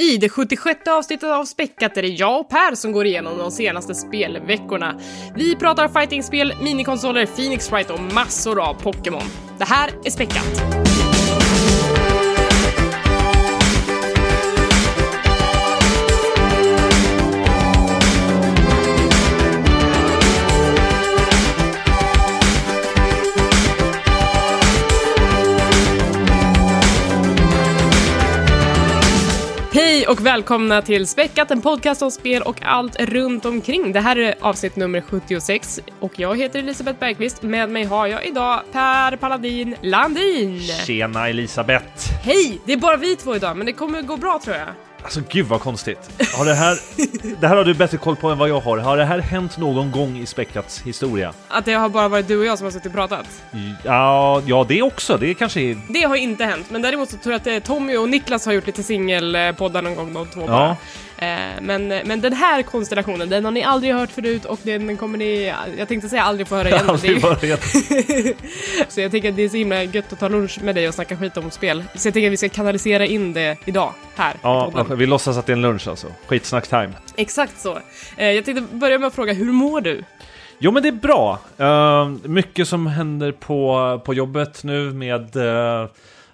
I 0.00 0.16
det 0.16 0.28
76 0.28 0.80
avsnittet 0.88 1.28
av 1.28 1.44
Späckat 1.44 1.96
är 1.96 2.02
det 2.02 2.08
jag 2.08 2.40
och 2.40 2.48
Per 2.48 2.74
som 2.74 2.92
går 2.92 3.06
igenom 3.06 3.38
de 3.38 3.50
senaste 3.50 3.94
spelveckorna. 3.94 5.00
Vi 5.36 5.56
pratar 5.56 5.88
fightingspel, 5.88 6.54
minikonsoler, 6.62 7.26
Phoenix 7.26 7.72
Wright 7.72 7.90
och 7.90 8.00
massor 8.00 8.68
av 8.68 8.74
Pokémon. 8.74 9.22
Det 9.58 9.64
här 9.64 9.90
är 10.04 10.10
Späckat. 10.10 10.89
Hej 30.00 30.08
och 30.08 30.26
välkomna 30.26 30.82
till 30.82 31.06
Späckat, 31.06 31.50
en 31.50 31.62
podcast 31.62 32.02
om 32.02 32.10
spel 32.10 32.42
och 32.42 32.62
allt 32.62 33.00
runt 33.00 33.44
omkring. 33.44 33.92
Det 33.92 34.00
här 34.00 34.16
är 34.16 34.34
avsnitt 34.40 34.76
nummer 34.76 35.00
76 35.00 35.80
och 36.00 36.18
jag 36.18 36.38
heter 36.38 36.58
Elisabeth 36.58 36.98
Bergqvist. 36.98 37.42
Med 37.42 37.70
mig 37.70 37.84
har 37.84 38.06
jag 38.06 38.26
idag 38.26 38.62
Per 38.72 39.16
Paladin 39.16 39.76
Landin. 39.82 40.60
Tjena 40.60 41.28
Elisabeth! 41.28 42.12
Hej! 42.22 42.60
Det 42.66 42.72
är 42.72 42.76
bara 42.76 42.96
vi 42.96 43.16
två 43.16 43.36
idag, 43.36 43.56
men 43.56 43.66
det 43.66 43.72
kommer 43.72 44.02
gå 44.02 44.16
bra 44.16 44.40
tror 44.44 44.56
jag. 44.56 44.68
Alltså 45.02 45.20
gud 45.28 45.46
vad 45.46 45.60
konstigt. 45.60 46.10
Har 46.34 46.44
det 46.44 46.54
här... 46.54 46.78
det 47.40 47.48
här 47.48 47.56
har 47.56 47.64
du 47.64 47.74
bättre 47.74 47.98
koll 47.98 48.16
på 48.16 48.28
än 48.28 48.38
vad 48.38 48.48
jag 48.48 48.60
har. 48.60 48.78
Har 48.78 48.96
det 48.96 49.04
här 49.04 49.18
hänt 49.18 49.58
någon 49.58 49.90
gång 49.90 50.18
i 50.18 50.26
Späckats 50.26 50.82
historia? 50.82 51.32
Att 51.48 51.64
det 51.64 51.72
har 51.72 51.88
bara 51.88 52.08
varit 52.08 52.28
du 52.28 52.38
och 52.38 52.44
jag 52.44 52.58
som 52.58 52.64
har 52.64 52.72
suttit 52.72 52.86
och 52.86 52.92
pratat. 52.92 53.26
Ja, 53.84 54.42
ja 54.46 54.66
det 54.68 54.82
också. 54.82 55.16
Det 55.16 55.34
kanske 55.34 55.60
är... 55.60 55.80
Det 55.88 56.02
har 56.02 56.16
inte 56.16 56.44
hänt, 56.44 56.70
men 56.70 56.82
däremot 56.82 57.10
så 57.10 57.16
tror 57.16 57.32
jag 57.32 57.40
att 57.40 57.46
eh, 57.46 57.58
Tommy 57.58 57.96
och 57.96 58.08
Niklas 58.08 58.46
har 58.46 58.52
gjort 58.52 58.66
lite 58.66 58.82
singelpoddar 58.82 59.82
någon 59.82 59.94
gång 59.94 60.12
de 60.12 60.26
två 60.26 60.46
bara. 60.46 60.66
Ja. 60.66 60.76
Eh, 61.20 61.60
Men, 61.60 61.88
men 61.88 62.20
den 62.20 62.32
här 62.32 62.62
konstellationen, 62.62 63.28
den 63.28 63.44
har 63.44 63.52
ni 63.52 63.62
aldrig 63.62 63.94
hört 63.94 64.10
förut 64.10 64.44
och 64.44 64.58
den 64.62 64.96
kommer 64.96 65.18
ni, 65.18 65.52
jag 65.78 65.88
tänkte 65.88 66.08
säga 66.08 66.22
aldrig 66.22 66.48
få 66.48 66.56
höra 66.56 66.68
igen. 66.68 66.88
Aldrig 66.88 67.22
börjat. 67.22 67.62
Så 68.88 69.00
jag 69.00 69.10
tänker 69.10 69.28
att 69.28 69.36
det 69.36 69.42
är 69.42 69.48
så 69.48 69.56
himla 69.56 69.82
gött 69.84 70.12
att 70.12 70.18
ta 70.20 70.28
lunch 70.28 70.58
med 70.62 70.74
dig 70.74 70.88
och 70.88 70.94
snacka 70.94 71.16
skit 71.16 71.36
om 71.36 71.50
spel. 71.50 71.84
Så 71.94 72.08
jag 72.08 72.14
tänker 72.14 72.28
att 72.28 72.32
vi 72.32 72.36
ska 72.36 72.48
kanalisera 72.48 73.06
in 73.06 73.32
det 73.32 73.56
idag, 73.64 73.92
här. 74.16 74.34
Ja, 74.42 74.86
vi 74.96 75.06
låtsas 75.06 75.36
att 75.36 75.46
det 75.46 75.52
är 75.52 75.56
en 75.56 75.62
lunch 75.62 75.88
alltså. 75.88 76.06
Skitsnack-time. 76.26 76.90
Exakt 77.16 77.60
så. 77.60 77.78
Eh, 78.16 78.30
Jag 78.30 78.44
tänkte 78.44 78.76
börja 78.76 78.98
med 78.98 79.06
att 79.06 79.14
fråga, 79.14 79.32
hur 79.32 79.52
mår 79.52 79.80
du? 79.80 80.04
Jo 80.58 80.70
men 80.70 80.82
det 80.82 80.88
är 80.88 80.92
bra. 80.92 81.38
Eh, 81.58 82.08
mycket 82.22 82.68
som 82.68 82.86
händer 82.86 83.32
på, 83.32 84.00
på 84.04 84.14
jobbet 84.14 84.64
nu 84.64 84.92
med 84.92 85.36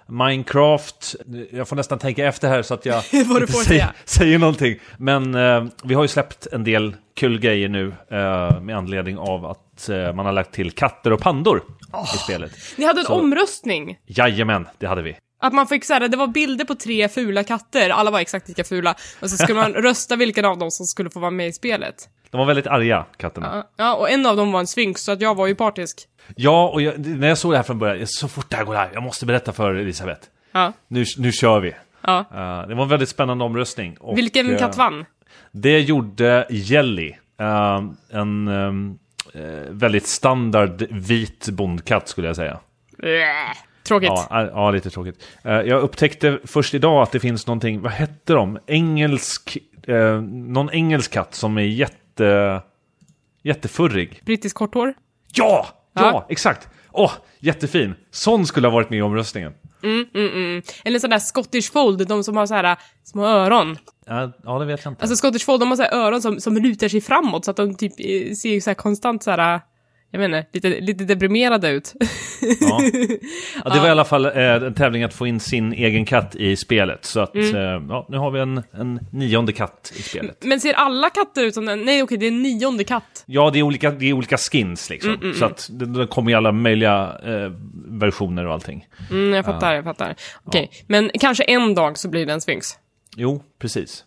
Minecraft. 0.07 1.15
Jag 1.51 1.67
får 1.67 1.75
nästan 1.75 1.99
tänka 1.99 2.25
efter 2.27 2.47
här 2.49 2.61
så 2.61 2.73
att 2.73 2.85
jag 2.85 3.03
inte 3.11 3.47
säger, 3.47 3.87
säger 4.05 4.39
någonting. 4.39 4.79
Men 4.97 5.35
eh, 5.35 5.63
vi 5.83 5.93
har 5.93 6.01
ju 6.03 6.07
släppt 6.07 6.47
en 6.51 6.63
del 6.63 6.95
kul 7.15 7.39
grejer 7.39 7.69
nu 7.69 7.87
eh, 8.11 8.61
med 8.61 8.77
anledning 8.77 9.17
av 9.17 9.45
att 9.45 9.89
eh, 9.89 10.13
man 10.13 10.25
har 10.25 10.33
lagt 10.33 10.53
till 10.53 10.71
katter 10.71 11.13
och 11.13 11.19
pandor 11.19 11.63
i 12.15 12.17
spelet. 12.17 12.51
Ni 12.75 12.85
hade 12.85 12.99
en 12.99 13.05
Så- 13.05 13.13
omröstning. 13.19 13.97
Jajamän, 14.05 14.67
det 14.77 14.87
hade 14.87 15.01
vi. 15.01 15.17
Att 15.39 15.53
man 15.53 15.67
fick 15.67 15.85
såhär, 15.85 16.07
det 16.07 16.17
var 16.17 16.27
bilder 16.27 16.65
på 16.65 16.75
tre 16.75 17.09
fula 17.09 17.43
katter, 17.43 17.89
alla 17.89 18.11
var 18.11 18.19
exakt 18.19 18.47
lika 18.47 18.63
fula. 18.63 18.95
Och 19.21 19.29
så 19.29 19.37
skulle 19.37 19.61
man 19.61 19.73
rösta 19.83 20.15
vilken 20.15 20.45
av 20.45 20.57
dem 20.57 20.71
som 20.71 20.85
skulle 20.85 21.09
få 21.09 21.19
vara 21.19 21.31
med 21.31 21.47
i 21.47 21.53
spelet. 21.53 21.95
De 22.31 22.37
var 22.37 22.45
väldigt 22.45 22.67
arga, 22.67 23.05
katterna. 23.17 23.65
Ja, 23.77 23.95
och 23.95 24.09
en 24.09 24.25
av 24.25 24.35
dem 24.37 24.51
var 24.51 24.59
en 24.59 24.67
sphinx, 24.67 25.01
så 25.01 25.11
att 25.11 25.21
jag 25.21 25.35
var 25.35 25.47
ju 25.47 25.55
partisk. 25.55 26.07
Ja, 26.35 26.67
och 26.67 26.81
jag, 26.81 26.99
när 27.05 27.27
jag 27.27 27.37
såg 27.37 27.51
det 27.51 27.57
här 27.57 27.63
från 27.63 27.79
början, 27.79 28.07
så 28.07 28.27
fort 28.27 28.49
det 28.49 28.55
här 28.55 28.63
går 28.63 28.75
här, 28.75 28.89
jag 28.93 29.03
måste 29.03 29.25
berätta 29.25 29.53
för 29.53 29.73
Elisabeth. 29.75 30.21
Ja, 30.51 30.73
Nu, 30.87 31.03
nu 31.17 31.31
kör 31.31 31.59
vi. 31.59 31.73
ja. 32.01 32.19
Eh, 32.19 32.67
det 32.67 32.75
var 32.75 32.83
en 32.83 32.89
väldigt 32.89 33.09
spännande 33.09 33.43
omröstning. 33.45 33.97
Och, 33.99 34.17
Vilken 34.17 34.51
eh, 34.53 34.57
katt 34.59 34.77
vann? 34.77 35.05
Det 35.51 35.79
gjorde 35.79 36.47
Jelly. 36.49 37.13
eh, 37.39 37.81
en 38.11 38.47
eh, 38.47 39.41
eh, 39.41 39.49
väldigt 39.69 40.07
standard 40.07 40.83
vit 40.89 41.49
bondkatt 41.49 42.07
skulle 42.07 42.27
jag 42.27 42.35
säga. 42.35 42.59
Bleh. 42.97 43.25
Tråkigt. 43.83 44.09
Ja, 44.09 44.27
ja, 44.53 44.71
lite 44.71 44.89
tråkigt. 44.89 45.23
Jag 45.43 45.81
upptäckte 45.81 46.39
först 46.45 46.73
idag 46.73 47.01
att 47.03 47.11
det 47.11 47.19
finns 47.19 47.47
någonting, 47.47 47.81
vad 47.81 47.91
hette 47.91 48.33
de? 48.33 48.59
Engelsk, 48.67 49.57
någon 50.31 50.69
engelsk 50.71 51.11
katt 51.13 51.35
som 51.35 51.57
är 51.57 51.61
jätte, 51.61 52.61
jättefurrig. 53.43 54.21
Brittisk 54.25 54.55
korthår? 54.55 54.93
Ja! 55.33 55.67
Ja, 56.03 56.25
exakt! 56.29 56.67
Åh, 56.91 57.11
jättefin! 57.39 57.95
Sån 58.11 58.45
skulle 58.45 58.67
ha 58.67 58.73
varit 58.73 58.89
med 58.89 58.99
i 58.99 59.01
omröstningen. 59.01 59.53
Eller 60.85 60.99
sån 60.99 61.09
där 61.09 61.19
Scottish 61.19 61.71
Fold, 61.71 62.07
de 62.07 62.23
som 62.23 62.37
har 62.37 62.45
så 62.45 62.53
här 62.53 62.63
äh, 62.63 62.77
små 63.03 63.25
öron. 63.25 63.77
Ja, 64.05 64.31
ja, 64.43 64.59
det 64.59 64.65
vet 64.65 64.85
jag 64.85 64.91
inte. 64.91 65.01
Alltså 65.01 65.15
Scottish 65.15 65.45
Fold, 65.45 65.61
de 65.61 65.69
har 65.69 65.75
så 65.75 65.83
här 65.83 65.93
öron 65.93 66.21
som, 66.21 66.39
som 66.39 66.57
lutar 66.57 66.87
sig 66.87 67.01
framåt 67.01 67.45
så 67.45 67.51
att 67.51 67.57
de 67.57 67.75
typ 67.75 67.93
eh, 67.97 68.33
ser 68.33 68.59
så 68.59 68.69
här 68.69 68.75
konstant 68.75 69.23
så 69.23 69.31
här, 69.31 69.55
äh, 69.55 69.61
jag 70.11 70.25
inte, 70.25 70.45
lite, 70.53 70.69
lite 70.69 71.03
deprimerade 71.03 71.69
ut. 71.69 71.93
Ja. 72.59 72.81
Ja, 73.65 73.73
det 73.73 73.79
var 73.79 73.87
i 73.87 73.91
alla 73.91 74.05
fall 74.05 74.25
eh, 74.25 74.33
en 74.53 74.73
tävling 74.73 75.03
att 75.03 75.13
få 75.13 75.27
in 75.27 75.39
sin 75.39 75.73
egen 75.73 76.05
katt 76.05 76.35
i 76.35 76.55
spelet. 76.55 77.05
Så 77.05 77.19
att, 77.19 77.35
Mm. 77.35 77.55
eh, 77.55 77.61
ja, 77.89 78.05
nu 78.09 78.17
har 78.17 78.31
vi 78.31 78.39
en, 78.39 78.63
en 78.71 78.99
nionde 79.11 79.53
katt 79.53 79.93
i 79.95 80.01
spelet. 80.01 80.37
Men 80.45 80.59
ser 80.59 80.73
alla 80.73 81.09
katter 81.09 81.43
ut 81.45 81.53
som 81.53 81.65
den? 81.65 81.81
Nej 81.85 82.03
okej, 82.03 82.17
det 82.17 82.25
är 82.25 82.31
en 82.31 82.41
nionde 82.41 82.83
katt. 82.83 83.23
Ja, 83.25 83.49
det 83.49 83.59
är 83.59 83.63
olika, 83.63 83.91
det 83.91 84.05
är 84.05 84.13
olika 84.13 84.37
skins 84.37 84.89
liksom. 84.89 85.13
Mm, 85.13 85.33
så 85.33 85.45
att 85.45 85.67
det, 85.71 85.85
det 85.85 86.07
kommer 86.07 86.31
i 86.31 86.33
alla 86.33 86.51
möjliga 86.51 87.17
eh, 87.25 87.51
versioner 87.87 88.45
och 88.47 88.53
allting. 88.53 88.87
Mm, 89.09 89.33
jag 89.33 89.45
fattar, 89.45 89.73
jag 89.75 89.83
fattar. 89.83 90.15
Okej, 90.43 90.71
men 90.87 91.11
kanske 91.19 91.43
en 91.43 91.75
dag 91.75 91.97
så 91.97 92.09
blir 92.09 92.25
det 92.25 92.33
en 92.33 92.41
sphinx. 92.41 92.67
Jo, 93.15 93.43
precis. 93.59 94.03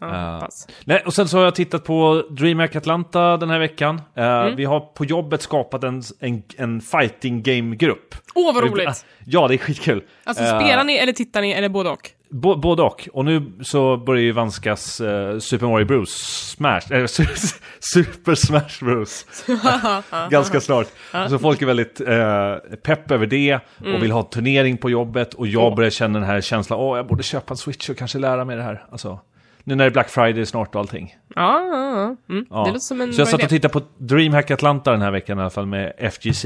Ja, 0.00 0.38
pass. 0.42 0.68
Nej, 0.84 1.02
och 1.06 1.14
sen 1.14 1.28
så 1.28 1.36
har 1.38 1.44
jag 1.44 1.54
tittat 1.54 1.84
på 1.84 2.24
DreamHack 2.30 2.76
Atlanta 2.76 3.36
den 3.36 3.50
här 3.50 3.58
veckan. 3.58 4.00
Eh, 4.16 4.24
Mm. 4.40 4.56
Vi 4.56 4.64
har 4.64 4.80
på 4.80 5.04
jobbet 5.04 5.42
skapat 5.42 5.84
en, 5.84 6.02
en, 6.20 6.42
en 6.56 6.80
fighting 6.80 7.42
game-grupp. 7.42 8.14
Åh 8.34 8.54
vad 8.54 8.64
roligt! 8.70 9.06
Ja, 9.26 9.48
det 9.48 9.54
är 9.54 9.58
skitkul. 9.58 10.02
Alltså 10.24 10.44
Eh, 10.44 10.60
spelar 10.60 10.84
ni 10.84 10.96
eller 10.96 11.12
tittar 11.12 11.40
ni 11.40 11.50
eller 11.50 11.68
både 11.68 11.90
och? 11.90 12.10
Bo- 12.30 12.56
både 12.56 12.82
och. 12.82 13.08
Och 13.12 13.24
nu 13.24 13.52
så 13.62 13.96
börjar 13.96 14.22
ju 14.22 14.32
vanskas 14.32 15.00
eh, 15.00 15.38
Super 15.38 15.66
Mario 15.66 15.86
Bros. 15.86 16.10
Smash, 16.56 16.80
eh, 16.92 17.06
Super 17.80 18.34
Smash 18.34 18.84
Bros. 18.84 19.26
Ganska 20.30 20.60
snart. 20.60 20.86
Så 21.28 21.38
folk 21.38 21.62
är 21.62 21.66
väldigt 21.66 22.00
eh, 22.00 22.76
pepp 22.82 23.10
över 23.10 23.26
det 23.26 23.54
och 23.78 24.02
vill 24.02 24.10
ha 24.10 24.22
turnering 24.22 24.76
på 24.76 24.90
jobbet. 24.90 25.34
Och 25.34 25.46
jag 25.46 25.62
Mm. 25.62 25.76
Börjar 25.76 25.90
känna 25.90 26.18
den 26.18 26.28
här 26.28 26.40
känslan, 26.40 26.78
åh, 26.78 26.96
jag 26.96 27.06
borde 27.06 27.22
köpa 27.22 27.52
en 27.52 27.56
Switch 27.56 27.88
och 27.90 27.96
kanske 27.96 28.18
lära 28.18 28.44
mig 28.44 28.56
det 28.56 28.62
här. 28.62 28.84
Alltså, 28.90 29.20
nu 29.70 29.76
när 29.76 29.84
det 29.84 29.88
är 29.88 29.92
Black 29.92 30.08
Friday 30.08 30.46
snart 30.46 30.74
och 30.74 30.80
allting. 30.80 31.14
Ja, 31.34 31.60
ja, 31.60 32.16
ja. 32.28 32.34
Mm. 32.34 32.46
Ja. 32.50 32.64
det 32.64 32.68
låter 32.68 32.78
som 32.80 33.00
en 33.00 33.12
så 33.12 33.20
jag 33.20 33.28
satt 33.28 33.42
och 33.42 33.48
tittade 33.48 33.72
på 33.72 33.82
DreamHack 33.98 34.50
Atlanta 34.50 34.90
den 34.92 35.02
här 35.02 35.10
veckan 35.10 35.38
i 35.38 35.40
alla 35.40 35.50
fall 35.50 35.66
med 35.66 35.92
FGC 35.98 36.44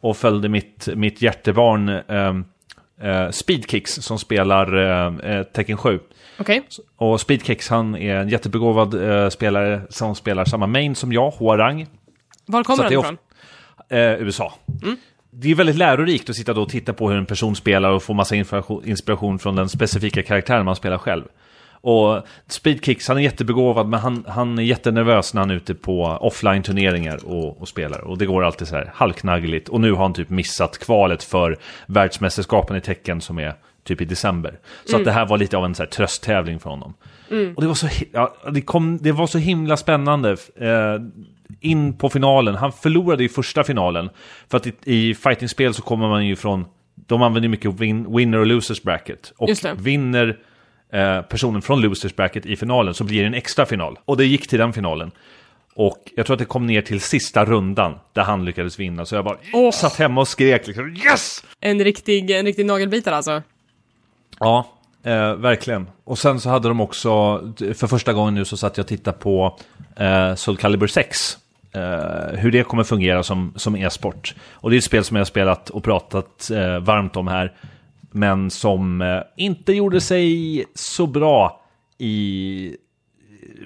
och 0.00 0.16
följde 0.16 0.48
mitt, 0.48 0.88
mitt 0.94 1.22
hjärtebarn 1.22 1.88
ehm, 1.88 2.44
eh, 3.00 3.30
Speedkicks 3.30 3.94
som 3.94 4.18
spelar 4.18 4.76
eh, 5.30 5.42
Tekken 5.42 5.76
7. 5.76 6.00
Okej. 6.38 6.62
Och 6.96 7.20
Speedkicks 7.20 7.68
han 7.68 7.96
är 7.96 8.16
en 8.16 8.28
jättebegåvad 8.28 8.94
spelare 9.32 9.82
som 9.88 10.14
spelar 10.14 10.44
samma 10.44 10.66
main 10.66 10.94
som 10.94 11.12
jag, 11.12 11.30
Huarang, 11.30 11.86
Var 12.46 12.64
kommer 12.64 12.84
är 12.84 12.92
ifrån? 12.92 13.16
USA. 14.18 14.54
Det 15.32 15.50
är 15.50 15.54
väldigt 15.54 15.76
lärorikt 15.76 16.30
att 16.30 16.36
sitta 16.36 16.54
då 16.54 16.62
och 16.62 16.68
titta 16.68 16.92
på 16.92 17.10
hur 17.10 17.18
en 17.18 17.26
person 17.26 17.56
spelar 17.56 17.90
och 17.90 18.02
få 18.02 18.14
massa 18.14 18.36
inspiration 18.84 19.38
från 19.38 19.56
den 19.56 19.68
specifika 19.68 20.22
karaktären 20.22 20.64
man 20.64 20.76
spelar 20.76 20.98
själv. 20.98 21.24
Och 21.80 22.22
Speedkicks, 22.46 23.08
han 23.08 23.16
är 23.16 23.22
jättebegåvad 23.22 23.88
men 23.88 24.00
han, 24.00 24.24
han 24.28 24.58
är 24.58 24.62
jättenervös 24.62 25.34
när 25.34 25.40
han 25.40 25.50
är 25.50 25.54
ute 25.54 25.74
på 25.74 26.04
offline-turneringar 26.04 27.24
och, 27.24 27.60
och 27.60 27.68
spelar. 27.68 28.00
Och 28.00 28.18
det 28.18 28.26
går 28.26 28.44
alltid 28.44 28.68
så 28.68 28.76
här 28.76 28.90
halvknaggligt. 28.94 29.68
Och 29.68 29.80
nu 29.80 29.92
har 29.92 30.02
han 30.02 30.12
typ 30.12 30.30
missat 30.30 30.78
kvalet 30.78 31.22
för 31.22 31.56
världsmästerskapen 31.86 32.76
i 32.76 32.80
tecken 32.80 33.20
som 33.20 33.38
är 33.38 33.54
typ 33.84 34.00
i 34.00 34.04
december. 34.04 34.58
Så 34.84 34.96
att 34.96 35.04
det 35.04 35.12
här 35.12 35.26
var 35.26 35.38
lite 35.38 35.56
av 35.56 35.64
en 35.64 35.74
så 35.74 35.82
här 35.82 35.90
trösttävling 35.90 36.60
för 36.60 36.70
honom. 36.70 36.94
Och 37.56 37.62
det 37.62 37.68
var 37.68 37.74
så, 37.74 37.88
ja, 38.12 38.34
det 38.52 38.60
kom, 38.60 38.98
det 38.98 39.12
var 39.12 39.26
så 39.26 39.38
himla 39.38 39.76
spännande. 39.76 40.36
Eh, 40.56 41.02
in 41.60 41.98
på 41.98 42.08
finalen, 42.08 42.54
han 42.54 42.72
förlorade 42.72 43.24
i 43.24 43.28
första 43.28 43.64
finalen. 43.64 44.10
För 44.48 44.56
att 44.56 44.66
i, 44.66 44.72
i 44.84 45.14
fightingspel 45.14 45.74
så 45.74 45.82
kommer 45.82 46.08
man 46.08 46.26
ju 46.26 46.36
från, 46.36 46.64
de 46.94 47.22
använder 47.22 47.48
mycket 47.48 47.80
win, 47.80 48.16
winner 48.16 48.38
och 48.38 48.46
losers 48.46 48.82
bracket. 48.82 49.32
Och 49.36 49.50
vinner 49.76 50.38
eh, 50.92 51.22
personen 51.22 51.62
från 51.62 51.80
losers 51.80 52.16
bracket 52.16 52.46
i 52.46 52.56
finalen 52.56 52.94
så 52.94 53.04
blir 53.04 53.20
det 53.20 53.26
en 53.26 53.34
extra 53.34 53.66
final. 53.66 53.98
Och 54.04 54.16
det 54.16 54.24
gick 54.24 54.48
till 54.48 54.58
den 54.58 54.72
finalen. 54.72 55.10
Och 55.74 55.98
jag 56.16 56.26
tror 56.26 56.34
att 56.34 56.38
det 56.38 56.44
kom 56.44 56.66
ner 56.66 56.82
till 56.82 57.00
sista 57.00 57.44
rundan 57.44 57.98
där 58.12 58.22
han 58.22 58.44
lyckades 58.44 58.78
vinna. 58.78 59.06
Så 59.06 59.14
jag 59.14 59.24
bara 59.24 59.36
Åh. 59.52 59.70
satt 59.70 59.96
hemma 59.96 60.20
och 60.20 60.28
skrek 60.28 60.66
liksom 60.66 60.96
yes! 60.96 61.44
En 61.60 61.84
riktig, 61.84 62.30
en 62.30 62.46
riktig 62.46 62.66
nagelbitare 62.66 63.16
alltså. 63.16 63.42
Ja, 64.38 64.68
eh, 65.02 65.34
verkligen. 65.34 65.86
Och 66.04 66.18
sen 66.18 66.40
så 66.40 66.48
hade 66.48 66.68
de 66.68 66.80
också, 66.80 67.40
för 67.58 67.86
första 67.86 68.12
gången 68.12 68.34
nu 68.34 68.44
så 68.44 68.56
satt 68.56 68.76
jag 68.76 68.84
och 68.84 68.88
tittade 68.88 69.18
på 69.18 69.58
eh, 69.96 70.34
Soul 70.34 70.56
Calibur 70.56 70.86
6. 70.86 71.38
Eh, 71.72 72.38
hur 72.38 72.50
det 72.50 72.62
kommer 72.62 72.84
fungera 72.84 73.22
som, 73.22 73.52
som 73.56 73.76
e-sport. 73.76 74.34
Och 74.52 74.70
det 74.70 74.76
är 74.76 74.78
ett 74.78 74.84
spel 74.84 75.04
som 75.04 75.16
jag 75.16 75.20
har 75.20 75.26
spelat 75.26 75.70
och 75.70 75.84
pratat 75.84 76.50
eh, 76.50 76.78
varmt 76.78 77.16
om 77.16 77.28
här. 77.28 77.52
Men 78.10 78.50
som 78.50 79.00
eh, 79.02 79.20
inte 79.36 79.72
gjorde 79.72 80.00
sig 80.00 80.64
så 80.74 81.06
bra 81.06 81.62
i 81.98 82.76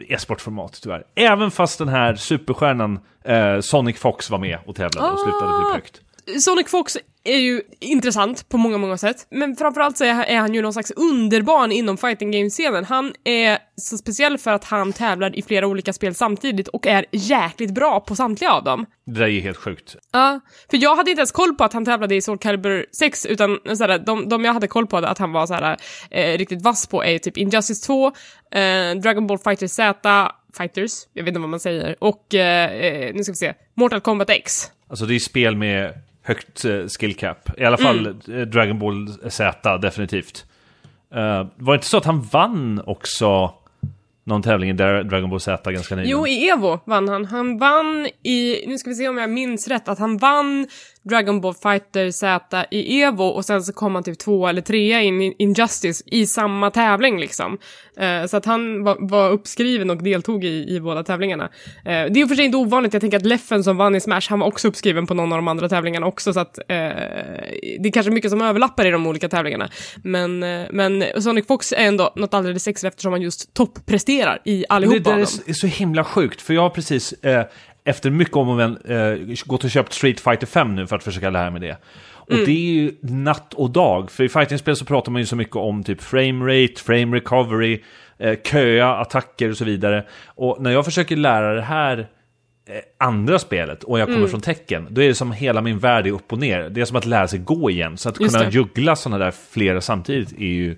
e-sportformat 0.09 0.81
tyvärr. 0.83 1.05
Även 1.15 1.51
fast 1.51 1.79
den 1.79 1.89
här 1.89 2.15
superstjärnan 2.15 2.99
eh, 3.25 3.61
Sonic 3.61 3.99
Fox 3.99 4.31
var 4.31 4.39
med 4.39 4.59
och 4.67 4.77
tävlade 4.77 5.11
och 5.13 5.19
slutade 5.21 5.59
typ 5.59 5.67
Ah. 5.71 5.75
högt. 5.75 6.01
Sonic 6.45 6.71
Fox 6.71 6.97
är 7.25 7.39
ju 7.39 7.63
intressant 7.81 8.49
på 8.49 8.59
många, 8.59 8.79
många 8.79 8.97
sätt. 8.97 9.27
Men 9.31 9.57
framförallt 9.57 9.97
så 9.97 10.05
är 10.05 10.39
han 10.39 10.55
ju 10.55 10.63
någon 10.63 10.73
slags 10.73 10.91
underbarn 10.91 11.73
inom 11.73 11.97
fighting 11.97 12.31
game-scenen. 12.31 12.85
Han 12.85 13.13
är 13.25 13.59
så 13.77 13.99
speciell 13.99 14.39
för 14.39 14.51
att 14.51 14.65
han 14.65 14.93
tävlar 14.93 15.39
i 15.39 15.43
flera 15.43 15.67
olika 15.67 15.93
spel 15.93 16.15
samtidigt 16.15 16.69
och 16.69 16.87
är 16.87 17.05
jäkligt 17.13 17.75
bra 17.75 18.01
på 18.01 18.17
samtliga 18.17 18.53
av 18.53 18.65
dem. 18.65 18.87
Det 19.07 19.13
där 19.13 19.23
är 19.23 19.29
ju 19.29 19.41
helt 19.41 19.57
sjukt. 19.57 19.97
Ja, 20.13 20.41
för 20.71 20.77
jag 20.77 20.97
hade 20.97 21.11
inte 21.11 21.21
ens 21.21 21.33
koll 21.33 21.55
på 21.55 21.65
att 21.65 21.73
han 21.73 21.85
tävlade 21.85 22.15
i 22.15 22.21
Soul 22.21 22.39
Calibur 22.39 22.87
6, 22.93 23.27
utan 23.27 23.59
såhär, 23.77 23.99
de, 23.99 24.29
de 24.29 24.45
jag 24.45 24.53
hade 24.53 24.69
koll 24.69 24.87
på 24.87 24.97
att 24.97 25.19
han 25.19 25.33
var 25.33 25.47
såhär, 25.47 25.77
eh, 26.11 26.39
riktigt 26.39 26.63
vass 26.63 26.87
på 26.87 27.05
är 27.05 27.19
typ 27.19 27.37
Injustice 27.37 27.81
2, 27.81 28.07
eh, 28.07 28.95
Dragon 29.03 29.27
Ball 29.27 29.39
Fighter 29.39 29.67
Z, 29.67 30.31
Fighters, 30.57 30.93
jag 31.13 31.23
vet 31.23 31.29
inte 31.29 31.41
vad 31.41 31.49
man 31.49 31.61
säger, 31.61 31.97
och 31.99 32.35
eh, 32.35 32.73
eh, 32.73 33.15
nu 33.15 33.25
ska 33.25 33.33
vi 33.33 33.37
se, 33.37 33.55
Mortal 33.75 34.01
Kombat 34.01 34.31
X. 34.31 34.71
Alltså 34.89 35.07
det 35.07 35.15
är 35.15 35.19
spel 35.19 35.57
med 35.57 35.95
högt 36.25 36.65
eh, 36.65 36.87
skill 36.99 37.15
cap. 37.15 37.51
I 37.59 37.65
alla 37.65 37.77
fall 37.77 38.07
Mm. 38.07 38.41
eh, 38.41 38.47
Dragon 38.47 38.79
Ball 38.79 39.09
Z 39.31 39.79
definitivt. 39.79 40.47
Eh, 41.15 41.47
var 41.57 41.73
det 41.73 41.75
inte 41.75 41.87
så 41.87 41.97
att 41.97 42.05
han 42.05 42.23
vann 42.23 42.83
också 42.87 43.55
någon 44.25 44.43
tävling 44.43 44.77
Dra- 44.77 45.03
Dragon 45.03 45.31
Ball 45.31 45.41
Z 45.41 45.73
ganska 45.73 45.95
nyligen? 45.97 46.19
Jo, 46.19 46.27
i 46.27 46.49
Evo 46.49 46.81
vann 46.85 47.09
han. 47.09 47.25
Han 47.25 47.59
vann 47.59 48.07
i, 48.23 48.65
nu 48.67 48.79
ska 48.79 48.91
vi 48.91 48.97
se 48.97 49.09
om 49.09 49.19
jag 49.19 49.31
minns 49.31 49.69
rätt, 49.69 49.89
att 49.89 49.99
han 49.99 50.17
vann 50.19 50.67
Dragon 51.05 51.41
Ball 51.41 51.55
Fighter 51.55 52.11
Z 52.11 52.65
i 52.71 53.03
Evo 53.03 53.25
och 53.25 53.45
sen 53.45 53.63
så 53.63 53.73
kom 53.73 53.95
han 53.95 54.05
typ 54.05 54.19
två 54.19 54.47
eller 54.49 54.61
trea 54.63 55.01
in 55.03 55.23
i 55.23 55.35
Injustice 55.39 56.03
i 56.07 56.27
samma 56.27 56.71
tävling 56.71 57.21
liksom. 57.21 57.59
Eh, 57.97 58.27
så 58.27 58.37
att 58.37 58.45
han 58.45 58.85
var, 58.85 58.97
var 59.01 59.31
uppskriven 59.31 59.91
och 59.91 60.03
deltog 60.03 60.45
i, 60.45 60.75
i 60.77 60.81
båda 60.81 61.03
tävlingarna. 61.03 61.45
Eh, 61.45 61.83
det 61.85 62.21
är 62.21 62.25
och 62.25 62.29
för 62.29 62.37
sig 62.37 62.45
inte 62.45 62.57
ovanligt, 62.57 62.93
jag 62.93 63.01
tänker 63.01 63.17
att 63.19 63.27
Leffen 63.27 63.65
som 63.65 63.77
vann 63.77 63.95
i 63.95 64.01
Smash, 64.01 64.21
han 64.29 64.39
var 64.39 64.47
också 64.47 64.69
uppskriven 64.69 65.07
på 65.07 65.15
någon 65.15 65.33
av 65.33 65.39
de 65.39 65.49
andra 65.49 65.69
tävlingarna 65.69 66.07
också, 66.07 66.33
så 66.33 66.41
att 66.41 66.59
eh, 66.59 66.65
det 66.69 67.89
är 67.89 67.93
kanske 67.93 68.13
mycket 68.13 68.31
som 68.31 68.43
överlappar 68.43 68.87
i 68.87 68.91
de 68.91 69.07
olika 69.07 69.29
tävlingarna. 69.29 69.71
Men, 70.03 70.43
eh, 70.43 70.67
men 70.71 71.05
Sonic 71.23 71.47
Fox 71.47 71.73
är 71.73 71.77
ändå 71.77 72.13
något 72.17 72.35
alldeles 72.35 72.69
extra 72.69 72.89
eftersom 72.89 73.13
han 73.13 73.23
just 73.23 73.55
toppresterar 73.55 74.43
i 74.45 74.59
Det 74.61 74.67
allihopa 74.69 74.99
där 74.99 75.11
av 75.13 75.17
är 75.17 75.19
dem. 75.19 75.27
så- 75.27 75.43
är 75.51 75.53
så 75.53 75.67
himla 75.67 76.05
sjukt, 76.05 76.43
för 76.43 76.55
jag 76.55 76.63
har 76.63 76.71
precis 76.71 77.13
eh, 77.13 77.45
efter 77.85 78.11
mycket 78.11 78.37
om 78.37 78.49
och 78.49 78.57
men 78.57 78.77
eh, 78.77 79.37
gått 79.47 79.65
och 79.65 79.71
köpt 79.71 79.93
Street 79.93 80.21
Fighter 80.21 80.47
5 80.47 80.75
nu 80.75 80.87
för 80.87 80.97
att 80.97 81.03
försöka 81.05 81.31
lära 81.31 81.51
mig 81.51 81.61
det. 81.61 81.77
Och 82.07 82.33
Mm. 82.33 82.45
det 82.45 82.51
är 82.53 82.73
ju 82.75 82.93
natt 83.01 83.55
och 83.55 83.71
dag, 83.71 84.11
för 84.11 84.25
i 84.25 84.29
fightingspel 84.29 84.77
så 84.77 84.85
pratar 84.85 85.13
man 85.13 85.21
ju 85.23 85.27
så 85.27 85.37
mycket 85.37 85.57
om 85.57 85.85
typ 85.85 86.03
frame 86.03 86.45
rate, 86.65 86.81
frame 86.83 87.17
recovery, 87.17 87.83
eh, 88.19 88.39
köa, 88.45 88.97
attacker 88.97 89.51
och 89.51 89.57
så 89.57 89.65
vidare. 89.65 90.05
Och 90.27 90.57
när 90.63 90.71
jag 90.71 90.85
försöker 90.85 91.17
lära 91.17 91.55
det 91.55 91.63
här 91.63 91.99
eh, 92.69 92.75
andra 92.99 93.39
spelet 93.39 93.85
och 93.85 93.99
jag 93.99 94.09
Mm. 94.09 94.17
kommer 94.17 94.29
från 94.31 94.41
tecken, 94.41 94.87
då 94.91 95.03
är 95.03 95.09
det 95.09 95.15
som 95.15 95.33
hela 95.33 95.61
min 95.61 95.79
värld 95.79 96.07
är 96.07 96.11
upp 96.11 96.33
och 96.33 96.39
ner. 96.39 96.69
Det 96.69 96.81
är 96.81 96.85
som 96.85 96.97
att 96.97 97.07
lära 97.07 97.29
sig 97.29 97.39
gå 97.39 97.71
igen. 97.71 97.97
Så 97.97 98.09
att 98.09 98.21
Just 98.21 98.35
kunna 98.37 98.49
det. 98.51 98.55
juggla 98.55 98.97
sådana 98.97 99.25
där 99.25 99.33
flera 99.51 99.81
samtidigt 99.81 100.33
är 100.33 100.45
ju 100.47 100.77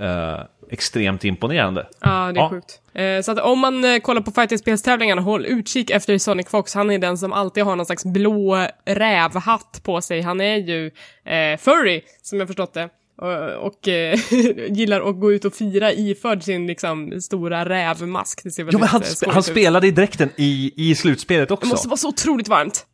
eh, 0.00 0.40
extremt 0.70 1.24
imponerande. 1.24 1.86
Ja, 2.00 2.08
det 2.34 2.40
är 2.40 2.42
Ja. 2.42 2.50
sjukt. 2.50 2.80
Eh, 2.94 3.20
så 3.22 3.32
att 3.32 3.38
om 3.38 3.58
man 3.58 3.84
eh, 3.84 3.98
kollar 4.00 4.22
på 4.22 4.30
fightingspelstävlingarna, 4.30 5.22
håll 5.22 5.46
utkik 5.46 5.90
efter 5.90 6.18
Sonic 6.18 6.48
Fox. 6.48 6.74
Han 6.74 6.90
är 6.90 6.98
den 6.98 7.18
som 7.18 7.32
alltid 7.32 7.64
har 7.64 7.76
någon 7.76 7.86
slags 7.86 8.04
blå 8.04 8.66
rävhatt 8.84 9.80
på 9.84 10.00
sig. 10.00 10.20
Han 10.20 10.40
är 10.40 10.56
ju 10.56 10.86
eh, 11.24 11.58
furry, 11.58 12.00
som 12.22 12.38
jag 12.38 12.48
förstått 12.48 12.74
det. 12.74 12.88
Och, 13.22 13.66
och 13.66 13.88
eh, 13.88 14.18
gillar 14.68 15.00
att 15.10 15.20
gå 15.20 15.32
ut 15.32 15.44
och 15.44 15.54
fira 15.54 15.92
iförd 15.92 16.42
sin 16.42 16.66
liksom 16.66 17.20
stora 17.20 17.68
rävmask. 17.68 18.40
Det 18.44 18.50
ser 18.50 18.62
Jo, 18.62 18.66
väldigt 18.66 18.80
men 18.80 18.88
han, 18.88 19.02
eh, 19.02 19.04
sp- 19.04 19.30
han 19.32 19.42
spelade 19.42 19.86
i 19.86 19.90
dräkten 19.90 20.28
i, 20.36 20.72
i 20.76 20.94
slutspelet 20.94 21.50
också. 21.50 21.66
Det 21.66 21.70
måste 21.70 21.88
vara 21.88 21.96
så 21.96 22.08
otroligt 22.08 22.48
varmt. 22.48 22.86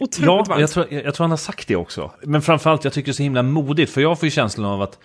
otroligt 0.00 0.18
ja, 0.26 0.44
varmt. 0.48 0.60
jag 0.60 0.70
tror, 0.70 0.86
jag, 0.90 1.04
jag 1.04 1.14
tror 1.14 1.24
han 1.24 1.30
har 1.30 1.36
sagt 1.38 1.68
det 1.68 1.76
också. 1.76 2.10
Men 2.22 2.42
framförallt, 2.42 2.84
jag 2.84 2.92
tycker 2.92 3.06
det 3.06 3.10
är 3.10 3.14
så 3.14 3.22
himla 3.22 3.42
modigt, 3.42 3.92
för 3.92 4.00
jag 4.00 4.18
får 4.18 4.26
ju 4.26 4.30
känslan 4.30 4.66
av 4.66 4.82
att 4.82 4.94
eh, 4.94 4.98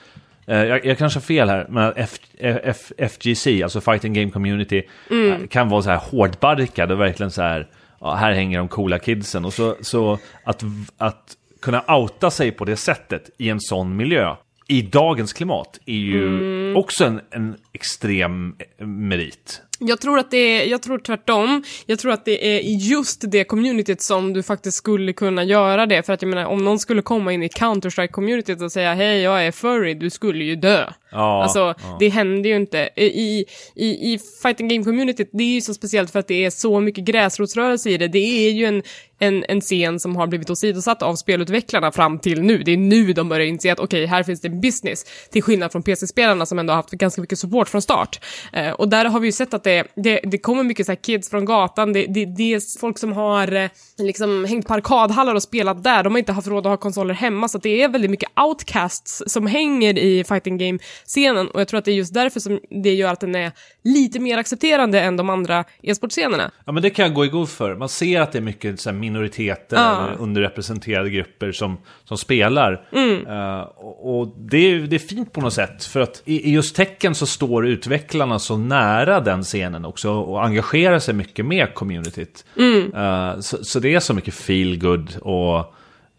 jag, 0.45 0.85
jag 0.85 0.97
kanske 0.97 1.17
har 1.19 1.21
fel 1.21 1.49
här, 1.49 1.65
men 1.69 1.93
F, 1.95 2.19
F, 2.63 2.91
FGC, 2.97 3.47
alltså 3.63 3.81
Fighting 3.81 4.13
Game 4.13 4.31
Community, 4.31 4.83
Mm. 5.11 5.31
eh, 5.41 5.47
kan 5.47 5.69
vara 5.69 5.81
så 5.81 5.89
här 5.89 5.97
hårdbarkad 5.97 6.91
och 6.91 6.99
verkligen 7.01 7.31
så 7.31 7.41
här, 7.41 7.67
ja, 8.01 8.15
här 8.15 8.31
hänger 8.33 8.57
de 8.57 8.67
coola 8.67 8.99
kidsen. 8.99 9.45
Och 9.45 9.53
så, 9.53 9.75
så 9.81 10.19
att, 10.43 10.63
att 10.97 11.35
kunna 11.61 11.83
outa 11.95 12.31
sig 12.31 12.51
på 12.51 12.65
det 12.65 12.75
sättet 12.77 13.29
i 13.37 13.49
en 13.49 13.59
sån 13.59 13.95
miljö, 13.95 14.35
i 14.67 14.81
dagens 14.81 15.33
klimat, 15.33 15.79
är 15.85 15.93
ju 15.93 16.27
Mm. 16.27 16.77
också 16.77 17.05
en, 17.05 17.21
en 17.31 17.55
extrem 17.73 18.55
eh, 18.79 18.85
merit. 18.87 19.61
Jag 19.79 20.01
tror 20.01 20.19
att 20.19 20.31
det 20.31 20.37
är, 20.37 20.67
jag 20.67 20.81
tror 20.81 20.99
tvärtom. 20.99 21.63
Jag 21.85 21.99
tror 21.99 22.11
att 22.11 22.25
det 22.25 22.57
är 22.57 22.61
just 22.61 23.31
det 23.31 23.43
communityt 23.43 24.01
som 24.01 24.33
du 24.33 24.43
faktiskt 24.43 24.77
skulle 24.77 25.13
kunna 25.13 25.43
göra 25.43 25.85
det. 25.85 26.03
För 26.03 26.13
att 26.13 26.21
jag 26.21 26.29
menar, 26.29 26.45
om 26.45 26.65
någon 26.65 26.79
skulle 26.79 27.01
komma 27.01 27.33
in 27.33 27.43
i 27.43 27.47
Counter-Strike-communityt 27.47 28.63
och 28.63 28.71
säga 28.71 28.93
hej, 28.93 29.21
jag 29.21 29.45
är 29.47 29.51
furry, 29.51 29.93
du 29.93 30.09
skulle 30.09 30.43
ju 30.43 30.55
dö. 30.55 30.85
Ja, 31.11 31.43
alltså, 31.43 31.59
ja. 31.59 31.97
det 31.99 32.09
händer 32.09 32.49
ju 32.49 32.55
inte. 32.55 32.89
I, 32.95 33.45
i, 33.75 34.13
i 34.13 34.19
fighting 34.43 34.69
game-communityt, 34.69 35.29
det 35.31 35.43
är 35.43 35.53
ju 35.53 35.61
så 35.61 35.73
speciellt 35.73 36.11
för 36.11 36.19
att 36.19 36.27
det 36.27 36.45
är 36.45 36.49
så 36.49 36.79
mycket 36.79 37.03
gräsrotsrörelse 37.03 37.89
i 37.89 37.97
det. 37.97 38.07
Det 38.07 38.47
är 38.47 38.51
ju 38.51 38.65
en, 38.65 38.83
en, 39.19 39.45
en 39.47 39.61
scen 39.61 39.99
som 39.99 40.15
har 40.15 40.27
blivit 40.27 40.49
åsidosatt 40.49 41.01
av 41.01 41.15
spelutvecklarna 41.15 41.91
fram 41.91 42.19
till 42.19 42.41
nu. 42.41 42.57
Det 42.57 42.71
är 42.71 42.77
nu 42.77 43.13
de 43.13 43.29
börjar 43.29 43.45
inse 43.45 43.71
att 43.71 43.79
okej, 43.79 44.05
här 44.05 44.23
finns 44.23 44.41
det 44.41 44.49
business. 44.49 45.05
Till 45.31 45.43
skillnad 45.43 45.71
från 45.71 45.83
PC-spelarna 45.83 46.45
som 46.45 46.59
ändå 46.59 46.71
har 46.73 46.75
haft 46.75 46.91
ganska 46.91 47.21
mycket 47.21 47.39
support 47.39 47.69
från 47.69 47.81
start. 47.81 48.19
Eh, 48.53 48.71
och 48.71 48.89
där 48.89 49.05
har 49.05 49.19
vi 49.19 49.27
ju 49.27 49.31
sett 49.31 49.53
att 49.53 49.63
det, 49.65 49.87
det, 49.95 50.19
det 50.23 50.37
kommer 50.37 50.63
mycket 50.63 50.85
så 50.85 50.91
här 50.91 50.97
kids 50.97 51.29
från 51.29 51.45
gatan, 51.45 51.93
det, 51.93 52.05
det, 52.05 52.25
det 52.25 52.53
är 52.53 52.79
folk 52.79 52.97
som 52.97 53.13
har 53.13 53.55
eh, 53.55 53.69
liksom 53.97 54.45
hängt 54.45 54.67
på 54.67 54.73
arkadhallar 54.73 55.35
och 55.35 55.43
spelat 55.43 55.83
där, 55.83 56.03
de 56.03 56.13
har 56.13 56.19
inte 56.19 56.31
haft 56.31 56.47
råd 56.47 56.65
att 56.65 56.69
ha 56.69 56.77
konsoler 56.77 57.13
hemma, 57.13 57.47
så 57.47 57.57
det 57.57 57.83
är 57.83 57.89
väldigt 57.89 58.11
mycket 58.11 58.29
outcasts 58.39 59.23
som 59.27 59.47
hänger 59.47 59.97
i 59.97 60.23
fighting 60.23 60.57
game-scenen 60.57 61.47
och 61.47 61.61
jag 61.61 61.67
tror 61.67 61.77
att 61.77 61.85
det 61.85 61.91
är 61.91 61.95
just 61.95 62.13
därför 62.13 62.39
som 62.39 62.59
det 62.83 62.93
gör 62.93 63.13
att 63.13 63.19
den 63.19 63.35
är 63.35 63.51
lite 63.83 64.19
mer 64.19 64.37
accepterande 64.37 65.01
än 65.01 65.17
de 65.17 65.29
andra 65.29 65.65
e-sportscenerna. 65.81 66.51
Ja, 66.65 66.71
men 66.71 66.83
det 66.83 66.89
kan 66.89 67.05
jag 67.05 67.13
gå 67.13 67.25
i 67.25 67.27
god 67.27 67.49
för. 67.49 67.75
Man 67.75 67.89
ser 67.89 68.21
att 68.21 68.31
det 68.31 68.37
är 68.37 68.41
mycket 68.41 68.79
så 68.79 68.91
minoriteter 68.91 69.75
eller 69.77 70.15
underrepresenterade 70.19 71.09
grupper 71.09 71.51
som, 71.51 71.77
som 72.03 72.17
spelar. 72.17 72.87
Mm. 72.91 73.23
Och 73.77 74.25
och 74.25 74.27
det, 74.37 74.57
är, 74.57 74.79
det 74.79 74.95
är 74.95 74.99
fint 74.99 75.33
på 75.33 75.41
något 75.41 75.53
sätt. 75.53 75.83
För 75.83 75.99
att 75.99 76.21
i, 76.25 76.49
i 76.49 76.53
just 76.53 76.75
tecken 76.75 77.15
så 77.15 77.25
står 77.25 77.67
utvecklarna 77.67 78.39
så 78.39 78.57
nära 78.57 79.19
den 79.19 79.43
scenen 79.55 79.85
också 79.85 80.11
och 80.11 80.45
engagerar 80.45 80.99
sig 80.99 81.13
mycket 81.13 81.45
med 81.45 81.73
communityt. 81.73 82.45
Mm. 82.57 82.93
Eh, 82.93 83.39
så, 83.39 83.63
så 83.63 83.79
det 83.79 83.95
är 83.95 83.99
så 83.99 84.13
mycket 84.13 84.33
feel 84.33 84.79
good 84.79 85.17
och 85.21 85.57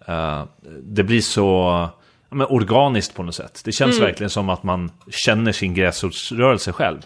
eh, 0.08 0.44
det 0.82 1.04
blir 1.04 1.20
så 1.20 1.88
men 2.30 2.46
organiskt 2.46 3.14
på 3.14 3.22
något 3.22 3.34
sätt. 3.34 3.60
Det 3.64 3.72
känns 3.72 3.96
Mm. 3.96 4.06
verkligen 4.08 4.30
som 4.30 4.48
att 4.48 4.62
man 4.62 4.90
känner 5.10 5.52
sin 5.52 5.74
gräsrotsrörelse 5.74 6.72
själv. 6.72 6.98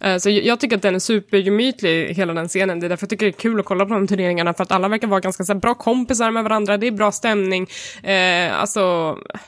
Eh, 0.00 0.16
Så 0.16 0.30
jag 0.30 0.60
tycker 0.60 0.76
att 0.76 0.82
den 0.82 0.94
är 0.94 0.98
supergemytlig, 0.98 2.14
hela 2.14 2.34
den 2.34 2.48
scenen. 2.48 2.80
Det 2.80 2.86
är 2.86 2.88
därför 2.88 3.04
jag 3.04 3.10
tycker 3.10 3.26
det 3.26 3.30
är 3.30 3.40
kul 3.40 3.60
att 3.60 3.66
kolla 3.66 3.86
på 3.86 3.94
de 3.94 4.06
turneringarna, 4.06 4.54
för 4.54 4.62
att 4.62 4.72
alla 4.72 4.88
verkar 4.88 5.08
vara 5.08 5.20
ganska 5.20 5.44
så 5.44 5.52
här, 5.52 5.60
bra 5.60 5.74
kompisar 5.74 6.30
med 6.30 6.44
varandra, 6.44 6.76
det 6.76 6.86
är 6.86 6.90
bra 6.90 7.12
stämning. 7.12 7.66
Eh, 8.02 8.60
alltså, 8.60 8.80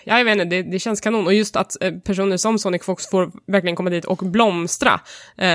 ja, 0.04 0.18
jag 0.18 0.24
vet 0.24 0.32
inte, 0.32 0.44
det, 0.44 0.62
det 0.62 0.78
känns 0.78 1.00
kanon. 1.00 1.26
Och 1.26 1.34
just 1.34 1.56
att 1.56 1.82
eh, 1.82 1.90
personer 1.92 2.36
som 2.36 2.58
Sonic 2.58 2.84
Fox 2.84 3.10
får 3.10 3.30
verkligen 3.46 3.76
komma 3.76 3.90
dit 3.90 4.04
och 4.04 4.18
blomstra, 4.18 5.00
eh, 5.38 5.48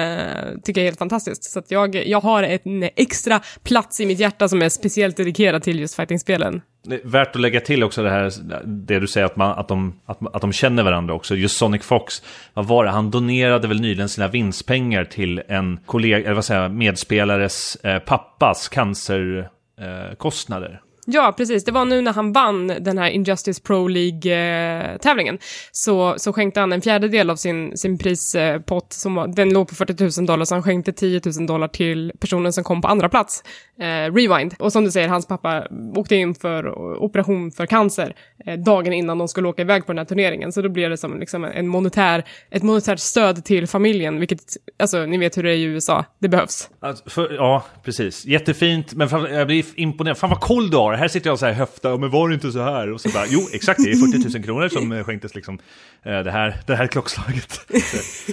tycker 0.63 0.81
jag 0.81 0.85
är 0.85 0.85
helt 0.85 0.99
fantastiskt. 0.99 1.43
Så 1.43 1.59
att 1.59 1.71
jag, 1.71 1.95
jag 2.07 2.21
har 2.21 2.43
en 2.43 2.89
extra 2.95 3.41
plats 3.63 3.99
i 3.99 4.05
mitt 4.05 4.19
hjärta 4.19 4.49
som 4.49 4.61
är 4.61 4.69
speciellt 4.69 5.17
dedikerad 5.17 5.63
till 5.63 5.79
just 5.79 5.95
fightingspelen. 5.95 6.61
Det 6.89 6.99
värt 7.03 7.35
att 7.35 7.41
lägga 7.41 7.59
till 7.59 7.83
också 7.83 8.03
det 8.03 8.09
här, 8.09 8.31
det 8.65 8.99
du 8.99 9.07
säger 9.07 9.25
att, 9.25 9.35
man, 9.35 9.59
att, 9.59 9.67
de, 9.67 9.99
att, 10.05 10.35
att 10.35 10.41
de 10.41 10.53
känner 10.53 10.83
varandra 10.83 11.13
också. 11.13 11.35
Just 11.35 11.57
Sonic 11.57 11.83
Fox, 11.83 12.23
vad 12.53 12.67
var 12.67 12.85
det? 12.85 12.89
Han 12.89 13.11
donerade 13.11 13.67
väl 13.67 13.81
nyligen 13.81 14.09
sina 14.09 14.27
vinstpengar 14.27 15.03
till 15.03 15.41
en 15.47 15.79
kollega, 15.85 16.25
eller 16.25 16.33
vad 16.33 16.45
säger 16.45 16.61
jag, 16.61 16.71
medspelares 16.71 17.75
eh, 17.75 17.99
pappas 17.99 18.69
cancerkostnader. 18.69 20.71
Eh. 20.71 20.77
Ja, 21.11 21.33
precis. 21.37 21.63
Det 21.63 21.71
var 21.71 21.85
nu 21.85 22.01
när 22.01 22.13
han 22.13 22.31
vann 22.31 22.67
den 22.67 22.97
här 22.97 23.09
Injustice 23.09 23.59
Pro 23.59 23.87
League-tävlingen. 23.87 25.35
Eh, 25.35 25.41
så, 25.71 26.13
så 26.17 26.33
skänkte 26.33 26.59
han 26.59 26.73
en 26.73 26.81
fjärdedel 26.81 27.29
av 27.29 27.35
sin, 27.35 27.77
sin 27.77 27.97
prispott, 27.97 28.93
som 28.93 29.15
var, 29.15 29.27
den 29.27 29.53
låg 29.53 29.67
på 29.67 29.75
40 29.75 30.19
000 30.19 30.25
dollar, 30.25 30.45
så 30.45 30.55
han 30.55 30.63
skänkte 30.63 30.91
10 30.91 31.21
000 31.37 31.47
dollar 31.47 31.67
till 31.67 32.11
personen 32.19 32.53
som 32.53 32.63
kom 32.63 32.81
på 32.81 32.87
andra 32.87 33.09
plats, 33.09 33.43
eh, 33.79 34.13
Rewind. 34.13 34.55
Och 34.59 34.71
som 34.71 34.83
du 34.83 34.91
säger, 34.91 35.07
hans 35.07 35.27
pappa 35.27 35.67
åkte 35.95 36.15
in 36.15 36.35
för 36.35 36.77
operation 37.03 37.51
för 37.51 37.65
cancer 37.65 38.15
eh, 38.45 38.59
dagen 38.59 38.93
innan 38.93 39.17
de 39.17 39.27
skulle 39.27 39.47
åka 39.47 39.61
iväg 39.61 39.85
på 39.85 39.91
den 39.91 39.97
här 39.97 40.05
turneringen. 40.05 40.51
Så 40.51 40.61
då 40.61 40.69
blev 40.69 40.89
det 40.89 40.97
som 40.97 41.19
liksom 41.19 41.43
en 41.43 41.67
monetär, 41.67 42.23
ett 42.49 42.63
monetärt 42.63 42.99
stöd 42.99 43.45
till 43.45 43.67
familjen, 43.67 44.19
vilket, 44.19 44.41
alltså 44.79 45.05
ni 45.05 45.17
vet 45.17 45.37
hur 45.37 45.43
det 45.43 45.51
är 45.51 45.55
i 45.55 45.63
USA, 45.63 46.05
det 46.19 46.29
behövs. 46.29 46.69
Alltså, 46.79 47.09
för, 47.09 47.33
ja, 47.33 47.65
precis. 47.83 48.25
Jättefint, 48.25 48.93
men 48.93 49.09
fram, 49.09 49.25
jag 49.25 49.47
blir 49.47 49.65
imponerad. 49.75 50.17
Fan 50.17 50.29
vad 50.29 50.39
koll 50.39 50.69
du 50.69 50.77
har! 50.77 50.93
Här 50.93 51.07
sitter 51.07 51.29
jag 51.29 51.39
så 51.39 51.45
här 51.45 51.53
höfta, 51.53 51.97
men 51.97 52.09
var 52.09 52.29
det 52.29 52.33
inte 52.33 52.51
så 52.51 52.61
här? 52.61 52.91
Och 52.91 53.01
så 53.01 53.09
bara, 53.09 53.25
jo, 53.27 53.39
exakt, 53.53 53.79
det 53.83 53.91
är 53.91 54.21
40 54.21 54.37
000 54.37 54.43
kronor 54.43 54.69
som 54.69 54.91
eh, 54.91 55.03
skänktes 55.03 55.35
liksom 55.35 55.59
eh, 56.03 56.19
det, 56.19 56.31
här, 56.31 56.57
det 56.67 56.75
här 56.75 56.87
klockslaget. 56.87 57.61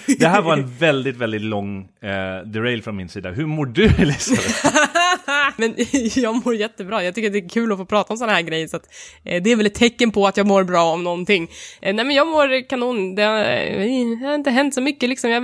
det 0.18 0.26
här 0.26 0.42
var 0.42 0.52
en 0.52 0.76
väldigt, 0.76 1.16
väldigt 1.16 1.42
lång 1.42 1.88
eh, 2.02 2.46
derail 2.46 2.82
från 2.82 2.96
min 2.96 3.08
sida. 3.08 3.30
Hur 3.30 3.46
mår 3.46 3.66
du, 3.66 3.84
Elisabeth? 3.84 4.66
men 5.56 5.74
jag 6.14 6.44
mår 6.44 6.54
jättebra. 6.54 7.04
Jag 7.04 7.14
tycker 7.14 7.30
det 7.30 7.38
är 7.38 7.48
kul 7.48 7.72
att 7.72 7.78
få 7.78 7.84
prata 7.84 8.12
om 8.12 8.16
sådana 8.16 8.32
här 8.32 8.42
grejer, 8.42 8.68
så 8.68 8.76
att, 8.76 8.88
eh, 9.24 9.42
det 9.42 9.52
är 9.52 9.56
väl 9.56 9.66
ett 9.66 9.74
tecken 9.74 9.95
på 10.12 10.26
att 10.26 10.36
jag 10.36 10.46
mår 10.46 10.64
bra 10.64 10.92
om 10.92 11.04
någonting. 11.04 11.50
Eh, 11.80 11.94
nej, 11.94 12.04
men 12.04 12.16
jag 12.16 12.26
mår 12.26 12.68
kanon. 12.68 13.14
Det 13.14 13.22
har, 13.22 13.38
det 14.20 14.26
har 14.26 14.34
inte 14.34 14.50
hänt 14.50 14.74
så 14.74 14.80
mycket 14.80 15.08
liksom. 15.08 15.30
Jag 15.30 15.40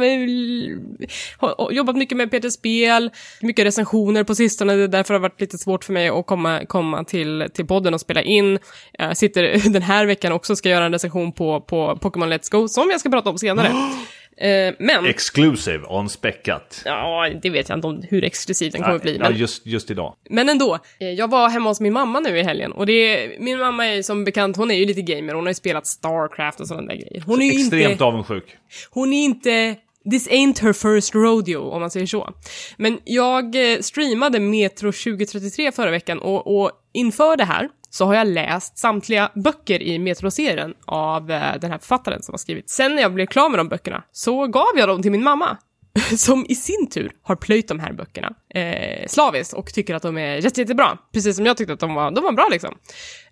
har 1.38 1.72
jobbat 1.72 1.96
mycket 1.96 2.16
med 2.16 2.30
Peters 2.30 2.52
spel, 2.52 3.10
mycket 3.40 3.66
recensioner 3.66 4.24
på 4.24 4.34
sistone. 4.34 4.74
Det 4.74 4.82
är 4.82 4.88
därför 4.88 5.14
har 5.14 5.20
det 5.20 5.28
varit 5.28 5.40
lite 5.40 5.58
svårt 5.58 5.84
för 5.84 5.92
mig 5.92 6.08
att 6.08 6.26
komma, 6.26 6.60
komma 6.66 7.04
till, 7.04 7.48
till 7.54 7.66
podden 7.66 7.94
och 7.94 8.00
spela 8.00 8.22
in. 8.22 8.58
Jag 8.92 9.16
sitter 9.16 9.42
den 9.72 9.82
här 9.82 10.06
veckan 10.06 10.32
också 10.32 10.56
ska 10.56 10.68
göra 10.68 10.84
en 10.84 10.92
recension 10.92 11.32
på, 11.32 11.60
på 11.60 11.98
Pokémon 12.00 12.32
Let's 12.32 12.50
Go, 12.50 12.68
som 12.68 12.90
jag 12.90 13.00
ska 13.00 13.10
prata 13.10 13.30
om 13.30 13.38
senare. 13.38 13.72
Eh, 14.36 14.74
men... 14.78 15.06
Exclusive 15.06 15.86
on 15.86 16.08
späckat. 16.08 16.82
Ja, 16.84 17.28
det 17.42 17.50
vet 17.50 17.68
jag 17.68 17.78
inte 17.78 17.86
om 17.86 18.02
hur 18.08 18.24
exklusiv 18.24 18.72
den 18.72 18.82
kommer 18.82 18.98
bli. 18.98 19.18
Men... 19.18 19.32
Ja, 19.32 19.38
just, 19.38 19.66
just 19.66 19.90
idag. 19.90 20.14
Men 20.30 20.48
ändå, 20.48 20.78
eh, 21.00 21.10
jag 21.10 21.30
var 21.30 21.48
hemma 21.48 21.70
hos 21.70 21.80
min 21.80 21.92
mamma 21.92 22.20
nu 22.20 22.38
i 22.38 22.42
helgen 22.42 22.72
och 22.72 22.86
det 22.86 22.92
är, 22.92 23.40
min 23.40 23.58
mamma 23.58 23.86
är 23.86 24.02
som 24.02 24.24
bekant, 24.24 24.56
hon 24.56 24.70
är 24.70 24.74
ju 24.74 24.86
lite 24.86 25.02
gamer, 25.02 25.34
hon 25.34 25.44
har 25.44 25.50
ju 25.50 25.54
spelat 25.54 25.86
Starcraft 25.86 26.60
och 26.60 26.68
sådana 26.68 26.86
där 26.86 26.96
grejer. 26.96 27.22
Hon 27.26 27.42
är 27.42 27.46
ju 27.46 27.60
Extremt 27.60 27.92
inte, 27.92 28.04
avundsjuk. 28.04 28.56
Hon 28.90 29.12
är 29.12 29.24
inte 29.24 29.76
This 30.10 30.28
ain't 30.28 30.62
her 30.62 30.72
first 30.72 31.14
rodeo, 31.14 31.70
om 31.70 31.80
man 31.80 31.90
säger 31.90 32.06
så. 32.06 32.34
Men 32.76 32.98
jag 33.04 33.72
eh, 33.72 33.78
streamade 33.78 34.40
Metro 34.40 34.92
2033 34.92 35.72
förra 35.72 35.90
veckan 35.90 36.18
och, 36.18 36.62
och 36.62 36.70
inför 36.92 37.36
det 37.36 37.44
här 37.44 37.68
så 37.92 38.04
har 38.04 38.14
jag 38.14 38.26
läst 38.26 38.78
samtliga 38.78 39.30
böcker 39.34 39.82
i 39.82 39.98
Metro-serien 39.98 40.74
av 40.84 41.30
eh, 41.30 41.60
den 41.60 41.70
här 41.70 41.78
författaren 41.78 42.22
som 42.22 42.32
har 42.32 42.38
skrivit. 42.38 42.70
Sen 42.70 42.94
när 42.94 43.02
jag 43.02 43.14
blev 43.14 43.26
klar 43.26 43.48
med 43.48 43.58
de 43.58 43.68
böckerna 43.68 44.04
så 44.12 44.46
gav 44.46 44.68
jag 44.76 44.88
dem 44.88 45.02
till 45.02 45.12
min 45.12 45.22
mamma. 45.22 45.58
Som 46.16 46.46
i 46.48 46.54
sin 46.54 46.90
tur 46.90 47.12
har 47.22 47.36
plöjt 47.36 47.68
de 47.68 47.80
här 47.80 47.92
böckerna 47.92 48.34
eh, 48.54 49.06
slaviskt 49.06 49.52
och 49.52 49.74
tycker 49.74 49.94
att 49.94 50.02
de 50.02 50.18
är 50.18 50.36
jätte, 50.36 50.60
jättebra. 50.60 50.98
Precis 51.12 51.36
som 51.36 51.46
jag 51.46 51.56
tyckte 51.56 51.72
att 51.72 51.80
de 51.80 51.94
var, 51.94 52.10
de 52.10 52.24
var 52.24 52.32
bra 52.32 52.48
liksom. 52.50 52.74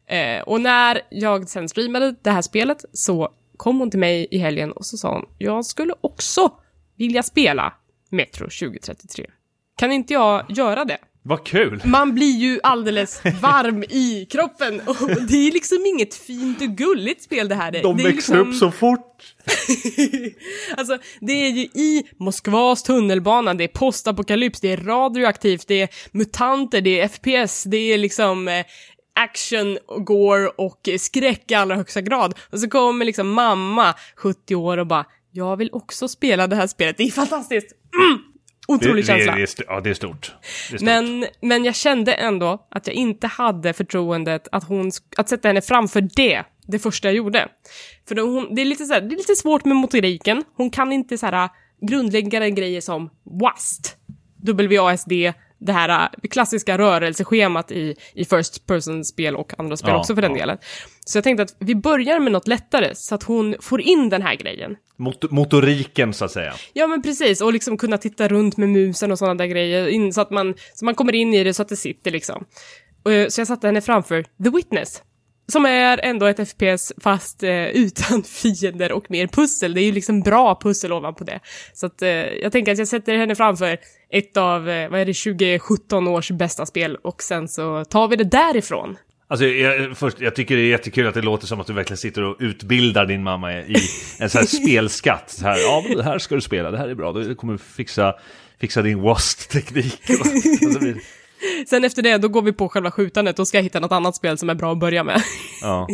Eh, 0.06 0.40
och 0.42 0.60
när 0.60 1.00
jag 1.10 1.48
sen 1.48 1.68
streamade 1.68 2.14
det 2.22 2.30
här 2.30 2.42
spelet 2.42 2.84
så 2.92 3.28
kom 3.56 3.78
hon 3.78 3.90
till 3.90 4.00
mig 4.00 4.28
i 4.30 4.38
helgen 4.38 4.72
och 4.72 4.86
så 4.86 4.96
sa 4.96 5.12
hon, 5.12 5.28
jag 5.38 5.64
skulle 5.64 5.94
också 6.00 6.52
vilja 6.96 7.22
spela 7.22 7.72
Metro 8.10 8.44
2033. 8.44 9.26
Kan 9.76 9.92
inte 9.92 10.12
jag 10.12 10.44
göra 10.48 10.84
det? 10.84 10.98
Vad 11.22 11.46
kul! 11.46 11.82
Man 11.84 12.14
blir 12.14 12.38
ju 12.38 12.60
alldeles 12.62 13.22
varm 13.40 13.82
i 13.82 14.26
kroppen 14.30 14.80
och 14.80 14.96
det 15.28 15.48
är 15.48 15.52
liksom 15.52 15.86
inget 15.86 16.14
fint 16.14 16.60
och 16.60 16.68
gulligt 16.68 17.22
spel 17.22 17.48
det 17.48 17.54
här. 17.54 17.72
De 17.82 17.96
det 17.96 18.02
växer 18.02 18.12
liksom... 18.12 18.48
upp 18.48 18.54
så 18.54 18.70
fort! 18.70 19.34
alltså, 20.76 20.98
det 21.20 21.32
är 21.32 21.50
ju 21.50 21.62
i 21.62 22.02
Moskvas 22.18 22.82
tunnelbana, 22.82 23.54
det 23.54 23.64
är 23.64 23.68
postapokalyps, 23.68 24.60
det 24.60 24.72
är 24.72 24.76
radioaktivt, 24.76 25.68
det 25.68 25.82
är 25.82 25.88
mutanter, 26.12 26.80
det 26.80 27.00
är 27.00 27.08
FPS, 27.08 27.64
det 27.64 27.76
är 27.76 27.98
liksom 27.98 28.48
eh, 28.48 28.64
action, 29.14 29.78
gore 30.04 30.48
och 30.48 30.88
skräck 30.98 31.50
i 31.50 31.54
allra 31.54 31.76
högsta 31.76 32.00
grad. 32.00 32.34
Och 32.52 32.60
så 32.60 32.68
kommer 32.68 33.04
liksom 33.04 33.30
mamma, 33.32 33.94
70 34.16 34.54
år 34.54 34.78
och 34.78 34.86
bara 34.86 35.06
jag 35.32 35.56
vill 35.56 35.70
också 35.72 36.08
spela 36.08 36.46
det 36.46 36.56
här 36.56 36.66
spelet, 36.66 36.96
det 36.96 37.02
är 37.02 37.10
fantastiskt! 37.10 37.72
Mm! 37.94 38.29
Otrolig 38.70 39.04
det, 39.04 39.06
känsla. 39.06 39.34
Det, 39.34 39.56
det, 39.56 39.64
ja, 39.68 39.80
det 39.80 39.90
är, 39.90 39.94
stort. 39.94 40.34
det 40.70 40.74
är 40.74 40.78
stort. 40.78 40.86
Men, 40.86 41.26
men 41.40 41.64
jag 41.64 41.74
kände 41.74 42.14
ändå 42.14 42.66
att 42.70 42.86
jag 42.86 42.94
inte 42.94 43.26
hade 43.26 43.72
förtroendet 43.72 44.48
att, 44.52 44.64
hon, 44.64 44.90
att 45.16 45.28
sätta 45.28 45.48
henne 45.48 45.62
framför 45.62 46.08
det, 46.16 46.44
det 46.66 46.78
första 46.78 47.08
jag 47.08 47.14
gjorde. 47.14 47.48
För 48.08 48.14
då 48.14 48.22
hon, 48.22 48.54
det, 48.54 48.60
är 48.60 48.64
lite 48.66 48.84
så 48.84 48.94
här, 48.94 49.00
det 49.00 49.14
är 49.14 49.18
lite 49.18 49.34
svårt 49.34 49.64
med 49.64 49.76
motoriken. 49.76 50.44
Hon 50.56 50.70
kan 50.70 50.92
inte 50.92 51.18
så 51.18 51.26
här 51.26 51.48
grundläggande 51.80 52.50
grejer 52.50 52.80
som 52.80 53.10
WASD, 53.24 53.86
WASD, 54.78 55.12
det 55.60 55.72
här 55.72 56.08
klassiska 56.30 56.78
rörelseschemat 56.78 57.72
i, 57.72 57.96
i 58.14 58.24
First 58.24 58.66
Person-spel 58.66 59.36
och 59.36 59.52
andra 59.58 59.76
spel 59.76 59.90
ja, 59.90 59.98
också 59.98 60.14
för 60.14 60.22
den 60.22 60.32
ja. 60.32 60.38
delen. 60.38 60.58
Så 61.04 61.16
jag 61.16 61.24
tänkte 61.24 61.42
att 61.42 61.56
vi 61.58 61.74
börjar 61.74 62.18
med 62.18 62.32
något 62.32 62.48
lättare 62.48 62.94
så 62.94 63.14
att 63.14 63.22
hon 63.22 63.54
får 63.60 63.80
in 63.80 64.08
den 64.08 64.22
här 64.22 64.34
grejen. 64.34 64.76
Mot 64.96 65.30
motoriken 65.30 66.12
så 66.12 66.24
att 66.24 66.30
säga. 66.30 66.54
Ja 66.72 66.86
men 66.86 67.02
precis, 67.02 67.40
och 67.40 67.52
liksom 67.52 67.76
kunna 67.76 67.98
titta 67.98 68.28
runt 68.28 68.56
med 68.56 68.68
musen 68.68 69.12
och 69.12 69.18
sådana 69.18 69.34
där 69.34 69.46
grejer, 69.46 69.88
in, 69.88 70.12
så, 70.12 70.20
att 70.20 70.30
man, 70.30 70.54
så 70.74 70.84
man 70.84 70.94
kommer 70.94 71.14
in 71.14 71.34
i 71.34 71.44
det 71.44 71.54
så 71.54 71.62
att 71.62 71.68
det 71.68 71.76
sitter 71.76 72.10
liksom. 72.10 72.44
Och, 73.02 73.32
så 73.32 73.40
jag 73.40 73.48
satte 73.48 73.66
henne 73.66 73.80
framför 73.80 74.22
The 74.22 74.50
Witness. 74.50 75.02
Som 75.52 75.66
är 75.66 76.00
ändå 76.02 76.26
ett 76.26 76.48
FPS 76.48 76.92
fast 77.02 77.42
eh, 77.42 77.66
utan 77.66 78.22
fiender 78.42 78.92
och 78.92 79.10
mer 79.10 79.26
pussel. 79.26 79.74
Det 79.74 79.80
är 79.80 79.84
ju 79.84 79.92
liksom 79.92 80.20
bra 80.20 80.60
pussel 80.62 80.92
ovanpå 80.92 81.24
det. 81.24 81.40
Så 81.74 81.86
att 81.86 82.02
eh, 82.02 82.08
jag 82.08 82.52
tänker 82.52 82.72
att 82.72 82.78
jag 82.78 82.88
sätter 82.88 83.16
henne 83.16 83.34
framför 83.34 83.78
ett 84.12 84.36
av, 84.36 84.68
eh, 84.68 84.90
vad 84.90 85.00
är 85.00 85.04
det, 85.04 85.14
2017 85.14 86.08
års 86.08 86.30
bästa 86.30 86.66
spel 86.66 86.96
och 86.96 87.22
sen 87.22 87.48
så 87.48 87.84
tar 87.84 88.08
vi 88.08 88.16
det 88.16 88.24
därifrån. 88.24 88.96
Alltså, 89.28 89.46
jag, 89.46 89.96
först, 89.96 90.20
jag 90.20 90.34
tycker 90.34 90.56
det 90.56 90.62
är 90.62 90.70
jättekul 90.70 91.06
att 91.06 91.14
det 91.14 91.22
låter 91.22 91.46
som 91.46 91.60
att 91.60 91.66
du 91.66 91.72
verkligen 91.72 91.98
sitter 91.98 92.22
och 92.22 92.36
utbildar 92.38 93.06
din 93.06 93.22
mamma 93.22 93.52
i 93.52 93.76
en 94.18 94.30
sån 94.30 94.38
här 94.38 94.46
spelskatt. 94.62 95.30
Så 95.30 95.44
här, 95.44 95.58
ja, 95.58 95.84
men 95.88 95.96
det 95.96 96.02
här 96.02 96.18
ska 96.18 96.34
du 96.34 96.40
spela, 96.40 96.70
det 96.70 96.78
här 96.78 96.88
är 96.88 96.94
bra, 96.94 97.12
du 97.12 97.34
kommer 97.34 97.56
fixa, 97.56 98.14
fixa 98.60 98.82
din 98.82 99.00
WAST-teknik. 99.00 100.00
Sen 101.66 101.84
efter 101.84 102.02
det, 102.02 102.18
då 102.18 102.28
går 102.28 102.42
vi 102.42 102.52
på 102.52 102.68
själva 102.68 102.90
skjutandet, 102.90 103.36
då 103.36 103.46
ska 103.46 103.58
jag 103.58 103.62
hitta 103.62 103.80
något 103.80 103.92
annat 103.92 104.16
spel 104.16 104.38
som 104.38 104.50
är 104.50 104.54
bra 104.54 104.72
att 104.72 104.78
börja 104.78 105.04
med. 105.04 105.22
Ja. 105.62 105.88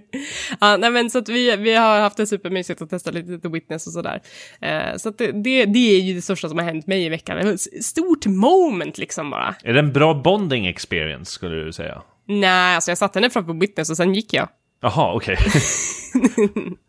ja, 0.60 0.76
nej 0.76 0.90
men 0.90 1.10
så 1.10 1.18
att 1.18 1.28
vi, 1.28 1.56
vi 1.56 1.74
har 1.74 2.00
haft 2.00 2.16
det 2.16 2.26
supermysigt 2.26 2.82
att 2.82 2.90
testa 2.90 3.10
lite 3.10 3.38
The 3.38 3.48
Witness 3.48 3.86
och 3.86 3.92
sådär. 3.92 4.22
Uh, 4.64 4.96
så 4.96 5.08
att 5.08 5.18
det, 5.18 5.32
det, 5.32 5.64
det, 5.64 5.96
är 5.96 6.00
ju 6.00 6.14
det 6.14 6.22
största 6.22 6.48
som 6.48 6.58
har 6.58 6.64
hänt 6.64 6.86
mig 6.86 7.04
i 7.04 7.08
veckan. 7.08 7.58
Stort 7.82 8.26
moment 8.26 8.98
liksom 8.98 9.30
bara. 9.30 9.54
Är 9.64 9.72
det 9.72 9.78
en 9.78 9.92
bra 9.92 10.14
bonding 10.14 10.66
experience, 10.66 11.32
skulle 11.32 11.64
du 11.64 11.72
säga? 11.72 12.02
Nej, 12.28 12.74
alltså 12.74 12.90
jag 12.90 12.98
satte 12.98 13.18
henne 13.18 13.30
framför 13.30 13.52
Witness 13.52 13.90
och 13.90 13.96
sen 13.96 14.14
gick 14.14 14.34
jag. 14.34 14.48
Jaha, 14.80 15.14
okej. 15.14 15.38
Okay. 15.38 16.58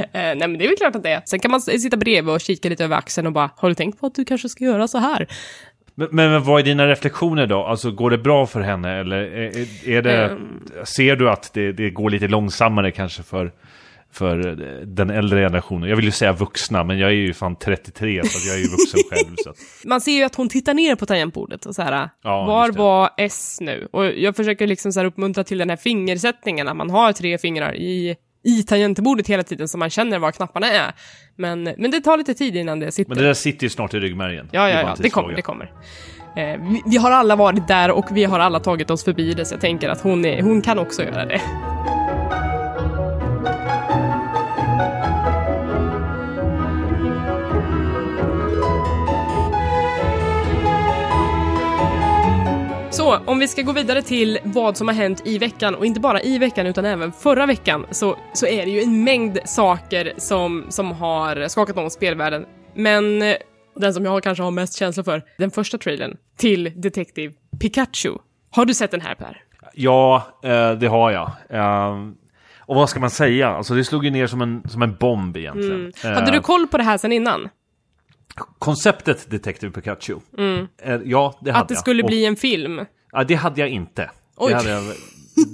Uh, 0.00 0.06
nej 0.12 0.38
men 0.38 0.58
det 0.58 0.64
är 0.64 0.68
väl 0.68 0.76
klart 0.76 0.96
att 0.96 1.02
det 1.02 1.10
är. 1.10 1.22
Sen 1.24 1.40
kan 1.40 1.50
man 1.50 1.60
sitta 1.60 1.96
bredvid 1.96 2.34
och 2.34 2.40
kika 2.40 2.68
lite 2.68 2.84
över 2.84 2.96
axeln 2.96 3.26
och 3.26 3.32
bara, 3.32 3.50
har 3.56 3.68
du 3.68 3.74
tänkt 3.74 4.00
på 4.00 4.06
att 4.06 4.14
du 4.14 4.24
kanske 4.24 4.48
ska 4.48 4.64
göra 4.64 4.88
så 4.88 4.98
här? 4.98 5.28
Men, 6.10 6.30
men 6.30 6.42
vad 6.42 6.60
är 6.60 6.64
dina 6.64 6.86
reflektioner 6.86 7.46
då? 7.46 7.64
Alltså 7.64 7.90
går 7.90 8.10
det 8.10 8.18
bra 8.18 8.46
för 8.46 8.60
henne 8.60 9.00
eller 9.00 9.16
är, 9.16 9.88
är 9.88 10.02
det, 10.02 10.28
um, 10.28 10.62
ser 10.84 11.16
du 11.16 11.30
att 11.30 11.50
det, 11.54 11.72
det, 11.72 11.90
går 11.90 12.10
lite 12.10 12.28
långsammare 12.28 12.90
kanske 12.90 13.22
för, 13.22 13.52
för 14.12 14.36
den 14.86 15.10
äldre 15.10 15.40
generationen? 15.40 15.88
Jag 15.88 15.96
vill 15.96 16.04
ju 16.04 16.10
säga 16.10 16.32
vuxna, 16.32 16.84
men 16.84 16.98
jag 16.98 17.10
är 17.10 17.14
ju 17.14 17.34
fan 17.34 17.56
33 17.56 18.24
så 18.24 18.48
jag 18.48 18.56
är 18.56 18.60
ju 18.60 18.68
vuxen 18.68 19.00
själv. 19.10 19.34
Så. 19.36 19.54
Man 19.88 20.00
ser 20.00 20.12
ju 20.12 20.22
att 20.22 20.34
hon 20.34 20.48
tittar 20.48 20.74
ner 20.74 20.96
på 20.96 21.06
tangentbordet 21.06 21.66
och 21.66 21.74
så 21.74 21.82
här, 21.82 22.10
ja, 22.22 22.44
var 22.44 22.70
var 22.70 23.10
S 23.16 23.58
nu? 23.60 23.88
Och 23.92 24.06
jag 24.06 24.36
försöker 24.36 24.66
liksom 24.66 24.92
så 24.92 25.00
här 25.00 25.06
uppmuntra 25.06 25.44
till 25.44 25.58
den 25.58 25.70
här 25.70 25.76
fingersättningen, 25.76 26.68
att 26.68 26.76
man 26.76 26.90
har 26.90 27.12
tre 27.12 27.38
fingrar 27.38 27.74
i 27.74 28.16
i 28.44 28.62
tangentbordet 28.62 29.26
hela 29.26 29.42
tiden 29.42 29.68
så 29.68 29.78
man 29.78 29.90
känner 29.90 30.18
var 30.18 30.32
knapparna 30.32 30.66
är. 30.70 30.92
Men, 31.36 31.62
men 31.62 31.90
det 31.90 32.00
tar 32.00 32.16
lite 32.16 32.34
tid 32.34 32.56
innan 32.56 32.80
det 32.80 32.92
sitter. 32.92 33.08
Men 33.08 33.18
det 33.18 33.24
där 33.24 33.34
sitter 33.34 33.64
ju 33.64 33.70
snart 33.70 33.94
i 33.94 34.00
ryggmärgen. 34.00 34.48
Ja, 34.52 34.70
ja, 34.70 34.80
ja, 34.80 34.96
det 34.98 35.10
kommer, 35.10 35.32
det 35.32 35.42
kommer. 35.42 35.72
Eh, 36.36 36.60
vi, 36.60 36.82
vi, 36.86 36.96
har 36.96 37.10
alla 37.10 37.36
varit 37.36 37.68
där 37.68 37.90
och 37.90 38.06
vi 38.12 38.24
har 38.24 38.38
alla 38.38 38.60
tagit 38.60 38.90
oss 38.90 39.04
förbi 39.04 39.34
det, 39.34 39.44
så 39.44 39.54
jag 39.54 39.60
tänker 39.60 39.88
att 39.88 40.00
hon, 40.00 40.24
är, 40.24 40.42
hon 40.42 40.62
kan 40.62 40.78
också 40.78 41.02
göra 41.02 41.24
det. 41.24 41.40
Så, 53.00 53.18
om 53.26 53.38
vi 53.38 53.48
ska 53.48 53.62
gå 53.62 53.72
vidare 53.72 54.02
till 54.02 54.38
vad 54.42 54.76
som 54.76 54.88
har 54.88 54.94
hänt 54.94 55.22
i 55.24 55.38
veckan, 55.38 55.74
och 55.74 55.86
inte 55.86 56.00
bara 56.00 56.22
i 56.22 56.38
veckan 56.38 56.66
utan 56.66 56.84
även 56.84 57.12
förra 57.12 57.46
veckan, 57.46 57.86
så, 57.90 58.16
så 58.32 58.46
är 58.46 58.64
det 58.64 58.70
ju 58.70 58.80
en 58.80 59.04
mängd 59.04 59.38
saker 59.44 60.12
som, 60.16 60.66
som 60.68 60.92
har 60.92 61.48
skakat 61.48 61.78
om 61.78 61.90
spelvärlden. 61.90 62.46
Men 62.74 63.22
eh, 63.22 63.36
den 63.76 63.94
som 63.94 64.04
jag 64.04 64.22
kanske 64.22 64.42
har 64.42 64.50
mest 64.50 64.78
känsla 64.78 65.04
för, 65.04 65.22
den 65.38 65.50
första 65.50 65.78
trailern 65.78 66.16
till 66.36 66.72
Detective 66.76 67.34
Pikachu. 67.60 68.14
Har 68.50 68.64
du 68.64 68.74
sett 68.74 68.90
den 68.90 69.00
här 69.00 69.14
Per? 69.14 69.42
Ja, 69.74 70.26
eh, 70.44 70.72
det 70.72 70.86
har 70.86 71.10
jag. 71.10 71.30
Ehm, 71.50 72.14
och 72.58 72.76
vad 72.76 72.88
ska 72.88 73.00
man 73.00 73.10
säga? 73.10 73.48
Alltså 73.48 73.74
det 73.74 73.84
slog 73.84 74.04
ju 74.04 74.10
ner 74.10 74.26
som 74.26 74.40
en, 74.40 74.62
som 74.68 74.82
en 74.82 74.94
bomb 74.94 75.36
egentligen. 75.36 75.92
Mm. 76.04 76.14
Hade 76.14 76.30
du 76.30 76.36
eh, 76.36 76.42
koll 76.42 76.66
på 76.66 76.76
det 76.76 76.84
här 76.84 76.98
sen 76.98 77.12
innan? 77.12 77.48
Konceptet 78.58 79.30
Detective 79.30 79.72
Pikachu. 79.72 80.16
Mm. 80.38 80.66
ja, 80.84 80.94
det 81.04 81.04
hade 81.04 81.38
jag. 81.50 81.56
Att 81.56 81.68
det 81.68 81.76
skulle 81.76 82.00
jag. 82.00 82.06
bli 82.06 82.24
en 82.24 82.36
film? 82.36 82.84
Ja, 83.12 83.24
det 83.24 83.34
hade 83.34 83.60
jag 83.60 83.68
inte. 83.70 84.10
Det 84.48 84.54
hade 84.54 84.70
jag 84.70 84.82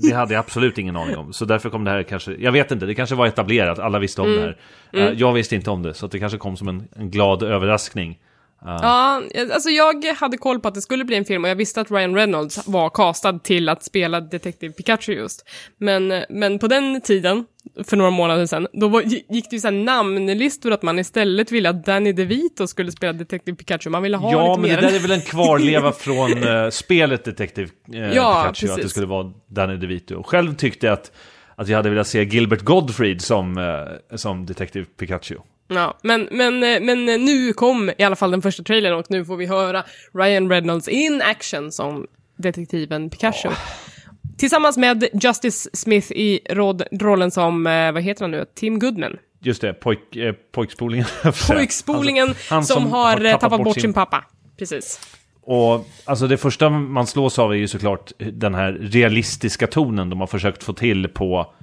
det 0.03 0.13
hade 0.13 0.35
jag 0.35 0.41
absolut 0.41 0.79
ingen 0.79 0.97
aning 0.97 1.17
om. 1.17 1.33
Så 1.33 1.45
därför 1.45 1.71
kom 1.71 1.85
det 1.85 1.91
här 1.91 2.03
kanske, 2.03 2.35
jag 2.39 2.53
vet 2.53 2.71
inte, 2.71 2.87
det 2.87 2.95
kanske 2.95 3.15
var 3.15 3.27
etablerat, 3.27 3.79
alla 3.79 3.99
visste 3.99 4.23
om 4.23 4.31
det 4.31 4.41
här. 4.41 4.57
Eh, 4.93 5.13
Jag 5.13 5.33
visste 5.33 5.55
inte 5.57 5.71
om 5.71 5.83
det, 5.83 5.95
så 5.95 6.07
det 6.07 6.19
kanske 6.19 6.39
kom 6.39 6.57
som 6.57 6.69
en, 6.69 6.89
en 6.97 7.11
glad 7.11 7.43
överraskning. 7.43 8.19
Ja, 8.67 9.23
alltså 9.53 9.71
jag 9.71 10.05
hade 10.05 10.37
koll 10.37 10.61
på 10.61 10.69
att 10.69 10.75
det 10.75 10.81
skulle 10.81 11.05
bli 11.05 11.17
en 11.17 11.25
film 11.25 11.45
och 11.45 11.51
jag 11.51 11.57
visste 11.57 11.81
att 11.81 11.91
Ryan 11.91 12.15
Reynolds 12.15 12.67
var 12.69 12.91
castad 12.91 13.39
till 13.39 13.69
att 13.69 13.83
spela 13.85 14.21
Detective 14.21 14.73
Pikachu 14.73 15.13
just. 15.13 15.45
Men, 15.79 16.25
men 16.29 16.59
på 16.59 16.67
den 16.69 17.01
tiden, 17.01 17.45
för 17.85 17.97
några 17.97 18.11
månader 18.11 18.47
sedan, 18.47 18.67
då 18.73 18.89
var, 18.89 19.03
gick 19.03 19.51
det 19.51 19.57
ju 19.57 19.61
så 19.61 19.71
namnlistor 19.71 20.73
att 20.73 20.83
man 20.83 20.99
istället 20.99 21.53
ville 21.53 21.69
att 21.71 21.85
Danny 21.85 22.13
DeVito 22.13 22.67
skulle 22.67 22.93
spela 22.93 23.13
Detective 23.13 23.57
Pikachu. 23.57 23.91
Man 23.91 24.03
ville 24.03 24.17
ha 24.17 24.33
Ja, 24.33 24.49
lite 24.49 24.61
men 24.61 24.71
mer. 24.71 24.81
det 24.81 24.89
där 24.89 24.97
är 24.97 25.01
väl 25.01 25.11
en 25.11 25.21
kvarleva 25.21 25.93
från 25.99 26.43
eh, 26.49 26.71
spelet 26.71 27.25
Detective 27.25 27.69
eh, 27.95 27.99
Ja, 28.01 28.43
Pikachu, 28.43 28.67
att 28.67 28.77
det 28.77 28.77
precis. 28.77 28.91
skulle 28.91 29.07
vara 29.07 29.33
Danny 29.49 29.77
DeVito. 29.77 30.23
Själv 30.23 30.55
tyckte 30.57 30.87
jag 30.87 30.93
att, 30.93 31.13
att 31.57 31.69
jag 31.69 31.77
hade 31.77 31.91
velat 31.91 32.07
se 32.09 32.25
Gilbert 32.25 32.63
Gottfried 32.63 33.23
som, 33.23 33.59
eh, 33.59 34.17
som 34.17 34.47
Detective 34.47 34.87
Pikachu. 34.99 35.37
Ja, 35.69 35.99
men, 36.03 36.29
men, 36.31 36.63
eh, 36.63 36.81
men 36.81 37.05
nu 37.05 37.53
kom 37.53 37.91
i 37.99 38.03
alla 38.03 38.17
fall 38.17 38.31
den 38.31 38.43
första 38.43 38.63
trailern 38.63 38.95
och 38.95 39.07
nu 39.09 39.25
får 39.25 39.37
vi 39.37 39.47
höra 39.47 39.85
Ryan 40.15 40.51
Reynolds 40.51 40.89
in 40.89 41.23
action 41.23 41.73
som 41.73 42.07
detektiven 42.37 43.11
Pikachu. 43.11 43.49
Tillsammans 44.37 44.77
med 44.77 45.09
Justice 45.13 45.71
Smith 45.73 46.13
i 46.13 46.41
rollen 46.93 47.31
som, 47.31 47.67
eh, 47.67 47.93
vad 47.93 48.03
heter 48.03 48.25
han 48.25 48.31
nu, 48.31 48.45
Tim 48.55 48.79
Goodman. 48.79 49.17
Just 49.41 49.61
det, 49.61 49.75
pojk, 49.75 50.17
eh, 50.17 50.35
pojkspolingen. 50.53 51.07
Pojkspolingen 51.49 52.29
Alltså, 52.29 52.55
han 52.55 52.65
som, 52.65 52.87
har, 52.87 53.25
eh, 53.25 53.39
tappat, 53.39 53.65
bort 53.65 53.81
sin 53.81 53.93
pappa. 53.93 54.25
Precis. 54.59 55.01
Och 55.43 55.87
alltså 56.05 56.27
det 56.27 56.37
första 56.37 56.69
man 56.71 57.07
slås 57.07 57.39
av 57.39 57.53
är 57.53 57.57
ju 57.57 57.69
såklart 57.69 58.13
den 58.19 58.55
här 58.55 58.73
realistiska 58.73 59.67
tonen 59.67 60.11
de 60.11 60.21
har 60.21 60.27
försökt 60.27 60.65
få 60.65 60.73
till 60.73 61.09
på 61.09 61.55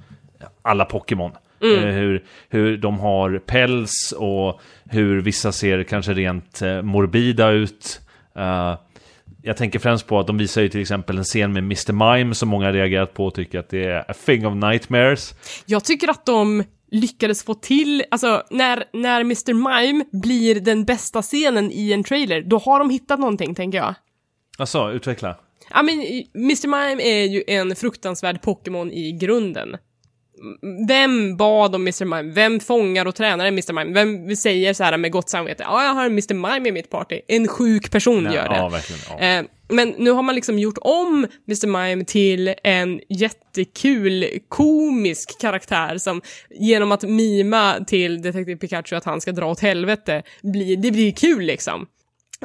alla 0.62 0.84
Pokémon. 0.84 1.32
Mm. 1.62 1.84
Eh, 1.84 1.94
hur, 1.94 2.24
hur 2.48 2.76
de 2.76 2.98
har 2.98 3.38
päls 3.46 4.14
och 4.18 4.60
hur 4.90 5.20
vissa 5.20 5.52
ser 5.52 5.82
kanske 5.82 6.12
rent 6.12 6.62
eh, 6.62 6.82
morbida 6.82 7.50
ut. 7.50 8.00
Eh, 8.36 8.78
jag 9.42 9.56
tänker 9.56 9.78
främst 9.78 10.06
på 10.06 10.18
att 10.20 10.26
de 10.26 10.38
visar 10.38 10.62
ju 10.62 10.68
till 10.68 10.80
exempel 10.80 11.18
en 11.18 11.24
scen 11.24 11.52
med 11.52 11.62
Mr. 11.62 11.92
Mime 12.16 12.34
som 12.34 12.48
många 12.48 12.72
reagerat 12.72 13.14
på 13.14 13.26
och 13.26 13.34
tycker 13.34 13.58
att 13.58 13.68
det 13.68 13.84
är 13.84 14.10
a 14.10 14.14
thing 14.26 14.46
of 14.46 14.54
nightmares. 14.54 15.34
Jag 15.66 15.84
tycker 15.84 16.08
att 16.10 16.26
de 16.26 16.64
lyckades 16.90 17.44
få 17.44 17.54
till, 17.54 18.04
alltså 18.10 18.42
när, 18.50 18.84
när 18.92 19.20
Mr. 19.20 19.52
Mime 19.52 20.04
blir 20.12 20.60
den 20.60 20.84
bästa 20.84 21.22
scenen 21.22 21.70
i 21.72 21.92
en 21.92 22.04
trailer, 22.04 22.40
då 22.42 22.58
har 22.58 22.78
de 22.78 22.90
hittat 22.90 23.20
någonting, 23.20 23.54
tänker 23.54 23.78
jag. 23.78 23.94
Alltså, 24.58 24.92
utveckla. 24.92 25.36
Ja 25.70 25.82
men 25.82 25.94
i- 26.00 26.30
Mr. 26.34 26.66
Mime 26.68 27.02
är 27.02 27.24
ju 27.24 27.42
en 27.46 27.76
fruktansvärd 27.76 28.42
Pokémon 28.42 28.92
i 28.92 29.12
grunden. 29.12 29.76
Vem 30.88 31.36
bad 31.36 31.74
om 31.74 31.82
Mr. 31.82 32.04
Mime? 32.04 32.32
Vem 32.32 32.60
fångar 32.60 33.06
och 33.06 33.14
tränar 33.14 33.46
en 33.46 33.54
Mr. 33.54 33.72
Mime? 33.72 33.94
Vem 33.94 34.36
säger 34.36 34.74
så 34.74 34.84
här 34.84 34.96
med 34.96 35.12
gott 35.12 35.28
samvete? 35.28 35.62
Ja, 35.66 35.84
jag 35.84 35.94
har 35.94 36.04
en 36.04 36.12
Mr. 36.12 36.34
Mime 36.34 36.68
i 36.68 36.72
mitt 36.72 36.90
party. 36.90 37.20
En 37.28 37.48
sjuk 37.48 37.90
person 37.90 38.24
gör 38.24 38.48
det. 38.48 38.56
Ja, 38.56 38.68
verkligen. 38.68 39.00
Ja. 39.08 39.18
Eh, 39.18 39.44
men 39.68 39.94
nu 39.98 40.10
har 40.10 40.22
man 40.22 40.34
liksom 40.34 40.58
gjort 40.58 40.78
om 40.80 41.26
Mr. 41.48 41.66
Mime 41.66 42.04
till 42.04 42.54
en 42.64 43.00
jättekul 43.08 44.26
komisk 44.48 45.40
karaktär 45.40 45.98
som 45.98 46.22
genom 46.50 46.92
att 46.92 47.02
mima 47.02 47.84
till 47.86 48.22
Detective 48.22 48.56
Pikachu 48.56 48.96
att 48.96 49.04
han 49.04 49.20
ska 49.20 49.32
dra 49.32 49.50
åt 49.50 49.60
helvete, 49.60 50.22
blir, 50.42 50.76
det 50.76 50.90
blir 50.90 51.12
kul 51.12 51.42
liksom. 51.42 51.86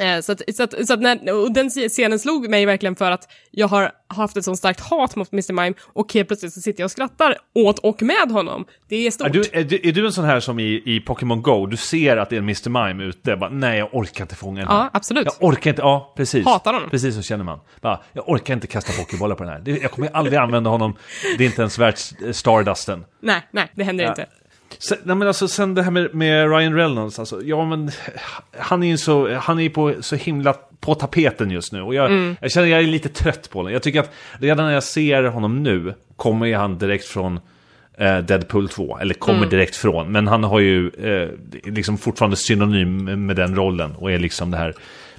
Eh, 0.01 0.21
Så 0.21 0.31
att, 0.31 0.41
så 0.55 0.63
att, 0.63 0.87
så 0.87 0.93
att 0.93 0.99
när, 1.01 1.33
och 1.43 1.51
den 1.53 1.69
scenen 1.69 2.19
slog 2.19 2.49
mig 2.49 2.65
verkligen 2.65 2.95
för 2.95 3.11
att 3.11 3.27
jag 3.51 3.67
har 3.67 3.91
haft 4.07 4.37
ett 4.37 4.45
sånt 4.45 4.57
starkt 4.57 4.79
hat 4.79 5.15
mot 5.15 5.33
Mr. 5.33 5.53
Mime 5.53 5.73
och 5.93 6.13
helt 6.13 6.27
plötsligt 6.29 6.53
så 6.53 6.61
sitter 6.61 6.81
jag 6.81 6.85
och 6.85 6.91
skrattar 6.91 7.37
åt 7.55 7.79
och 7.79 8.01
med 8.01 8.31
honom. 8.31 8.65
Det 8.87 9.07
är 9.07 9.11
stort. 9.11 9.27
Är 9.27 9.31
du, 9.31 9.43
är, 9.51 9.63
du, 9.63 9.79
är 9.83 9.91
du 9.91 10.05
en 10.05 10.11
sån 10.13 10.25
här 10.25 10.39
som 10.39 10.59
i, 10.59 10.81
i 10.85 10.99
Pokémon 10.99 11.41
Go, 11.41 11.65
du 11.65 11.77
ser 11.77 12.17
att 12.17 12.29
det 12.29 12.35
är 12.35 12.37
en 12.37 12.43
Mr. 12.43 12.69
Mime 12.87 13.03
ute, 13.03 13.35
bara, 13.35 13.49
nej 13.49 13.77
jag 13.79 13.89
orkar 13.95 14.23
inte 14.23 14.35
fånga 14.35 14.59
den 14.59 14.67
här. 14.69 14.75
Ja, 14.77 14.89
absolut. 14.93 15.25
Jag 15.25 15.49
orkar 15.49 15.69
inte, 15.69 15.81
ja 15.81 16.13
precis. 16.17 16.45
Hatar 16.45 16.73
honom. 16.73 16.89
Precis 16.89 17.15
så 17.15 17.21
känner 17.21 17.43
man. 17.43 17.59
Bara, 17.81 17.99
jag 18.13 18.29
orkar 18.29 18.53
inte 18.53 18.67
kasta 18.67 18.93
pokébollar 18.93 19.35
på 19.35 19.43
den 19.43 19.53
här. 19.53 19.79
Jag 19.81 19.91
kommer 19.91 20.09
aldrig 20.13 20.39
använda 20.39 20.69
honom, 20.69 20.95
det 21.37 21.43
är 21.43 21.45
inte 21.47 21.61
ens 21.61 21.77
värt 21.79 21.99
eh, 22.25 22.31
Stardusten. 22.31 23.05
Nej, 23.21 23.41
nej, 23.51 23.71
det 23.75 23.83
händer 23.83 24.03
Ja. 24.03 24.09
inte. 24.09 24.25
Sen, 24.79 24.97
nej 25.03 25.15
men 25.15 25.27
alltså 25.27 25.47
sen 25.47 25.75
det 25.75 25.83
här 25.83 25.91
med, 25.91 26.15
med 26.15 26.51
Ryan 26.57 26.75
Reynolds, 26.75 27.19
alltså, 27.19 27.41
ja 27.43 27.65
men 27.65 27.91
han 28.59 28.83
är 28.83 28.87
ju 28.87 28.97
så, 28.97 29.35
han 29.35 29.59
är 29.59 29.69
på, 29.69 29.93
så 30.01 30.15
himla 30.15 30.53
på 30.79 30.95
tapeten 30.95 31.51
just 31.51 31.73
nu. 31.73 31.81
Och 31.81 31.95
jag, 31.95 32.05
Mm. 32.11 32.35
jag 32.41 32.51
känner 32.51 32.67
jag 32.67 32.79
är 32.79 32.87
lite 32.87 33.09
trött 33.09 33.49
på 33.49 33.59
honom. 33.59 33.73
Jag 33.73 33.83
tycker 33.83 33.99
att 33.99 34.11
redan 34.39 34.65
när 34.65 34.73
jag 34.73 34.83
ser 34.83 35.23
honom 35.23 35.63
nu, 35.63 35.93
kommer 36.15 36.55
han 36.55 36.77
direkt 36.77 37.05
från 37.05 37.39
eh, 37.97 38.17
Deadpool 38.17 38.69
2. 38.69 38.97
Eller 38.99 39.13
kommer 39.13 39.37
Mm. 39.37 39.49
direkt 39.49 39.75
från. 39.75 40.11
Men 40.11 40.27
han 40.27 40.43
har 40.43 40.59
ju 40.59 40.89
eh, 40.89 41.29
liksom 41.71 41.97
fortfarande 41.97 42.37
synonym 42.37 43.25
med 43.25 43.35
den 43.35 43.55
rollen. 43.55 43.95
Och 43.95 44.11
är 44.11 44.19
liksom 44.19 44.51
det 44.51 44.57
här, 44.57 44.73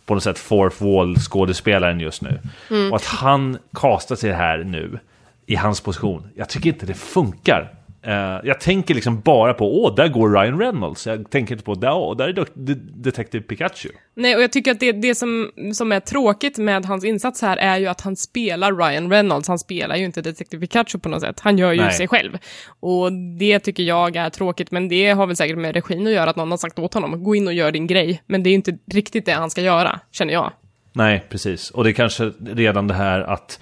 på 0.07 0.15
något 0.15 0.23
sätt, 0.23 0.39
fourth 0.39 0.83
wall 0.85 1.17
skådespelaren 1.17 2.01
just 2.01 2.23
nu. 2.23 2.39
Mm. 2.71 2.91
Och 2.91 2.97
att 2.97 3.05
han 3.05 3.59
kastar 3.75 4.17
sig 4.17 4.33
här 4.33 4.59
nu, 4.59 4.99
i 5.47 5.55
hans 5.57 5.81
position. 5.81 6.27
Jag 6.37 6.49
tycker 6.49 6.69
inte 6.69 6.87
det 6.87 6.95
funkar. 6.95 7.71
Eh, 8.03 8.41
jag 8.45 8.61
tänker 8.61 8.95
liksom 8.95 9.21
bara 9.21 9.55
på, 9.55 9.85
åh, 9.85 9.95
där 9.95 10.09
går 10.09 10.31
Ryan 10.31 10.59
Reynolds. 10.61 11.07
Jag 11.07 11.31
tänker 11.31 11.55
inte 11.55 11.65
på, 11.65 11.75
där, 11.75 11.93
åh, 11.93 12.17
där 12.17 12.29
är 12.29 12.33
De- 12.33 12.75
Detective 13.03 13.45
Pikachu. 13.45 13.89
Nej, 14.15 14.37
och 14.37 14.43
jag 14.43 14.53
tycker 14.53 14.71
att 14.71 14.81
det, 14.81 14.93
det 14.93 15.15
som, 15.15 15.51
som 15.75 15.93
är 15.93 16.01
tråkigt 16.01 16.59
med 16.59 16.85
hans 16.85 17.05
insats 17.05 17.43
här 17.43 17.57
är 17.57 17.79
ju 17.79 17.87
att 17.87 18.01
han 18.01 18.17
spelar 18.17 18.73
Ryan 18.73 19.11
Reynolds. 19.11 19.49
Han 19.49 19.59
spelar 19.59 19.97
ju 19.97 20.05
inte 20.05 20.23
Detective 20.23 20.61
Pikachu 20.67 20.99
på 20.99 21.09
något 21.09 21.21
sätt. 21.21 21.41
Han 21.41 21.59
gör 21.59 21.73
ju 21.73 21.81
Nej. 21.81 21.93
sig 21.93 22.09
själv. 22.09 22.39
Och 22.81 23.13
det 23.39 23.59
tycker 23.59 23.83
jag 23.83 24.17
är 24.17 24.31
tråkigt, 24.31 24.71
men 24.71 24.89
det 24.89 25.11
har 25.11 25.27
väl 25.27 25.37
säkert 25.37 25.59
med 25.59 25.75
regin 25.75 26.07
att 26.07 26.13
göra, 26.13 26.31
att 26.31 26.37
någon 26.37 26.51
har 26.51 26.59
sagt 26.59 26.79
åt 26.79 26.95
honom, 26.95 27.25
gå 27.25 27.35
in 27.35 27.47
och 27.47 27.53
gör 27.55 27.73
din 27.73 27.87
grej. 27.87 28.23
Men 28.27 28.43
det 28.43 28.49
är 28.49 28.53
ju 28.53 28.57
inte 28.57 28.79
riktigt 28.93 29.27
det 29.27 29.33
han 29.33 29.51
ska 29.51 29.61
göra, 29.61 30.01
känner 30.13 30.33
jag. 30.33 30.53
Nej, 30.93 31.25
precis. 31.29 31.71
Och 31.71 31.85
det 31.85 31.91
är 31.91 31.95
kanske 31.95 32.33
redan 32.47 32.87
det 32.87 32.95
här 32.95 33.21
att 33.21 33.61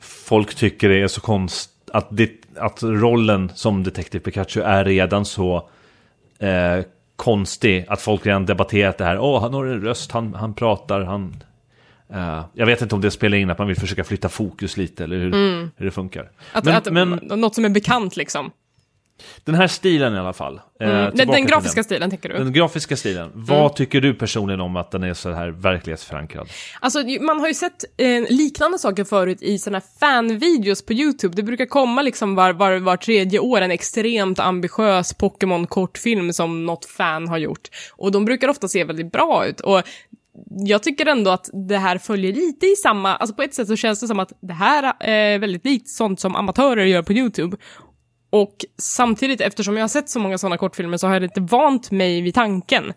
folk 0.00 0.54
tycker 0.54 0.88
det 0.88 1.02
är 1.02 1.08
så 1.08 1.20
konstigt 1.20 1.74
att, 1.92 2.08
det, 2.10 2.30
att 2.58 2.82
rollen 2.82 3.52
som 3.54 3.84
Detective 3.84 4.24
Pikachu 4.24 4.60
är 4.60 4.84
redan 4.84 5.24
så 5.24 5.68
eh, 6.38 6.84
konstig 7.16 7.84
att 7.88 8.00
folk 8.00 8.26
redan 8.26 8.46
debatterat 8.46 8.98
det 8.98 9.04
här. 9.04 9.18
Åh, 9.18 9.40
han 9.40 9.54
har 9.54 9.64
en 9.66 9.80
röst, 9.80 10.12
han, 10.12 10.34
han 10.34 10.54
pratar, 10.54 11.00
han... 11.00 11.42
eh, 12.12 12.44
jag 12.54 12.66
vet 12.66 12.82
inte 12.82 12.94
om 12.94 13.00
det 13.00 13.10
spelar 13.10 13.38
in 13.38 13.50
att 13.50 13.58
man 13.58 13.68
vill 13.68 13.76
försöka 13.76 14.04
flytta 14.04 14.28
fokus 14.28 14.76
lite 14.76 15.04
eller 15.04 15.16
hur, 15.16 15.32
hur 15.76 15.84
det 15.84 15.90
funkar. 15.90 16.30
Att, 16.52 16.64
men, 16.64 16.74
att, 16.76 16.92
men 16.92 17.40
Något 17.40 17.54
som 17.54 17.64
är 17.64 17.68
bekant 17.68 18.16
liksom. 18.16 18.50
Den 19.44 19.54
här 19.54 19.66
stilen 19.66 20.14
i 20.14 20.18
alla 20.18 20.32
fall. 20.32 20.60
eh, 20.80 20.88
Mm. 20.88 21.16
Den, 21.16 21.28
den 21.28 21.46
grafiska 21.46 21.74
den. 21.74 21.84
stilen, 21.84 22.10
tänker 22.10 22.28
du? 22.28 22.34
Den 22.38 22.52
grafiska 22.52 22.96
stilen. 22.96 23.30
Vad 23.34 23.76
tycker 23.76 24.00
du 24.00 24.14
personligen 24.14 24.60
om 24.60 24.76
att 24.76 24.90
den 24.90 25.02
är 25.02 25.14
så 25.14 25.30
här 25.32 25.48
verklighetsförankrad? 25.48 26.48
Alltså, 26.80 26.98
man 27.20 27.40
har 27.40 27.48
ju 27.48 27.54
sett 27.54 27.84
eh, 27.96 28.22
liknande 28.28 28.78
saker 28.78 29.04
förut 29.04 29.42
i 29.42 29.58
såna 29.58 29.78
här 29.78 29.84
fanvideos 30.00 30.86
på 30.86 30.92
YouTube. 30.92 31.36
Det 31.36 31.42
brukar 31.42 31.66
komma 31.66 32.02
liksom 32.02 32.34
var, 32.34 32.52
var, 32.52 32.76
var 32.78 32.96
tredje 32.96 33.38
år 33.38 33.60
en 33.60 33.70
extremt 33.70 34.38
ambitiös 34.38 35.12
Pokémon-kortfilm 35.18 36.32
som 36.32 36.66
något 36.66 36.84
fan 36.84 37.28
har 37.28 37.38
gjort. 37.38 37.68
Och 37.96 38.12
de 38.12 38.24
brukar 38.24 38.48
ofta 38.48 38.68
se 38.68 38.84
väldigt 38.84 39.12
bra 39.12 39.46
ut. 39.46 39.60
Och 39.60 39.82
jag 40.50 40.82
tycker 40.82 41.06
ändå 41.06 41.30
att 41.30 41.50
det 41.68 41.78
här 41.78 41.98
följer 41.98 42.32
lite 42.32 42.66
i 42.66 42.76
samma, 42.76 43.16
alltså 43.16 43.34
på 43.36 43.42
ett 43.42 43.54
sätt 43.54 43.68
så 43.68 43.76
känns 43.76 44.00
det 44.00 44.06
som 44.06 44.18
att 44.18 44.32
det 44.40 44.52
här 44.52 44.92
är 45.00 45.38
väldigt 45.38 45.64
likt 45.64 45.88
sånt 45.88 46.20
som 46.20 46.36
amatörer 46.36 46.84
gör 46.84 47.02
på 47.02 47.12
YouTube. 47.12 47.56
Och 48.30 48.64
samtidigt, 48.78 49.40
eftersom 49.40 49.76
jag 49.76 49.82
har 49.82 49.88
sett 49.88 50.08
så 50.08 50.18
många 50.18 50.38
sådana 50.38 50.56
kortfilmer 50.56 50.96
så 50.96 51.06
har 51.06 51.14
jag 51.14 51.22
lite 51.22 51.40
vant 51.40 51.90
mig 51.90 52.20
vid 52.20 52.34
tanken. 52.34 52.92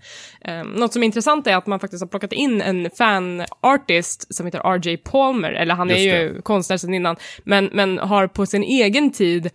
Um, 0.48 0.68
något 0.68 0.94
som 0.94 1.04
är 1.04 1.06
intressant 1.06 1.48
är 1.48 1.56
att 1.56 1.68
man 1.68 1.80
faktiskt 1.80 2.04
har 2.04 2.08
plockat 2.08 2.34
in 2.34 2.62
en 2.62 2.90
fan-artist 2.98 4.36
som 4.36 4.46
heter 4.46 4.60
RJ 4.60 4.98
Palmer, 4.98 5.52
eller 5.52 5.76
han 5.76 5.92
är 5.92 5.98
ju 5.98 6.42
konstnär 6.42 6.78
sedan 6.78 6.94
innan, 6.94 7.16
men, 7.44 7.70
men 7.74 7.98
har 7.98 8.28
på 8.28 8.46
sin 8.46 8.64
egen 8.64 9.12
tid 9.12 9.50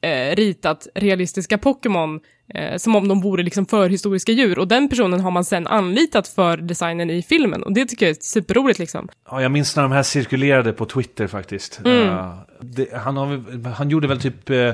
eh, 0.00 0.36
ritat 0.36 0.86
realistiska 0.94 1.58
Pokémon 1.58 2.20
eh, 2.54 2.76
som 2.76 2.96
om 2.96 3.08
de 3.08 3.20
vore 3.20 3.42
liksom 3.42 3.66
förhistoriska 3.66 4.32
djur. 4.32 4.58
Och 4.58 4.68
den 4.68 4.88
personen 4.88 5.20
har 5.20 5.30
man 5.30 5.44
sen 5.44 5.66
anlitat 5.66 6.28
för 6.28 6.56
designen 6.56 7.10
i 7.10 7.22
filmen. 7.22 7.62
Och 7.62 7.72
det 7.72 7.84
tycker 7.84 8.06
jag 8.06 8.16
är 8.16 8.20
superroligt 8.20 8.78
liksom. 8.78 9.08
Ja, 9.30 9.42
jag 9.42 9.50
minns 9.50 9.76
när 9.76 9.82
de 9.82 9.92
här 9.92 10.02
cirkulerade 10.02 10.72
på 10.72 10.86
Twitter 10.86 11.26
faktiskt. 11.26 11.80
Mm. 11.84 12.08
Eh, 12.08 12.34
det, 12.60 12.94
han, 12.94 13.16
har, 13.16 13.68
han 13.70 13.90
gjorde 13.90 14.08
väl 14.08 14.20
typ 14.20 14.50
uh, 14.50 14.72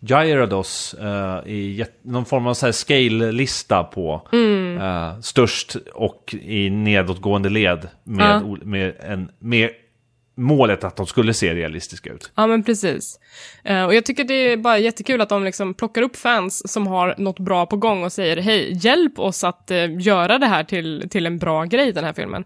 Gyarados 0.00 0.94
eh, 0.94 1.52
i 1.52 1.84
någon 2.02 2.24
form 2.24 2.46
av 2.46 2.54
så 2.54 2.66
här 2.66 2.72
scale-lista 2.72 3.84
på 3.84 4.28
Mm. 4.32 4.78
eh, 4.80 5.20
störst 5.20 5.76
och 5.94 6.34
i 6.42 6.70
nedåtgående 6.70 7.48
led 7.48 7.88
med, 8.04 8.42
Ja. 8.42 8.56
med, 8.62 8.94
en, 9.00 9.30
med 9.38 9.70
målet 10.36 10.84
att 10.84 10.96
de 10.96 11.06
skulle 11.06 11.34
se 11.34 11.54
realistiska 11.54 12.10
ut. 12.12 12.32
Ja, 12.34 12.46
men 12.46 12.62
precis. 12.62 13.20
Eh, 13.64 13.84
och 13.84 13.94
jag 13.94 14.04
tycker 14.04 14.24
det 14.24 14.34
är 14.34 14.56
bara 14.56 14.78
jättekul 14.78 15.20
att 15.20 15.28
de 15.28 15.44
liksom 15.44 15.74
plockar 15.74 16.02
upp 16.02 16.16
fans 16.16 16.72
som 16.72 16.86
har 16.86 17.14
något 17.18 17.38
bra 17.38 17.66
på 17.66 17.76
gång 17.76 18.04
och 18.04 18.12
säger 18.12 18.36
hej, 18.36 18.70
hjälp 18.86 19.18
oss 19.18 19.44
att 19.44 19.70
eh, 19.70 20.00
göra 20.00 20.38
det 20.38 20.46
här 20.46 20.64
till, 20.64 21.06
till 21.10 21.26
en 21.26 21.38
bra 21.38 21.64
grej, 21.64 21.92
den 21.92 22.04
här 22.04 22.12
filmen. 22.12 22.44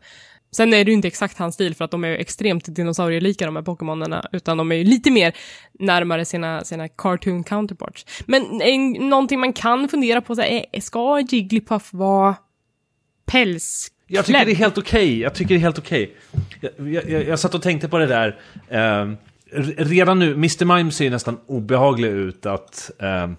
Sen 0.54 0.74
är 0.74 0.84
det 0.84 0.90
ju 0.90 0.94
inte 0.94 1.08
exakt 1.08 1.38
hans 1.38 1.54
stil 1.54 1.74
för 1.74 1.84
att 1.84 1.90
de 1.90 2.04
är 2.04 2.08
ju 2.08 2.16
extremt 2.16 2.76
dinosaurielika 2.76 3.46
de 3.46 3.56
här 3.56 3.62
Pokémonerna, 3.62 4.28
utan 4.32 4.56
de 4.56 4.72
är 4.72 4.76
ju 4.76 4.84
lite 4.84 5.10
mer 5.10 5.36
närmare 5.78 6.24
sina, 6.24 6.64
sina 6.64 6.88
cartoon 6.88 7.44
counterparts. 7.44 8.06
Men 8.26 8.62
en, 8.62 8.92
någonting 8.92 9.40
man 9.40 9.52
kan 9.52 9.88
fundera 9.88 10.20
på 10.20 10.34
så 10.34 10.40
här, 10.40 10.66
är, 10.72 10.80
ska 10.80 11.20
Jigglypuff 11.20 11.88
vara 11.92 12.36
pälsklädd? 13.26 13.94
Jag 14.06 14.24
tycker 14.24 14.44
det 14.44 14.52
är 14.52 14.56
helt 14.56 14.78
okej. 14.78 15.20
Jag 15.20 15.34
tycker 15.34 15.54
det 15.54 15.58
är 15.58 15.60
helt 15.60 15.78
okej. 15.78 16.16
Jag, 16.60 16.72
jag, 16.92 17.10
jag, 17.10 17.24
jag 17.24 17.38
satt 17.38 17.54
och 17.54 17.62
tänkte 17.62 17.88
på 17.88 17.98
det 17.98 18.06
där. 18.06 18.38
Eh, 18.68 19.10
redan 19.76 20.18
nu, 20.18 20.32
Mr. 20.32 20.64
Mime 20.76 20.92
ser 20.92 21.10
nästan 21.10 21.40
obehaglig 21.46 22.08
ut 22.08 22.46
att... 22.46 22.90
Eh, 22.98 23.30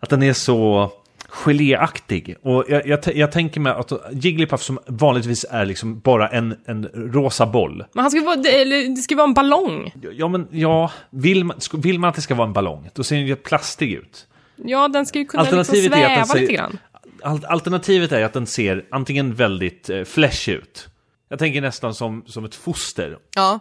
att 0.00 0.10
den 0.10 0.22
är 0.22 0.32
så 0.32 0.92
geléaktig. 1.28 2.36
Och 2.42 2.64
jag, 2.68 2.86
jag, 2.86 2.98
jag 3.16 3.32
tänker 3.32 3.60
mig 3.60 3.72
att 3.72 3.92
Jigglypuff 4.12 4.62
som 4.62 4.78
vanligtvis 4.86 5.46
är 5.50 5.66
liksom 5.66 6.00
bara 6.00 6.28
en, 6.28 6.56
en 6.66 6.84
rosa 6.94 7.46
boll. 7.46 7.84
Men 7.92 8.02
han 8.02 8.10
ska 8.10 8.20
vara, 8.20 8.36
det, 8.36 8.60
eller, 8.60 8.88
det 8.88 9.02
ska 9.02 9.16
vara 9.16 9.26
en 9.28 9.34
ballong. 9.34 9.92
Ja, 10.12 10.28
men 10.28 10.48
ja, 10.50 10.90
vill 11.10 11.44
man, 11.44 11.56
vill 11.72 11.98
man 11.98 12.08
att 12.08 12.16
det 12.16 12.22
ska 12.22 12.34
vara 12.34 12.46
en 12.46 12.52
ballong, 12.52 12.90
då 12.94 13.04
ser 13.04 13.16
den 13.16 13.26
ju 13.26 13.36
plastig 13.36 13.92
ut. 13.92 14.26
Ja, 14.56 14.88
den 14.88 15.06
ska 15.06 15.18
ju 15.18 15.24
kunna 15.24 15.42
liksom 15.42 15.64
sväva 15.64 16.24
ser- 16.24 16.40
lite 16.40 16.52
grann. 16.52 16.78
Al- 17.22 17.44
Alternativet 17.44 18.12
är 18.12 18.24
att 18.24 18.32
den 18.32 18.46
ser 18.46 18.84
antingen 18.90 19.34
väldigt 19.34 19.90
eh, 19.90 20.04
flesh 20.04 20.48
ut. 20.48 20.88
Jag 21.28 21.38
tänker 21.38 21.60
nästan 21.60 21.94
som, 21.94 22.22
som 22.26 22.44
ett 22.44 22.54
foster. 22.54 23.18
Ja. 23.36 23.58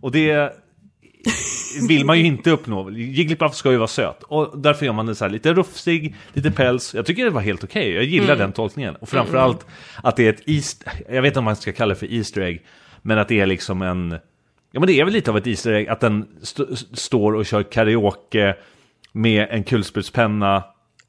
Och 0.00 0.12
det 0.12 0.52
vill 1.88 2.04
man 2.04 2.18
ju 2.18 2.24
inte 2.26 2.50
uppnå. 2.50 2.90
Jigglypuff 2.90 3.54
ska 3.54 3.70
ju 3.70 3.76
vara 3.76 3.88
söt. 3.88 4.22
Och 4.22 4.58
därför 4.58 4.86
gör 4.86 4.92
man 4.92 5.06
det 5.06 5.14
så 5.14 5.24
här 5.24 5.32
lite 5.32 5.52
rufsig, 5.52 6.14
lite 6.32 6.50
päls. 6.50 6.94
Jag 6.94 7.06
tycker 7.06 7.24
det 7.24 7.30
var 7.30 7.40
helt 7.40 7.64
okej. 7.64 7.92
Jag 7.92 8.04
gillar 8.04 8.36
den 8.36 8.52
tolkningen. 8.52 8.96
Och 8.96 9.08
framförallt 9.08 9.66
att 10.02 10.16
det 10.16 10.26
är 10.26 10.30
ett 10.32 10.42
East... 10.48 10.84
Jag 11.08 11.22
vet 11.22 11.30
inte 11.30 11.38
om 11.38 11.44
man 11.44 11.56
ska 11.56 11.72
kalla 11.72 11.94
det 11.94 12.00
för 12.00 12.12
Easter 12.14 12.40
egg. 12.40 12.62
Men 13.02 13.18
att 13.18 13.28
det 13.28 13.40
är 13.40 13.46
liksom 13.46 13.82
en... 13.82 14.10
Ja 14.72 14.80
men 14.80 14.86
det 14.86 15.00
är 15.00 15.04
väl 15.04 15.12
lite 15.14 15.30
av 15.30 15.36
ett 15.38 15.46
Easter 15.46 15.72
egg 15.72 15.88
att 15.88 16.00
den 16.00 16.26
st- 16.42 16.76
står 16.92 17.32
och 17.34 17.46
kör 17.46 17.62
karaoke 17.62 18.56
med 19.12 19.46
en 19.50 19.64
kulsprutspenna. 19.64 20.64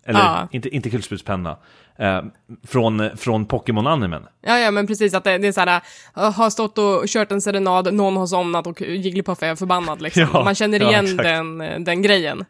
Eller 0.06 0.20
Ja. 0.20 0.48
inte, 0.52 0.70
inte 0.70 0.90
kulsprutspenna. 0.90 1.58
Eh, 1.98 2.22
från, 2.68 3.18
från 3.18 3.46
Pokémon-animen. 3.46 4.24
Ja, 4.42 4.60
ja, 4.60 4.72
men 4.72 4.88
precis 4.88 5.14
att 5.14 5.24
det, 5.24 5.38
det 5.38 5.48
är 5.48 5.52
så 5.52 5.60
här, 5.60 5.82
uh, 6.18 6.32
har 6.32 6.50
stått 6.50 6.78
och 6.78 7.04
kört 7.08 7.32
en 7.32 7.42
serenad, 7.42 7.94
någon 7.94 8.18
har 8.18 8.28
somnat 8.28 8.68
och 8.68 8.82
Jigglypuff 8.82 9.44
är 9.44 9.56
förbannad 9.56 10.02
liksom. 10.02 10.28
Ja, 10.34 10.44
Man 10.44 10.56
känner 10.56 10.80
ja, 10.80 10.90
igen 10.90 11.06
exakt. 11.06 11.24
den, 11.24 11.62
eh, 11.62 11.80
den 11.80 12.02
grejen. 12.02 12.46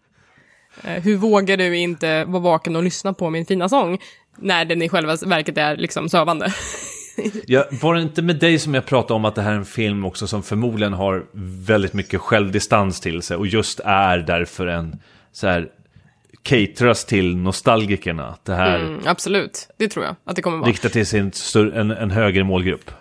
Eh, 0.84 1.04
hur 1.04 1.18
vågar 1.18 1.58
du 1.58 1.78
inte 1.78 2.26
vara 2.26 2.44
vaken 2.44 2.76
och 2.76 2.84
lyssna 2.84 3.14
på 3.14 3.30
min 3.30 3.46
fina 3.46 3.70
sång 3.70 4.00
när 4.38 4.66
den 4.66 4.82
i 4.82 4.90
själva 4.90 5.16
verket 5.16 5.58
är 5.58 5.78
liksom 5.78 6.10
sövande? 6.10 6.54
Jag, 7.46 7.66
var 7.82 7.96
det 7.96 8.02
inte 8.02 8.22
med 8.22 8.40
dig 8.40 8.60
som 8.60 8.74
jag 8.74 8.86
pratade 8.86 9.14
om 9.14 9.26
att 9.26 9.36
det 9.36 9.42
här 9.42 9.52
är 9.52 9.56
en 9.56 9.66
film 9.66 10.06
också 10.06 10.28
som 10.28 10.44
förmodligen 10.44 10.94
har 10.94 11.26
väldigt 11.66 11.94
mycket 11.94 12.22
självdistans 12.22 13.00
till 13.00 13.22
sig 13.22 13.38
och 13.38 13.48
just 13.48 13.80
är 13.86 14.18
därför 14.18 14.68
en 14.68 15.00
så 15.32 15.48
här 15.48 15.70
cateras 16.46 17.06
till 17.06 17.38
nostalgikerna. 17.38 18.36
Det 18.44 18.54
här 18.54 18.80
Mm, 18.80 19.00
absolut, 19.06 19.68
det 19.78 19.88
tror 19.88 20.06
jag 20.06 20.16
att 20.26 20.36
det 20.36 20.42
kommer 20.42 20.58
vara. 20.58 20.70
riktar 20.70 20.90
till 20.90 21.06
sin 21.06 21.32
en, 21.76 21.92
en 21.92 22.12
högre 22.12 22.44
målgrupp. 22.44 22.92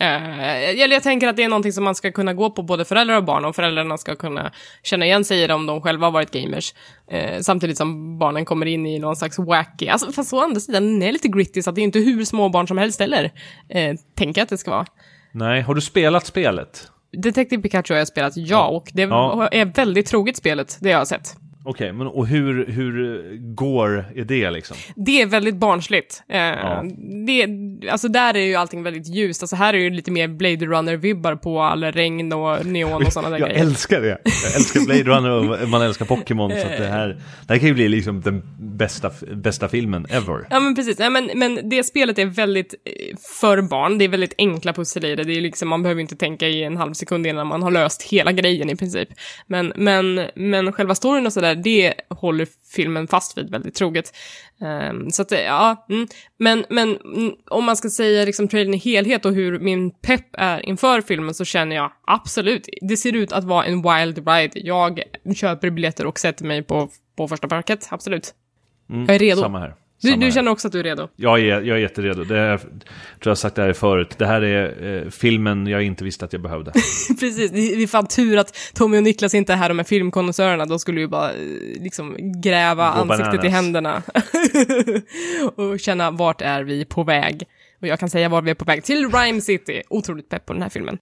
Eh, 0.00 0.70
jag, 0.78 0.92
jag 0.92 1.02
tänker 1.02 1.28
att 1.28 1.36
det 1.36 1.42
är 1.42 1.48
någonting 1.48 1.72
som 1.72 1.84
man 1.84 1.94
ska 1.94 2.12
kunna 2.12 2.34
gå 2.34 2.50
på 2.50 2.62
både 2.62 2.84
föräldrar 2.84 3.16
och 3.16 3.24
barn 3.24 3.44
och 3.44 3.56
föräldrarna 3.56 3.98
ska 3.98 4.14
kunna 4.16 4.52
känna 4.82 5.06
igen 5.06 5.24
sig 5.24 5.42
i 5.42 5.46
det 5.46 5.54
om 5.54 5.66
de 5.66 5.80
själva 5.82 6.06
har 6.06 6.12
varit 6.12 6.30
gamers. 6.30 6.74
Eh, 7.10 7.40
samtidigt 7.40 7.76
som 7.78 8.18
barnen 8.18 8.44
kommer 8.44 8.66
in 8.66 8.86
i 8.86 8.98
någon 8.98 9.16
slags 9.16 9.38
wacky, 9.38 9.88
alltså 9.88 10.12
fast 10.12 10.32
å 10.32 10.40
andra 10.40 10.60
sidan 10.60 10.82
den 10.82 11.02
är 11.02 11.12
lite 11.12 11.28
gritty 11.28 11.62
så 11.62 11.70
att 11.70 11.76
det 11.76 11.80
är 11.80 11.84
inte 11.84 11.98
hur 11.98 12.24
små 12.24 12.48
barn 12.48 12.68
som 12.68 12.78
helst 12.78 13.00
heller. 13.00 13.24
Eh, 13.68 13.94
tänker 14.14 14.40
jag 14.40 14.44
att 14.44 14.50
det 14.50 14.58
ska 14.58 14.70
vara. 14.70 14.86
Nej, 15.32 15.60
har 15.62 15.74
du 15.74 15.80
spelat 15.80 16.26
spelet? 16.26 16.88
Detective 17.22 17.62
Pikachu 17.62 17.94
har 17.94 17.98
jag 17.98 18.08
spelat, 18.08 18.32
ja, 18.36 18.66
och 18.68 18.90
det 18.92 19.02
Ja. 19.02 19.48
är 19.52 19.64
väldigt 19.64 20.06
troget 20.06 20.36
spelet, 20.36 20.78
det 20.80 20.90
jag 20.90 20.98
har 20.98 21.04
sett. 21.04 21.36
Okej, 21.64 21.92
men 21.92 22.06
och 22.06 22.26
hur, 22.26 22.66
hur 22.66 23.22
går 23.54 24.04
är 24.14 24.24
det 24.24 24.50
liksom? 24.50 24.76
Det 24.96 25.22
är 25.22 25.26
väldigt 25.26 25.56
barnsligt. 25.56 26.22
Eh, 26.28 26.40
Ja. 26.40 26.84
det, 27.26 27.46
alltså 27.90 28.08
där 28.08 28.36
är 28.36 28.46
ju 28.46 28.54
allting 28.54 28.82
väldigt 28.82 29.08
ljust, 29.08 29.42
alltså 29.42 29.56
här 29.56 29.74
är 29.74 29.78
ju 29.78 29.90
lite 29.90 30.10
mer 30.10 30.28
Blade 30.28 30.66
Runner-vibbar 30.66 31.36
på 31.36 31.62
all 31.62 31.84
regn 31.84 32.32
och 32.32 32.66
neon 32.66 33.06
och 33.06 33.12
sådana 33.12 33.30
där 33.30 33.38
Jag 33.38 33.48
grejer. 33.48 33.64
älskar 33.64 34.00
det! 34.00 34.18
Jag 34.24 34.56
älskar 34.56 34.80
Blade 34.80 35.02
Runner 35.02 35.30
och 35.62 35.68
man 35.68 35.82
älskar 35.82 36.04
Pokémon 36.04 36.50
så 36.50 36.56
det 36.56 36.86
här, 36.86 37.08
det 37.46 37.52
här 37.52 37.58
kan 37.58 37.68
ju 37.68 37.74
bli 37.74 37.88
liksom 37.88 38.20
den 38.20 38.42
bästa, 38.58 39.10
bästa 39.34 39.68
filmen 39.68 40.06
ever. 40.10 40.46
Ja 40.50 40.60
men 40.60 40.74
precis, 40.74 40.98
ja, 40.98 41.10
men, 41.10 41.30
men 41.34 41.68
det 41.68 41.84
spelet 41.84 42.18
är 42.18 42.26
väldigt 42.26 42.74
eh, 42.84 43.16
för 43.40 43.62
barn, 43.62 43.98
det 43.98 44.04
är 44.04 44.08
väldigt 44.08 44.34
enkla 44.38 44.72
pussel 44.72 45.04
i 45.04 45.14
det, 45.14 45.24
det 45.24 45.36
är 45.36 45.40
liksom, 45.40 45.68
man 45.68 45.82
behöver 45.82 46.00
inte 46.00 46.16
tänka 46.16 46.48
i 46.48 46.62
en 46.64 46.76
halv 46.76 46.92
sekund 46.92 47.26
innan 47.26 47.46
man 47.46 47.62
har 47.62 47.70
löst 47.70 48.02
hela 48.02 48.32
grejen 48.32 48.70
i 48.70 48.76
princip. 48.76 49.08
Men, 49.46 49.72
men, 49.76 50.26
men 50.34 50.72
själva 50.72 50.94
storyn 50.94 51.26
och 51.26 51.32
sådär, 51.32 51.54
det 51.54 51.94
håller 52.08 52.46
filmen 52.74 53.08
fast 53.08 53.38
vid 53.38 53.50
väldigt 53.50 53.74
troget. 53.74 54.12
Ehm, 54.62 55.10
så 55.10 55.22
att, 55.22 55.30
ja, 55.30 55.86
mm. 55.88 56.06
men, 56.38 56.64
men 56.70 56.96
mm, 56.96 57.32
om 57.50 57.64
man 57.64 57.76
ska 57.76 57.88
säga 57.88 58.24
liksom 58.24 58.48
trailern 58.48 58.74
i 58.74 58.76
helhet 58.76 59.24
och 59.24 59.34
hur 59.34 59.58
min 59.58 59.90
pepp 59.90 60.26
är 60.32 60.66
inför 60.66 61.00
filmen 61.00 61.34
så 61.34 61.44
känner 61.44 61.76
jag 61.76 61.92
absolut, 62.06 62.68
det 62.80 62.96
ser 62.96 63.16
ut 63.16 63.32
att 63.32 63.44
vara 63.44 63.64
en 63.64 63.82
wild 63.82 64.28
ride. 64.28 64.50
Jag 64.54 65.02
köper 65.36 65.70
biljetter 65.70 66.06
och 66.06 66.18
sätter 66.18 66.44
mig 66.44 66.62
på, 66.62 66.88
på 67.16 67.28
första 67.28 67.48
parket, 67.48 67.88
absolut. 67.90 68.34
jag 68.86 69.14
är 69.14 69.18
redo. 69.18 69.40
Samma 69.40 69.58
här. 69.58 69.74
Du, 70.02 70.16
du 70.16 70.24
här. 70.24 70.32
känner 70.32 70.50
också 70.50 70.68
att 70.68 70.72
du 70.72 70.78
är 70.78 70.84
redo? 70.84 71.08
Jag 71.16 71.40
är, 71.40 71.44
jag 71.44 71.68
är 71.68 71.76
jätteredo. 71.76 72.24
Det 72.24 72.38
är, 72.38 72.50
jag 72.50 72.60
tror 72.60 72.80
jag 73.22 73.30
har 73.30 73.34
sagt 73.34 73.56
det 73.56 73.62
här 73.62 73.72
förut. 73.72 74.14
Det 74.18 74.26
här 74.26 74.42
är 74.42 75.02
eh, 75.04 75.10
filmen 75.10 75.66
jag 75.66 75.82
inte 75.82 76.04
visste 76.04 76.24
att 76.24 76.32
jag 76.32 76.42
behövde. 76.42 76.70
Precis, 77.20 77.50
det 77.50 77.58
är 77.82 77.86
fan 77.86 78.06
tur 78.06 78.38
att 78.38 78.54
Tommy 78.74 78.96
och 78.98 79.02
Niklas 79.02 79.34
inte 79.34 79.52
är 79.52 79.56
här, 79.56 79.68
de 79.68 79.80
är 79.80 79.84
filmkonnässörerna, 79.84 80.66
de 80.66 80.78
skulle 80.78 81.00
ju 81.00 81.06
bara 81.08 81.30
eh, 81.30 81.36
liksom 81.80 82.16
gräva 82.42 82.84
Gå 82.90 83.12
ansiktet 83.12 83.34
i 83.34 83.36
bananas. 83.36 83.52
händerna. 83.52 84.02
och 85.72 85.80
känna 85.80 86.10
vart 86.10 86.40
är 86.40 86.62
vi 86.62 86.84
på 86.84 87.04
väg. 87.04 87.42
Och 87.80 87.88
jag 87.88 88.00
kan 88.00 88.10
säga 88.10 88.28
vart 88.28 88.44
vi 88.44 88.50
är 88.50 88.54
på 88.54 88.64
väg, 88.64 88.84
till 88.84 89.08
Rhyme 89.12 89.40
City. 89.40 89.82
Otroligt 89.90 90.28
pepp 90.28 90.46
på 90.46 90.52
den 90.52 90.62
här 90.62 90.68
filmen. 90.68 90.98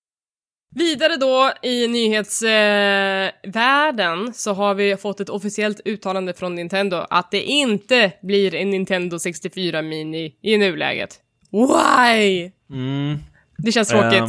Vidare 0.74 1.16
då 1.16 1.52
i 1.62 1.88
nyhetsvärlden 1.88 4.26
eh, 4.26 4.32
så 4.32 4.52
har 4.52 4.74
vi 4.74 4.96
fått 4.96 5.20
ett 5.20 5.28
officiellt 5.28 5.80
uttalande 5.84 6.34
från 6.34 6.54
Nintendo 6.54 7.06
att 7.10 7.30
det 7.30 7.42
inte 7.42 8.12
blir 8.22 8.54
en 8.54 8.70
Nintendo 8.70 9.18
64 9.18 9.82
Mini 9.82 10.34
i 10.42 10.58
nuläget. 10.58 11.18
Why? 11.50 12.50
Mm. 12.70 13.18
Det 13.58 13.72
känns 13.72 13.88
tråkigt. 13.88 14.20
Ehm, 14.20 14.28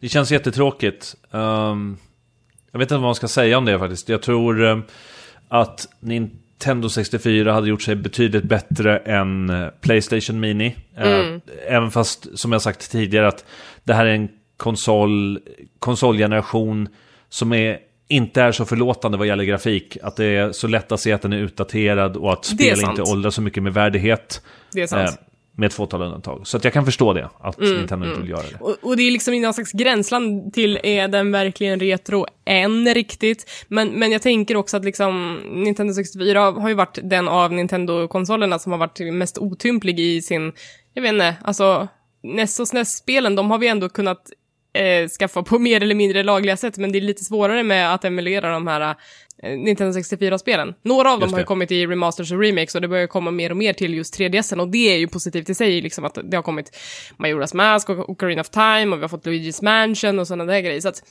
det 0.00 0.08
känns 0.08 0.30
jättetråkigt. 0.30 1.14
Ehm, 1.32 1.96
jag 2.72 2.78
vet 2.78 2.86
inte 2.86 2.94
vad 2.94 3.02
man 3.02 3.14
ska 3.14 3.28
säga 3.28 3.58
om 3.58 3.64
det 3.64 3.78
faktiskt. 3.78 4.08
Jag 4.08 4.22
tror 4.22 4.64
ehm, 4.64 4.82
att 5.48 5.88
Nintendo 6.00 6.88
64 6.88 7.52
hade 7.52 7.68
gjort 7.68 7.82
sig 7.82 7.94
betydligt 7.94 8.44
bättre 8.44 8.98
än 8.98 9.50
eh, 9.50 9.68
Playstation 9.80 10.40
Mini. 10.40 10.76
Ehm, 10.96 11.40
Även 11.68 11.90
fast, 11.90 12.38
som 12.38 12.52
jag 12.52 12.62
sagt 12.62 12.90
tidigare, 12.90 13.28
att 13.28 13.44
det 13.84 13.94
här 13.94 14.06
är 14.06 14.14
en 14.14 14.28
konsol, 14.56 15.40
konsolgeneration 15.78 16.88
som 17.28 17.52
är 17.52 17.78
inte 18.08 18.42
är 18.42 18.52
så 18.52 18.64
förlåtande 18.64 19.18
vad 19.18 19.26
gäller 19.26 19.44
grafik. 19.44 19.96
Att 20.02 20.16
det 20.16 20.24
är 20.24 20.52
så 20.52 20.66
lätt 20.66 20.92
att 20.92 21.00
se 21.00 21.12
att 21.12 21.22
den 21.22 21.32
är 21.32 21.38
utdaterad 21.38 22.16
och 22.16 22.32
att 22.32 22.44
spel 22.44 22.80
inte 22.80 23.02
åldras 23.02 23.34
så 23.34 23.42
mycket 23.42 23.62
med 23.62 23.74
värdighet. 23.74 24.42
Det 24.72 24.82
är 24.82 24.86
sant. 24.86 25.10
Eh, 25.10 25.14
med 25.56 25.66
ett 25.66 25.74
fåtal 25.74 26.02
undantag. 26.02 26.46
Så 26.46 26.56
att 26.56 26.64
jag 26.64 26.72
kan 26.72 26.84
förstå 26.84 27.12
det, 27.12 27.28
att 27.40 27.58
Nintendo 27.58 28.06
inte 28.06 28.20
vill 28.20 28.30
göra 28.30 28.42
det. 28.42 28.58
Och, 28.60 28.76
och 28.82 28.96
det 28.96 29.02
är 29.02 29.10
liksom 29.10 29.42
någon 29.42 29.54
slags 29.54 29.72
gränsland 29.72 30.54
till 30.54 30.80
är 30.82 31.08
den 31.08 31.32
verkligen 31.32 31.80
retro 31.80 32.26
än 32.44 32.94
riktigt? 32.94 33.64
Men, 33.68 33.88
men 33.88 34.12
jag 34.12 34.22
tänker 34.22 34.56
också 34.56 34.76
att 34.76 34.84
liksom 34.84 35.40
Nintendo 35.52 35.94
64 35.94 36.40
har 36.50 36.68
ju 36.68 36.74
varit 36.74 36.98
den 37.02 37.28
av 37.28 37.52
Nintendo-konsolerna 37.52 38.58
som 38.58 38.72
har 38.72 38.78
varit 38.78 39.14
mest 39.14 39.38
otymplig 39.38 40.00
i 40.00 40.22
sin, 40.22 40.52
jag 40.94 41.02
vet 41.02 41.12
inte, 41.12 41.34
alltså 41.44 41.88
NES 42.22 42.60
och 42.60 42.68
SNES-spelen, 42.68 43.34
de 43.34 43.50
har 43.50 43.58
vi 43.58 43.68
ändå 43.68 43.88
kunnat 43.88 44.30
eh, 44.74 45.08
skaffa 45.08 45.42
på 45.42 45.58
mer 45.58 45.82
eller 45.82 45.94
mindre 45.94 46.22
lagliga 46.22 46.56
sätt, 46.56 46.78
men 46.78 46.92
det 46.92 46.98
är 46.98 47.00
lite 47.00 47.24
svårare 47.24 47.62
med 47.62 47.94
att 47.94 48.04
emulera 48.04 48.52
de 48.52 48.66
här 48.66 48.94
eh, 49.42 49.58
Nintendo 49.58 49.98
64-spelen. 49.98 50.74
Några 50.82 51.12
av 51.12 51.20
dem 51.20 51.32
har 51.32 51.40
ju 51.40 51.44
kommit 51.44 51.72
i 51.72 51.86
remasters 51.86 52.32
och 52.32 52.40
remakes 52.40 52.74
och 52.74 52.80
det 52.80 52.88
börjar 52.88 53.06
komma 53.06 53.30
mer 53.30 53.50
och 53.50 53.56
mer 53.56 53.72
till 53.72 53.94
just 53.94 54.18
3DSen 54.18 54.60
och 54.60 54.68
det 54.68 54.94
är 54.94 54.98
ju 54.98 55.08
positivt 55.08 55.50
i 55.50 55.54
sig, 55.54 55.80
liksom 55.80 56.04
att 56.04 56.18
det 56.24 56.36
har 56.36 56.42
kommit 56.42 56.76
Majoras 57.16 57.54
Mask 57.54 57.88
och 57.88 58.10
Ocarina 58.10 58.40
of 58.40 58.48
Time 58.48 58.86
och 58.86 58.98
vi 58.98 59.02
har 59.02 59.08
fått 59.08 59.26
Luigi's 59.26 59.64
Mansion 59.64 60.18
och 60.18 60.26
sådana 60.26 60.52
där 60.52 60.60
grejer. 60.60 60.80
Så 60.80 60.88
att 60.88 61.02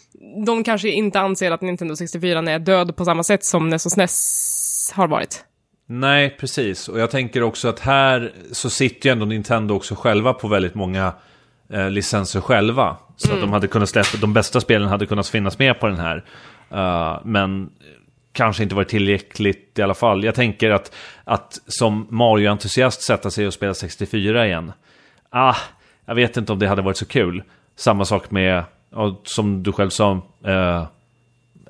de 0.45 0.63
kanske 0.63 0.89
inte 0.89 1.19
anser 1.19 1.51
att 1.51 1.61
Nintendo 1.61 1.95
64 1.95 2.39
är 2.39 2.59
död 2.59 2.95
på 2.95 3.05
samma 3.05 3.23
sätt 3.23 3.43
som 3.43 3.69
NES 3.69 3.85
och 3.85 3.91
SNES 3.91 4.93
har 4.95 5.07
varit. 5.07 5.45
Nej, 5.85 6.37
precis. 6.39 6.87
Och 6.87 6.99
jag 6.99 7.11
tänker 7.11 7.43
också 7.43 7.67
att 7.67 7.79
här 7.79 8.33
så 8.51 8.69
sitter 8.69 9.09
ju 9.09 9.11
ändå 9.11 9.25
Nintendo 9.25 9.75
också 9.75 9.95
själva 9.95 10.33
på 10.33 10.47
väldigt 10.47 10.75
många 10.75 11.13
eh, 11.73 11.89
licenser 11.89 12.41
själva. 12.41 12.97
Så 13.15 13.33
att 13.33 13.41
de 13.41 13.53
hade 13.53 13.67
kunnat 13.67 13.89
släppa, 13.89 14.17
de 14.21 14.33
bästa 14.33 14.61
spelen 14.61 14.87
hade 14.87 15.05
kunnat 15.05 15.27
finnas 15.27 15.59
med 15.59 15.79
på 15.79 15.87
den 15.87 15.99
här. 15.99 16.23
Eh, 16.71 17.19
men 17.23 17.69
kanske 18.33 18.63
inte 18.63 18.75
varit 18.75 18.89
tillräckligt 18.89 19.79
i 19.79 19.81
alla 19.81 19.93
fall. 19.93 20.23
Jag 20.23 20.35
tänker 20.35 20.71
att, 20.71 20.95
att 21.23 21.59
som 21.67 22.07
Mario-entusiast 22.09 23.01
sätta 23.01 23.31
sig 23.31 23.47
och 23.47 23.53
spela 23.53 23.73
64 23.73 24.45
igen. 24.45 24.71
Ah, 25.29 25.55
jag 26.05 26.15
vet 26.15 26.37
inte 26.37 26.51
om 26.51 26.59
det 26.59 26.67
hade 26.67 26.81
varit 26.81 26.97
så 26.97 27.05
kul. 27.05 27.43
Samma 27.75 28.05
sak 28.05 28.31
med, 28.31 28.63
som 29.23 29.63
du 29.63 29.71
själv 29.71 29.89
sa, 29.89 30.21
eh, 30.45 30.85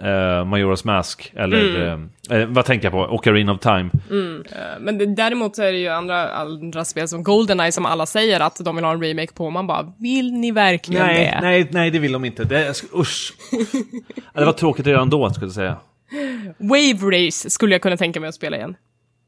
eh, 0.03 0.45
Majoras 0.45 0.83
Mask, 0.85 1.33
eller 1.35 1.75
Mm. 1.91 2.09
eh, 2.29 2.37
eh, 2.37 2.47
vad 2.47 2.65
tänker 2.65 2.85
jag 2.85 2.91
på? 2.93 3.15
Ocarina 3.15 3.51
of 3.51 3.59
Time. 3.59 3.89
Eh, 4.11 4.79
Men 4.79 4.97
det, 4.97 5.05
däremot 5.05 5.55
så 5.55 5.63
är 5.63 5.71
det 5.71 5.77
ju 5.77 5.87
andra, 5.89 6.29
andra 6.33 6.85
spel 6.85 7.07
som 7.07 7.23
Goldeneye 7.23 7.71
som 7.71 7.85
alla 7.85 8.05
säger 8.05 8.39
att 8.39 8.55
de 8.65 8.75
vill 8.75 8.85
ha 8.85 8.91
en 8.91 9.01
remake 9.03 9.33
på. 9.33 9.49
Man 9.49 9.67
bara, 9.67 9.93
vill 9.99 10.33
ni 10.33 10.51
verkligen 10.51 11.05
Nej, 11.05 11.31
det? 11.35 11.39
nej, 11.41 11.67
nej, 11.71 11.91
det 11.91 11.99
vill 11.99 12.11
de 12.11 12.25
inte. 12.25 12.43
Det, 12.43 12.83
usch. 12.95 13.33
Det 14.33 14.45
var 14.45 14.53
tråkigt 14.53 14.87
redan 14.87 15.09
då, 15.09 15.29
skulle 15.29 15.45
jag 15.45 15.53
säga. 15.53 15.77
Wave 16.57 17.17
Race 17.17 17.49
skulle 17.49 17.75
jag 17.75 17.81
kunna 17.81 17.97
tänka 17.97 18.19
mig 18.19 18.27
att 18.29 18.35
spela 18.35 18.57
igen. 18.57 18.75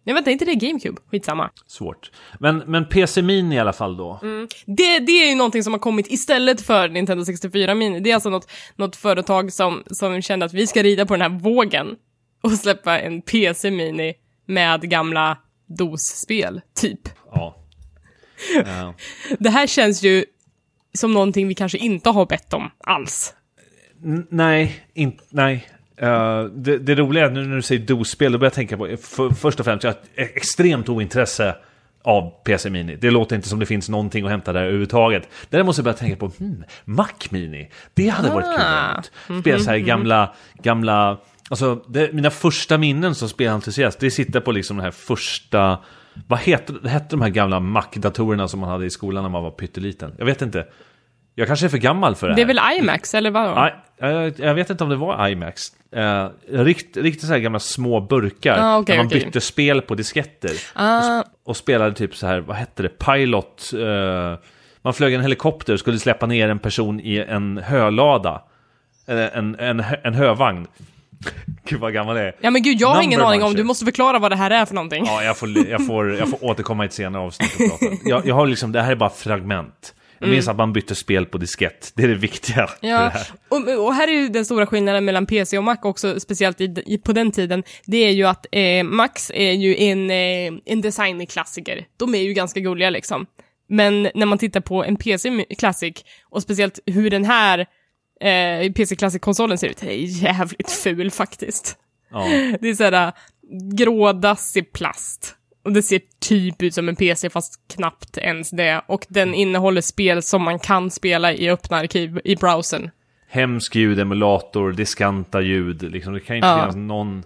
Nej 0.06 0.14
vänta, 0.14 0.32
inte 0.32 0.46
det 0.46 0.56
GameCube? 0.56 1.02
Skitsamma. 1.12 1.50
Svårt. 1.68 2.12
Men, 2.40 2.58
men 2.58 2.86
PC 2.86 3.22
Mini 3.22 3.56
i 3.56 3.60
alla 3.60 3.74
fall 3.74 3.98
då. 3.98 4.20
Det, 4.66 5.00
det 5.00 5.12
är 5.12 5.30
ju 5.30 5.36
någonting 5.36 5.64
som 5.64 5.74
har 5.74 5.80
kommit 5.80 6.08
istället 6.12 6.62
för 6.62 6.90
Nintendo 6.90 7.26
64 7.26 7.76
Mini. 7.76 8.00
Det 8.00 8.10
är 8.12 8.14
alltså 8.14 8.30
något, 8.30 8.52
något 8.76 8.96
företag 8.96 9.54
som, 9.54 9.84
som 9.92 10.22
kände 10.22 10.46
att 10.46 10.54
vi 10.54 10.68
ska 10.68 10.84
rida 10.84 11.06
på 11.06 11.14
den 11.14 11.22
här 11.22 11.40
vågen 11.40 11.88
och 12.44 12.52
släppa 12.52 13.00
en 13.00 13.22
PC 13.22 13.72
Mini 13.72 14.14
med 14.46 14.90
gamla 14.90 15.38
DOS-spel, 15.68 16.62
typ. 16.76 17.00
Ja. 18.66 18.94
Det 19.40 19.50
här 19.50 19.68
känns 19.68 20.04
ju 20.04 20.26
som 20.94 21.14
någonting 21.14 21.48
vi 21.48 21.56
kanske 21.56 21.78
inte 21.78 22.10
har 22.10 22.26
bett 22.26 22.54
om 22.54 22.72
alls. 22.78 23.34
N- 24.04 24.28
nej, 24.30 24.86
inte, 24.94 25.24
nej. 25.30 25.68
Eh, 25.98 26.44
det, 26.44 26.78
det 26.78 26.96
roliga 26.96 27.30
nu 27.30 27.46
när 27.46 27.56
du 27.56 27.62
säger 27.62 27.82
DOS-spel, 27.86 28.32
då 28.32 28.38
börjar 28.38 28.50
jag 28.50 28.54
tänka 28.54 28.78
på, 28.78 28.98
för, 29.02 29.30
först 29.30 29.60
och 29.60 29.66
främst, 29.66 29.84
jag 29.84 29.92
har 29.92 29.98
ett 29.98 30.10
e- 30.16 30.32
extremt 30.36 30.90
ointresse 30.90 31.56
av 32.04 32.30
PC 32.44 32.70
Mini. 32.70 32.96
Det 32.96 33.12
låter 33.12 33.36
inte 33.36 33.48
som 33.50 33.60
det 33.60 33.66
finns 33.66 33.90
någonting 33.90 34.26
att 34.26 34.32
hämta 34.32 34.54
där 34.54 34.62
överhuvudtaget. 34.62 35.30
Däremot 35.50 35.66
måste 35.66 35.80
jag 35.80 35.84
börja 35.84 35.98
tänka 35.98 36.16
på, 36.16 36.32
hmm, 36.40 36.64
Mac 36.86 37.08
Mini. 37.30 37.70
Det 37.94 38.10
hade 38.10 38.30
varit 38.30 38.46
kul. 38.46 38.66
Ah. 38.66 39.02
däremot. 39.28 39.44
Spela 39.44 39.60
så 39.60 39.70
här 39.70 39.78
gamla, 39.78 40.34
gamla, 40.64 41.18
alltså 41.50 41.76
det, 41.88 42.14
mina 42.14 42.30
första 42.30 42.78
minnen 42.78 43.16
som 43.16 43.30
spelentusiast, 43.30 44.00
det 44.00 44.12
sitter 44.12 44.40
på 44.40 44.52
liksom 44.52 44.78
den 44.78 44.84
här 44.84 44.92
första, 44.92 45.80
vad 46.28 46.40
heter, 46.40 46.88
hette 46.88 47.08
de 47.10 47.22
här 47.22 47.30
gamla 47.30 47.60
Mac-datorerna 47.60 48.48
som 48.48 48.60
man 48.60 48.70
hade 48.70 48.86
i 48.86 48.90
skolan 48.90 49.24
när 49.24 49.30
man 49.30 49.44
var 49.44 49.52
pytteliten? 49.52 50.16
Jag 50.18 50.26
vet 50.26 50.42
inte. 50.42 50.66
Jag 51.36 51.48
kanske 51.48 51.66
är 51.66 51.70
för 51.70 51.78
gammal 51.78 52.16
för 52.16 52.28
det 52.28 52.34
här. 52.34 52.36
Det 52.36 52.42
är 52.42 52.46
väl 52.46 52.80
IMAX, 52.80 53.14
eller 53.14 53.32
vad? 53.32 53.56
Nej, 53.56 53.76
jag, 53.98 54.40
jag 54.40 54.56
vet 54.56 54.70
inte 54.70 54.84
om 54.84 54.90
det 54.90 54.96
var 54.96 55.28
IMAX. 55.28 55.62
Uh, 55.96 56.28
rikt, 56.50 56.98
riktigt 56.98 57.22
så 57.28 57.34
här 57.34 57.40
gamla 57.40 57.60
små 57.60 58.02
burkar. 58.02 58.58
Ah, 58.60 58.78
okej, 58.78 58.94
där 58.94 58.98
man 58.98 59.08
okej. 59.08 59.20
bytte 59.26 59.42
spel 59.42 59.82
på 59.82 59.96
disketter. 59.96 60.52
Ah, 60.74 61.24
Och 61.46 61.58
spelade 61.58 61.94
typ 61.96 62.16
så 62.16 62.28
här, 62.28 62.40
vad 62.40 62.56
hette 62.56 62.84
det, 62.84 62.90
Pilot. 62.90 63.72
eh, 63.74 64.40
man 64.82 64.94
flög 64.94 65.14
en 65.14 65.22
helikopter 65.22 65.74
och 65.74 65.80
skulle 65.80 66.00
släppa 66.00 66.26
ner 66.26 66.50
en 66.50 66.60
person 66.60 67.00
i 67.00 67.18
en 67.18 67.58
hölada. 67.58 68.42
Eh, 69.08 69.38
en, 69.38 69.56
en, 69.60 69.80
hö- 69.80 69.98
en 70.04 70.14
hövagn. 70.14 70.68
Gud 71.66 71.80
vad 71.80 71.94
gammal 71.94 72.18
jag 72.18 72.26
är. 72.26 72.36
ja 72.42 72.50
men 72.52 72.64
gud, 72.64 72.82
jag 72.82 72.88
har 72.88 73.02
ingen 73.02 73.20
Number 73.20 73.28
aning 73.34 73.44
om, 73.44 73.54
du 73.54 73.64
måste 73.64 73.86
förklara 73.86 74.20
vad 74.20 74.32
det 74.32 74.36
här 74.36 74.52
är 74.52 74.66
för 74.66 74.76
någonting. 74.76 75.04
Ja, 75.08 75.24
jag 75.24 75.38
får, 75.38 75.50
jag, 75.70 75.88
får, 75.88 76.16
jag 76.16 76.30
får 76.30 76.40
återkomma 76.46 76.84
i 76.84 76.88
ett 76.88 76.94
senare 76.94 77.22
avsnitt 77.24 77.54
och 77.54 77.80
prata. 77.80 77.96
Jag, 78.06 78.26
jag 78.28 78.36
har 78.36 78.48
liksom, 78.48 78.72
det 78.72 78.82
här 78.82 78.92
är 78.92 78.96
bara 78.96 79.10
fragment. 79.10 79.95
Jag 80.20 80.30
minns 80.30 80.48
att 80.48 80.58
man 80.58 80.74
bytte 80.74 80.96
spel 80.96 81.26
på 81.26 81.38
diskett. 81.38 81.92
Det 81.96 82.04
är 82.04 82.08
det 82.08 82.16
viktiga. 82.16 82.70
det 82.82 82.88
Ja, 82.88 82.98
här. 82.98 83.28
och, 83.50 83.86
och 83.86 83.94
här 83.94 84.08
är 84.08 84.12
ju 84.12 84.28
den 84.30 84.46
stora 84.46 84.66
skillnaden 84.68 85.06
mellan 85.06 85.26
PC 85.26 85.58
och 85.58 85.64
Mac 85.64 85.78
också, 85.82 86.20
speciellt 86.20 86.62
i, 86.62 86.84
i, 86.86 86.98
på 86.98 87.14
den 87.14 87.32
tiden. 87.32 87.64
Det 87.86 87.98
är 87.98 88.12
ju 88.12 88.24
att 88.24 88.46
eh, 88.52 88.84
Max 88.84 89.32
är 89.36 89.52
ju 89.52 89.78
en, 89.78 90.12
eh, 90.12 90.62
en 90.66 90.82
designklassiker. 90.82 91.86
De 91.98 92.16
är 92.16 92.20
ju 92.22 92.34
ganska 92.34 92.60
gulliga 92.60 92.90
liksom. 92.90 93.26
Men 93.70 94.10
när 94.16 94.26
man 94.26 94.38
tittar 94.38 94.62
på 94.62 94.84
en 94.84 94.96
PC 94.96 95.46
Classic, 95.58 95.94
och 96.30 96.42
speciellt 96.42 96.80
hur 96.86 97.10
den 97.10 97.26
här 97.26 97.60
eh, 98.22 98.72
PC 98.72 98.96
Classic-konsolen 98.96 99.58
ser 99.58 99.68
ut, 99.68 99.78
det 99.78 99.94
är 99.94 100.24
jävligt 100.24 100.72
ful 100.72 101.12
faktiskt. 101.12 101.78
Ja. 102.12 102.26
Det 102.62 102.70
är 102.70 102.74
såhär 102.76 103.12
grådassig 103.78 104.74
plast. 104.74 105.36
Och 105.66 105.74
det 105.74 105.82
ser 105.82 106.02
typ 106.20 106.62
ut 106.62 106.74
som 106.74 106.90
en 106.90 106.96
PC 106.96 107.30
fast 107.30 107.60
knappt 107.76 108.18
ens 108.18 108.50
det. 108.50 108.82
Och 108.88 109.06
den 109.10 109.34
innehåller 109.34 109.82
spel 109.82 110.22
som 110.24 110.42
man 110.44 110.60
kan 110.60 110.92
spela 110.92 111.34
i 111.34 111.50
öppna 111.50 111.78
arkiv 111.78 112.20
i 112.24 112.36
browsern. 112.36 112.90
hemsk 113.30 113.76
ljudemulator, 113.76 114.72
diskanta 114.72 115.42
ljud. 115.42 115.92
Liksom, 115.92 116.14
det 116.14 116.20
kan 116.20 116.36
inte 116.36 116.48
Ja. 116.48 116.60
finnas 116.62 116.76
någon... 116.76 117.24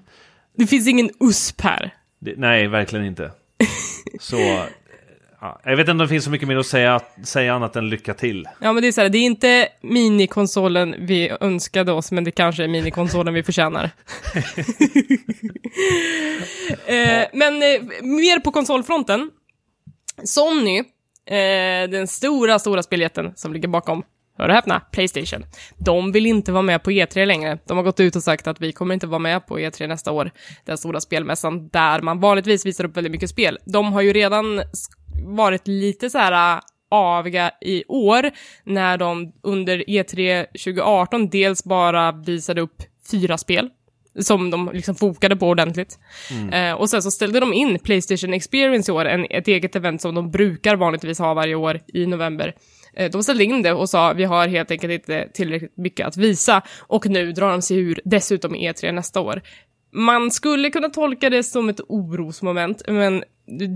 Det 0.58 0.68
finns 0.68 0.88
ingen 0.88 1.10
USP 1.20 1.62
här. 1.62 1.94
Det, 2.20 2.34
nej, 2.38 2.68
verkligen 2.68 3.06
inte. 3.06 3.32
Så... 4.20 4.38
Ja, 5.42 5.60
jag 5.64 5.78
vet 5.78 5.80
inte 5.80 5.92
om 5.92 5.98
det 5.98 6.08
finns 6.08 6.24
så 6.24 6.30
mycket 6.32 6.48
mer 6.48 6.58
att 6.58 6.66
säga, 6.66 7.00
säga 7.24 7.54
annat 7.54 7.76
än 7.76 7.90
lycka 7.90 8.14
till. 8.14 8.48
Ja, 8.60 8.74
men 8.74 8.82
det 8.82 8.88
är 8.88 8.92
så 8.92 9.02
här, 9.02 9.10
det 9.10 9.18
är 9.18 9.26
inte 9.26 9.68
minikonsolen 9.82 10.96
vi 11.00 11.32
önskade 11.42 11.92
oss, 11.92 12.12
men 12.12 12.24
det 12.24 12.32
kanske 12.32 12.64
är 12.64 12.68
minikonsolen 12.68 13.34
vi 13.34 13.44
förtjänar. 13.44 13.84
eh, 16.86 17.28
men 17.34 17.54
eh, 17.54 17.82
mer 18.02 18.40
på 18.40 18.52
konsolfronten. 18.52 19.32
Sony, 20.24 20.78
eh, 20.80 21.90
den 21.90 22.08
stora, 22.08 22.60
stora 22.60 22.84
speljätten 22.84 23.32
som 23.36 23.54
ligger 23.54 23.68
bakom, 23.68 24.04
hör 24.38 24.50
och 24.50 24.56
häpna, 24.56 24.80
Playstation. 24.80 25.46
De 25.78 26.12
vill 26.12 26.26
inte 26.26 26.52
vara 26.52 26.62
med 26.62 26.84
på 26.84 26.92
E3 26.92 27.26
längre. 27.26 27.58
De 27.68 27.78
har 27.78 27.84
gått 27.84 28.00
ut 28.00 28.16
och 28.16 28.24
sagt 28.24 28.48
att 28.48 28.62
vi 28.62 28.72
kommer 28.72 28.94
inte 28.94 29.08
vara 29.08 29.20
med 29.20 29.48
på 29.48 29.60
E3 29.60 29.88
nästa 29.88 30.12
år, 30.12 30.32
den 30.66 30.78
stora 30.78 31.02
spelmässan 31.02 31.70
där 31.70 32.02
man 32.02 32.20
vanligtvis 32.20 32.66
visar 32.66 32.86
upp 32.86 32.98
väldigt 32.98 33.12
mycket 33.12 33.30
spel. 33.30 33.58
De 33.66 33.94
har 33.94 34.02
ju 34.02 34.14
redan 34.14 34.62
varit 35.24 35.68
lite 35.68 36.10
så 36.10 36.18
här 36.18 36.56
äh, 36.56 36.62
aviga 36.92 37.52
i 37.62 37.84
år 37.88 38.32
när 38.64 38.98
de 38.98 39.34
under 39.44 39.78
E3 39.78 40.46
2018 40.46 41.30
dels 41.30 41.64
bara 41.64 42.12
visade 42.12 42.62
upp 42.62 42.84
fyra 43.12 43.38
spel 43.38 43.70
som 44.20 44.50
de 44.50 44.70
liksom 44.74 44.96
fokade 44.96 45.36
på 45.36 45.48
ordentligt. 45.48 46.00
Eh, 46.52 46.74
och 46.74 46.90
sen 46.90 47.02
så 47.02 47.12
ställde 47.12 47.40
de 47.40 47.54
in 47.54 47.80
Playstation 47.80 48.34
Experience 48.34 48.92
i 48.92 48.96
år, 48.96 49.06
en, 49.06 49.26
ett 49.30 49.48
eget 49.48 49.76
event 49.76 50.02
som 50.02 50.16
de 50.16 50.32
brukar 50.32 50.76
vanligtvis 50.76 51.20
ha 51.20 51.34
varje 51.34 51.56
år 51.56 51.80
i 51.94 52.06
november. 52.06 52.56
Eh, 52.94 53.12
de 53.12 53.24
ställde 53.24 53.44
in 53.44 53.62
det 53.62 53.74
och 53.74 53.90
sa 53.90 54.14
vi 54.14 54.24
har 54.24 54.48
helt 54.48 54.72
enkelt 54.72 54.94
inte 54.94 55.30
tillräckligt 55.34 55.78
mycket 55.78 56.08
att 56.08 56.18
visa 56.18 56.62
och 56.80 57.06
nu 57.06 57.32
drar 57.32 57.52
de 57.52 57.62
sig 57.62 57.78
ur 57.78 58.00
dessutom 58.06 58.56
i 58.56 58.72
E3 58.72 58.92
nästa 58.92 59.20
år. 59.20 59.42
Man 59.92 60.32
skulle 60.32 60.70
kunna 60.70 60.90
tolka 60.90 61.30
det 61.30 61.44
som 61.44 61.70
ett 61.70 61.80
orosmoment, 61.88 62.82
men 62.88 63.24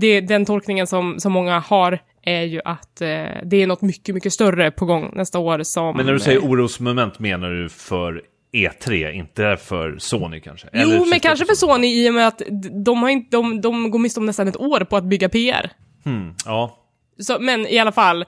det, 0.00 0.20
den 0.20 0.44
tolkningen 0.44 0.86
som, 0.86 1.20
som 1.20 1.32
många 1.32 1.58
har 1.58 1.98
är 2.22 2.42
ju 2.42 2.60
att 2.64 3.00
eh, 3.00 3.08
det 3.44 3.62
är 3.62 3.66
något 3.66 3.82
mycket, 3.82 4.14
mycket 4.14 4.32
större 4.32 4.70
på 4.70 4.84
gång 4.84 5.12
nästa 5.14 5.38
år 5.38 5.62
som... 5.62 5.96
Men 5.96 6.06
när 6.06 6.12
du 6.12 6.20
säger 6.20 6.38
eh, 6.38 6.50
orosmoment 6.50 7.18
menar 7.18 7.50
du 7.50 7.68
för 7.68 8.22
E3, 8.52 9.10
inte 9.10 9.56
för 9.56 9.98
Sony 9.98 10.40
kanske? 10.40 10.68
Eller 10.72 10.96
Jo, 10.96 11.04
men 11.04 11.20
kanske 11.20 11.46
för 11.46 11.54
Sony 11.54 11.86
i 11.86 12.10
och 12.10 12.14
med 12.14 12.28
att 12.28 12.42
de, 12.84 13.02
har 13.02 13.08
inte, 13.08 13.36
de, 13.36 13.60
de 13.60 13.90
går 13.90 13.98
miste 13.98 14.20
om 14.20 14.26
nästan 14.26 14.48
ett 14.48 14.60
år 14.60 14.80
på 14.80 14.96
att 14.96 15.04
bygga 15.04 15.28
PR. 15.28 15.70
Hmm, 16.04 16.34
ja, 16.44 16.78
Så, 17.18 17.38
men 17.40 17.66
i 17.66 17.78
alla 17.78 17.92
fall, 17.92 18.24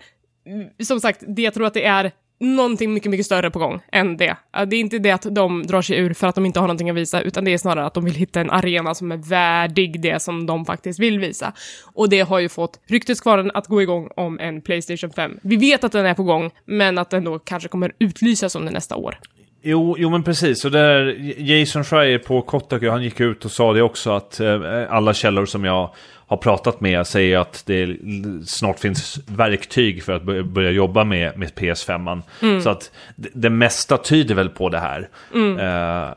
som 0.83 1.01
sagt, 1.01 1.22
det, 1.27 1.42
jag 1.42 1.55
tror 1.55 1.66
att 1.66 1.75
det 1.75 1.85
är 1.85 2.12
någonting 2.38 2.94
mycket, 2.94 3.11
mycket 3.11 3.27
större 3.27 3.51
på 3.51 3.59
gång 3.59 3.81
än 3.92 4.16
det. 4.16 4.37
Det 4.66 4.77
är 4.77 4.81
inte 4.81 4.99
det 4.99 5.11
att 5.11 5.27
de 5.31 5.62
drar 5.66 5.83
sig 5.83 5.99
ur 5.99 6.12
för 6.14 6.27
att 6.27 6.35
de 6.35 6.46
inte 6.46 6.61
har 6.61 6.66
någonting 6.66 6.90
att 6.90 6.96
visa, 6.96 7.20
utan 7.20 7.44
det 7.44 7.53
är 7.53 7.59
snarare 7.59 7.87
att 7.87 7.94
de 7.94 8.05
vill 8.05 8.14
hitta 8.14 8.40
en 8.40 8.51
arena 8.51 8.94
som 8.94 9.12
är 9.12 9.16
värdig 9.16 10.01
det 10.01 10.22
som 10.22 10.46
de 10.46 10.64
faktiskt 10.64 11.01
vill 11.01 11.18
visa. 11.18 11.53
Och 11.94 12.09
det 12.09 12.20
har 12.20 12.38
ju 12.38 12.49
fått 12.49 12.81
rykteskvarnen 12.87 13.51
att 13.55 13.66
gå 13.66 13.83
igång 13.83 14.09
om 14.16 14.38
en 14.38 14.61
Playstation 14.61 15.11
5. 15.11 15.38
Vi 15.42 15.57
vet 15.57 15.85
att 15.85 15.92
den 15.92 16.07
är 16.07 16.14
på 16.14 16.22
gång, 16.22 16.51
men 16.64 16.99
att 16.99 17.11
den 17.11 17.25
då 17.25 17.38
kanske 17.38 17.68
kommer 17.68 17.92
utlysas 17.99 18.57
under 18.57 18.72
nästa 18.72 18.96
år. 18.96 19.18
Jo, 19.62 19.96
jo 19.99 20.11
men 20.11 20.22
precis. 20.22 20.64
Och 20.64 20.70
där, 20.70 21.16
Jason 21.38 21.85
Schreier 21.85 22.18
på 22.18 22.42
Kotaku, 22.42 22.88
han 22.88 23.03
gick 23.03 23.20
ut 23.20 23.44
och 23.44 23.51
sa 23.51 23.72
det 23.72 23.83
också 23.83 24.11
att 24.11 24.40
eh, 24.40 24.61
alla 24.90 25.14
källor 25.14 25.46
som 25.46 25.64
jag 25.64 25.90
har 26.26 26.36
pratat 26.36 26.80
med 26.80 27.06
säger 27.06 27.38
att 27.38 27.62
det 27.66 27.96
snart 28.46 28.78
finns 28.80 29.18
verktyg 29.26 30.02
för 30.02 30.12
att 30.12 30.22
börja, 30.46 30.70
jobba 30.70 31.04
med, 31.04 31.38
med 31.38 31.52
PS5. 31.52 32.22
Så 32.60 32.70
att 32.70 32.90
det, 33.16 33.28
det 33.34 33.50
mesta 33.50 33.98
tyder 33.98 34.34
väl 34.34 34.48
på 34.48 34.68
det 34.68 34.78
här. 34.78 35.08
Eh, 35.58 36.14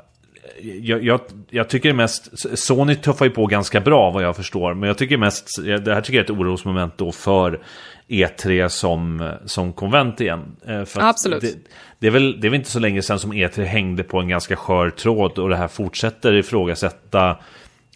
jag, 0.81 1.03
jag, 1.03 1.19
jag 1.49 1.69
tycker 1.69 1.93
mest, 1.93 2.29
Sony 2.59 2.95
tuffar 2.95 3.25
ju 3.25 3.31
på 3.31 3.45
ganska 3.45 3.79
bra 3.79 4.11
vad 4.11 4.23
jag 4.23 4.35
förstår, 4.35 4.73
men 4.73 4.87
jag 4.87 4.97
tycker 4.97 5.17
mest, 5.17 5.63
det 5.65 5.93
här 5.93 6.01
tycker 6.01 6.17
jag 6.19 6.29
är 6.29 6.33
ett 6.33 6.39
orosmoment 6.39 6.97
då 6.97 7.11
för 7.11 7.59
E3 8.07 8.67
som, 8.67 9.31
som 9.45 9.73
konvent 9.73 10.21
igen. 10.21 10.55
Eh, 10.67 10.83
Absolut. 10.95 11.41
Det, 11.41 11.53
det, 11.99 12.07
är 12.07 12.11
väl, 12.11 12.41
det 12.41 12.47
är 12.47 12.49
väl 12.49 12.59
inte 12.59 12.71
så 12.71 12.79
länge 12.79 13.01
sedan 13.01 13.19
som 13.19 13.33
E3 13.33 13.63
hängde 13.63 14.03
på 14.03 14.19
en 14.19 14.27
ganska 14.27 14.55
skör 14.55 14.89
tråd 14.89 15.39
och 15.39 15.49
det 15.49 15.57
här 15.57 15.67
fortsätter 15.67 16.33
ifrågasätta 16.33 17.37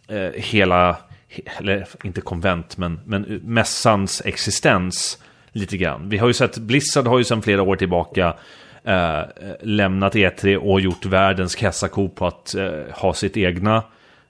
eh, 0.07 0.41
hela, 0.41 0.91
he- 0.91 0.97
eller 1.57 1.87
inte 2.03 2.21
konvent, 2.21 2.77
men, 2.77 2.99
men 3.05 3.21
mässans 3.43 4.21
existens 4.25 5.17
lite 5.51 5.77
grann. 5.77 6.09
Vi 6.09 6.17
har 6.17 6.27
ju 6.27 6.33
sett, 6.33 6.57
Blizzard 6.57 7.07
har 7.07 7.17
ju 7.17 7.23
sedan 7.23 7.41
flera 7.41 7.61
år 7.61 7.75
tillbaka 7.75 8.35
eh, 8.83 9.21
lämnat 9.61 10.15
E3 10.15 10.55
och 10.55 10.81
gjort 10.81 11.05
världens 11.05 11.55
kassako 11.55 12.09
på 12.09 12.27
att 12.27 12.55
eh, 12.55 12.71
ha 12.91 13.13
sitt 13.13 13.37
egna, 13.37 13.83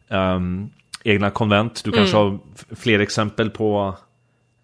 ehm, 0.10 0.70
egna 1.04 1.30
konvent. 1.30 1.84
Du 1.84 1.92
kanske 1.92 2.18
har 2.18 2.40
f- 2.56 2.66
fler 2.80 3.00
exempel 3.00 3.50
på 3.50 3.96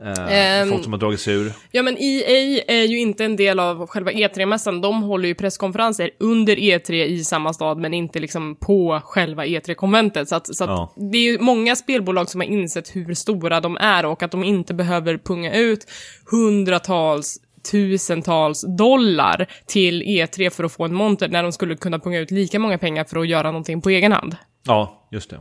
Eh, 0.04 0.34
Ehm, 0.62 0.70
folk 0.70 0.84
som 0.84 0.94
har 0.94 1.00
dragit 1.00 1.20
sig 1.20 1.34
ur. 1.34 1.54
Ja, 1.72 1.82
men 1.84 1.98
EA 2.00 2.64
är 2.68 2.84
ju 2.84 3.00
inte 3.00 3.26
en 3.26 3.36
del 3.36 3.60
av 3.60 3.88
själva 3.88 4.12
E3-mässan. 4.12 4.82
De 4.82 5.04
håller 5.04 5.28
ju 5.28 5.36
presskonferenser 5.36 6.10
under 6.20 6.56
E3 6.56 6.94
i 7.06 7.24
samma 7.24 7.54
stad, 7.54 7.78
men 7.78 7.94
inte 7.94 8.20
liksom 8.20 8.56
på 8.56 9.02
själva 9.04 9.46
E3-konventet. 9.46 10.30
Så, 10.30 10.36
att, 10.36 10.56
så 10.56 10.64
att 10.64 10.70
Ja. 10.70 10.94
det 11.12 11.18
är 11.18 11.22
ju 11.32 11.40
många 11.40 11.76
spelbolag 11.76 12.30
som 12.30 12.42
har 12.42 12.48
insett 12.48 12.96
hur 12.96 13.14
stora 13.14 13.60
de 13.62 13.78
är 13.78 14.06
och 14.06 14.24
att 14.24 14.32
de 14.32 14.44
inte 14.44 14.74
behöver 14.74 15.18
punga 15.18 15.54
ut 15.54 15.86
hundratals 16.32 17.38
tusentals 17.72 18.66
dollar 18.78 19.48
till 19.68 20.04
E3 20.04 20.50
för 20.50 20.64
att 20.64 20.72
få 20.72 20.86
en 20.86 20.94
monter 20.94 21.30
när 21.30 21.44
de 21.44 21.52
skulle 21.52 21.76
kunna 21.76 22.00
punga 22.00 22.20
ut 22.20 22.32
lika 22.32 22.60
många 22.60 22.78
pengar 22.78 23.04
för 23.04 23.20
att 23.20 23.28
göra 23.28 23.48
någonting 23.52 23.82
på 23.82 23.90
egen 23.90 24.12
hand. 24.12 24.36
Ja, 24.66 25.08
just 25.12 25.30
det. 25.30 25.36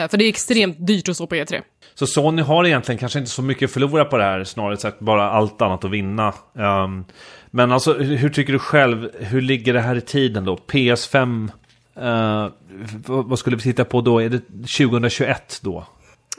Eh, 0.00 0.08
För 0.08 0.16
det 0.18 0.24
är 0.24 0.28
extremt 0.28 0.86
dyrt 0.86 1.08
att 1.08 1.14
stå 1.14 1.26
på 1.26 1.36
E 1.36 1.44
E3. 1.44 1.60
Så 1.94 2.06
Sony 2.06 2.42
har 2.42 2.66
egentligen 2.66 2.98
kanske 2.98 3.18
inte 3.18 3.30
så 3.30 3.42
mycket 3.42 3.66
att 3.66 3.72
förlora 3.72 4.04
på 4.04 4.16
det 4.16 4.24
här, 4.24 4.44
snarare 4.44 4.76
sagt 4.76 5.00
bara 5.00 5.30
allt 5.30 5.62
annat 5.62 5.84
att 5.84 5.90
vinna. 5.90 6.34
Um, 6.52 7.04
men 7.50 7.72
alltså, 7.72 7.92
hur, 7.92 8.16
hur 8.16 8.28
tycker 8.28 8.52
du 8.52 8.58
själv, 8.58 9.08
hur 9.20 9.40
ligger 9.40 9.74
det 9.74 9.80
här 9.80 9.96
i 9.96 10.00
tiden 10.00 10.44
då? 10.44 10.56
PS5, 10.56 11.50
uh, 11.98 12.04
eh, 12.04 12.50
vad 13.06 13.38
skulle 13.38 13.56
vi 13.56 13.62
titta 13.62 13.84
på 13.84 14.00
då? 14.00 14.18
Är 14.18 14.28
det 14.28 14.38
2021 14.78 15.60
då? 15.62 15.86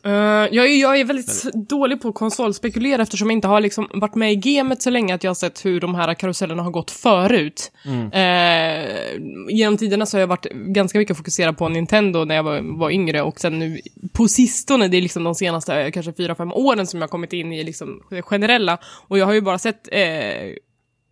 Uh, 0.06 0.14
jag, 0.52 0.66
är, 0.66 0.82
jag 0.82 1.00
är 1.00 1.06
väldigt 1.06 1.54
dålig 1.54 2.02
på 2.02 2.08
att 2.08 2.16
konsolspekulera 2.16 3.02
eftersom 3.02 3.30
jag 3.30 3.38
inte 3.38 3.48
har 3.48 3.62
liksom 3.62 3.88
varit 3.94 4.16
med 4.16 4.32
i 4.32 4.36
gamet 4.36 4.82
så 4.82 4.90
länge 4.90 5.16
att 5.16 5.24
jag 5.24 5.30
har 5.30 5.36
sett 5.36 5.66
hur 5.66 5.80
de 5.80 5.96
här 5.96 6.14
karusellerna 6.14 6.64
har 6.64 6.72
gått 6.72 6.92
förut. 6.92 7.72
Eh, 8.14 9.22
genom 9.50 9.78
tiderna 9.78 10.06
så 10.06 10.18
har 10.18 10.20
jag 10.20 10.28
varit 10.28 10.46
ganska 10.54 11.00
mycket 11.00 11.18
fokuserad 11.18 11.58
på 11.58 11.70
Nintendo 11.70 12.26
när 12.26 12.36
jag 12.36 12.44
var, 12.44 12.78
var 12.80 12.90
yngre 12.90 13.22
och 13.22 13.40
sen 13.40 13.60
nu 13.60 13.82
på 14.14 14.28
sistone, 14.28 14.88
det 14.88 14.98
är 14.98 15.02
liksom 15.02 15.24
de 15.24 15.36
senaste 15.36 15.82
eh, 15.82 15.92
kanske 15.92 16.14
fyra 16.14 16.36
fem 16.36 16.54
åren 16.54 16.88
som 16.88 17.00
jag 17.00 17.08
har 17.08 17.12
kommit 17.12 17.34
in 17.34 17.54
i 17.54 17.64
liksom 17.64 18.02
det 18.10 18.22
generella 18.22 18.78
och 19.08 19.18
jag 19.18 19.26
har 19.26 19.34
ju 19.34 19.42
bara 19.42 19.60
sett 19.60 19.88
eh, 19.92 20.54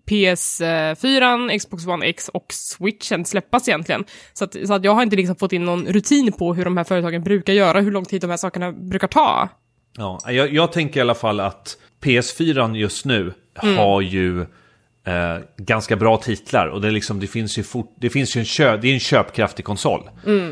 PS4, 0.10 1.58
Xbox 1.60 1.88
One 1.88 2.06
X 2.06 2.30
och 2.30 2.45
Switchen 2.54 3.26
släppas 3.26 3.67
egentligen. 3.67 4.04
Så 4.34 4.43
att, 4.43 4.56
så 4.67 4.74
att 4.74 4.84
jag 4.84 4.95
har 4.95 5.04
inte 5.04 5.15
liksom 5.15 5.36
fått 5.36 5.54
in 5.54 5.65
någon 5.65 5.86
rutin 5.86 6.32
på 6.32 6.54
hur 6.54 6.65
de 6.65 6.78
här 6.78 6.84
företagen 6.84 7.24
brukar 7.24 7.54
göra, 7.54 7.82
hur 7.82 7.91
lång 7.91 8.06
tid 8.06 8.22
de 8.22 8.30
här 8.30 8.38
sakerna 8.38 8.72
brukar 8.72 9.08
ta. 9.08 9.50
Ja, 9.98 10.19
jag, 10.32 10.54
jag 10.54 10.72
tänker 10.72 11.00
i 11.00 11.02
alla 11.02 11.15
fall 11.15 11.39
att 11.39 11.78
PS4 12.02 12.76
just 12.76 13.06
nu 13.06 13.34
har 13.56 14.02
ju 14.02 14.41
eh, 14.41 15.38
ganska 15.58 15.95
bra 15.95 16.17
titlar 16.17 16.67
och 16.67 16.82
det, 16.82 16.91
liksom, 16.91 17.19
det 17.19 17.28
finns 17.28 17.58
ju, 17.58 17.63
fort, 17.63 17.95
det 18.00 18.10
finns 18.10 18.36
ju 18.36 18.39
en, 18.39 18.45
kö, 18.45 18.78
det 18.78 18.88
är 18.88 18.93
en 18.93 19.00
köpkraftig 19.00 19.65
konsol. 19.65 20.10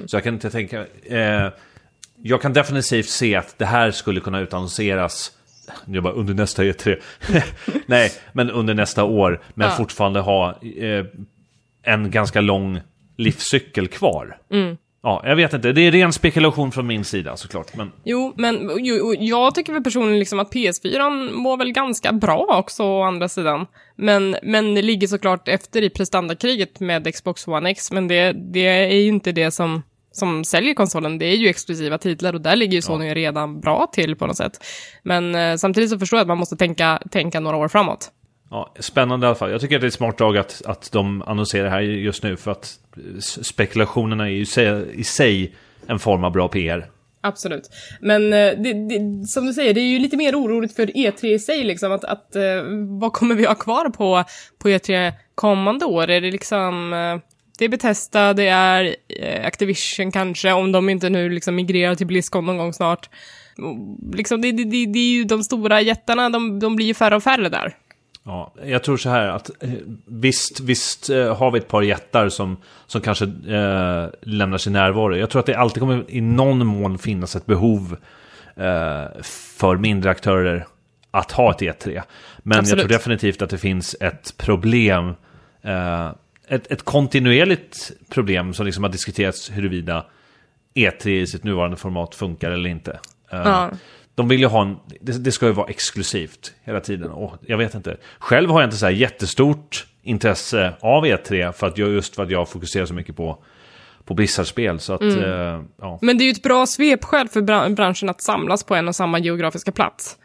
Så 0.08 0.16
jag 0.16 0.24
kan 0.24 0.34
inte 0.34 0.50
tänka... 0.50 0.86
Eh, 1.06 1.50
jag 2.24 2.42
kan 2.42 2.54
definitivt 2.54 3.10
se 3.10 3.36
att 3.36 3.58
det 3.58 3.66
här 3.66 3.92
skulle 3.92 4.20
kunna 4.20 4.40
utannonseras 4.40 5.32
jag 5.86 6.04
bara 6.04 6.14
under 6.14 6.34
nästa 6.34 6.64
E3. 6.64 6.96
Nej, 7.86 8.12
men 8.34 8.52
under 8.52 8.74
nästa 8.74 9.04
år. 9.04 9.42
Men 9.54 9.68
Ja. 9.70 9.76
fortfarande 9.76 10.20
ha 10.20 10.50
eh, 10.62 11.06
en 11.84 12.12
ganska 12.12 12.42
lång 12.42 12.80
livscykel 13.18 13.88
kvar. 13.88 14.38
Ja, 15.04 15.22
jag 15.26 15.36
vet 15.36 15.54
inte. 15.54 15.72
Det 15.72 15.82
är 15.82 15.92
ren 15.92 16.14
spekulation 16.14 16.72
från 16.72 16.88
min 16.88 17.04
sida 17.06 17.38
såklart. 17.38 17.76
Men 17.76 17.92
Jo, 18.04 18.34
men 18.38 18.72
jo, 18.78 19.16
jag 19.20 19.56
tycker 19.56 19.74
väl 19.74 19.84
personligen 19.84 20.20
liksom 20.20 20.40
att 20.40 20.54
PS4 20.54 21.32
mår 21.34 21.58
väl 21.58 21.72
ganska 21.72 22.14
bra 22.14 22.46
också 22.60 22.84
å 22.84 23.04
andra 23.04 23.30
sidan. 23.30 23.66
Men, 23.96 24.36
men 24.44 24.76
det 24.76 24.82
ligger 24.82 25.08
såklart 25.08 25.48
efter 25.48 25.82
i 25.82 25.90
prestandakriget 25.90 26.80
med 26.80 27.14
Xbox 27.16 27.48
One 27.48 27.70
X, 27.70 27.92
men 27.92 28.08
det, 28.08 28.32
det 28.54 28.68
är 28.68 28.96
ju 29.00 29.08
inte 29.08 29.32
det 29.32 29.52
som, 29.52 29.84
som 30.18 30.44
säljer 30.44 30.74
konsolen. 30.74 31.18
Det 31.18 31.26
är 31.26 31.36
ju 31.36 31.48
exklusiva 31.48 31.98
titlar 31.98 32.34
och 32.34 32.42
där 32.42 32.56
ligger 32.56 32.74
ju 32.74 32.82
Sony 32.82 33.14
redan 33.14 33.60
bra 33.60 33.88
till 33.94 34.16
på 34.16 34.28
något 34.28 34.38
sätt. 34.38 34.64
Men 35.04 35.36
eh, 35.36 35.56
samtidigt 35.56 35.90
så 35.90 36.00
förstår 36.00 36.18
jag 36.18 36.22
att 36.22 36.28
man 36.28 36.38
måste 36.38 36.56
tänka, 36.56 37.02
tänka 37.12 37.40
några 37.40 37.58
år 37.58 37.68
framåt. 37.68 38.12
Ja, 38.50 38.74
spännande 38.80 39.26
i 39.26 39.28
alla 39.28 39.36
fall. 39.36 39.52
Jag 39.52 39.62
tycker 39.62 39.76
att 39.76 39.82
det 39.82 39.86
är 39.86 39.88
ett 39.88 39.94
smart 39.94 40.18
drag 40.18 40.38
att, 40.38 40.62
att 40.66 40.92
de 40.92 41.22
annonserar 41.22 41.70
här 41.70 41.82
just 41.82 42.24
nu 42.24 42.38
för 42.38 42.52
att 42.52 42.80
spekulationerna 43.42 44.26
är 44.26 44.34
ju 44.34 44.46
se- 44.46 44.84
i 44.94 45.04
sig 45.04 45.56
en 45.88 46.00
form 46.00 46.24
av 46.24 46.32
bra 46.32 46.48
PR. 46.48 46.90
Absolut. 47.22 47.70
Men 48.02 48.34
eh, 48.34 48.54
det, 48.58 48.74
det, 48.90 49.28
som 49.28 49.46
du 49.46 49.54
säger, 49.54 49.74
det 49.74 49.82
är 49.82 49.92
ju 49.92 50.00
lite 50.00 50.18
mer 50.18 50.36
oroligt 50.36 50.76
för 50.76 50.86
E3 50.86 51.26
i 51.26 51.40
sig, 51.40 51.64
liksom. 51.64 51.92
Att, 51.92 52.04
att, 52.04 52.36
eh, 52.36 52.44
vad 53.00 53.14
kommer 53.14 53.36
vi 53.36 53.46
ha 53.46 53.56
kvar 53.56 53.90
på, 53.90 54.24
på 54.60 54.70
E3 54.70 55.14
kommande 55.36 55.86
år? 55.86 56.10
Är 56.10 56.22
det 56.22 56.32
liksom... 56.32 56.94
Det 57.58 57.66
är 57.66 57.70
Bethesda, 57.70 58.34
det 58.34 58.48
är 58.48 58.96
eh, 59.08 59.46
Activision 59.46 60.12
kanske, 60.12 60.54
om 60.54 60.72
de 60.72 60.90
inte 60.90 61.10
nu 61.10 61.30
liksom 61.30 61.56
migrerar 61.56 61.96
till 61.96 62.08
Blizzcon 62.08 62.46
någon 62.46 62.58
gång 62.58 62.74
snart. 62.74 63.10
Liksom, 64.14 64.42
det, 64.42 64.52
det, 64.52 64.64
det, 64.64 64.86
det 64.86 65.00
är 65.00 65.12
ju 65.12 65.24
de 65.24 65.44
stora 65.44 65.82
jättarna, 65.82 66.30
de, 66.30 66.60
de 66.60 66.76
blir 66.76 66.86
ju 66.86 66.94
färre 66.94 67.16
och 67.16 67.24
färre 67.24 67.50
där. 67.50 67.76
Ja, 68.24 68.54
jag 68.64 68.84
tror 68.84 68.98
så 68.98 69.10
här 69.10 69.28
att 69.28 69.64
eh, 69.64 69.70
visst, 70.06 70.60
visst 70.60 71.10
eh, 71.10 71.38
har 71.38 71.52
vi 71.52 71.60
ett 71.60 71.68
par 71.68 71.82
jättar 71.82 72.30
som, 72.30 72.58
som 72.88 73.02
kanske 73.02 73.26
eh, 73.26 74.06
lämnar 74.22 74.58
sin 74.58 74.74
närvaro. 74.74 75.16
Jag 75.16 75.30
tror 75.30 75.40
att 75.40 75.46
det 75.46 75.56
alltid 75.56 75.82
kommer 75.82 76.06
i 76.08 76.22
någon 76.22 76.68
mån 76.68 76.98
finnas 76.98 77.36
ett 77.36 77.46
behov 77.46 77.98
eh, 78.56 79.22
för 79.58 79.78
mindre 79.78 80.12
aktörer 80.12 80.68
att 81.12 81.32
ha 81.32 81.52
ett 81.52 81.62
E3. 81.62 82.02
Men 82.38 82.60
Absolut. 82.60 82.70
jag 82.70 82.90
tror 82.90 82.98
definitivt 82.98 83.42
att 83.42 83.50
det 83.50 83.58
finns 83.58 83.96
ett 84.00 84.34
problem, 84.38 85.14
eh, 85.62 86.12
ett, 86.48 86.72
ett 86.72 86.84
kontinuerligt 86.84 87.92
problem 88.10 88.54
som 88.54 88.66
liksom 88.66 88.84
har 88.84 88.92
diskuterats 88.92 89.52
huruvida 89.52 90.06
E3 90.76 91.08
i 91.08 91.28
sitt 91.28 91.44
nuvarande 91.44 91.78
format 91.78 92.16
funkar 92.16 92.52
eller 92.52 92.70
inte. 92.70 92.92
Eh, 93.32 93.40
Ja. 93.44 93.70
De 94.16 94.28
vill 94.28 94.40
ju 94.40 94.46
ha 94.46 94.62
en, 94.62 94.76
det, 95.02 95.24
det 95.24 95.32
ska 95.32 95.46
ju 95.46 95.52
vara 95.52 95.68
exklusivt 95.68 96.54
hela 96.64 96.80
tiden. 96.80 97.12
Och 97.12 97.34
jag 97.42 97.58
vet 97.58 97.76
inte. 97.76 97.98
Själv 98.20 98.50
har 98.50 98.62
jag 98.62 98.68
inte 98.68 98.78
så 98.78 98.86
här 98.86 98.94
jättestort 98.94 99.86
intresse 100.04 100.74
av 100.80 101.06
E3 101.06 101.52
för 101.52 101.68
att 101.68 101.78
jag, 101.78 101.90
just 101.90 102.16
för 102.16 102.24
att 102.24 102.30
jag 102.32 102.50
fokuserar 102.50 102.86
så 102.86 102.94
mycket 102.94 103.16
på, 103.16 103.44
på 104.06 104.14
Blizzard-spel. 104.14 104.80
Så 104.80 104.94
att, 104.94 105.02
eh, 105.02 105.62
ja. 105.82 106.00
Men 106.02 106.18
det 106.18 106.24
är 106.24 106.26
ju 106.26 106.32
ett 106.32 106.44
bra 106.44 106.66
svepskäl 106.66 107.28
för 107.28 107.42
bran- 107.42 107.76
branschen 107.76 108.10
att 108.10 108.22
samlas 108.22 108.64
på 108.64 108.76
en 108.76 108.88
och 108.88 108.96
samma 108.96 109.20
geografiska 109.20 109.72
plats. 109.72 110.18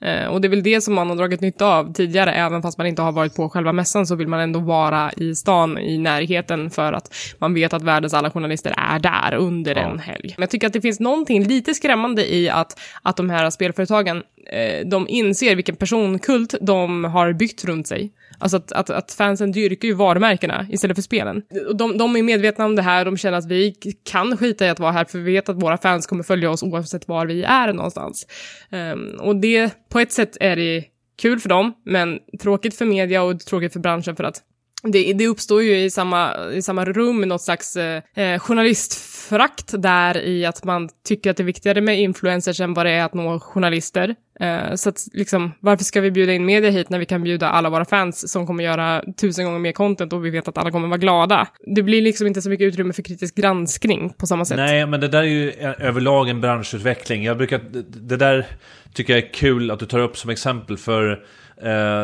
Eh, 0.00 0.26
och 0.26 0.40
det 0.40 0.46
är 0.48 0.50
väl 0.50 0.62
det 0.62 0.80
som 0.80 0.94
man 0.94 1.08
har 1.10 1.16
dragit 1.16 1.40
nytta 1.40 1.66
av 1.66 1.92
tidigare, 1.92 2.32
även 2.32 2.62
fast 2.62 2.78
man 2.78 2.86
inte 2.86 3.02
har 3.02 3.12
varit 3.12 3.34
på 3.34 3.48
själva 3.48 3.72
mässan 3.72 4.06
så 4.06 4.14
vill 4.14 4.28
man 4.28 4.40
ändå 4.40 4.60
vara 4.60 5.12
i 5.16 5.34
stan, 5.34 5.78
i 5.78 5.98
närheten, 5.98 6.70
för 6.70 6.92
att 6.92 7.14
man 7.38 7.54
vet 7.54 7.72
att 7.72 7.82
världens 7.82 8.14
alla 8.14 8.30
journalister 8.30 8.74
är 8.76 8.98
där 8.98 9.34
under 9.34 9.74
Ja. 9.76 9.80
en 9.80 9.98
helg. 9.98 10.34
Men 10.36 10.42
jag 10.42 10.50
tycker 10.50 10.66
att 10.66 10.72
det 10.72 10.80
finns 10.80 11.00
någonting 11.00 11.44
lite 11.44 11.74
skrämmande 11.74 12.34
i 12.34 12.48
att, 12.50 12.80
att 13.02 13.16
de 13.16 13.30
här 13.30 13.50
spelföretagen, 13.50 14.22
eh, 14.52 14.86
de 14.86 15.08
inser 15.08 15.56
vilken 15.56 15.76
personkult 15.76 16.54
de 16.60 17.04
har 17.04 17.32
byggt 17.32 17.64
runt 17.64 17.86
sig. 17.88 18.10
Alltså 18.40 18.56
att, 18.56 18.72
att, 18.72 18.90
att 18.90 19.12
fansen 19.12 19.52
dyrkar 19.52 19.88
ju 19.88 19.94
varumärkena 19.94 20.66
istället 20.70 20.96
för 20.96 21.02
spelen. 21.02 21.42
De, 21.74 21.98
de 21.98 22.16
är 22.16 22.22
medvetna 22.22 22.64
om 22.64 22.76
det 22.76 22.82
här, 22.82 23.04
de 23.04 23.16
känner 23.16 23.38
att 23.38 23.46
vi 23.46 23.74
kan 24.04 24.36
skita 24.36 24.66
i 24.66 24.68
att 24.68 24.80
vara 24.80 24.92
här, 24.92 25.04
för 25.04 25.18
vi 25.18 25.32
vet 25.32 25.48
att 25.48 25.62
våra 25.62 25.78
fans 25.78 26.06
kommer 26.06 26.22
följa 26.22 26.50
oss 26.50 26.62
oavsett 26.62 27.08
var 27.08 27.26
vi 27.26 27.42
är 27.42 27.72
någonstans. 27.72 28.26
Um, 28.70 29.20
och 29.20 29.36
det, 29.36 29.88
på 29.88 29.98
ett 30.00 30.12
sätt 30.12 30.36
är 30.40 30.56
det 30.56 30.84
kul 31.22 31.40
för 31.40 31.48
dem, 31.48 31.72
men 31.84 32.18
tråkigt 32.42 32.74
för 32.74 32.84
media 32.84 33.22
och 33.22 33.40
tråkigt 33.40 33.72
för 33.72 33.80
branschen 33.80 34.16
för 34.16 34.24
att 34.24 34.42
det, 34.82 35.12
det 35.12 35.26
uppstår 35.26 35.62
ju 35.62 35.76
i 35.76 35.90
samma, 35.90 36.50
i 36.52 36.62
samma 36.62 36.84
rum 36.84 37.20
något 37.20 37.42
slags 37.42 37.76
eh, 37.76 38.02
eh 38.14 38.38
journalistfrakt 38.38 39.10
journalistförakt 39.30 39.82
där 39.82 40.18
i 40.24 40.46
att 40.46 40.64
man 40.64 40.88
tycker 41.04 41.30
att 41.30 41.36
det 41.36 41.42
är 41.42 41.44
viktigare 41.44 41.80
med 41.80 42.00
influencers 42.00 42.60
än 42.60 42.74
vad 42.74 42.86
det 42.86 42.90
är 42.90 43.04
att 43.04 43.14
nå 43.14 43.40
journalister. 43.40 44.14
Eh, 44.40 44.74
så 44.74 44.88
att 44.88 45.06
liksom, 45.12 45.52
varför 45.60 45.84
ska 45.84 46.00
vi 46.00 46.10
bjuda 46.10 46.32
in 46.32 46.44
media 46.44 46.70
hit 46.70 46.90
när 46.90 46.98
vi 46.98 47.06
kan 47.06 47.22
bjuda 47.22 47.48
alla 47.48 47.70
våra 47.70 47.84
fans 47.84 48.32
som 48.32 48.46
kommer 48.46 48.64
göra 48.64 49.02
tusen 49.20 49.44
gånger 49.44 49.58
mer 49.58 49.72
content 49.72 50.12
och 50.12 50.24
vi 50.24 50.30
vet 50.30 50.48
att 50.48 50.58
alla 50.58 50.70
kommer 50.70 50.88
vara 50.88 50.98
glada? 50.98 51.48
Det 51.76 51.82
blir 51.82 52.02
liksom 52.02 52.26
inte 52.26 52.42
så 52.42 52.50
mycket 52.50 52.64
utrymme 52.64 52.92
för 52.92 53.02
kritisk 53.02 53.34
granskning 53.34 54.12
på 54.18 54.26
samma 54.26 54.44
sätt. 54.44 54.56
Nej, 54.56 54.86
men 54.86 55.00
det 55.00 55.08
där 55.08 55.22
är 55.22 55.24
ju 55.24 55.50
eh, 55.50 55.72
överlag 55.78 56.28
en 56.28 56.40
branschutveckling. 56.40 57.24
Jag 57.24 57.36
brukar, 57.36 57.60
det, 57.88 58.16
där 58.16 58.46
tycker 58.94 59.12
jag 59.12 59.22
är 59.22 59.32
kul 59.32 59.70
att 59.70 59.78
du 59.78 59.86
tar 59.86 59.98
upp 59.98 60.16
som 60.16 60.30
exempel 60.30 60.76
för 60.76 61.24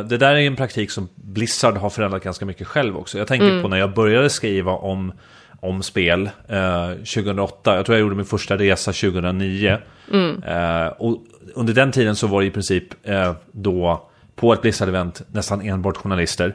det 0.08 0.16
där 0.16 0.34
är 0.34 0.40
en 0.40 0.56
praktik 0.56 0.90
som 0.90 1.08
Blizzard 1.14 1.76
har 1.76 1.90
förändrat 1.90 2.22
ganska 2.22 2.44
mycket 2.44 2.66
själv 2.66 2.96
också. 2.96 3.18
Jag 3.18 3.26
tänker 3.26 3.62
på 3.62 3.68
när 3.68 3.76
jag 3.76 3.94
började 3.94 4.30
skriva 4.30 4.72
om, 4.72 5.12
om 5.60 5.82
spel 5.82 6.30
eh, 6.48 6.90
2008. 6.90 7.76
Jag 7.76 7.86
tror 7.86 7.96
jag 7.96 8.00
gjorde 8.00 8.16
min 8.16 8.24
första 8.24 8.56
resa 8.56 8.92
2009. 8.92 9.78
Eh, 10.46 10.86
och 10.86 11.18
under 11.54 11.74
den 11.74 11.92
tiden 11.92 12.16
så 12.16 12.26
var 12.26 12.40
det 12.40 12.46
i 12.46 12.50
princip 12.50 12.84
eh, 13.02 13.34
då 13.52 14.08
på 14.36 14.52
ett 14.52 14.62
Blizzard-event 14.62 15.22
nästan 15.32 15.60
enbart 15.60 15.96
journalister. 15.96 16.54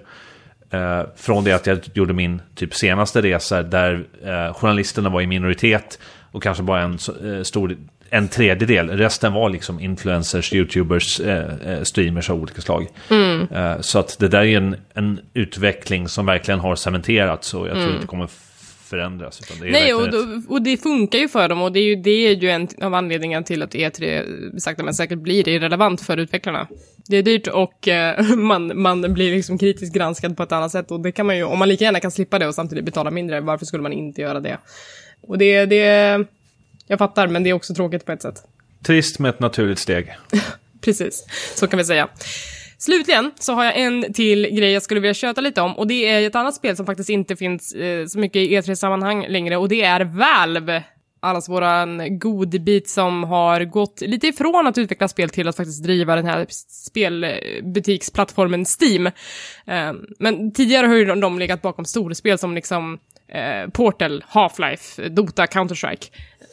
Eh, 0.70 1.04
från 1.16 1.44
det 1.44 1.52
att 1.52 1.68
jag 1.68 1.80
gjorde 1.94 2.14
min 2.14 2.42
typ 2.56 2.74
senaste 2.74 3.22
resa 3.22 3.64
där 3.64 4.06
eh, 4.24 4.54
journalisterna 4.54 5.10
var 5.10 5.22
i 5.22 5.28
minoritet 5.28 6.00
och 6.32 6.44
kanske 6.44 6.64
bara 6.64 6.82
en 6.82 6.98
eh, 7.24 7.44
stor 7.44 7.78
en 8.14 8.28
tredjedel. 8.28 8.90
Resten 8.90 9.34
var 9.34 9.50
liksom 9.50 9.80
influencers, 9.80 10.54
youtubers, 10.54 11.20
eh, 11.20 11.46
eh, 11.68 11.82
streamers 11.84 12.30
av 12.30 12.42
olika 12.42 12.62
slag. 12.62 12.88
Eh, 13.52 13.80
så 13.82 14.00
att 14.00 14.20
det 14.20 14.28
där 14.28 14.42
är 14.44 14.58
en, 14.58 14.76
en 14.94 15.20
utveckling 15.34 16.08
som 16.08 16.26
verkligen 16.26 16.60
har 16.60 16.76
cementerats 16.76 17.54
och 17.54 17.68
jag 17.68 17.76
tror 17.76 17.96
att 17.96 18.02
det 18.02 18.08
kommer 18.08 18.30
förändras. 18.90 19.42
Nej, 19.62 19.94
och, 19.94 20.12
då- 20.12 20.42
och 20.54 20.62
det 20.62 20.78
funkar 20.78 21.20
ju 21.20 21.28
för 21.30 21.48
dem 21.50 21.62
och 21.62 21.72
det 21.72 21.80
är 21.80 21.84
ju, 21.84 21.96
det 21.96 22.12
är 22.28 22.36
ju 22.36 22.50
en 22.50 22.68
av 22.82 22.94
anledningarna 22.94 23.44
till 23.44 23.64
att 23.64 23.74
E3 23.76 24.60
sakta 24.60 24.84
men 24.84 24.94
säkert 24.94 25.20
blir 25.20 25.48
irrelevant 25.50 26.02
för 26.02 26.18
utvecklarna. 26.18 26.68
Det 27.08 27.18
är 27.18 27.24
dyrt 27.24 27.48
och 27.48 27.88
eh, 27.88 28.24
man, 28.36 28.82
man 28.82 29.14
blir 29.14 29.36
liksom 29.36 29.58
kritiskt 29.58 29.96
granskad 29.96 30.38
på 30.38 30.44
ett 30.44 30.52
annat 30.52 30.72
sätt 30.72 30.92
och 30.92 31.00
det 31.00 31.12
kan 31.12 31.26
man 31.26 31.38
ju, 31.38 31.44
om 31.44 31.60
man 31.60 31.70
lika 31.70 31.84
gärna 31.86 32.00
kan 32.00 32.12
slippa 32.12 32.40
det 32.40 32.48
och 32.48 32.56
samtidigt 32.56 32.86
betala 32.86 33.12
mindre, 33.12 33.42
varför 33.42 33.66
skulle 33.66 33.84
man 33.84 33.94
inte 33.94 34.22
göra 34.22 34.40
det? 34.40 34.58
Och 35.28 35.38
det, 35.38 35.66
det, 35.66 36.26
jag 36.92 37.00
fattar, 37.00 37.28
men 37.28 37.44
det 37.44 37.50
är 37.50 37.54
också 37.54 37.74
tråkigt 37.74 38.06
på 38.06 38.12
ett 38.12 38.22
sätt. 38.22 38.44
Trist 38.84 39.20
med 39.20 39.30
ett 39.30 39.40
naturligt 39.40 39.80
steg. 39.80 40.16
Precis, 40.82 41.26
så 41.56 41.68
kan 41.68 41.78
vi 41.78 41.86
säga. 41.86 42.10
Slutligen 42.78 43.32
så 43.40 43.54
har 43.54 43.66
jag 43.66 43.78
en 43.78 44.14
till 44.14 44.48
grej 44.50 44.72
jag 44.72 44.84
skulle 44.84 45.00
vilja 45.00 45.14
köta 45.14 45.42
lite 45.42 45.62
om 45.62 45.78
och 45.78 45.88
det 45.88 46.08
är 46.08 46.28
ett 46.28 46.36
annat 46.36 46.56
spel 46.56 46.76
som 46.76 46.86
faktiskt 46.86 47.10
inte 47.10 47.36
finns 47.36 47.74
eh, 47.74 48.06
så 48.06 48.20
mycket 48.20 48.36
i 48.36 48.58
E3-sammanhang 48.58 49.26
längre 49.28 49.58
och 49.58 49.70
det 49.70 49.82
är 49.82 50.04
Valve. 50.04 50.84
Allas 51.20 51.50
våran 51.50 52.20
godbit 52.20 52.90
som 52.90 53.24
har 53.24 53.66
gått 53.66 54.02
lite 54.02 54.28
ifrån 54.28 54.68
att 54.68 54.78
utveckla 54.78 55.08
spel 55.08 55.30
till 55.30 55.48
att 55.48 55.56
faktiskt 55.56 55.84
driva 55.84 56.16
den 56.16 56.26
här 56.26 56.46
spelbutiksplattformen 56.70 58.66
Steam. 58.82 59.08
Eh, 59.08 59.94
men 60.20 60.54
tidigare 60.54 60.88
har 60.88 60.96
ju 60.96 61.06
de, 61.06 61.20
de 61.20 61.40
legat 61.40 61.62
bakom 61.62 61.86
storspel 61.86 62.38
som 62.38 62.56
liksom 62.56 63.00
eh, 63.28 63.70
Portal, 63.70 64.24
Half-Life, 64.28 65.10
Dota, 65.10 65.46
Counter-Strike. 65.46 66.12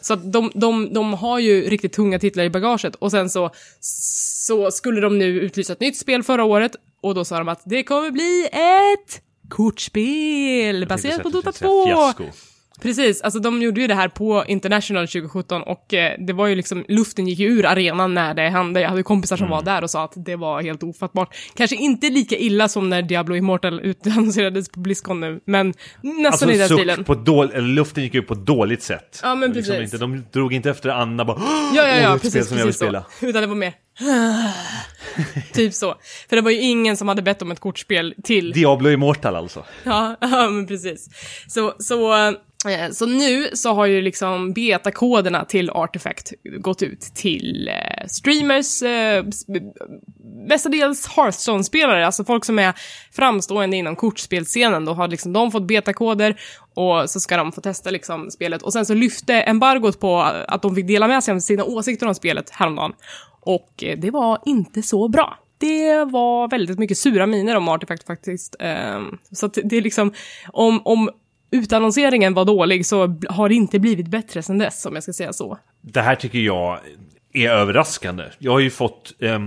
Så 0.09 0.15
att 0.15 0.33
de, 0.33 0.51
de, 0.55 0.95
de 0.95 1.15
har 1.15 1.39
ju 1.39 1.71
riktigt 1.71 1.93
tunga 1.93 2.19
titlar 2.19 2.45
i 2.45 2.51
bagaget. 2.51 2.95
Och 2.95 3.11
sen 3.11 3.31
så, 3.31 3.51
så 3.81 4.71
skulle 4.71 5.01
de 5.01 5.19
nu 5.19 5.41
utlysa 5.41 5.73
ett 5.73 5.81
nytt 5.81 5.97
spel 5.97 6.23
förra 6.23 6.45
året. 6.45 6.77
Och 7.01 7.15
då 7.15 7.25
sa 7.25 7.39
de 7.39 7.49
att 7.49 7.63
det 7.65 7.83
kommer 7.83 8.11
bli 8.11 8.49
ett 8.53 9.23
kortspel 9.49 10.87
baserat 10.87 11.23
på 11.23 11.29
Dota 11.29 11.53
2. 11.53 11.85
Precis, 12.83 13.21
alltså 13.23 13.41
de 13.41 13.63
gjorde 13.63 13.81
ju 13.81 13.87
det 13.87 13.95
här 13.95 14.09
på 14.09 14.45
International 14.49 15.09
2017 15.09 15.63
och 15.63 15.95
eh, 15.95 16.13
det 16.27 16.33
var 16.33 16.47
ju 16.47 16.55
liksom, 16.55 16.85
luften 16.89 17.29
gick 17.29 17.39
ju 17.39 17.47
ur 17.49 17.67
arenan 17.67 18.15
när 18.15 18.35
det 18.35 18.43
hände. 18.49 18.81
Jag 18.81 18.89
hade 18.89 19.03
kompisar 19.03 19.37
som 19.37 19.49
var 19.51 19.63
där 19.63 19.83
och 19.83 19.91
sa 19.91 20.05
att 20.05 20.13
det 20.17 20.37
var 20.37 20.63
helt 20.63 20.83
ofattbart. 20.83 21.37
Kanske 21.55 21.77
inte 21.77 22.11
lika 22.11 22.37
illa 22.37 22.69
som 22.69 22.89
när 22.91 23.03
Diablo 23.03 23.37
Immortal 23.37 23.81
utannonserades 23.81 24.69
på 24.69 24.81
Blizzcon 24.81 25.21
nu, 25.21 25.41
men 25.45 25.75
nästan 26.03 26.51
i 26.51 26.53
den 26.53 26.63
Alltså 26.63 26.77
stilen. 26.77 27.05
på 27.05 27.15
dål- 27.15 27.61
luften 27.63 28.03
gick 28.05 28.15
ut 28.15 28.27
på 28.27 28.35
ett 28.35 28.47
dåligt 28.47 28.83
sätt. 28.83 29.21
Ja, 29.23 29.35
men 29.35 29.53
Liksom 29.53 29.75
precis. 29.75 29.95
inte, 29.95 30.05
de 30.05 30.25
drog 30.33 30.53
inte 30.55 30.71
efter 30.71 30.89
Anna 30.89 31.25
bara 31.25 31.39
Ja, 31.75 31.83
ja, 31.89 31.95
"Åh, 31.97 32.03
ja, 32.03 32.19
spel 32.19 32.21
precis, 32.31 32.49
som 32.49 32.59
jag 32.59 32.65
vill 32.65 32.75
precis 32.75 33.19
så. 33.21 33.27
Utan 33.27 33.41
det 33.43 33.47
var 33.49 33.55
mer 33.55 33.73
typ 35.53 35.75
så. 35.75 35.95
För 36.29 36.37
det 36.37 36.43
var 36.43 36.51
ju 36.51 36.61
ingen 36.61 36.97
som 36.97 37.09
hade 37.09 37.23
bett 37.23 37.43
om 37.43 37.51
ett 37.51 37.61
kortspel 37.61 38.15
till 38.25 38.53
Diablo 38.53 38.91
Immortal 38.91 39.37
alltså. 39.37 39.65
Ja, 39.85 40.17
ja 40.21 40.49
men 40.51 40.67
precis. 40.67 41.09
Så, 41.49 41.75
så, 41.79 42.13
Eh, 42.67 42.91
så 42.91 43.07
nu 43.07 43.51
så 43.55 43.73
har 43.75 43.87
ju 43.87 44.01
liksom 44.01 44.53
betakoderna 44.53 45.45
till 45.45 45.71
Artifact 45.71 46.33
gått 46.59 46.83
ut 46.83 47.01
till 47.01 47.69
eh, 47.69 48.07
streamers, 48.07 48.83
eh, 48.83 49.25
mestadels 50.49 51.07
Hearthstone-spelare, 51.07 52.07
alltså 52.07 52.25
folk 52.25 52.45
som 52.45 52.59
är 52.59 52.75
framstående 53.13 53.77
inom 53.77 53.97
kortspelsscenen. 53.97 54.85
Då 54.85 54.93
har 54.93 55.09
liksom 55.09 55.33
de 55.33 55.51
fått 55.53 55.67
betakoder 55.67 56.41
och 56.75 57.11
så 57.11 57.21
ska 57.21 57.37
de 57.37 57.53
få 57.53 57.61
testa 57.61 57.91
liksom 57.91 58.31
spelet. 58.31 58.63
Och 58.63 58.73
sen 58.73 58.87
så 58.87 58.95
lyfte 58.95 59.35
embargot 59.35 60.01
på 60.01 60.21
att 60.49 60.63
de 60.63 60.75
fick 60.75 60.87
dela 60.87 61.09
med 61.09 61.25
sig 61.25 61.35
av 61.35 61.39
sina 61.39 61.65
åsikter 61.65 62.07
om 62.07 62.15
spelet 62.15 62.51
häromdagen. 62.51 62.93
Och 63.41 63.85
det 63.97 64.11
var 64.11 64.39
inte 64.47 64.83
så 64.83 65.09
bra. 65.09 65.39
Det 65.59 66.05
var 66.05 66.49
väldigt 66.49 66.79
mycket 66.79 66.99
sura 66.99 67.27
miner 67.27 67.57
om 67.57 67.69
Artifact 67.69 68.07
faktiskt. 68.07 68.57
Ehm, 68.59 69.19
så 69.33 69.47
att 69.47 69.59
det 69.65 69.77
är 69.77 69.83
liksom, 69.83 70.13
om, 70.53 70.81
om 70.85 71.11
utannonseringen 71.51 72.35
var 72.35 72.45
dålig 72.45 72.87
så 72.87 73.21
har 73.29 73.49
det 73.49 73.55
inte 73.55 73.79
blivit 73.79 74.09
bättre 74.09 74.43
sen 74.43 74.59
dess, 74.59 74.87
om 74.87 74.95
jag 74.95 75.03
ska 75.03 75.13
säga 75.13 75.33
så. 75.33 75.59
Det 75.81 76.01
här 76.01 76.15
tycker 76.15 76.39
jag 76.39 76.79
är 77.33 77.51
överraskande. 77.51 78.25
Jag 78.39 78.53
har 78.53 78.61
ju 78.61 78.71
fått... 78.71 79.15
Eh, 79.19 79.39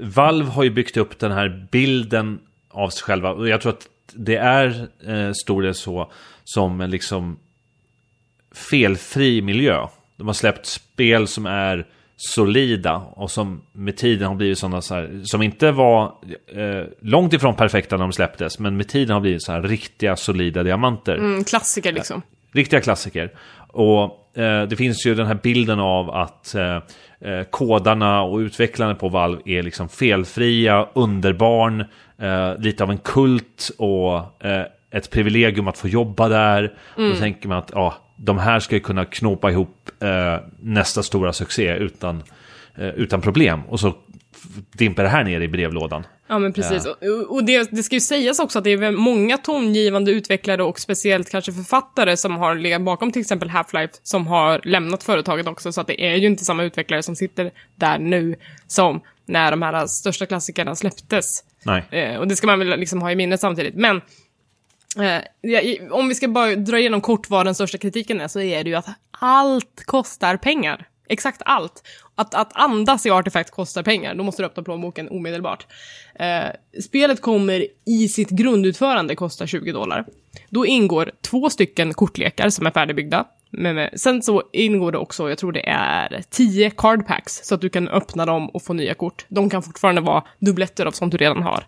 Valve 0.00 0.50
har 0.50 0.64
ju 0.64 0.70
byggt 0.70 0.96
upp 0.96 1.18
den 1.18 1.32
här 1.32 1.68
bilden 1.70 2.38
av 2.70 2.90
sig 2.90 3.02
själva. 3.02 3.32
Och 3.32 3.48
jag 3.48 3.60
tror 3.60 3.72
att 3.72 3.88
det 4.14 4.36
är 4.36 4.88
eh, 5.06 5.32
stor 5.32 5.62
del 5.62 5.74
så 5.74 6.12
som 6.44 6.80
en 6.80 6.90
liksom 6.90 7.38
felfri 8.52 9.42
miljö. 9.42 9.86
De 10.16 10.26
har 10.26 10.34
släppt 10.34 10.66
spel 10.66 11.26
som 11.26 11.46
är 11.46 11.86
solida 12.20 12.96
och 12.96 13.30
som 13.30 13.62
med 13.72 13.96
tiden 13.96 14.28
har 14.28 14.34
blivit 14.34 14.58
sådana 14.58 14.82
så 14.82 14.94
här, 14.94 15.20
som 15.24 15.42
inte 15.42 15.70
var 15.70 16.04
eh, 16.54 16.84
långt 17.00 17.32
ifrån 17.32 17.54
perfekta 17.54 17.96
när 17.96 18.04
de 18.04 18.12
släpptes, 18.12 18.58
men 18.58 18.76
med 18.76 18.88
tiden 18.88 19.14
har 19.14 19.20
blivit 19.20 19.42
så 19.42 19.52
här 19.52 19.62
riktiga 19.62 20.16
solida 20.16 20.62
diamanter. 20.62 21.16
Mm, 21.16 21.44
klassiker 21.44 21.92
liksom. 21.92 22.22
Riktiga 22.52 22.80
klassiker. 22.80 23.32
Och 23.68 24.38
eh, 24.38 24.68
det 24.68 24.76
finns 24.76 25.06
ju 25.06 25.14
den 25.14 25.26
här 25.26 25.38
bilden 25.42 25.80
av 25.80 26.10
att 26.10 26.54
eh, 26.54 26.76
eh, 27.20 27.44
kodarna 27.50 28.22
och 28.22 28.38
utvecklarna 28.38 28.94
på 28.94 29.08
Valve 29.08 29.42
är 29.44 29.62
liksom 29.62 29.88
felfria, 29.88 30.88
underbarn, 30.94 31.84
eh, 32.18 32.58
lite 32.58 32.84
av 32.84 32.90
en 32.90 32.98
kult 32.98 33.70
och 33.78 34.44
eh, 34.44 34.64
ett 34.90 35.10
privilegium 35.10 35.68
att 35.68 35.78
få 35.78 35.88
jobba 35.88 36.28
där. 36.28 36.74
Och 36.94 37.02
då 37.02 37.14
tänker 37.14 37.48
man 37.48 37.58
att 37.58 37.70
ja, 37.74 37.94
de 38.18 38.38
här 38.38 38.60
ska 38.60 38.74
ju 38.74 38.80
kunna 38.80 39.04
knopa 39.04 39.50
ihop 39.50 39.90
eh, 40.00 40.36
nästa 40.60 41.02
stora 41.02 41.32
succé 41.32 41.74
utan, 41.74 42.22
eh, 42.76 42.88
utan 42.88 43.20
problem. 43.20 43.60
Och 43.68 43.80
så 43.80 43.94
dimper 44.72 45.02
det 45.02 45.08
här 45.08 45.24
ner 45.24 45.40
i 45.40 45.48
brevlådan. 45.48 46.04
Ja, 46.28 46.38
men 46.38 46.52
precis. 46.52 46.86
Och, 46.86 47.02
och 47.36 47.44
det, 47.44 47.70
det 47.70 47.82
ska 47.82 47.96
ju 47.96 48.00
sägas 48.00 48.38
också 48.38 48.58
att 48.58 48.64
det 48.64 48.72
är 48.72 48.90
många 48.90 49.38
tongivande 49.38 50.10
utvecklare 50.10 50.62
och 50.62 50.80
speciellt 50.80 51.30
kanske 51.30 51.52
författare 51.52 52.16
som 52.16 52.36
har 52.36 52.54
legat 52.54 52.82
bakom 52.82 53.12
till 53.12 53.20
exempel 53.20 53.50
Half-Life 53.50 54.00
som 54.02 54.26
har 54.26 54.60
lämnat 54.64 55.02
företaget 55.02 55.46
också, 55.46 55.72
så 55.72 55.80
att 55.80 55.86
det 55.86 56.04
är 56.04 56.16
ju 56.16 56.26
inte 56.26 56.44
samma 56.44 56.62
utvecklare 56.62 57.02
som 57.02 57.16
sitter 57.16 57.50
där 57.74 57.98
nu 57.98 58.34
som 58.66 59.00
när 59.26 59.50
de 59.50 59.62
här 59.62 59.86
största 59.86 60.26
klassikerna 60.26 60.74
släpptes. 60.74 61.44
Nej. 61.64 61.84
Eh, 61.90 62.16
och 62.16 62.28
det 62.28 62.36
ska 62.36 62.46
man 62.46 62.58
väl 62.58 62.80
liksom 62.80 63.02
ha 63.02 63.12
i 63.12 63.16
minnet 63.16 63.40
samtidigt. 63.40 63.74
Men 63.74 63.96
eh, 63.96 64.02
ja, 64.02 64.27
Eh, 64.96 65.92
om 65.92 66.08
vi 66.08 66.14
ska 66.14 66.28
bara 66.28 66.56
dra 66.56 66.78
igenom 66.78 67.00
kort 67.00 67.30
vad 67.30 67.46
den 67.46 67.54
största 67.54 67.78
kritiken 67.78 68.20
är 68.20 68.28
så 68.28 68.40
är 68.40 68.64
det 68.64 68.70
ju 68.70 68.76
att 68.76 68.88
allt 69.10 69.82
kostar 69.84 70.36
pengar. 70.36 70.88
Exakt 71.08 71.42
allt. 71.44 71.82
Att, 72.14 72.34
att 72.34 72.50
andas 72.52 73.06
i 73.06 73.10
Artifact 73.10 73.50
kostar 73.50 73.82
pengar. 73.82 74.14
Då 74.14 74.24
måste 74.24 74.42
du 74.42 74.46
öppna 74.46 74.62
plånboken 74.62 75.08
omedelbart. 75.08 75.66
Eh, 76.14 76.80
spelet 76.82 77.22
kommer 77.22 77.66
i 77.84 78.08
sitt 78.08 78.30
grundutförande 78.30 79.14
kosta 79.14 79.46
20 79.46 79.72
dollar. 79.72 80.06
Då 80.48 80.66
ingår 80.66 81.12
två 81.20 81.50
stycken 81.50 81.94
kortlekar 81.94 82.50
som 82.50 82.66
är 82.66 82.70
färdigbyggda. 82.70 83.26
Men, 83.50 83.74
men, 83.74 83.88
sen 83.98 84.22
så 84.22 84.42
ingår 84.52 84.92
det 84.92 84.98
också, 84.98 85.28
jag 85.28 85.38
tror 85.38 85.52
det 85.52 85.68
är 85.68 86.22
10 86.30 86.70
card 86.70 87.06
packs, 87.06 87.40
så 87.44 87.54
att 87.54 87.60
du 87.60 87.68
kan 87.68 87.88
öppna 87.88 88.26
dem 88.26 88.48
och 88.48 88.62
få 88.62 88.72
nya 88.72 88.94
kort. 88.94 89.26
De 89.28 89.50
kan 89.50 89.62
fortfarande 89.62 90.00
vara 90.00 90.24
dubbletter 90.38 90.86
av 90.86 90.92
sånt 90.92 91.12
du 91.12 91.18
redan 91.18 91.42
har. 91.42 91.66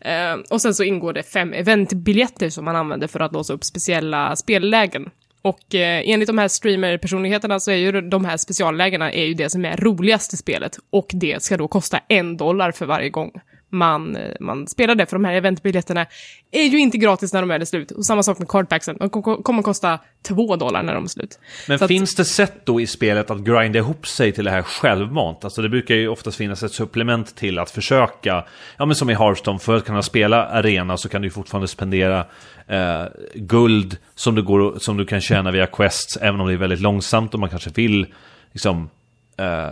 Eh, 0.00 0.34
och 0.50 0.60
sen 0.60 0.74
så 0.74 0.82
ingår 0.82 1.12
det 1.12 1.22
fem 1.22 1.52
eventbiljetter 1.52 2.50
som 2.50 2.64
man 2.64 2.76
använder 2.76 3.06
för 3.06 3.20
att 3.20 3.32
låsa 3.32 3.52
upp 3.52 3.64
speciella 3.64 4.36
spellägen. 4.36 5.10
Och 5.42 5.74
eh, 5.74 6.02
enligt 6.06 6.26
de 6.26 6.38
här 6.38 6.48
streamer-personligheterna 6.48 7.60
så 7.60 7.70
är 7.70 7.76
ju 7.76 8.00
de 8.00 8.24
här 8.24 8.36
speciallägena 8.36 9.12
är 9.12 9.24
ju 9.24 9.34
det 9.34 9.50
som 9.50 9.64
är 9.64 9.76
roligast 9.76 10.34
i 10.34 10.36
spelet. 10.36 10.78
Och 10.90 11.10
det 11.12 11.42
ska 11.42 11.56
då 11.56 11.68
kosta 11.68 12.00
en 12.08 12.36
dollar 12.36 12.72
för 12.72 12.86
varje 12.86 13.10
gång 13.10 13.32
man, 13.72 14.16
man 14.40 14.66
spelar 14.66 14.94
det. 14.94 15.06
För 15.06 15.16
de 15.16 15.24
här 15.24 15.32
eventbiljetterna 15.34 16.06
är 16.50 16.62
ju 16.64 16.78
inte 16.78 16.98
gratis 16.98 17.32
när 17.32 17.40
de 17.40 17.50
är 17.50 17.64
slut. 17.64 17.90
Och 17.90 18.06
samma 18.06 18.22
sak 18.22 18.38
med 18.38 18.48
cardpacksen. 18.48 18.96
De 19.00 19.10
ko- 19.10 19.42
kommer 19.42 19.62
kosta 19.62 19.98
två 20.28 20.56
dollar 20.56 20.82
när 20.82 20.94
de 20.94 21.04
är 21.04 21.08
slut. 21.08 21.38
Men 21.68 21.78
Så 21.78 21.84
att- 21.84 21.88
finns 21.88 22.14
det 22.14 22.24
sätt 22.24 22.66
då 22.66 22.80
i 22.80 22.86
spelet 22.86 23.30
att 23.30 23.38
grinda 23.38 23.78
ihop 23.78 24.06
sig 24.06 24.32
till 24.32 24.44
det 24.44 24.50
här 24.50 24.62
självmant? 24.62 25.44
Alltså 25.44 25.62
det 25.62 25.68
brukar 25.68 25.94
ju 25.94 26.08
oftast 26.08 26.36
finnas 26.36 26.62
ett 26.62 26.72
supplement 26.72 27.36
till 27.36 27.58
att 27.58 27.70
försöka, 27.70 28.44
ja 28.76 28.86
men 28.86 28.94
som 28.96 29.10
i 29.10 29.14
Hearthstone, 29.14 29.58
för 29.58 29.76
att 29.76 29.84
kunna 29.84 30.02
spela 30.02 30.44
arena 30.46 30.96
så 30.96 31.08
kan 31.08 31.22
du 31.22 31.30
fortfarande 31.30 31.68
spendera 31.68 32.24
eh, 32.66 33.04
guld 33.34 33.96
som 34.14 34.34
du, 34.34 34.42
går, 34.42 34.78
som 34.78 34.96
du 34.96 35.06
kan 35.06 35.20
tjäna 35.20 35.50
via 35.50 35.66
quests, 35.66 36.16
även 36.16 36.40
om 36.40 36.46
det 36.46 36.52
är 36.52 36.56
väldigt 36.56 36.80
långsamt 36.80 37.34
och 37.34 37.40
man 37.40 37.48
kanske 37.50 37.70
vill 37.70 38.06
liksom 38.52 38.90
eh, 39.36 39.68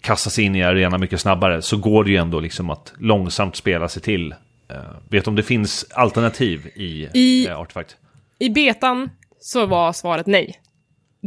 kasta 0.00 0.30
sig 0.30 0.44
in 0.44 0.56
i 0.56 0.62
arena 0.62 0.98
mycket 0.98 1.20
snabbare, 1.20 1.62
så 1.62 1.76
går 1.76 2.04
det 2.04 2.10
ju 2.10 2.16
ändå 2.16 2.40
liksom 2.40 2.70
att 2.70 2.92
långsamt 2.98 3.56
spela 3.56 3.88
sig 3.88 4.02
till. 4.02 4.32
Eh, 4.70 4.76
vet 5.10 5.28
om 5.28 5.36
det 5.36 5.42
finns 5.42 5.86
alternativ 5.94 6.66
i, 6.74 7.08
I- 7.14 7.46
eh, 7.46 7.60
Artifact? 7.60 7.96
I 8.38 8.48
betan 8.50 9.10
så 9.40 9.66
var 9.66 9.92
svaret 9.92 10.26
nej 10.26 10.60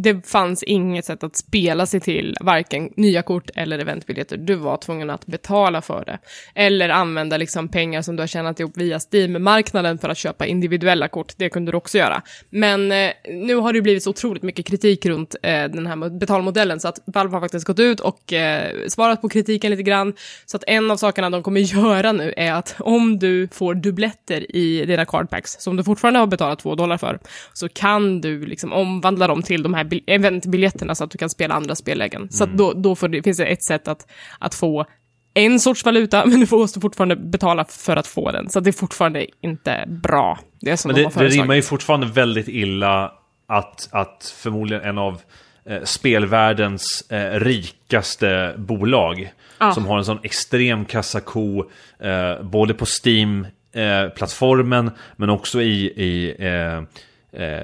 det 0.01 0.27
fanns 0.27 0.63
inget 0.63 1.05
sätt 1.05 1.23
att 1.23 1.35
spela 1.35 1.85
sig 1.85 1.99
till 1.99 2.35
varken 2.41 2.93
nya 2.95 3.21
kort 3.21 3.49
eller 3.55 3.79
eventbiljetter. 3.79 4.37
Du 4.37 4.55
var 4.55 4.77
tvungen 4.77 5.09
att 5.09 5.25
betala 5.25 5.81
för 5.81 6.05
det. 6.05 6.19
Eller 6.55 6.89
använda 6.89 7.37
liksom 7.37 7.67
pengar 7.67 8.01
som 8.01 8.15
du 8.15 8.21
har 8.21 8.27
tjänat 8.27 8.59
ihop 8.59 8.77
via 8.77 8.99
Steam-marknaden 8.99 9.97
för 9.97 10.09
att 10.09 10.17
köpa 10.17 10.45
individuella 10.45 11.07
kort. 11.07 11.33
Det 11.37 11.49
kunde 11.49 11.71
du 11.71 11.77
också 11.77 11.97
göra. 11.97 12.21
Men 12.49 12.91
eh, 12.91 13.11
nu 13.29 13.55
har 13.55 13.73
det 13.73 13.81
blivit 13.81 14.03
så 14.03 14.09
otroligt 14.09 14.43
mycket 14.43 14.65
kritik 14.65 15.05
runt 15.05 15.35
eh, 15.43 15.63
den 15.63 15.87
här 15.87 16.19
betalmodellen 16.19 16.79
så 16.79 16.87
att 16.87 16.99
Valve 17.05 17.35
har 17.35 17.41
faktiskt 17.41 17.65
gått 17.65 17.79
ut 17.79 17.99
och 17.99 18.33
eh, 18.33 18.87
svarat 18.87 19.21
på 19.21 19.29
kritiken 19.29 19.71
lite 19.71 19.83
grann. 19.83 20.13
Så 20.45 20.57
att 20.57 20.63
en 20.67 20.91
av 20.91 20.97
sakerna 20.97 21.29
de 21.29 21.43
kommer 21.43 21.61
göra 21.75 22.11
nu 22.11 22.33
är 22.37 22.53
att 22.53 22.75
om 22.79 23.19
du 23.19 23.47
får 23.51 23.75
dubbletter 23.75 24.55
i 24.55 24.85
dina 24.85 25.05
cardpacks, 25.05 25.57
som 25.59 25.77
du 25.77 25.83
fortfarande 25.83 26.19
har 26.19 26.27
betalat 26.27 26.59
två 26.59 26.75
dollar 26.75 26.97
för, 26.97 27.19
så 27.53 27.69
kan 27.69 28.21
du 28.21 28.45
liksom 28.45 28.73
omvandla 28.73 29.27
dem 29.27 29.43
till 29.43 29.63
de 29.63 29.73
här 29.73 29.83
eventbiljetterna 30.07 30.95
så 30.95 31.03
att 31.03 31.11
du 31.11 31.17
kan 31.17 31.29
spela 31.29 31.55
andra 31.55 31.75
spellägen. 31.75 32.21
Mm. 32.21 32.31
Så 32.31 32.45
då, 32.45 32.73
då 32.73 32.95
det, 33.07 33.23
finns 33.23 33.37
det 33.37 33.45
ett 33.45 33.63
sätt 33.63 33.87
att, 33.87 34.07
att 34.39 34.55
få 34.55 34.85
en 35.33 35.59
sorts 35.59 35.85
valuta, 35.85 36.25
men 36.29 36.39
du 36.39 36.47
måste 36.51 36.79
fortfarande 36.79 37.15
betala 37.15 37.65
för 37.65 37.95
att 37.95 38.07
få 38.07 38.31
den. 38.31 38.49
Så 38.49 38.59
det 38.59 38.69
är 38.69 38.71
fortfarande 38.71 39.25
inte 39.41 39.85
bra. 39.87 40.39
Det, 40.61 40.77
som 40.77 40.89
men 40.89 40.95
det, 40.95 41.09
de 41.09 41.23
det 41.23 41.27
rimmar 41.27 41.55
ju 41.55 41.61
fortfarande 41.61 42.07
väldigt 42.07 42.47
illa 42.47 43.11
att, 43.47 43.89
att 43.91 44.33
förmodligen 44.37 44.83
en 44.83 44.97
av 44.97 45.21
eh, 45.65 45.83
spelvärldens 45.83 47.11
eh, 47.11 47.39
rikaste 47.39 48.55
bolag 48.57 49.33
ah. 49.57 49.71
som 49.71 49.85
har 49.85 49.97
en 49.97 50.05
sån 50.05 50.19
extrem 50.23 50.85
kassako 50.85 51.65
eh, 51.99 52.43
både 52.43 52.73
på 52.73 52.85
Steam-plattformen 52.85 54.91
men 55.15 55.29
också 55.29 55.61
i, 55.61 55.85
i 55.85 56.35
eh, 56.39 56.47
eh, 56.47 56.83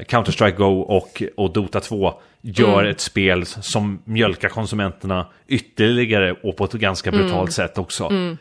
Counter-Strike 0.08 0.58
Go 0.58 0.80
och, 0.80 1.24
och 1.38 1.54
Dota 1.54 1.80
2 1.80 2.14
gör 2.42 2.80
mm. 2.80 2.92
ett 2.92 3.00
spel 3.00 3.46
som 3.46 4.02
mjölkar 4.06 4.50
konsumenterna 4.50 5.28
ytterligare 5.48 6.34
och 6.44 6.58
på 6.58 6.66
ett 6.66 6.72
ganska 6.72 7.12
brutalt 7.12 7.34
mm. 7.34 7.52
sätt 7.52 7.78
också. 7.78 8.06
Mm. 8.06 8.38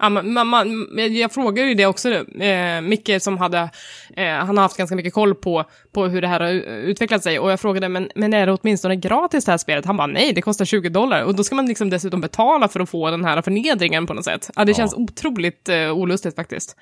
Ja, 0.00 0.08
man, 0.08 0.46
man, 0.48 0.86
jag 1.16 1.32
frågade 1.32 1.68
ju 1.68 1.74
det 1.74 1.86
också, 1.86 2.10
eh, 2.42 2.80
Micke 2.80 3.22
som 3.22 3.38
hade, 3.38 3.58
eh, 4.16 4.28
han 4.28 4.56
har 4.56 4.62
haft 4.62 4.76
ganska 4.76 4.96
mycket 4.96 5.12
koll 5.12 5.34
på, 5.34 5.64
på 5.92 6.06
hur 6.06 6.20
det 6.20 6.28
här 6.28 6.40
har 6.40 6.50
utvecklat 6.68 7.22
sig 7.22 7.38
och 7.38 7.50
jag 7.50 7.60
frågade, 7.60 7.88
men, 7.88 8.10
men 8.14 8.34
är 8.34 8.46
det 8.46 8.52
åtminstone 8.52 8.96
gratis 8.96 9.44
det 9.44 9.50
här 9.50 9.58
spelet? 9.58 9.84
Han 9.84 9.96
bara, 9.96 10.06
nej, 10.06 10.32
det 10.32 10.42
kostar 10.42 10.64
20 10.64 10.88
dollar 10.88 11.22
och 11.22 11.34
då 11.34 11.44
ska 11.44 11.54
man 11.54 11.66
liksom 11.66 11.90
dessutom 11.90 12.20
betala 12.20 12.68
för 12.68 12.80
att 12.80 12.90
få 12.90 13.10
den 13.10 13.24
här 13.24 13.42
förnedringen 13.42 14.06
på 14.06 14.14
något 14.14 14.24
sätt. 14.24 14.50
Ja, 14.56 14.64
det 14.64 14.74
känns 14.74 14.94
ja. 14.96 15.02
otroligt 15.02 15.68
eh, 15.68 15.92
olustigt 15.92 16.36
faktiskt. 16.36 16.76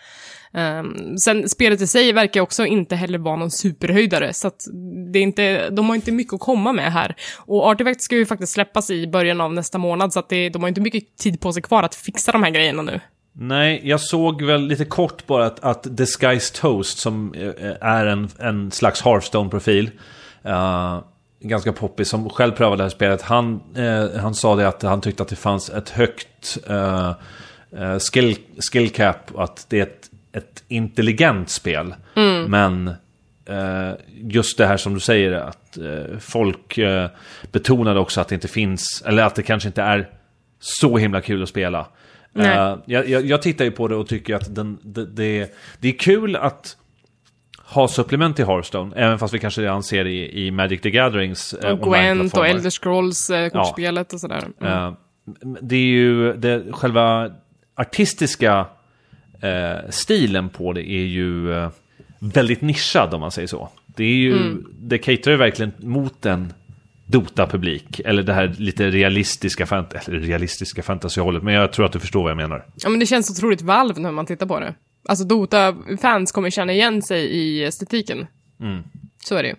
Um, 0.57 1.18
sen 1.18 1.48
spelet 1.48 1.80
i 1.80 1.86
sig 1.86 2.12
verkar 2.12 2.40
också 2.40 2.66
inte 2.66 2.96
heller 2.96 3.18
vara 3.18 3.36
någon 3.36 3.50
superhöjdare, 3.50 4.32
så 4.32 4.48
att 4.48 4.64
det 5.12 5.18
är 5.18 5.22
inte, 5.22 5.70
de 5.70 5.88
har 5.88 5.94
inte 5.94 6.12
mycket 6.12 6.34
att 6.34 6.40
komma 6.40 6.72
med 6.72 6.92
här. 6.92 7.16
Och 7.36 7.66
Artifact 7.66 8.02
ska 8.02 8.16
ju 8.16 8.26
faktiskt 8.26 8.52
släppas 8.52 8.90
i 8.90 9.07
början 9.07 9.40
av 9.40 9.52
nästa 9.54 9.78
månad, 9.78 10.12
så 10.12 10.18
att 10.18 10.28
det, 10.28 10.48
de 10.48 10.62
har 10.62 10.68
inte 10.68 10.80
mycket 10.80 11.16
tid 11.16 11.40
på 11.40 11.52
sig 11.52 11.62
kvar 11.62 11.82
att 11.82 11.94
fixa 11.94 12.32
de 12.32 12.42
här 12.42 12.50
grejerna 12.50 12.82
nu. 12.82 13.00
Nej, 13.32 13.80
jag 13.84 14.00
såg 14.00 14.42
väl 14.42 14.66
lite 14.66 14.84
kort 14.84 15.26
bara 15.26 15.46
att, 15.46 15.64
att 15.64 15.96
Disguise 15.96 16.54
Toast, 16.54 16.98
som 16.98 17.34
eh, 17.34 17.72
är 17.80 18.07
en, 18.07 18.28
en 18.38 18.70
slags 18.70 19.02
Hearthstone-profil, 19.02 19.90
uh, 20.46 20.98
ganska 21.40 21.72
poppis, 21.72 22.09
som 22.09 22.30
själv 22.30 22.52
prövade 22.52 22.76
det 22.76 22.82
här 22.84 22.90
spelet, 22.90 23.22
han, 23.22 23.61
uh, 23.78 24.16
han 24.16 24.34
sa 24.34 24.57
det 24.57 24.68
att 24.68 24.82
han 24.82 25.00
tyckte 25.00 25.22
att 25.22 25.28
det 25.28 25.36
fanns 25.36 25.70
ett 25.70 25.88
högt 25.88 26.59
uh, 26.70 27.12
skill, 27.98 28.36
skill 28.72 28.90
cap, 28.90 29.38
att 29.38 29.66
det 29.68 29.78
är 29.78 29.82
ett 29.82 30.05
ett 30.37 30.64
intelligent 30.68 31.51
spel. 31.51 31.95
Mm. 32.14 32.51
Men 32.51 32.89
eh, 33.47 33.95
just 34.14 34.59
det 34.59 34.66
här 34.66 34.76
som 34.76 34.95
du 34.95 35.01
säger, 35.01 35.32
att 35.32 35.78
eh, 35.78 36.18
folk 36.20 36.78
eh, 36.78 37.09
betonade 37.53 38.01
också 38.01 38.20
att 38.20 38.28
det 38.28 38.34
inte 38.34 38.49
finns, 38.49 39.03
eller 39.07 39.22
att 39.22 39.34
det 39.34 39.43
kanske 39.43 39.68
inte 39.68 39.82
är 39.82 40.09
så 40.59 40.99
himla 40.99 41.20
kul 41.20 41.43
att 41.43 41.49
spela. 41.49 41.87
Jag, 42.32 42.80
jag, 42.84 43.26
jag, 43.26 43.43
tittar 43.43 43.64
ju 43.64 43.70
på 43.70 43.89
det 43.89 43.97
och 43.97 44.09
tycker 44.09 44.34
att 44.34 44.55
den, 44.55 44.78
det, 44.82 45.07
det, 45.07 45.55
det, 45.80 45.89
är 45.89 45.99
kul 45.99 46.37
att 46.37 46.76
ha 47.59 47.89
supplement 47.89 48.39
i 48.39 48.45
Hearthstone, 48.45 48.97
även 48.97 49.18
fast 49.18 49.34
vi 49.34 49.39
kanske 49.39 49.62
redan 49.62 49.82
ser 49.82 50.05
det 50.05 50.11
i, 50.11 50.47
i 50.47 50.51
Magic 50.51 50.80
the 50.80 50.91
Gatherings 50.91 51.53
eh, 51.53 51.70
Och 51.70 51.93
Gwent 51.93 52.37
och 52.37 52.47
Elder 52.47 52.70
Scrolls 52.70 53.30
eh, 53.30 53.49
kortspelet 53.49 54.07
ja. 54.11 54.14
och 54.14 54.20
sådär. 54.20 54.45
Mm. 54.61 54.95
Det 55.61 55.76
är 55.76 55.80
ju 55.80 56.32
det, 56.32 56.72
själva 56.72 57.30
artistiska 57.74 58.66
eh, 59.41 59.91
stilen 59.91 60.49
på 60.49 60.72
det 60.72 60.91
är 60.91 61.07
ju 61.07 61.55
eh, 61.55 61.70
väldigt 62.18 62.61
nischad 62.61 63.14
om 63.14 63.20
man 63.20 63.30
säger 63.30 63.49
så. 63.49 63.68
Det 63.87 64.05
är 64.05 64.14
ju, 64.14 64.32
mm. 64.32 64.66
det 64.78 64.99
caterar 64.99 65.32
ju 65.32 65.39
verkligen 65.39 65.72
mot 65.78 66.26
en 66.26 66.53
Dota-publik. 67.07 68.01
Eller 68.05 68.22
det 68.22 68.32
här 68.32 68.55
lite 68.59 68.91
realistiska, 68.91 69.66
fant 69.66 69.95
eller 69.95 70.18
realistiska 70.18 70.82
fantasyhållet. 70.82 71.43
Men 71.43 71.55
jag 71.55 71.72
tror 71.72 71.87
att 71.87 71.93
du 71.93 72.01
förstår 72.01 72.22
vad 72.22 72.30
jag 72.30 72.37
menar. 72.37 72.64
Ja, 72.76 72.89
men 72.89 73.01
det 73.01 73.07
känns 73.07 73.30
otroligt 73.30 73.62
valv 73.62 74.01
när 74.01 74.12
man 74.12 74.26
tittar 74.26 74.47
på 74.47 74.61
det. 74.61 74.74
Alltså 75.09 75.24
Dota-fans 75.24 76.32
kommer 76.32 76.51
känna 76.51 76.72
igen 76.72 77.03
sig 77.03 77.24
i 77.24 77.64
estetiken. 77.64 78.26
Mm. 78.61 78.82
Så 79.24 79.34
är 79.34 79.43
det 79.43 79.49
ju. 79.49 79.55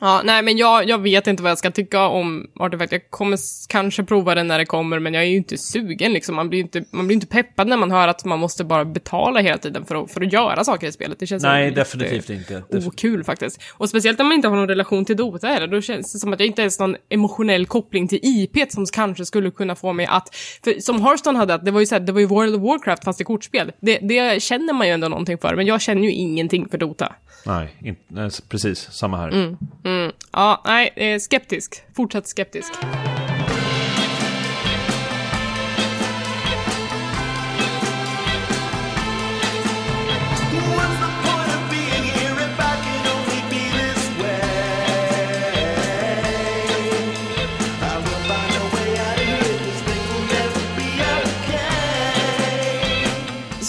Ja, 0.00 0.22
nej, 0.24 0.42
men 0.42 0.56
jag, 0.56 0.88
jag 0.88 0.98
vet 0.98 1.26
inte 1.26 1.42
vad 1.42 1.50
jag 1.50 1.58
ska 1.58 1.70
tycka 1.70 2.06
om 2.06 2.50
Artifact. 2.54 2.92
Jag 2.92 3.10
kommer 3.10 3.38
kanske 3.68 4.04
prova 4.04 4.34
den 4.34 4.48
när 4.48 4.58
det 4.58 4.66
kommer, 4.66 4.98
men 4.98 5.14
jag 5.14 5.22
är 5.22 5.28
ju 5.28 5.36
inte 5.36 5.58
sugen 5.58 6.12
liksom. 6.12 6.36
Man 6.36 6.48
blir 6.48 6.60
inte, 6.60 6.84
man 6.90 7.06
blir 7.06 7.14
inte 7.14 7.26
peppad 7.26 7.68
när 7.68 7.76
man 7.76 7.90
hör 7.90 8.08
att 8.08 8.24
man 8.24 8.38
måste 8.38 8.64
bara 8.64 8.84
betala 8.84 9.40
hela 9.40 9.58
tiden 9.58 9.84
för 9.84 10.04
att, 10.04 10.10
för 10.10 10.20
att 10.20 10.32
göra 10.32 10.64
saker 10.64 10.86
i 10.86 10.92
spelet. 10.92 11.18
Det 11.18 11.26
känns 11.26 11.42
Nej, 11.42 11.70
definitivt 11.70 12.30
inte. 12.30 12.62
Okul 12.86 13.24
faktiskt. 13.24 13.62
Och 13.72 13.88
speciellt 13.88 14.18
när 14.18 14.24
man 14.24 14.32
inte 14.32 14.48
har 14.48 14.56
någon 14.56 14.68
relation 14.68 15.04
till 15.04 15.16
Dota 15.16 15.46
heller. 15.46 15.66
Då 15.66 15.80
känns 15.80 16.12
det 16.12 16.18
som 16.18 16.32
att 16.32 16.40
jag 16.40 16.46
inte 16.46 16.62
ens 16.62 16.78
har 16.78 16.86
någon 16.86 16.96
emotionell 17.08 17.66
koppling 17.66 18.08
till 18.08 18.18
IP 18.22 18.72
som 18.72 18.86
kanske 18.86 19.24
skulle 19.24 19.50
kunna 19.50 19.74
få 19.74 19.92
mig 19.92 20.06
att... 20.06 20.34
För 20.64 20.80
som 20.80 21.02
Hearthstone 21.02 21.38
hade, 21.38 21.54
att 21.54 21.64
det 21.64 21.70
var 21.70 21.80
ju 21.80 21.86
så 21.86 21.94
här, 21.94 22.00
det 22.00 22.12
var 22.12 22.20
ju 22.20 22.26
World 22.26 22.54
of 22.54 22.62
Warcraft 22.62 23.04
fast 23.04 23.20
i 23.20 23.24
kortspel. 23.24 23.72
Det, 23.80 23.98
det 23.98 24.42
känner 24.42 24.72
man 24.72 24.86
ju 24.86 24.92
ändå 24.92 25.08
någonting 25.08 25.38
för, 25.38 25.56
men 25.56 25.66
jag 25.66 25.80
känner 25.80 26.02
ju 26.02 26.12
ingenting 26.12 26.68
för 26.68 26.78
Dota. 26.78 27.12
Nej, 27.46 27.76
inte, 27.80 28.42
precis. 28.48 28.88
Samma 28.92 29.16
här. 29.16 29.28
Mm, 29.28 29.56
mm. 29.84 29.89
Mm. 29.90 30.12
Ja, 30.32 30.60
nej, 30.64 30.92
eh, 30.96 31.18
skeptisk. 31.18 31.82
Fortsatt 31.96 32.28
skeptisk. 32.28 32.72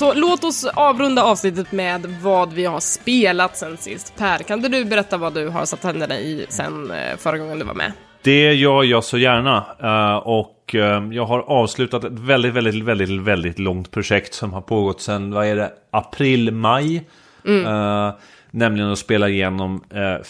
Så 0.02 0.14
låt 0.14 0.44
oss 0.44 0.66
avrunda 0.66 1.24
avsnittet 1.24 1.72
med 1.72 2.06
vad 2.22 2.54
vi 2.54 2.66
har 2.66 2.80
spelat 2.80 3.58
sen 3.58 3.78
sist. 3.78 4.14
Per, 4.18 4.38
kan 4.38 4.62
du 4.62 4.86
berätta 4.86 5.18
vad 5.18 5.34
du 5.34 5.48
har 5.48 5.66
satt 5.66 5.84
händerna 5.84 6.20
i 6.20 6.46
sen 6.50 6.92
eh, 6.92 7.18
förra 7.18 7.38
gången 7.38 7.60
du 7.60 7.66
var 7.66 7.74
med? 7.74 7.92
Det 8.22 8.54
gör 8.54 8.84
jag 8.84 9.04
så 9.04 9.18
gärna. 9.18 9.66
Uh, 9.84 10.28
och 10.28 10.76
uh, 10.76 11.14
jag 11.16 11.26
har 11.26 11.40
avslutat 11.40 12.04
ett 12.04 12.20
väldigt, 12.20 12.54
väldigt, 12.54 12.84
väldigt, 12.84 13.22
väldigt 13.22 13.60
långt 13.60 13.92
projekt 13.92 14.34
som 14.34 14.54
har 14.54 14.62
pågått 14.62 15.02
sedan, 15.02 15.34
vad 15.34 15.46
är 15.46 15.56
det, 15.56 15.72
april, 15.92 16.52
maj. 16.52 17.04
Mm. 17.46 17.66
Uh, 17.66 18.14
nämligen 18.52 18.92
att 18.92 19.00
spela 19.00 19.30
igenom 19.30 19.84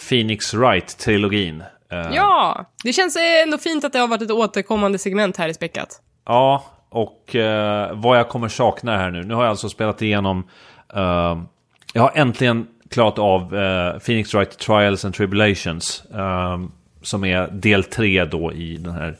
Phoenix 0.08 0.54
Wright-trilogin. 0.54 1.62
Ja, 2.12 2.66
det 2.84 2.92
känns 2.92 3.16
ändå 3.44 3.58
fint 3.58 3.84
att 3.84 3.92
det 3.92 3.98
har 3.98 4.08
varit 4.08 4.22
ett 4.22 4.30
återkommande 4.30 4.98
segment 4.98 5.36
här 5.36 5.48
i 5.48 5.54
Späckat. 5.54 6.00
Ja, 6.26 6.64
och 6.92 7.36
eh, 7.36 7.90
vad 7.94 8.18
jag 8.18 8.28
kommer 8.28 8.48
sakna 8.48 8.96
här 8.96 9.10
nu. 9.10 9.22
Nu 9.22 9.34
har 9.34 9.42
jag 9.42 9.50
alltså 9.50 9.68
spelat 9.68 10.02
igenom... 10.02 10.44
Eh, 10.94 11.42
jag 11.94 12.02
har 12.02 12.12
äntligen 12.14 12.66
klarat 12.90 13.18
av 13.18 13.56
eh, 13.56 13.98
Phoenix 13.98 14.34
Wright 14.34 14.58
Trials 14.58 15.04
and 15.04 15.14
Tribulations. 15.14 16.04
Eh, 16.14 16.60
som 17.02 17.24
är 17.24 17.48
del 17.48 17.84
3 17.84 18.24
då 18.24 18.52
i 18.52 18.76
den 18.76 18.92
här 18.92 19.16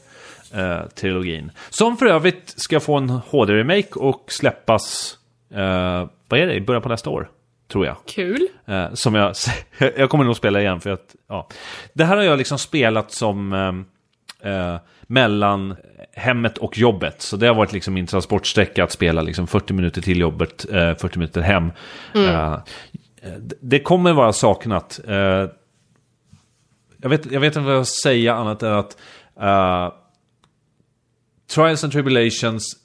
eh, 0.55 0.89
trilogin. 0.89 1.51
Som 1.70 1.97
för 1.97 2.07
övrigt 2.07 2.55
ska 2.57 2.81
få 2.81 2.97
en 2.97 3.09
HD-remake 3.09 3.95
och 3.95 4.25
släppas... 4.33 5.16
Eh, 5.55 6.09
vad 6.29 6.41
är 6.41 6.47
det? 6.47 6.55
I 6.55 6.61
början 6.61 6.83
på 6.83 6.89
nästa 6.89 7.11
år. 7.11 7.31
Tror 7.68 7.87
jag. 7.87 7.97
Kul. 8.07 8.49
Som 8.95 9.14
jag... 9.14 9.35
jag 9.97 10.11
kommer 10.11 10.25
nog 10.25 10.37
spela 10.37 10.61
igen 10.61 10.81
för 10.81 10.91
att... 10.91 11.14
Ja. 11.29 11.49
Det 11.93 12.05
här 12.05 12.16
har 12.16 12.25
jag 12.25 12.39
liksom 12.39 12.59
spelat 12.59 13.12
som... 13.12 13.53
Eh, 14.43 14.77
mellan 15.07 15.77
hemmet 16.15 16.59
och 16.59 16.79
jobbet. 16.79 17.23
Så 17.23 17.37
det 17.37 17.47
har 17.47 17.55
varit 17.55 17.73
liksom 17.73 17.95
min 17.95 18.07
transportsträcka 18.07 18.85
att 18.85 18.93
spela 18.93 19.23
liksom 19.23 19.47
40 19.47 19.73
minuter 19.73 20.03
till 20.03 20.21
jobbet, 20.21 20.67
eh, 20.71 20.95
40 20.95 21.19
minuter 21.19 21.41
hem. 21.41 21.73
Mm. 22.15 22.35
Uh, 22.35 22.59
det 23.61 23.81
kommer 23.81 24.13
vara 24.13 24.33
saknat. 24.33 25.01
Uh, 25.09 25.15
jag, 26.97 27.09
vet, 27.09 27.33
jag 27.33 27.41
vet 27.41 27.57
inte 27.57 27.67
vad 27.67 27.75
jag 27.75 27.87
ska 27.87 28.09
säga 28.09 28.35
annat 28.35 28.63
än 28.63 28.73
att 28.73 28.97
uh, 29.43 29.95
Trials 31.55 31.85
and 31.85 31.93
Tribulations 31.93 32.77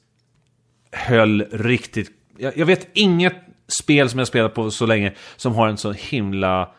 höll 0.92 1.42
riktigt... 1.52 2.12
Jag, 2.38 2.58
jag, 2.58 2.66
vet 2.66 2.88
inget 2.94 3.36
spel 3.68 4.10
som 4.10 4.20
jag 4.20 4.28
spelat 4.28 4.54
på 4.54 4.72
så 4.72 4.86
länge 4.86 5.14
som 5.36 5.56
har 5.56 5.68
en 5.68 5.78
så 5.78 5.92
himla 5.92 6.72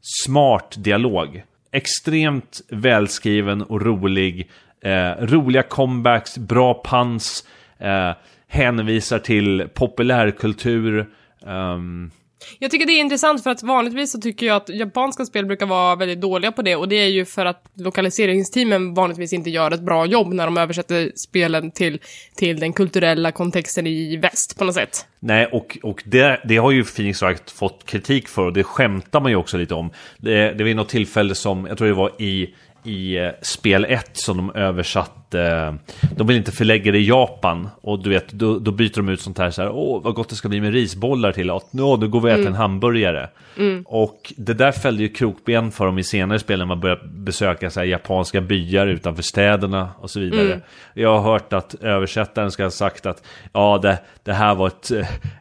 smart 0.00 0.74
dialog. 0.78 1.42
extremt 1.72 2.60
välskriven 2.68 3.62
och 3.62 3.82
rolig. 3.82 4.50
Eh, 4.82 5.26
roliga 5.26 5.62
comebacks, 5.62 6.38
bra 6.38 6.82
puns, 6.84 7.44
eh, 7.78 8.10
hänvisar 8.48 9.18
till 9.18 9.68
populärkultur. 9.74 11.06
Um, 11.46 12.10
jag 12.58 12.70
tycker 12.70 12.86
det 12.86 12.92
är 12.92 13.00
intressant 13.00 13.42
för 13.42 13.50
att 13.50 13.62
vanligtvis 13.62 14.12
så 14.12 14.20
tycker 14.20 14.46
jag 14.46 14.56
att 14.56 14.68
japanska 14.68 15.24
spel 15.24 15.46
brukar 15.46 15.66
vara 15.66 15.96
väldigt 15.96 16.20
dåliga 16.20 16.52
på 16.52 16.62
det 16.62 16.76
och 16.76 16.88
det 16.88 16.96
är 16.96 17.08
ju 17.08 17.24
för 17.24 17.46
att 17.46 17.64
lokaliseringsteamen 17.74 18.94
vanligtvis 18.94 19.32
inte 19.32 19.50
gör 19.50 19.70
ett 19.70 19.80
bra 19.82 20.06
jobb 20.06 20.32
när 20.32 20.44
de 20.44 20.58
översätter 20.58 21.12
spelen 21.16 21.70
till, 21.70 22.00
till 22.36 22.60
den 22.60 22.72
kulturella 22.72 23.32
kontexten 23.32 23.86
i 23.86 24.16
väst 24.16 24.58
på 24.58 24.64
något 24.64 24.74
sätt. 24.74 25.06
Nej, 25.20 25.46
och, 25.46 25.78
och 25.82 26.02
det, 26.06 26.40
det 26.44 26.56
har 26.56 26.70
ju 26.70 26.84
Phoenix 26.84 27.22
Wright 27.22 27.50
fått 27.50 27.86
kritik 27.86 28.28
för 28.28 28.46
och 28.46 28.52
det 28.52 28.64
skämtar 28.64 29.20
man 29.20 29.30
ju 29.30 29.36
också 29.36 29.56
lite 29.56 29.74
om. 29.74 29.90
Det, 30.18 30.52
det 30.52 30.64
var 30.64 30.74
något 30.74 30.88
tillfälle 30.88 31.34
som, 31.34 31.66
jag 31.66 31.78
tror 31.78 31.88
det 31.88 31.94
var 31.94 32.22
i 32.22 32.54
i 32.84 33.16
eh, 33.16 33.30
spel 33.42 33.86
1 33.88 34.10
som 34.12 34.36
de 34.36 34.50
översatte. 34.54 35.74
De 36.16 36.26
vill 36.26 36.36
inte 36.36 36.52
förlägga 36.52 36.92
det 36.92 36.98
i 36.98 37.08
Japan 37.08 37.68
och 37.80 38.02
du 38.02 38.10
vet, 38.10 38.32
då, 38.32 38.58
då 38.58 38.70
byter 38.70 38.96
de 38.96 39.08
ut 39.08 39.20
sånt 39.20 39.38
här 39.38 39.50
så 39.50 39.62
här. 39.62 39.70
Åh, 39.70 40.02
vad 40.02 40.14
gott 40.14 40.28
det 40.28 40.34
ska 40.34 40.48
bli 40.48 40.60
med 40.60 40.72
risbollar 40.72 41.32
till. 41.32 41.50
Att, 41.50 41.72
nå, 41.72 41.96
då 41.96 42.08
går 42.08 42.20
vi 42.20 42.26
och 42.26 42.30
äter 42.30 42.40
mm. 42.40 42.52
en 42.52 42.58
hamburgare. 42.58 43.28
Mm. 43.58 43.82
Och 43.86 44.32
det 44.36 44.54
där 44.54 44.72
fällde 44.72 45.02
ju 45.02 45.08
krokben 45.08 45.70
för 45.70 45.86
dem 45.86 45.98
i 45.98 46.04
senare 46.04 46.38
spel 46.38 46.58
när 46.58 46.66
man 46.66 46.80
började 46.80 47.08
besöka 47.08 47.70
så 47.70 47.80
här, 47.80 47.86
japanska 47.86 48.40
byar 48.40 48.86
utanför 48.86 49.22
städerna 49.22 49.88
och 49.98 50.10
så 50.10 50.20
vidare. 50.20 50.46
Mm. 50.46 50.60
Jag 50.94 51.18
har 51.18 51.32
hört 51.32 51.52
att 51.52 51.74
översättaren 51.74 52.50
ska 52.50 52.62
ha 52.62 52.70
sagt 52.70 53.06
att 53.06 53.22
ja, 53.52 53.78
det, 53.82 53.98
det 54.22 54.32
här 54.32 54.54
var 54.54 54.66
ett, 54.66 54.90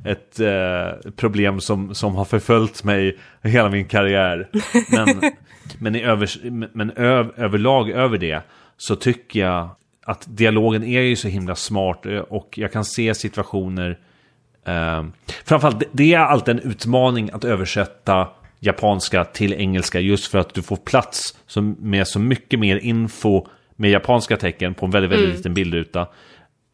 ett, 0.05 0.39
uh, 0.39 1.11
problem 1.11 1.61
som, 1.61 1.95
som 1.95 2.15
har 2.15 2.25
förföljt 2.25 2.83
mig 2.83 3.17
hela 3.43 3.69
min 3.69 3.85
karriär. 3.85 4.47
Men 4.91 5.31
men, 5.80 5.95
i 5.95 6.01
övers, 6.01 6.38
men 6.74 6.91
ö, 6.95 7.26
överlag 7.38 7.89
över 7.89 8.17
det 8.17 8.41
så 8.78 8.95
tycker 8.95 9.39
jag 9.39 9.69
att 10.05 10.26
dialogen 10.28 10.84
är 10.84 11.01
ju 11.01 11.15
så 11.15 11.28
himla 11.28 11.55
smart 11.55 12.05
eh, 12.05 12.19
och 12.19 12.57
jag 12.57 12.72
kan 12.72 12.86
se 12.86 13.15
situationer 13.15 13.99
eh, 14.65 15.03
Framförallt, 15.45 15.84
det 15.91 16.13
är 16.13 16.19
alltid 16.19 16.55
en 16.55 16.72
utmaning 16.72 17.30
att 17.34 17.43
översätta 17.43 18.28
japanska 18.59 19.24
till 19.26 19.53
engelska 19.53 19.99
just 19.99 20.32
för 20.32 20.39
att 20.39 20.53
du 20.53 20.61
får 20.61 20.76
plats 20.76 21.38
med 21.78 22.07
så 22.07 22.19
mycket 22.19 22.59
mer 22.59 22.78
info 22.78 23.47
med 23.76 23.91
japanska 23.91 24.38
tecken 24.38 24.74
på 24.74 24.86
en 24.86 24.91
väldigt, 24.91 25.11
väldigt 25.11 25.26
mm. 25.26 25.38
liten 25.38 25.53
bildruta 25.53 26.07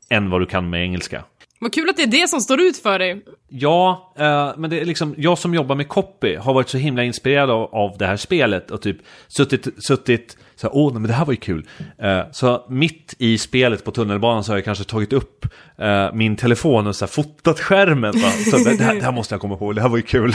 än 0.10 0.30
vad 0.30 0.41
du 0.41 0.45
kan 0.45 0.70
med 0.70 0.82
engelska. 0.82 1.24
Vad 1.60 1.74
kul 1.74 1.89
att 1.89 1.97
det 1.97 2.03
är 2.03 2.08
det 2.08 2.30
som 2.30 2.41
står 2.41 2.62
ut 2.62 2.78
för 2.78 2.99
dig. 2.99 3.22
Ja, 3.49 4.14
eh, 4.18 4.51
men 4.58 4.70
det 4.70 4.80
är 4.80 4.86
liksom, 4.86 5.16
jag 5.18 5.38
som 5.38 5.53
jobbar 5.53 5.76
med 5.76 5.88
copy 5.88 6.36
har 6.36 6.53
varit 6.53 6.70
så 6.70 6.78
himla 6.78 7.03
inspirerad 7.03 7.49
av, 7.49 7.76
av 7.76 7.97
det 7.97 8.08
här 8.08 8.18
spelet 8.18 8.72
och 8.72 8.82
typ 8.82 8.97
suttit, 9.28 9.84
suttit 9.84 10.38
så 10.55 10.68
här, 10.68 10.76
åh, 10.76 10.93
men 10.93 11.03
det 11.03 11.14
här 11.14 11.26
var 11.26 11.34
ju 11.34 11.38
kul. 11.38 11.68
Eh, 11.97 12.22
så 12.32 12.66
mitt 12.70 13.14
i 13.18 13.38
spelet 13.38 13.84
på 13.84 13.91
tunnelbanan 13.91 14.43
så 14.43 14.51
har 14.51 14.58
jag 14.58 14.66
kanske 14.66 14.84
tagit 14.84 15.14
upp 15.14 15.45
eh, 15.78 16.14
min 16.14 16.36
telefon 16.36 16.88
och 16.88 16.95
så 16.95 17.05
här, 17.05 17.12
fotat 17.12 17.60
skärmen. 17.60 18.22
Va? 18.22 18.30
Så 18.51 18.58
det, 18.58 18.78
det, 18.78 18.84
här, 18.84 18.95
det, 18.95 19.01
här, 19.01 19.12
måste 19.12 19.34
jag 19.34 19.41
komma 19.41 19.58
på, 19.58 19.74
det 19.74 19.82
här 19.82 19.89
var 19.89 19.97
ju 19.97 20.03
kul. 20.03 20.34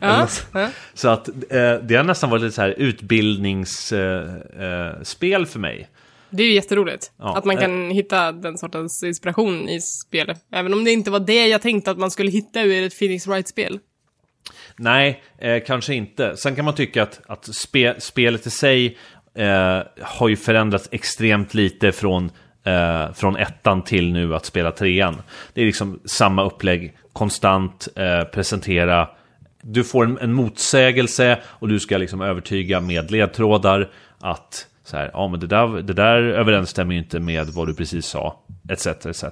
Ja, 0.00 0.28
ja. 0.52 0.68
Så 0.94 1.08
att 1.08 1.28
eh, 1.28 1.34
det 1.82 1.94
har 1.96 2.04
nästan 2.04 2.30
varit 2.30 2.42
lite 2.42 2.54
så 2.54 2.62
här 2.62 2.74
utbildningsspel 2.78 5.42
eh, 5.42 5.46
för 5.46 5.58
mig. 5.58 5.88
Det 6.32 6.42
är 6.42 6.46
ju 6.46 6.54
jätteroligt. 6.54 7.12
Ja. 7.18 7.36
Att 7.38 7.44
man 7.44 7.56
kan 7.56 7.90
äh... 7.90 7.94
hitta 7.94 8.32
den 8.32 8.58
sortens 8.58 9.02
inspiration 9.02 9.68
i 9.68 9.80
spel. 9.80 10.34
Även 10.52 10.74
om 10.74 10.84
det 10.84 10.90
inte 10.90 11.10
var 11.10 11.20
det 11.20 11.46
jag 11.46 11.62
tänkte 11.62 11.90
att 11.90 11.98
man 11.98 12.10
skulle 12.10 12.30
hitta 12.30 12.62
ur 12.62 12.86
ett 12.86 12.98
Phoenix 12.98 13.26
Wright-spel. 13.26 13.78
Nej, 14.76 15.22
eh, 15.38 15.62
kanske 15.66 15.94
inte. 15.94 16.36
Sen 16.36 16.56
kan 16.56 16.64
man 16.64 16.74
tycka 16.74 17.02
att, 17.02 17.20
att 17.26 17.54
spe, 17.54 18.00
spelet 18.00 18.46
i 18.46 18.50
sig 18.50 18.98
eh, 19.34 19.80
har 20.00 20.28
ju 20.28 20.36
förändrats 20.36 20.88
extremt 20.92 21.54
lite 21.54 21.92
från, 21.92 22.30
eh, 22.64 23.12
från 23.12 23.36
ettan 23.36 23.84
till 23.84 24.12
nu 24.12 24.34
att 24.34 24.44
spela 24.44 24.72
trean. 24.72 25.22
Det 25.54 25.62
är 25.62 25.66
liksom 25.66 26.00
samma 26.04 26.44
upplägg, 26.44 26.96
konstant 27.12 27.88
eh, 27.96 28.24
presentera 28.24 29.08
du 29.62 29.84
får 29.84 30.04
en, 30.04 30.18
en 30.18 30.32
motsägelse 30.32 31.38
och 31.44 31.68
du 31.68 31.80
ska 31.80 31.98
liksom 31.98 32.20
övertyga 32.20 32.80
med 32.80 33.10
ledtrådar 33.10 33.90
att 34.20 34.66
så 34.92 34.98
här, 34.98 35.10
ja 35.12 35.28
men 35.28 35.40
det 35.40 35.46
där, 35.46 35.82
det 35.82 35.92
där 35.92 36.22
överensstämmer 36.22 36.94
ju 36.94 36.98
inte 36.98 37.20
med 37.20 37.46
vad 37.46 37.66
du 37.66 37.74
precis 37.74 38.06
sa, 38.06 38.40
etc. 38.68 38.86
etc. 38.86 39.24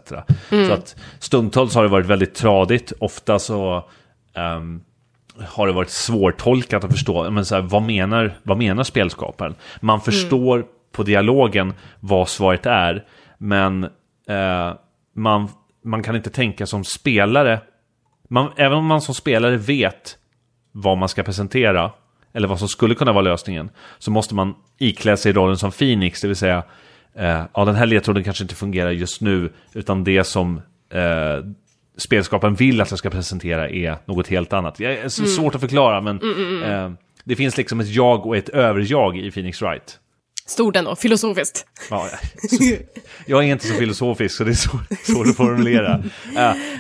Mm. 0.51 0.67
Så 0.67 0.73
att 0.73 0.97
stundtals 1.19 1.75
har 1.75 1.83
det 1.83 1.89
varit 1.89 2.07
väldigt 2.07 2.35
tradigt, 2.35 2.93
ofta 3.01 3.39
så 3.39 3.89
um, 4.35 4.85
har 5.49 5.67
det 5.67 5.73
varit 5.73 5.91
svårtolkat 5.91 6.85
att 6.85 6.93
förstå, 6.93 7.31
men 7.31 7.45
så 7.45 7.55
här, 7.55 7.63
vad, 7.63 7.83
menar, 7.83 8.35
vad 8.43 8.59
menar 8.59 8.83
spelskaparen? 8.83 9.55
Man 9.81 9.95
mm. 9.95 10.05
förstår 10.05 10.57
mm. 10.57 10.69
på 10.93 11.03
dialogen 11.03 11.75
vad 12.01 12.29
svaret 12.29 12.67
är, 12.67 13.05
men 13.39 13.85
uh, 14.31 14.75
man, 15.15 15.49
man 15.85 16.03
kan 16.03 16.17
inte 16.17 16.31
tänka 16.31 16.67
som 16.67 16.85
spelare, 16.85 17.61
man, 18.29 18.53
även 18.57 18.79
om 18.79 18.87
man 18.87 19.01
som 19.01 19.15
spelare 19.15 19.57
vet 19.57 20.17
vad 20.73 20.99
man 20.99 21.09
ska 21.09 21.23
presentera, 21.23 21.91
eller 22.33 22.49
vad 22.49 22.59
som 22.59 22.68
skulle 22.68 22.95
kunna 22.95 23.12
vara 23.12 23.22
lösningen, 23.22 23.70
så 23.99 24.11
måste 24.11 24.35
man 24.35 24.55
iklä 24.78 25.16
sig 25.16 25.33
rollen 25.33 25.57
som 25.57 25.70
Phoenix, 25.70 26.20
det 26.20 26.26
vill 26.26 26.37
säga, 26.37 26.62
eh, 27.14 27.43
ja 27.55 27.64
den 27.64 27.74
här 27.74 27.87
ledtråden 27.87 28.24
kanske 28.24 28.45
inte 28.45 28.55
fungerar 28.55 28.91
just 28.91 29.20
nu, 29.20 29.53
utan 29.72 30.05
det 30.05 30.24
som 30.24 30.61
eh, 30.91 31.45
spelskaparen 31.97 32.55
vill 32.55 32.81
att 32.81 32.91
jag 32.91 32.99
ska 32.99 33.11
presentera 33.11 33.70
är 33.70 33.97
något 34.05 34.28
helt 34.28 34.53
annat. 34.53 34.74
Det 34.74 34.85
är 34.85 34.99
mm. 34.99 35.11
svårt 35.11 35.55
att 35.55 35.61
förklara, 35.61 36.01
men 36.01 36.18
mm, 36.20 36.35
mm, 36.37 36.62
mm, 36.62 36.85
eh, 36.85 36.93
det 37.24 37.37
finns 37.37 37.57
liksom 37.57 37.81
ett 37.81 37.89
jag 37.89 38.26
och 38.26 38.37
ett 38.37 38.49
överjag 38.49 39.18
i 39.18 39.31
Phoenix 39.31 39.62
Wright. 39.62 39.99
Stort 40.51 40.76
ändå, 40.76 40.96
filosofiskt. 40.96 41.66
Ja, 41.90 42.09
jag 43.26 43.44
är 43.44 43.48
inte 43.48 43.66
så 43.66 43.74
filosofisk 43.74 44.36
så 44.36 44.44
det 44.44 44.51
är 44.51 45.12
svårt 45.12 45.26
att 45.26 45.36
formulera. 45.36 45.98
Uh, 45.98 46.05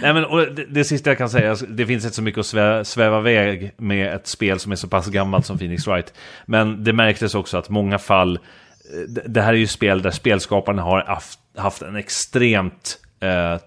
nej, 0.02 0.14
men, 0.14 0.24
och 0.24 0.54
det, 0.54 0.64
det, 0.64 0.84
sista 0.84 1.10
jag 1.10 1.18
kan 1.18 1.30
säga, 1.30 1.50
alltså, 1.50 1.66
det 1.66 1.86
finns 1.86 2.04
inte 2.04 2.16
så 2.16 2.22
mycket 2.22 2.40
att 2.40 2.46
sväva, 2.46 2.84
sväva 2.84 3.18
iväg 3.18 3.72
med 3.76 4.14
ett 4.14 4.26
spel 4.26 4.58
som 4.58 4.72
är 4.72 4.76
så 4.76 4.88
pass 4.88 5.06
gammalt 5.06 5.46
som 5.46 5.58
Phoenix 5.58 5.86
Wright. 5.86 6.14
Men 6.46 6.84
det 6.84 6.92
märktes 6.92 7.34
också 7.34 7.58
att 7.58 7.68
många 7.68 7.98
fall, 7.98 8.36
eh, 8.36 9.00
det, 9.08 9.22
det 9.26 9.42
här 9.42 9.52
är 9.52 9.58
ju 9.58 9.66
spel 9.66 10.02
där 10.02 10.10
spelskaparna 10.10 10.82
har 10.82 11.04
haft, 11.04 11.38
haft 11.56 11.82
en 11.82 11.96
extremt 11.96 12.98
uh, 13.24 13.60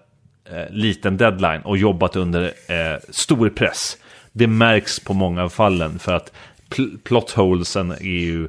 liten 0.70 1.16
deadline 1.16 1.60
och 1.60 1.78
jobbat 1.78 2.16
under 2.16 2.42
uh, 2.44 2.98
stor 3.08 3.48
press. 3.48 3.96
Det 4.32 4.46
märks 4.46 5.00
på 5.00 5.14
många 5.14 5.42
av 5.42 5.48
fallen 5.48 5.98
för 5.98 6.12
att 6.12 6.32
pl 6.68 6.98
plot 7.04 7.30
holesen 7.30 7.90
är 7.90 8.20
ju 8.20 8.48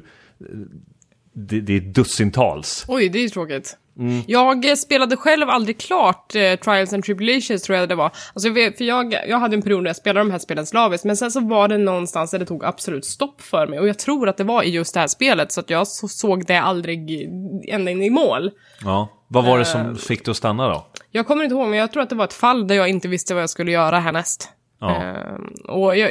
det, 1.36 1.60
det 1.60 1.76
är 1.76 1.80
dussintals. 1.80 2.84
Oj, 2.88 3.08
det 3.08 3.18
är 3.18 3.22
ju 3.22 3.28
tråkigt. 3.28 3.76
Mm. 3.98 4.22
Jag 4.26 4.78
spelade 4.78 5.16
själv 5.16 5.48
aldrig 5.48 5.78
klart 5.78 6.34
eh, 6.34 6.54
Trials 6.54 6.92
and 6.92 7.04
Tribulations 7.04 7.62
tror 7.62 7.78
jag 7.78 7.88
det 7.88 7.94
var. 7.94 8.12
Alltså, 8.34 8.54
för 8.54 8.82
jag, 8.82 9.12
jag 9.28 9.38
hade 9.38 9.56
en 9.56 9.62
period 9.62 9.82
när 9.82 9.88
jag 9.88 9.96
spelade 9.96 10.26
de 10.26 10.30
här 10.30 10.38
spelen 10.38 10.66
slaviskt, 10.66 11.04
men 11.04 11.16
sen 11.16 11.30
så 11.30 11.40
var 11.40 11.68
det 11.68 11.78
någonstans 11.78 12.30
där 12.30 12.38
det 12.38 12.46
tog 12.46 12.64
absolut 12.64 13.04
stopp 13.04 13.42
för 13.42 13.66
mig. 13.66 13.78
Och 13.78 13.88
jag 13.88 13.98
tror 13.98 14.28
att 14.28 14.36
det 14.36 14.44
var 14.44 14.62
i 14.62 14.70
just 14.70 14.94
det 14.94 15.00
här 15.00 15.06
spelet, 15.06 15.52
så 15.52 15.60
att 15.60 15.70
jag 15.70 15.88
så, 15.88 16.08
såg 16.08 16.46
det 16.46 16.56
aldrig 16.56 17.28
ända 17.68 17.90
in 17.90 18.02
i 18.02 18.10
mål. 18.10 18.50
Ja, 18.84 19.08
vad 19.28 19.44
var 19.44 19.58
det 19.58 19.64
som 19.64 19.86
uh, 19.86 19.94
fick 19.94 20.24
dig 20.24 20.30
att 20.30 20.36
stanna 20.36 20.68
då? 20.68 20.86
Jag 21.10 21.26
kommer 21.26 21.44
inte 21.44 21.54
ihåg, 21.54 21.68
men 21.68 21.78
jag 21.78 21.92
tror 21.92 22.02
att 22.02 22.10
det 22.10 22.16
var 22.16 22.24
ett 22.24 22.32
fall 22.32 22.68
där 22.68 22.74
jag 22.74 22.88
inte 22.88 23.08
visste 23.08 23.34
vad 23.34 23.42
jag 23.42 23.50
skulle 23.50 23.72
göra 23.72 23.98
härnäst. 23.98 24.50
Ja. 24.80 24.88
Uh, 24.88 25.74
och, 25.76 25.96
jag, 25.96 26.10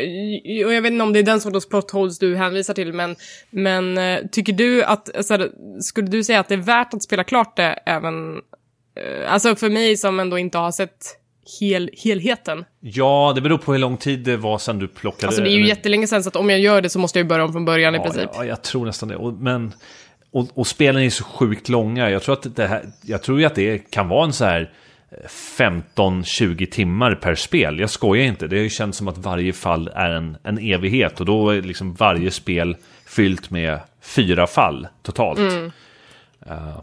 och 0.66 0.74
jag 0.74 0.82
vet 0.82 0.91
inte 0.91 1.03
om 1.03 1.13
det 1.13 1.20
är 1.20 1.24
den 1.24 1.41
sortens 1.41 1.70
plot 1.70 1.91
holes 1.91 2.20
du 2.20 2.36
hänvisar 2.36 2.74
till, 2.74 2.93
men, 2.93 3.16
men 3.49 3.97
uh, 3.97 4.20
tycker 4.32 4.53
du 4.53 4.84
att, 4.84 5.16
alltså, 5.16 5.49
skulle 5.82 6.07
du 6.07 6.24
säga 6.24 6.39
att 6.39 6.47
det 6.47 6.55
är 6.55 6.59
värt 6.59 6.93
att 6.93 7.03
spela 7.03 7.24
klart 7.24 7.55
det 7.55 7.80
även, 7.86 8.36
uh, 8.36 9.34
alltså 9.34 9.55
för 9.55 9.70
mig 9.70 9.97
som 9.97 10.20
ändå 10.20 10.38
inte 10.38 10.57
har 10.57 10.72
sett 10.72 11.20
hel, 11.59 11.89
helheten? 11.97 12.66
Ja, 12.80 13.32
det 13.36 13.41
beror 13.41 13.57
på 13.57 13.72
hur 13.72 13.80
lång 13.80 13.97
tid 13.97 14.20
det 14.20 14.38
var 14.38 14.57
sedan 14.57 14.80
du 14.80 14.88
plockade. 14.88 15.28
Alltså 15.28 15.41
det 15.41 15.49
är 15.49 15.51
ju 15.51 15.57
eller... 15.57 15.68
jättelänge 15.68 16.07
sedan, 16.07 16.24
så 16.24 16.30
att 16.30 16.36
om 16.36 16.49
jag 16.49 16.59
gör 16.59 16.82
det 16.82 16.89
så 16.89 16.99
måste 16.99 17.20
jag 17.20 17.28
börja 17.28 17.45
om 17.45 17.51
från 17.51 17.66
början 17.66 17.93
ja, 17.93 17.99
i 18.01 18.03
princip. 18.03 18.30
Ja, 18.34 18.45
jag 18.45 18.61
tror 18.61 18.86
nästan 18.86 19.09
det. 19.09 19.16
Och, 19.16 19.34
men, 19.34 19.74
och, 20.32 20.47
och 20.53 20.68
spelen 20.68 21.01
är 21.01 21.09
så 21.09 21.24
sjukt 21.24 21.70
långa. 21.70 22.09
Jag 22.09 22.24
tror 22.24 22.34
att 22.34 22.55
det 22.55 22.68
här, 22.68 22.86
jag 23.01 23.22
tror 23.22 23.39
ju 23.39 23.45
att 23.45 23.55
det 23.55 23.91
kan 23.91 24.09
vara 24.09 24.26
en 24.26 24.34
så 24.34 24.45
här 24.45 24.74
15-20 25.57 26.66
timmar 26.66 27.16
per 27.16 27.36
spel. 27.36 27.80
Jag 27.80 27.89
skojar 27.89 28.26
inte, 28.26 28.47
det 28.47 28.70
känns 28.70 28.97
som 28.97 29.07
att 29.07 29.18
varje 29.18 29.53
fall 29.53 29.88
är 29.95 30.09
en, 30.09 30.38
en 30.43 30.57
evighet 30.57 31.20
och 31.20 31.26
då 31.26 31.49
är 31.49 31.61
liksom 31.61 31.93
varje 31.93 32.32
spel 32.32 32.78
fyllt 33.05 33.49
med 33.49 33.80
fyra 34.01 34.47
fall 34.47 34.88
totalt. 35.01 35.39
Mm. 35.39 35.72
Uh, 36.51 36.80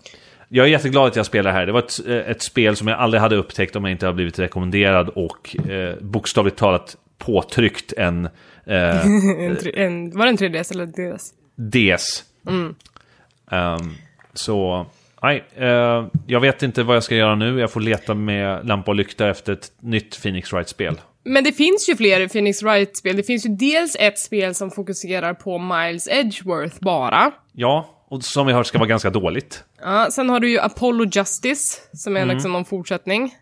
jag 0.48 0.66
är 0.66 0.70
jätteglad 0.70 1.06
att 1.06 1.16
jag 1.16 1.26
spelar 1.26 1.52
här. 1.52 1.66
Det 1.66 1.72
var 1.72 1.80
ett, 1.80 2.06
ett, 2.06 2.42
spel 2.42 2.76
som 2.76 2.88
jag 2.88 2.98
aldrig 2.98 3.20
hade 3.20 3.36
upptäckt 3.36 3.76
om 3.76 3.84
jag 3.84 3.92
inte 3.92 4.06
hade 4.06 4.16
blivit 4.16 4.38
rekommenderad 4.38 5.08
och 5.08 5.56
eh, 5.70 5.94
bokstavligt 6.00 6.56
talat 6.56 6.96
påtryckt 7.18 7.92
en... 7.92 8.24
Eh, 8.64 9.06
en, 9.06 9.58
en 9.74 10.18
var 10.18 10.26
det 10.26 10.30
en 10.30 10.38
3DS 10.38 10.72
eller 10.72 10.86
DS? 10.86 11.32
DS. 11.56 12.24
Mm. 12.48 12.74
Um, 13.50 13.94
så 14.34 14.86
Nej, 15.22 15.44
eh, 15.56 16.06
jag 16.26 16.40
vet 16.40 16.62
inte 16.62 16.82
vad 16.82 16.96
jag 16.96 17.02
ska 17.02 17.14
göra 17.14 17.34
nu. 17.34 17.60
Jag 17.60 17.70
får 17.70 17.80
leta 17.80 18.14
med 18.14 18.66
lampa 18.66 18.90
och 18.90 18.94
lykta 18.94 19.30
efter 19.30 19.52
ett 19.52 19.72
nytt 19.80 20.22
Phoenix 20.22 20.52
Wright-spel. 20.52 21.00
Men 21.24 21.44
det 21.44 21.52
finns 21.52 21.88
ju 21.88 21.96
fler 21.96 22.28
Phoenix 22.28 22.62
Wright-spel. 22.62 23.16
Det 23.16 23.22
finns 23.22 23.46
ju 23.46 23.50
dels 23.50 23.96
ett 24.00 24.18
spel 24.18 24.54
som 24.54 24.70
fokuserar 24.70 25.34
på 25.34 25.58
Miles 25.58 26.08
Edgeworth 26.08 26.76
bara. 26.80 27.30
Ja, 27.52 27.88
och 28.08 28.24
som 28.24 28.46
vi 28.46 28.52
hört 28.52 28.66
ska 28.66 28.78
vara 28.78 28.88
ganska 28.88 29.10
dåligt. 29.10 29.64
Ja, 29.80 30.08
sen 30.10 30.30
har 30.30 30.40
du 30.40 30.50
ju 30.50 30.58
Apollo 30.58 31.04
Justice, 31.12 31.80
som 31.92 32.16
är 32.16 32.26
liksom 32.26 32.52
någon 32.52 32.64
fortsättning. 32.64 33.34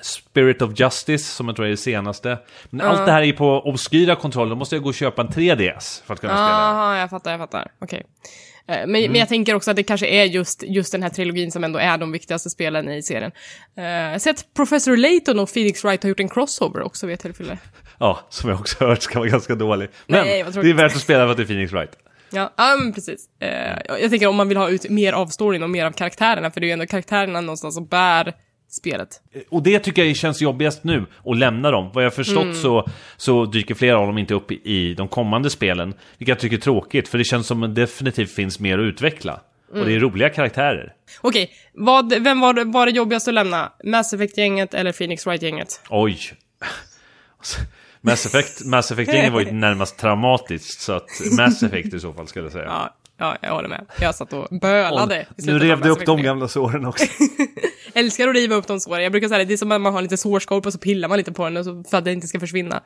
Spirit 0.00 0.62
of 0.62 0.80
Justice, 0.80 1.24
som 1.24 1.46
jag 1.46 1.56
tror 1.56 1.66
är 1.66 1.70
det 1.70 1.76
senaste. 1.76 2.38
Men 2.70 2.86
allt 2.86 3.06
det 3.06 3.12
här 3.12 3.22
är 3.22 3.32
på 3.32 3.60
obskyra 3.60 4.16
kontroller, 4.16 4.50
då 4.50 4.56
måste 4.56 4.76
jag 4.76 4.82
gå 4.82 4.88
och 4.88 4.94
köpa 4.94 5.22
en 5.22 5.28
3DS 5.28 6.04
för 6.04 6.14
att 6.14 6.20
kunna 6.20 6.32
spela. 6.32 6.48
Jaha, 6.48 6.98
jag 6.98 7.10
fattar, 7.10 7.30
jag 7.30 7.40
fattar. 7.40 7.70
Okej. 7.78 7.98
Eh, 7.98 8.55
Men, 8.66 8.90
men 8.90 9.14
jag 9.14 9.28
tänker 9.28 9.54
också 9.54 9.70
att 9.70 9.76
det 9.76 9.82
kanske 9.82 10.06
är 10.06 10.24
just, 10.24 10.62
just 10.62 10.92
den 10.92 11.02
här 11.02 11.10
trilogin 11.10 11.52
som 11.52 11.64
ändå 11.64 11.78
är 11.78 11.98
de 11.98 12.12
viktigaste 12.12 12.50
spelen 12.50 12.88
i 12.88 13.02
serien. 13.02 13.32
Eh, 13.76 13.84
jag 13.84 14.10
har 14.10 14.18
sett 14.18 14.54
Professor 14.54 14.96
Layton 14.96 15.38
och 15.38 15.52
Phoenix 15.52 15.84
Wright 15.84 16.02
har 16.02 16.08
gjort 16.08 16.20
en 16.20 16.28
crossover 16.28 16.82
också 16.82 17.06
vid 17.06 17.14
ett 17.14 17.20
tillfälle. 17.20 17.58
Ja, 17.98 18.20
som 18.28 18.50
jag 18.50 18.60
också 18.60 18.84
hört 18.84 19.02
ska 19.02 19.18
vara 19.18 19.28
ganska 19.28 19.54
dålig. 19.54 19.88
Men 20.06 20.26
Nej, 20.26 20.44
det 20.52 20.70
är 20.70 20.74
värt 20.74 20.94
att 20.94 21.00
spela 21.00 21.24
för 21.24 21.30
att 21.30 21.36
det 21.36 21.42
är 21.42 21.46
Phoenix 21.46 21.72
Wright. 21.72 21.90
Ja, 22.30 22.52
ja 22.56 22.76
men 22.76 22.92
precis. 22.92 23.28
Eh, 23.40 23.98
jag 24.00 24.10
tänker 24.10 24.26
om 24.26 24.36
man 24.36 24.48
vill 24.48 24.56
ha 24.56 24.68
ut 24.68 24.90
mer 24.90 25.12
av 25.12 25.26
storyn 25.26 25.62
och 25.62 25.70
mer 25.70 25.84
av 25.84 25.92
karaktärerna, 25.92 26.50
för 26.50 26.60
det 26.60 26.64
är 26.64 26.68
ju 26.68 26.72
ändå 26.72 26.86
karaktärerna 26.86 27.40
någonstans 27.40 27.74
som 27.74 27.86
bär 27.86 28.34
spelet. 28.76 29.08
Och 29.50 29.62
det 29.62 29.78
tycker 29.78 30.04
jag 30.04 30.16
känns 30.16 30.42
jobbigast 30.42 30.84
nu, 30.84 31.06
att 31.24 31.36
lämna 31.36 31.70
dem. 31.70 31.90
Vad 31.94 32.04
jag 32.04 32.10
har 32.10 32.14
förstått 32.14 32.42
Mm. 32.44 32.54
så, 32.56 32.88
så 33.16 33.44
dyker 33.44 33.74
flera 33.74 33.98
av 33.98 34.06
dem 34.06 34.18
inte 34.18 34.34
upp 34.34 34.52
i, 34.52 34.94
de 34.94 35.08
kommande 35.08 35.50
spelen. 35.50 35.94
Vilket 36.18 36.28
jag 36.28 36.38
tycker 36.38 36.56
är 36.56 36.60
tråkigt, 36.60 37.08
för 37.08 37.18
det 37.18 37.24
känns 37.24 37.46
som 37.46 37.62
att 37.62 37.74
det 37.74 37.80
definitivt 37.82 38.30
finns 38.30 38.60
mer 38.60 38.78
att 38.78 38.82
utveckla. 38.84 39.40
Och 39.70 39.76
Mm. 39.76 39.88
det 39.88 39.94
är 39.94 40.00
roliga 40.00 40.28
karaktärer. 40.28 40.92
Okej, 41.20 41.50
vad, 41.74 42.22
vem 42.22 42.40
var 42.40 42.52
det, 42.52 42.64
var 42.64 42.86
det 42.86 42.92
jobbigast 42.92 43.28
att 43.28 43.34
lämna? 43.34 43.72
Mass 43.84 44.12
Effect-gänget 44.12 44.74
eller 44.74 44.92
Phoenix 44.92 45.26
Wright-gänget? 45.26 45.80
Oj. 45.90 46.18
Mass 48.00 48.26
Effect, 48.26 48.64
Mass 48.64 48.90
Effect-gänget 48.90 49.32
var 49.32 49.40
ju 49.40 49.52
närmast 49.52 49.98
traumatiskt, 49.98 50.80
så 50.80 50.92
att 50.92 51.08
Mass 51.38 51.62
Effect 51.62 51.94
i 51.94 52.00
så 52.00 52.12
fall 52.12 52.26
skulle 52.28 52.44
jag 52.44 52.52
säga. 52.52 52.64
Ja, 52.64 52.94
ja, 53.18 53.36
jag 53.40 53.50
håller 53.50 53.68
med. 53.68 53.86
Jag 54.00 54.14
satt 54.14 54.32
och 54.32 54.48
bölade. 54.60 55.26
nu 55.36 55.58
rev 55.58 55.80
du 55.80 55.90
upp 55.90 56.06
de 56.06 56.22
gamla 56.22 56.48
såren 56.48 56.86
också. 56.86 57.06
Älskar 57.94 58.28
att 58.28 58.34
riva 58.34 58.54
upp 58.54 58.66
de 58.66 58.80
såren. 58.80 59.02
Jag 59.02 59.12
brukar 59.12 59.28
säga 59.28 59.38
det, 59.38 59.44
det 59.44 59.52
är 59.52 59.56
som 59.56 59.72
att 59.72 59.80
man 59.80 59.94
har 59.94 60.02
lite 60.02 60.16
sårskorpa 60.16 60.68
och 60.68 60.72
så 60.72 60.78
pillar 60.78 61.08
man 61.08 61.18
lite 61.18 61.32
på 61.32 61.48
den 61.48 61.64
så, 61.64 61.84
för 61.90 61.98
att 61.98 62.04
den 62.04 62.14
inte 62.14 62.26
ska 62.26 62.40
försvinna. 62.40 62.82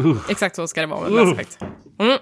Uh. 0.00 0.16
Exakt 0.30 0.56
så 0.56 0.68
ska 0.68 0.80
det 0.80 0.86
vara 0.86 1.08
med 1.08 1.32
Effect. 1.32 1.58
Mm. 2.00 2.18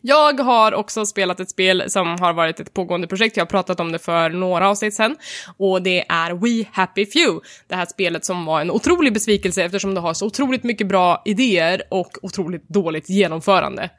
Jag 0.00 0.40
har 0.40 0.74
också 0.74 1.06
spelat 1.06 1.40
ett 1.40 1.50
spel 1.50 1.84
som 1.88 2.20
har 2.20 2.32
varit 2.32 2.60
ett 2.60 2.74
pågående 2.74 3.06
projekt. 3.06 3.36
Jag 3.36 3.44
har 3.44 3.50
pratat 3.50 3.80
om 3.80 3.92
det 3.92 3.98
för 3.98 4.30
några 4.30 4.68
avsnitt 4.68 4.94
sen. 4.94 5.16
Och 5.56 5.82
det 5.82 6.04
är 6.08 6.34
We 6.34 6.68
Happy 6.72 7.06
Few. 7.06 7.40
Det 7.68 7.74
här 7.74 7.86
spelet 7.86 8.24
som 8.24 8.44
var 8.44 8.60
en 8.60 8.70
otrolig 8.70 9.12
besvikelse 9.12 9.64
eftersom 9.64 9.94
det 9.94 10.00
har 10.00 10.14
så 10.14 10.26
otroligt 10.26 10.64
mycket 10.64 10.88
bra 10.88 11.22
idéer 11.24 11.82
och 11.90 12.10
otroligt 12.22 12.68
dåligt 12.68 13.08
genomförande. 13.08 13.90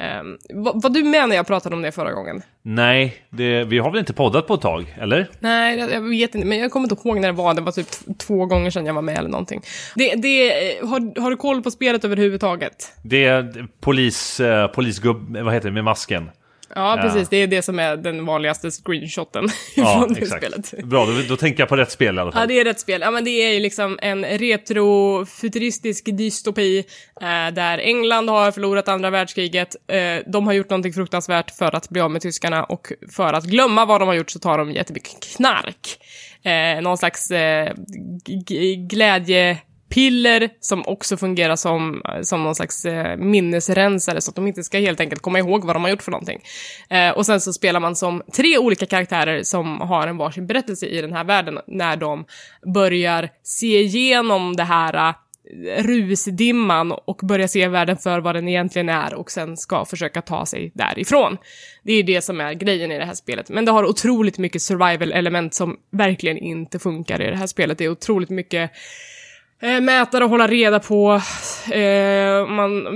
Um, 0.00 0.38
vad, 0.64 0.82
vad 0.82 0.92
du 0.92 1.04
med 1.04 1.28
när 1.28 1.36
jag 1.36 1.46
pratade 1.46 1.76
om 1.76 1.82
det 1.82 1.92
förra 1.92 2.12
gången? 2.12 2.42
Nej, 2.62 3.16
det, 3.30 3.64
vi 3.64 3.78
har 3.78 3.90
väl 3.90 3.98
inte 4.00 4.12
poddat 4.12 4.46
på 4.46 4.54
ett 4.54 4.60
tag, 4.60 4.94
eller? 5.00 5.30
Nej, 5.38 5.78
jag, 5.78 5.92
jag 5.92 6.00
vet 6.00 6.34
inte, 6.34 6.46
men 6.46 6.58
jag 6.58 6.70
kommer 6.70 6.90
inte 6.90 7.08
ihåg 7.08 7.20
när 7.20 7.28
det 7.28 7.34
var. 7.34 7.54
Det 7.54 7.60
var 7.60 7.72
typ 7.72 8.18
två 8.18 8.46
gånger 8.46 8.70
sedan 8.70 8.86
jag 8.86 8.94
var 8.94 9.02
med 9.02 9.18
eller 9.18 9.28
någonting. 9.28 9.62
Det, 9.94 10.14
det, 10.14 10.76
eh, 10.78 10.88
har, 10.88 11.20
har 11.20 11.30
du 11.30 11.36
koll 11.36 11.62
på 11.62 11.70
spelet 11.70 12.04
överhuvudtaget? 12.04 12.92
Det 13.02 13.24
är 13.24 13.66
polis, 13.80 14.40
eh, 14.40 14.66
polisgubb, 14.66 15.36
vad 15.36 15.54
heter 15.54 15.68
det, 15.68 15.74
med 15.74 15.84
masken. 15.84 16.30
Ja, 16.74 16.96
Ja. 16.96 17.02
precis. 17.02 17.28
Det 17.28 17.36
är 17.36 17.46
det 17.46 17.62
som 17.62 17.78
är 17.78 17.96
den 17.96 18.26
vanligaste 18.26 18.70
screenshoten 18.70 19.48
Ja, 19.76 19.98
från 20.00 20.12
det 20.14 20.20
exakt. 20.20 20.44
spelet. 20.46 20.84
Bra, 20.84 21.06
då, 21.06 21.12
då 21.28 21.36
tänker 21.36 21.60
jag 21.62 21.68
på 21.68 21.76
rätt 21.76 21.90
spel 21.90 22.16
i 22.16 22.18
alla 22.20 22.28
Ja, 22.28 22.32
fall. 22.32 22.48
det 22.48 22.60
är 22.60 22.64
rätt 22.64 22.80
spel. 22.80 23.00
Ja, 23.00 23.10
men 23.10 23.24
det 23.24 23.30
är 23.30 23.52
ju 23.52 23.60
liksom 23.60 23.98
en 24.02 24.24
retrofuturistisk 24.24 26.04
dystopi 26.16 26.78
eh, 27.20 27.54
där 27.54 27.78
England 27.78 28.28
har 28.28 28.50
förlorat 28.52 28.88
andra 28.88 29.10
världskriget. 29.10 29.76
Eh, 29.88 30.16
de 30.32 30.46
har 30.46 30.52
gjort 30.54 30.70
någonting 30.70 30.92
fruktansvärt 30.92 31.50
för 31.50 31.74
att 31.76 31.88
bli 31.90 32.00
av 32.00 32.10
med 32.10 32.22
tyskarna 32.22 32.64
och 32.64 32.92
för 33.12 33.32
att 33.32 33.44
glömma 33.44 33.84
vad 33.84 34.00
de 34.00 34.08
har 34.08 34.14
gjort 34.14 34.30
så 34.30 34.38
tar 34.38 34.58
de 34.58 34.72
jättemycket 34.72 35.36
knark. 35.36 35.98
Eh, 36.44 36.82
någon 36.82 36.98
slags 36.98 37.30
eh, 37.30 37.72
g- 38.46 38.74
piller, 39.94 40.50
som 40.60 40.82
också 40.86 41.16
fungerar 41.16 41.56
som, 41.56 42.02
som 42.22 42.44
någon 42.44 42.54
slags 42.54 42.84
eh, 42.84 43.16
minnesrensare 43.16 44.20
så 44.20 44.30
att 44.30 44.36
de 44.36 44.46
inte 44.46 44.64
ska 44.64 44.78
helt 44.78 45.00
enkelt 45.00 45.22
komma 45.22 45.38
ihåg 45.38 45.64
vad 45.64 45.76
de 45.76 45.82
har 45.82 45.90
gjort 45.90 46.02
för 46.02 46.10
någonting. 46.10 46.40
Eh, 46.90 47.10
och 47.10 47.26
sen 47.26 47.40
så 47.40 47.52
spelar 47.52 47.80
man 47.80 47.96
som 47.96 48.22
tre 48.32 48.58
olika 48.58 48.86
karaktärer 48.86 49.42
som 49.42 49.80
har 49.80 50.06
en 50.06 50.16
varsin 50.16 50.46
berättelse 50.46 50.86
i 50.86 51.00
den 51.00 51.12
här 51.12 51.24
världen 51.24 51.58
när 51.66 51.96
de 51.96 52.24
börjar 52.74 53.28
se 53.42 53.80
igenom 53.80 54.56
det 54.56 54.64
här 54.64 55.08
eh, 55.08 55.84
rusdimman 55.84 56.92
och 56.92 57.20
börja 57.22 57.48
se 57.48 57.68
världen 57.68 57.96
för 57.96 58.20
vad 58.20 58.34
den 58.34 58.48
egentligen 58.48 58.88
är 58.88 59.14
och 59.14 59.30
sen 59.30 59.56
ska 59.56 59.84
försöka 59.84 60.22
ta 60.22 60.46
sig 60.46 60.72
därifrån. 60.74 61.36
Det 61.82 61.92
är 61.92 62.02
det 62.02 62.22
som 62.22 62.40
är 62.40 62.52
grejen 62.52 62.92
i 62.92 62.98
det 62.98 63.04
här 63.04 63.14
spelet. 63.14 63.48
Men 63.48 63.64
det 63.64 63.72
har 63.72 63.84
otroligt 63.84 64.38
mycket 64.38 64.62
survival-element 64.62 65.54
som 65.54 65.76
verkligen 65.90 66.38
inte 66.38 66.78
funkar 66.78 67.22
i 67.22 67.30
det 67.30 67.36
här 67.36 67.46
spelet. 67.46 67.78
Det 67.78 67.84
är 67.84 67.88
otroligt 67.88 68.30
mycket 68.30 68.70
eh, 69.64 69.80
mätare 69.80 70.24
att 70.24 70.30
hålla 70.30 70.46
reda 70.46 70.80
på. 70.80 71.20
Eh, 71.72 72.46
man 72.46 72.86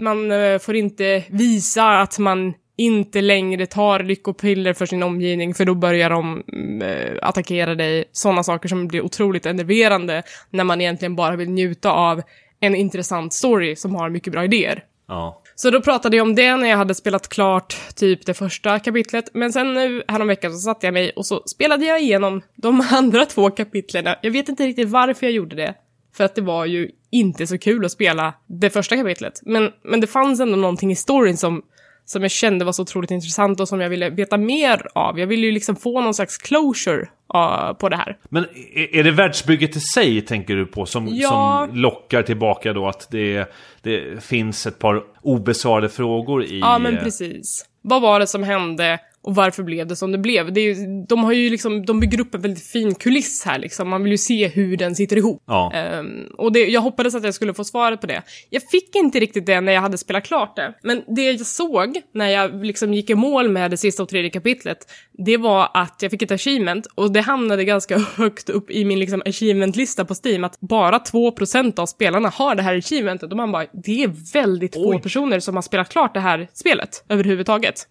man 0.00 0.32
eh, 0.32 0.58
får 0.58 0.76
inte 0.76 1.22
visa 1.28 2.00
att 2.00 2.18
man 2.18 2.54
inte 2.76 3.20
längre 3.20 3.66
tar 3.66 4.00
lyckopiller 4.00 4.72
för 4.72 4.86
sin 4.86 5.02
omgivning 5.02 5.54
för 5.54 5.64
då 5.64 5.74
börjar 5.74 6.10
de 6.10 6.42
eh, 6.82 7.28
attackera 7.28 7.74
dig. 7.74 8.04
Sådana 8.12 8.42
saker 8.42 8.68
som 8.68 8.88
blir 8.88 9.00
otroligt 9.00 9.46
enerverande 9.46 10.22
när 10.50 10.64
man 10.64 10.80
egentligen 10.80 11.16
bara 11.16 11.36
vill 11.36 11.50
njuta 11.50 11.90
av 11.90 12.22
en 12.60 12.74
intressant 12.74 13.32
story 13.32 13.76
som 13.76 13.94
har 13.94 14.10
mycket 14.10 14.32
bra 14.32 14.44
idéer. 14.44 14.84
Ja. 15.08 15.42
Så 15.54 15.70
då 15.70 15.80
pratade 15.80 16.16
jag 16.16 16.26
om 16.26 16.34
det 16.34 16.56
när 16.56 16.68
jag 16.68 16.76
hade 16.76 16.94
spelat 16.94 17.28
klart 17.28 17.76
typ 17.94 18.26
det 18.26 18.34
första 18.34 18.78
kapitlet. 18.78 19.24
Men 19.34 19.52
sen 19.52 19.74
nu 19.74 20.02
häromveckan 20.08 20.52
så 20.52 20.58
satte 20.58 20.86
jag 20.86 20.94
mig 20.94 21.10
och 21.10 21.26
så 21.26 21.42
spelade 21.46 21.84
jag 21.84 22.00
igenom 22.00 22.42
de 22.54 22.86
andra 22.90 23.24
två 23.24 23.50
kapitlen. 23.50 24.14
Jag 24.22 24.30
vet 24.30 24.48
inte 24.48 24.66
riktigt 24.66 24.88
varför 24.88 25.26
jag 25.26 25.32
gjorde 25.32 25.56
det. 25.56 25.74
För 26.16 26.24
att 26.24 26.34
det 26.34 26.42
var 26.42 26.64
ju 26.64 26.90
inte 27.10 27.46
så 27.46 27.58
kul 27.58 27.84
att 27.84 27.92
spela 27.92 28.34
det 28.46 28.70
första 28.70 28.96
kapitlet. 28.96 29.40
Men, 29.42 29.70
men 29.84 30.00
det 30.00 30.06
fanns 30.06 30.40
ändå 30.40 30.56
någonting 30.56 30.92
i 30.92 30.96
storyn 30.96 31.36
som, 31.36 31.62
som 32.04 32.22
jag 32.22 32.30
kände 32.30 32.64
var 32.64 32.72
så 32.72 32.82
otroligt 32.82 33.10
intressant 33.10 33.60
och 33.60 33.68
som 33.68 33.80
jag 33.80 33.90
ville 33.90 34.10
veta 34.10 34.36
mer 34.36 34.86
av. 34.94 35.18
Jag 35.18 35.26
ville 35.26 35.46
ju 35.46 35.52
liksom 35.52 35.76
få 35.76 36.00
någon 36.00 36.14
slags 36.14 36.38
closure 36.38 37.00
uh, 37.34 37.72
på 37.72 37.88
det 37.88 37.96
här. 37.96 38.18
Men 38.28 38.46
är 38.92 39.04
det 39.04 39.10
världsbygget 39.10 39.76
i 39.76 39.80
sig, 39.80 40.22
tänker 40.22 40.56
du 40.56 40.66
på, 40.66 40.86
som, 40.86 41.08
Ja. 41.08 41.66
som 41.68 41.76
lockar 41.76 42.22
tillbaka 42.22 42.72
då 42.72 42.88
att 42.88 43.10
det, 43.10 43.52
det 43.82 44.24
finns 44.24 44.66
ett 44.66 44.78
par 44.78 45.02
obesvarade 45.22 45.88
frågor 45.88 46.44
i... 46.44 46.58
Ja, 46.60 46.78
men 46.78 46.96
eh, 46.96 47.02
precis. 47.02 47.66
Vad 47.82 48.02
var 48.02 48.20
det 48.20 48.26
som 48.26 48.42
hände 48.42 48.98
och 49.26 49.34
varför 49.34 49.62
blev 49.62 49.86
det 49.86 49.96
som 49.96 50.12
det 50.12 50.18
blev? 50.18 50.52
Det 50.52 50.60
är 50.60 50.74
ju, 50.74 51.04
de 51.08 51.24
har 51.24 51.32
ju 51.32 51.50
liksom, 51.50 51.86
de 51.86 52.00
bygger 52.00 52.20
upp 52.20 52.34
en 52.34 52.40
väldigt 52.40 52.66
fin 52.66 52.94
kuliss 52.94 53.44
här 53.44 53.58
liksom. 53.58 53.88
Man 53.88 54.02
vill 54.02 54.12
ju 54.12 54.18
se 54.18 54.48
hur 54.48 54.76
den 54.76 54.94
sitter 54.94 55.16
ihop. 55.16 55.42
Ja. 55.46 55.72
Ehm, 55.72 56.26
och 56.38 56.52
det, 56.52 56.66
jag 56.66 56.80
hoppades 56.80 57.14
att 57.14 57.24
jag 57.24 57.34
skulle 57.34 57.54
få 57.54 57.64
svaret 57.64 58.00
på 58.00 58.06
det. 58.06 58.22
Jag 58.50 58.62
fick 58.62 58.96
inte 58.96 59.20
riktigt 59.20 59.46
det 59.46 59.60
när 59.60 59.72
jag 59.72 59.80
hade 59.80 59.98
spelat 59.98 60.24
klart 60.24 60.56
det. 60.56 60.74
Men 60.82 61.02
det 61.16 61.22
jag 61.22 61.46
såg 61.46 62.00
när 62.14 62.28
jag 62.28 62.64
liksom 62.64 62.94
gick 62.94 63.10
i 63.10 63.14
mål 63.14 63.48
med 63.48 63.70
det 63.70 63.76
sista 63.76 64.02
och 64.02 64.08
tredje 64.08 64.30
kapitlet, 64.30 64.78
det 65.12 65.36
var 65.36 65.70
att 65.74 65.98
jag 66.00 66.10
fick 66.10 66.22
ett 66.22 66.30
achievement 66.30 66.86
och 66.94 67.12
det 67.12 67.20
hamnade 67.20 67.64
ganska 67.64 67.98
högt 68.16 68.50
upp 68.50 68.70
i 68.70 68.84
min 68.84 68.98
liksom 68.98 69.22
achievement-lista 69.26 70.04
på 70.04 70.14
Steam 70.24 70.44
att 70.44 70.60
bara 70.60 70.98
2% 70.98 71.80
av 71.80 71.86
spelarna 71.86 72.28
har 72.28 72.54
det 72.54 72.62
här 72.62 72.78
achievementet 72.78 73.30
och 73.30 73.36
man 73.36 73.52
bara, 73.52 73.66
det 73.72 74.02
är 74.02 74.32
väldigt 74.32 74.74
få 74.74 74.90
Oj. 74.90 75.02
personer 75.02 75.40
som 75.40 75.54
har 75.54 75.62
spelat 75.62 75.88
klart 75.88 76.14
det 76.14 76.20
här 76.20 76.48
spelet 76.52 77.04
överhuvudtaget. 77.08 77.86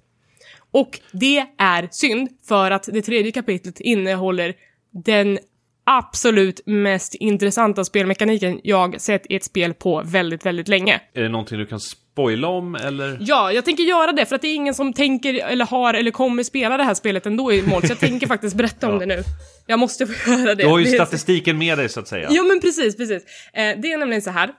Och 0.76 1.00
det 1.12 1.46
är 1.58 1.88
synd 1.92 2.30
för 2.48 2.72
att 2.72 2.90
det 2.94 3.02
tredje 3.02 3.32
kapitlet 3.32 3.80
innehåller 3.80 4.54
den 5.06 5.40
absolut 5.86 6.62
mest 6.66 7.16
intressanta 7.16 7.84
spelmekaniken 7.84 8.60
jag 8.64 9.02
sett 9.02 9.32
i 9.32 9.36
ett 9.36 9.44
spel 9.44 9.74
på 9.74 10.02
väldigt, 10.06 10.46
väldigt 10.46 10.68
länge. 10.68 11.02
Är 11.14 11.22
det 11.22 11.30
någonting 11.30 11.58
du 11.58 11.66
kan 11.66 11.80
spoila 11.80 12.48
om, 12.48 12.76
eller? 12.76 13.18
Ja, 13.22 13.52
jag 13.52 13.66
tänker 13.66 13.84
göra 13.84 14.12
det 14.12 14.26
för 14.26 14.36
att 14.36 14.42
det 14.42 14.48
är 14.48 14.56
ingen 14.56 14.74
som 14.74 14.94
tänker 14.94 15.34
eller 15.34 15.66
har 15.66 15.94
eller 15.94 16.12
kommer 16.12 16.44
spela 16.44 16.78
det 16.78 16.84
här 16.84 16.94
spelet 16.94 17.26
ändå 17.26 17.54
i 17.54 17.62
mål, 17.62 17.82
så 17.82 17.88
jag 17.92 18.00
tänker 18.00 18.28
faktiskt 18.28 18.56
berätta 18.56 18.88
om 18.88 18.94
Ja. 18.94 19.00
det 19.00 19.06
nu. 19.06 19.24
Jag 19.68 19.80
måste 19.80 20.08
få 20.08 20.32
göra 20.40 20.56
det. 20.56 20.64
Du 20.64 20.70
har 20.70 20.80
ju 20.80 20.86
statistiken 20.86 21.58
med 21.58 21.78
dig, 21.78 21.90
så 21.90 22.00
att 22.00 22.08
säga. 22.08 22.28
Jo 22.32 22.44
men 22.44 22.60
precis, 22.62 22.98
precis. 22.98 23.24
Eh, 23.54 23.80
det 23.82 23.92
är 23.94 23.98
nämligen 23.98 24.22
så 24.22 24.30
här 24.32 24.50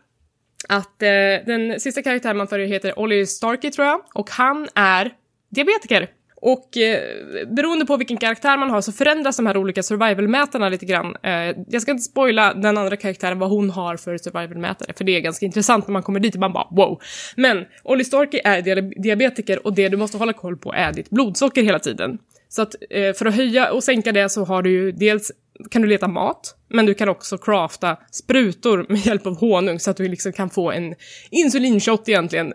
att 0.69 1.03
eh, 1.03 1.09
den 1.47 1.81
sista 1.81 2.03
karaktären 2.03 2.37
man 2.37 2.49
följer 2.49 2.67
heter 2.67 2.99
Ollie 2.99 3.27
Starkey 3.27 3.71
tror 3.71 3.87
jag, 3.87 4.01
och 4.15 4.31
han 4.31 4.69
är 4.75 5.11
diabetiker. 5.57 6.09
Och 6.41 6.77
eh, 6.77 7.01
beroende 7.49 7.87
på 7.87 7.97
vilken 7.97 8.17
karaktär 8.17 8.57
man 8.57 8.71
har 8.71 8.81
så 8.81 8.93
förändras 8.93 9.37
de 9.37 9.47
här 9.47 9.57
olika 9.57 9.83
survival-mätarna 9.83 10.69
lite 10.69 10.87
grann. 10.87 11.17
Eh, 11.23 11.57
jag 11.69 11.83
ska 11.83 11.91
inte 11.91 12.03
spoila 12.03 12.55
den 12.55 12.79
andra 12.79 12.97
karaktären 12.97 13.39
vad 13.39 13.51
hon 13.51 13.71
har 13.71 13.97
för 13.97 14.19
survival-mätare, 14.19 14.93
för 14.97 15.05
det 15.05 15.17
är 15.17 15.21
ganska 15.21 15.47
intressant 15.47 15.87
när 15.87 15.93
man 15.93 16.03
kommer 16.03 16.21
dit 16.21 16.35
och 16.35 16.41
man 16.41 16.53
bara 16.53 16.69
wow. 16.71 17.01
Men 17.37 17.65
Olly 17.85 18.05
Storki 18.05 18.41
är 18.45 18.63
diabetiker 19.03 19.67
och 19.67 19.75
det 19.75 19.89
du 19.89 19.97
måste 19.97 20.19
hålla 20.19 20.33
koll 20.33 20.57
på 20.57 20.73
är 20.73 20.93
ditt 20.93 21.11
blodsocker 21.11 21.63
hela 21.63 21.79
tiden. 21.79 22.19
Så 22.49 22.63
att 22.63 22.75
eh, 22.91 23.13
för 23.13 23.27
att 23.27 23.35
höja 23.35 23.73
och 23.73 23.85
sänka 23.85 24.13
det 24.13 24.29
så 24.29 24.45
har 24.45 24.63
du 24.63 24.71
ju 24.71 24.93
dels 24.93 25.33
kan 25.71 25.83
du 25.83 25.89
leta 25.89 26.09
mat, 26.09 26.55
men 26.69 26.87
du 26.87 26.95
kan 26.95 27.09
också 27.09 27.39
crafta 27.39 27.97
sprutor 28.11 28.87
med 28.89 29.07
hjälp 29.07 29.27
av 29.27 29.37
honung 29.41 29.81
så 29.81 29.91
att 29.91 29.97
du 29.97 30.09
liksom 30.09 30.33
kan 30.33 30.51
få 30.51 30.71
en 30.73 30.95
insulinshot 31.31 32.09
egentligen, 32.09 32.53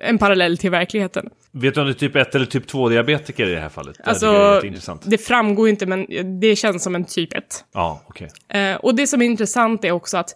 en 0.00 0.18
parallell 0.18 0.58
till 0.58 0.70
verkligheten. 0.70 1.30
Vet 1.52 1.74
du 1.74 1.80
om 1.80 1.86
det 1.86 1.92
är 1.92 1.94
typ 1.94 2.16
1 2.16 2.34
eller 2.34 2.46
typ 2.46 2.70
2-diabetiker 2.70 3.46
i 3.46 3.54
det 3.54 3.60
här 3.60 3.68
fallet? 3.68 3.96
Det 3.96 4.10
Alltså, 4.10 4.26
jätteintressant. 4.54 5.02
det 5.06 5.18
framgår 5.18 5.68
inte, 5.68 5.86
men 5.86 6.06
det 6.40 6.56
känns 6.56 6.82
som 6.82 6.94
en 6.94 7.04
typ 7.04 7.32
1. 7.32 7.44
Ja, 7.74 8.02
okej. 8.06 8.28
Eh, 8.48 8.76
och 8.76 8.94
det 8.94 9.06
som 9.06 9.22
är 9.22 9.26
intressant 9.26 9.84
är 9.84 9.90
också 9.90 10.16
att 10.16 10.30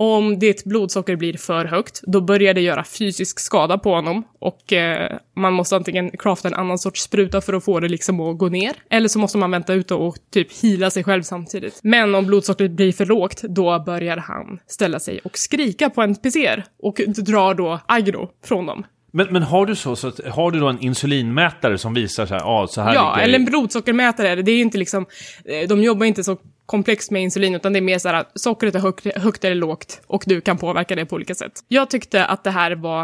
om 0.00 0.38
ditt 0.38 0.64
blodsocker 0.64 1.16
blir 1.16 1.36
för 1.36 1.64
högt, 1.64 2.00
då 2.02 2.20
börjar 2.20 2.54
det 2.54 2.60
göra 2.60 2.84
fysisk 2.84 3.40
skada 3.40 3.78
på 3.78 3.94
honom 3.94 4.24
och 4.38 4.72
eh, 4.72 5.18
man 5.36 5.52
måste 5.52 5.76
antingen 5.76 6.10
crafta 6.10 6.48
en 6.48 6.54
annan 6.54 6.78
sorts 6.78 7.02
spruta 7.02 7.40
för 7.40 7.52
att 7.52 7.64
få 7.64 7.80
det 7.80 7.88
liksom 7.88 8.20
att 8.20 8.38
gå 8.38 8.48
ner, 8.48 8.72
eller 8.90 9.08
så 9.08 9.18
måste 9.18 9.38
man 9.38 9.50
vänta 9.50 9.74
ut 9.74 9.90
och 9.90 10.16
typ 10.32 10.52
hila 10.62 10.90
sig 10.90 11.04
själv 11.04 11.22
samtidigt. 11.22 11.80
Men 11.82 12.14
om 12.14 12.26
blodsockret 12.26 12.70
blir 12.70 12.92
för 12.92 13.06
lågt, 13.06 13.42
då 13.42 13.78
börjar 13.86 14.16
han 14.16 14.58
ställa 14.66 15.00
sig 15.00 15.20
och 15.24 15.38
skrika 15.38 15.90
på 15.90 16.02
NPCer 16.02 16.64
och 16.82 17.00
drar 17.16 17.54
då 17.54 17.80
aggro 17.86 18.30
från 18.44 18.66
dem. 18.66 18.84
Men, 19.12 19.26
men 19.30 19.42
har 19.42 19.66
du 19.66 19.76
så, 19.76 19.96
så 19.96 20.08
att, 20.08 20.20
har 20.26 20.50
du 20.50 20.60
då 20.60 20.68
en 20.68 20.80
insulinmätare 20.80 21.78
som 21.78 21.94
visar 21.94 22.26
så 22.26 22.34
här, 22.34 22.40
ja, 22.40 22.66
så 22.70 22.80
här 22.80 22.94
Ja, 22.94 23.20
eller 23.20 23.38
en 23.38 23.44
blodsockermätare. 23.44 24.28
är 24.28 24.36
det. 24.36 24.42
Det 24.42 24.50
är 24.50 24.56
ju 24.56 24.62
inte 24.62 24.78
liksom, 24.78 25.06
eh, 25.44 25.68
de 25.68 25.82
jobbar 25.82 26.06
inte 26.06 26.24
så 26.24 26.36
komplext 26.68 27.10
med 27.10 27.22
insulin, 27.22 27.54
utan 27.54 27.72
det 27.72 27.78
är 27.78 27.80
mer 27.80 27.98
så 27.98 28.08
här 28.08 28.14
att 28.14 28.40
sockret 28.40 28.74
är 28.74 28.78
högt, 28.78 29.16
högt 29.16 29.44
eller 29.44 29.54
lågt 29.54 30.00
och 30.06 30.24
du 30.26 30.40
kan 30.40 30.58
påverka 30.58 30.96
det 30.96 31.06
på 31.06 31.16
olika 31.16 31.34
sätt. 31.34 31.64
Jag 31.68 31.90
tyckte 31.90 32.24
att 32.24 32.44
det 32.44 32.50
här 32.50 32.72
var 32.72 33.02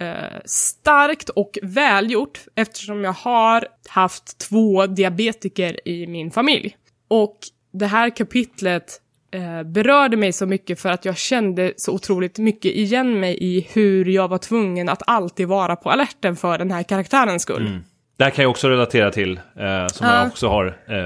eh, 0.00 0.40
starkt 0.44 1.28
och 1.28 1.58
välgjort 1.62 2.40
eftersom 2.54 3.04
jag 3.04 3.12
har 3.12 3.66
haft 3.88 4.38
två 4.38 4.86
diabetiker 4.86 5.88
i 5.88 6.06
min 6.06 6.30
familj. 6.30 6.76
Och 7.08 7.38
det 7.72 7.86
här 7.86 8.16
kapitlet 8.16 9.00
eh, 9.30 9.62
berörde 9.62 10.16
mig 10.16 10.32
så 10.32 10.46
mycket 10.46 10.80
för 10.80 10.88
att 10.88 11.04
jag 11.04 11.16
kände 11.16 11.72
så 11.76 11.92
otroligt 11.92 12.38
mycket 12.38 12.72
igen 12.72 13.20
mig 13.20 13.38
i 13.40 13.66
hur 13.72 14.04
jag 14.04 14.28
var 14.28 14.38
tvungen 14.38 14.88
att 14.88 15.02
alltid 15.06 15.48
vara 15.48 15.76
på 15.76 15.90
alerten 15.90 16.36
för 16.36 16.58
den 16.58 16.70
här 16.70 16.82
karaktärens 16.82 17.42
skull. 17.42 17.66
Mm. 17.66 17.84
Det 18.18 18.24
här 18.24 18.30
kan 18.30 18.42
jag 18.42 18.50
också 18.50 18.68
relatera 18.68 19.10
till, 19.10 19.36
eh, 19.36 19.86
som 19.86 20.06
Ja. 20.06 20.18
jag 20.18 20.26
också 20.26 20.48
har 20.48 20.78
eh, 20.88 20.96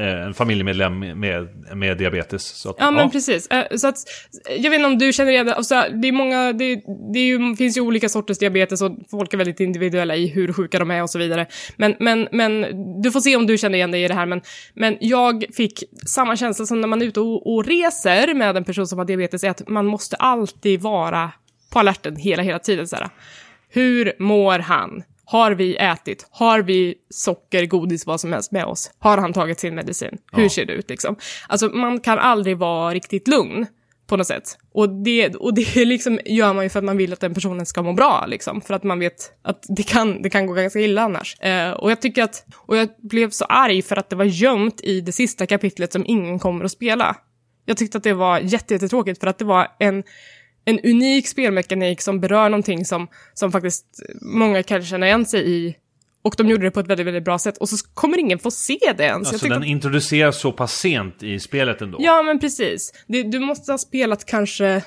eh, 0.00 0.26
en 0.26 0.34
familjemedlem 0.34 0.98
med, 1.20 1.48
med 1.76 1.98
diabetes. 1.98 2.42
Så 2.42 2.70
att, 2.70 2.76
Ja, 2.78 2.90
men 2.90 3.10
precis. 3.10 3.46
Eh, 3.46 3.76
Så 3.76 3.88
att, 3.88 3.96
jag 4.58 4.70
vet 4.70 4.74
inte 4.78 4.86
om 4.86 4.98
du 4.98 5.12
känner 5.12 5.32
igen 5.32 5.46
det. 5.46 5.54
Alltså, 5.54 5.84
det 6.02 6.08
är 6.08 6.12
många, 6.12 6.52
det, 6.52 6.80
det 7.12 7.18
är 7.18 7.24
ju, 7.24 7.56
finns 7.56 7.76
ju 7.76 7.80
olika 7.80 8.08
sorters 8.08 8.38
diabetes 8.38 8.82
och 8.82 8.92
folk 9.10 9.34
är 9.34 9.38
väldigt 9.38 9.60
individuella 9.60 10.16
i 10.16 10.26
hur 10.26 10.52
sjuka 10.52 10.78
de 10.78 10.90
är 10.90 11.02
och 11.02 11.10
så 11.10 11.18
vidare. 11.18 11.46
Men, 11.76 11.96
men, 12.00 12.28
men 12.32 12.66
du 13.02 13.10
får 13.12 13.20
se 13.20 13.36
om 13.36 13.46
du 13.46 13.58
känner 13.58 13.76
igen 13.76 13.90
dig 13.90 14.04
i 14.04 14.08
det 14.08 14.14
här. 14.14 14.26
Men, 14.26 14.40
men 14.74 14.96
jag 15.00 15.44
fick 15.56 15.84
samma 16.06 16.36
känsla 16.36 16.66
som 16.66 16.80
när 16.80 16.88
man 16.88 17.02
är 17.02 17.06
ute 17.06 17.20
och, 17.20 17.54
och 17.54 17.66
reser 17.66 18.34
med 18.34 18.56
en 18.56 18.64
person 18.64 18.86
som 18.86 18.98
har 18.98 19.06
diabetes, 19.06 19.44
är 19.44 19.50
att 19.50 19.68
man 19.68 19.86
måste 19.86 20.16
alltid 20.16 20.80
vara 20.80 21.30
på 21.72 21.78
alerten 21.78 22.16
hela, 22.16 22.42
hela 22.42 22.58
tiden. 22.58 22.88
Så 22.88 22.96
här. 22.96 23.08
Hur 23.68 24.12
mår 24.18 24.58
han? 24.58 25.02
Har 25.26 25.52
vi 25.52 25.76
ätit? 25.76 26.26
Har 26.30 26.62
vi 26.62 26.94
socker, 27.10 27.66
godis, 27.66 28.06
vad 28.06 28.20
som 28.20 28.32
helst 28.32 28.52
med 28.52 28.64
oss? 28.64 28.90
Har 28.98 29.18
han 29.18 29.32
tagit 29.32 29.60
sin 29.60 29.74
medicin? 29.74 30.18
Hur 30.32 30.42
Ja. 30.42 30.48
ser 30.48 30.64
det 30.64 30.72
ut 30.72 30.90
liksom? 30.90 31.16
Alltså 31.48 31.68
man 31.68 32.00
kan 32.00 32.18
aldrig 32.18 32.58
vara 32.58 32.94
riktigt 32.94 33.28
lugn 33.28 33.66
på 34.06 34.16
något 34.16 34.26
sätt. 34.26 34.58
Och 34.72 34.88
det, 34.88 35.34
och 35.36 35.54
det 35.54 35.84
liksom 35.84 36.20
gör 36.24 36.52
man 36.54 36.64
ju 36.64 36.68
för 36.68 36.78
att 36.78 36.84
man 36.84 36.96
vill 36.96 37.12
att 37.12 37.20
den 37.20 37.34
personen 37.34 37.66
ska 37.66 37.82
må 37.82 37.92
bra, 37.92 38.24
liksom. 38.28 38.60
För 38.60 38.74
att 38.74 38.82
man 38.82 38.98
vet 38.98 39.32
att 39.42 39.64
det 39.68 39.82
kan, 39.82 40.22
det 40.22 40.30
kan 40.30 40.46
gå 40.46 40.52
ganska 40.52 40.78
illa 40.80 41.02
annars. 41.02 41.40
Eh, 41.40 41.70
och 41.70 41.90
jag 41.90 42.00
tycker 42.02 42.22
att, 42.22 42.46
och 42.56 42.76
jag 42.76 42.88
blev 43.02 43.30
så 43.30 43.44
arg 43.44 43.82
för 43.82 43.96
att 43.96 44.10
det 44.10 44.16
var 44.16 44.24
gömt 44.24 44.80
i 44.80 45.00
det 45.00 45.12
sista 45.12 45.46
kapitlet 45.46 45.92
som 45.92 46.04
ingen 46.06 46.38
kommer 46.38 46.64
att 46.64 46.70
spela. 46.72 47.16
Jag 47.66 47.76
tyckte 47.76 47.98
att 47.98 48.04
det 48.04 48.12
var 48.14 48.38
jätte- 48.38 48.74
jättetråkigt 48.74 49.20
för 49.20 49.26
att 49.26 49.38
det 49.38 49.44
var 49.44 49.68
en, 49.78 50.02
en 50.64 50.80
unik 50.80 51.28
spelmekanik 51.28 52.00
som 52.00 52.20
berör 52.20 52.48
någonting 52.48 52.84
som, 52.84 53.08
som 53.34 53.52
faktiskt 53.52 53.86
många 54.22 54.62
kan 54.62 54.82
känna 54.82 55.06
igen 55.06 55.26
sig 55.26 55.50
i. 55.50 55.76
Och 56.22 56.34
de 56.38 56.48
gjorde 56.48 56.62
det 56.64 56.70
på 56.70 56.80
ett 56.80 56.86
väldigt, 56.86 57.06
väldigt 57.06 57.24
bra 57.24 57.38
sätt. 57.38 57.56
Och 57.56 57.68
så 57.68 57.76
kommer 57.94 58.18
ingen 58.18 58.38
få 58.38 58.50
se 58.50 58.78
det 58.96 59.04
ens. 59.04 59.32
Alltså 59.32 59.48
den 59.48 59.62
att- 59.62 59.66
introduceras 59.68 60.40
så 60.40 60.52
pass 60.52 60.72
sent 60.72 61.22
i 61.22 61.40
spelet 61.40 61.82
ändå. 61.82 61.98
Ja, 62.00 62.22
men 62.22 62.38
precis. 62.40 62.92
Det, 63.06 63.22
du 63.22 63.38
måste 63.38 63.72
ha 63.72 63.78
spelat 63.78 64.24
kanske 64.24 64.82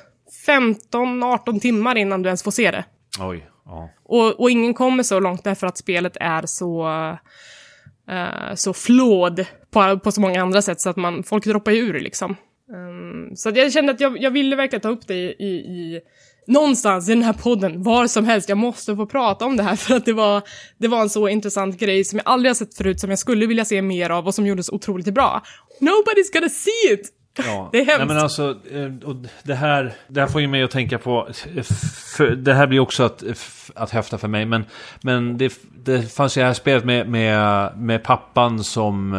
15-18 0.48 1.60
timmar 1.60 1.96
innan 1.98 2.22
du 2.22 2.28
ens 2.28 2.44
får 2.44 2.52
se 2.52 2.72
det. 2.72 2.86
Oj, 3.20 3.50
ja. 3.66 3.90
Och, 4.04 4.40
och 4.40 4.52
ingen 4.52 4.74
kommer 4.74 5.04
så 5.04 5.20
långt 5.20 5.44
därför 5.44 5.68
att 5.68 5.78
spelet 5.78 6.18
är 6.20 6.44
så, 6.46 6.88
eh, 8.10 8.56
så 8.56 8.74
flawed 8.74 9.46
på, 9.72 10.00
på 10.00 10.12
så 10.12 10.22
många 10.22 10.42
andra 10.42 10.62
sätt 10.62 10.82
så 10.82 10.90
att 10.90 10.96
man, 10.98 11.24
folk 11.24 11.46
droppar 11.46 11.72
ju 11.72 11.80
ur 11.80 12.00
liksom. 12.00 12.36
Ehm, 12.74 13.36
så 13.36 13.52
jag 13.56 13.74
kände 13.74 13.92
att 13.92 14.02
jag, 14.02 14.22
jag 14.22 14.32
ville 14.32 14.56
verkligen 14.56 14.82
ta 14.82 14.90
upp 14.90 15.08
det 15.08 15.14
i, 15.14 15.36
i, 15.40 15.48
i 15.48 16.02
någonstans 16.48 17.10
i 17.10 17.14
den 17.14 17.24
här 17.24 17.34
podden, 17.34 17.84
var 17.84 18.08
som 18.08 18.26
helst. 18.26 18.50
Jag 18.50 18.58
måste 18.58 18.96
få 18.96 19.06
prata 19.06 19.46
om 19.46 19.58
det 19.58 19.64
här 19.64 19.76
för 19.86 19.96
att 19.96 20.06
det 20.06 20.14
var, 20.14 20.42
det 20.78 20.88
var 20.88 21.02
en 21.02 21.10
så 21.10 21.28
intressant 21.28 21.80
grej 21.80 22.04
som 22.04 22.18
jag 22.20 22.28
aldrig 22.28 22.50
har 22.50 22.56
sett 22.56 22.78
förut, 22.78 23.00
som 23.00 23.10
jag 23.10 23.20
skulle 23.20 23.46
vilja 23.46 23.66
se 23.66 23.82
mer 23.82 24.10
av 24.10 24.28
och 24.28 24.36
som 24.36 24.48
gjordes 24.48 24.70
otroligt 24.70 25.14
bra. 25.14 25.44
Nobody's 25.80 26.34
gonna 26.34 26.50
see 26.50 26.94
it! 26.94 27.14
Ja. 27.46 27.70
Det 27.72 27.78
är 27.80 27.86
hemskt. 27.86 27.98
Nej, 27.98 28.08
men 28.08 28.18
alltså, 28.18 28.58
eh, 28.72 29.10
och 29.10 29.16
det, 29.44 29.56
här, 29.56 29.94
det 30.08 30.20
här 30.20 30.28
får 30.28 30.42
ju 30.42 30.48
mig 30.48 30.64
att 30.64 30.72
tänka 30.72 30.98
på... 30.98 31.28
eh, 31.56 31.64
För, 32.18 32.30
det 32.30 32.54
här 32.54 32.68
blir 32.68 32.80
också 32.80 33.04
att, 33.04 33.24
att 33.76 33.92
höfta 33.92 34.18
för 34.18 34.28
mig, 34.28 34.46
men, 34.46 34.66
men 35.02 35.38
det, 35.38 35.54
det 35.86 36.14
fanns 36.14 36.38
ju 36.38 36.42
det 36.42 36.48
här 36.48 36.54
spelet 36.54 36.86
med, 36.86 37.10
med, 37.10 37.72
med 37.78 38.04
pappan 38.04 38.64
som 38.64 39.14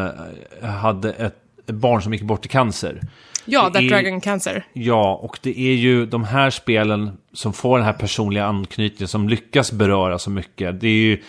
eh, 0.62 0.68
hade 0.68 1.12
ett, 1.12 1.36
ett 1.66 1.74
barn 1.74 2.02
som 2.02 2.12
gick 2.12 2.22
bort 2.22 2.46
i 2.46 2.48
cancer. 2.48 3.00
Ja, 3.48 3.64
Det 3.68 3.72
That 3.74 3.82
är- 3.82 3.88
Dragon 3.88 4.20
Cancer. 4.20 4.64
Ja, 4.72 5.14
och 5.22 5.38
det 5.42 5.60
är 5.60 5.74
ju 5.74 6.06
de 6.06 6.24
här 6.24 6.50
spelen 6.50 7.16
som 7.32 7.52
får 7.52 7.78
den 7.78 7.86
här 7.86 7.92
personliga 7.92 8.44
anknytningen, 8.44 9.08
som 9.08 9.28
lyckas 9.28 9.72
beröra 9.72 10.18
så 10.18 10.30
mycket. 10.30 10.80
Det 10.80 10.88
är 10.88 10.92
ju 10.92 11.22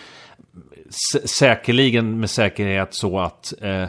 sä- 1.14 1.26
säkerligen 1.26 2.20
med 2.20 2.30
säkerhet 2.30 2.94
så 2.94 3.20
att 3.20 3.52
eh, 3.60 3.82
eh, 3.82 3.88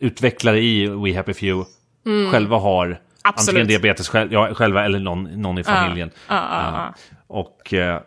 utvecklare 0.00 0.60
i 0.60 0.86
We 0.86 1.16
Happy 1.16 1.32
Few 1.34 1.64
själva 2.32 2.56
har 2.58 2.86
Mm. 2.86 2.98
Absolut. 3.24 3.48
antingen 3.48 3.68
diabetes 3.68 4.08
själv, 4.08 4.32
ja, 4.32 4.54
själva 4.54 4.84
eller 4.84 4.98
någon, 4.98 5.22
någon 5.42 5.58
i 5.58 5.64
familjen. 5.64 6.10
Ja, 6.28 6.34
ja, 6.34 6.72
ja. 6.76 6.94
Och 7.26 7.74
eh, 7.74 8.00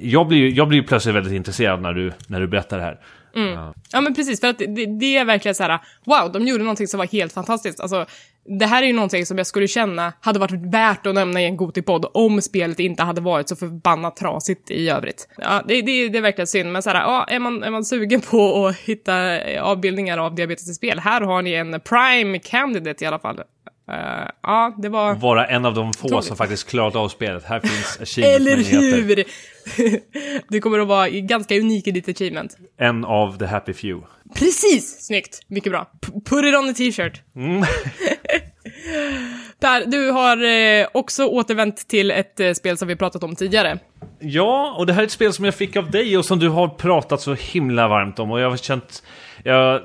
jag 0.00 0.26
blir 0.28 0.38
ju 0.38 0.50
jag 0.50 0.68
blir 0.68 0.82
plötsligt 0.82 1.14
väldigt 1.14 1.32
intresserad 1.32 1.82
när 1.82 1.92
du, 1.92 2.12
när 2.26 2.40
du 2.40 2.46
berättar 2.46 2.78
det 2.78 2.84
här. 2.84 2.98
Ja 3.92 4.00
men 4.00 4.14
precis, 4.14 4.40
för 4.40 4.48
att 4.48 4.58
det, 4.58 4.98
det 5.00 5.16
är 5.16 5.24
verkligen 5.24 5.54
så 5.54 5.62
här: 5.62 5.78
wow, 6.04 6.32
de 6.32 6.46
gjorde 6.46 6.64
någonting 6.64 6.86
som 6.86 6.98
var 6.98 7.06
helt 7.06 7.32
fantastiskt. 7.32 7.80
Alltså, 7.80 8.06
det 8.58 8.66
här 8.66 8.82
är 8.82 8.86
ju 8.86 8.92
någonting 8.92 9.26
som 9.26 9.38
jag 9.38 9.46
skulle 9.46 9.68
känna 9.68 10.12
hade 10.20 10.38
varit 10.38 10.72
värt 10.72 11.06
att 11.06 11.14
nämna 11.14 11.42
i 11.42 11.44
en 11.44 11.56
Gotipodd 11.56 12.06
om 12.14 12.42
spelet 12.42 12.80
inte 12.80 13.02
hade 13.02 13.20
varit 13.20 13.48
så 13.48 13.56
förbannat 13.56 14.16
trasigt 14.16 14.70
i 14.70 14.90
övrigt. 14.90 15.28
Ja, 15.38 15.62
det, 15.68 15.82
det, 15.82 16.08
det 16.08 16.18
är 16.18 16.22
verkligen 16.22 16.46
synd, 16.46 16.72
men 16.72 16.82
så 16.82 16.90
här, 16.90 17.00
ja, 17.00 17.24
är, 17.28 17.38
man, 17.38 17.62
är 17.62 17.70
man 17.70 17.84
sugen 17.84 18.20
på 18.20 18.66
att 18.66 18.76
hitta 18.76 19.38
avbildningar 19.60 20.18
av 20.18 20.34
diabetes 20.34 20.70
i 20.70 20.74
spel, 20.74 20.98
här 20.98 21.20
har 21.20 21.42
ni 21.42 21.52
en 21.52 21.80
prime 21.80 22.38
candidate 22.38 23.04
i 23.04 23.06
alla 23.06 23.18
fall. 23.18 23.40
Eh, 23.90 24.28
ja, 24.42 24.74
det 24.78 24.88
var... 24.88 25.14
Vara 25.14 25.46
en 25.46 25.64
av 25.64 25.74
de 25.74 25.92
få 25.92 26.06
Otroligt. 26.06 26.24
som 26.24 26.36
faktiskt 26.36 26.68
klarat 26.68 26.96
av 26.96 27.08
spelet. 27.08 27.44
Här 27.44 27.60
finns 27.60 28.00
achievement 28.02 28.40
Eller 28.40 28.56
hur! 28.56 29.24
du 30.48 30.60
kommer 30.60 30.78
att 30.78 30.88
vara 30.88 31.08
ganska 31.08 31.54
unik 31.58 31.86
i 31.86 31.90
ditt 31.90 32.08
achievement. 32.08 32.56
En 32.78 33.04
av 33.04 33.38
the 33.38 33.46
happy 33.46 33.72
few. 33.72 34.06
Precis! 34.34 35.06
Snyggt. 35.06 35.40
Mycket 35.46 35.72
bra. 35.72 35.84
P- 35.84 36.12
put 36.24 36.44
it 36.44 36.54
on 36.54 36.70
a 36.70 36.72
t-shirt. 36.76 37.22
per, 39.60 39.86
du 39.86 40.10
har 40.10 40.44
eh, 40.44 40.86
också 40.94 41.26
återvänt 41.26 41.88
till 41.88 42.10
ett 42.10 42.40
eh, 42.40 42.52
spel 42.52 42.76
som 42.76 42.88
vi 42.88 42.96
pratat 42.96 43.24
om 43.24 43.36
tidigare. 43.36 43.78
Ja, 44.20 44.74
och 44.78 44.86
det 44.86 44.92
här 44.92 45.02
är 45.02 45.06
ett 45.06 45.12
spel 45.12 45.32
som 45.32 45.44
jag 45.44 45.54
fick 45.54 45.76
av 45.76 45.90
dig 45.90 46.18
och 46.18 46.24
som 46.24 46.38
du 46.38 46.48
har 46.48 46.68
pratat 46.68 47.20
så 47.20 47.34
himla 47.34 47.88
varmt 47.88 48.18
om. 48.18 48.30
Och 48.30 48.40
jag 48.40 48.50
har 48.50 48.56
känt... 48.56 49.02
Jag 49.44 49.82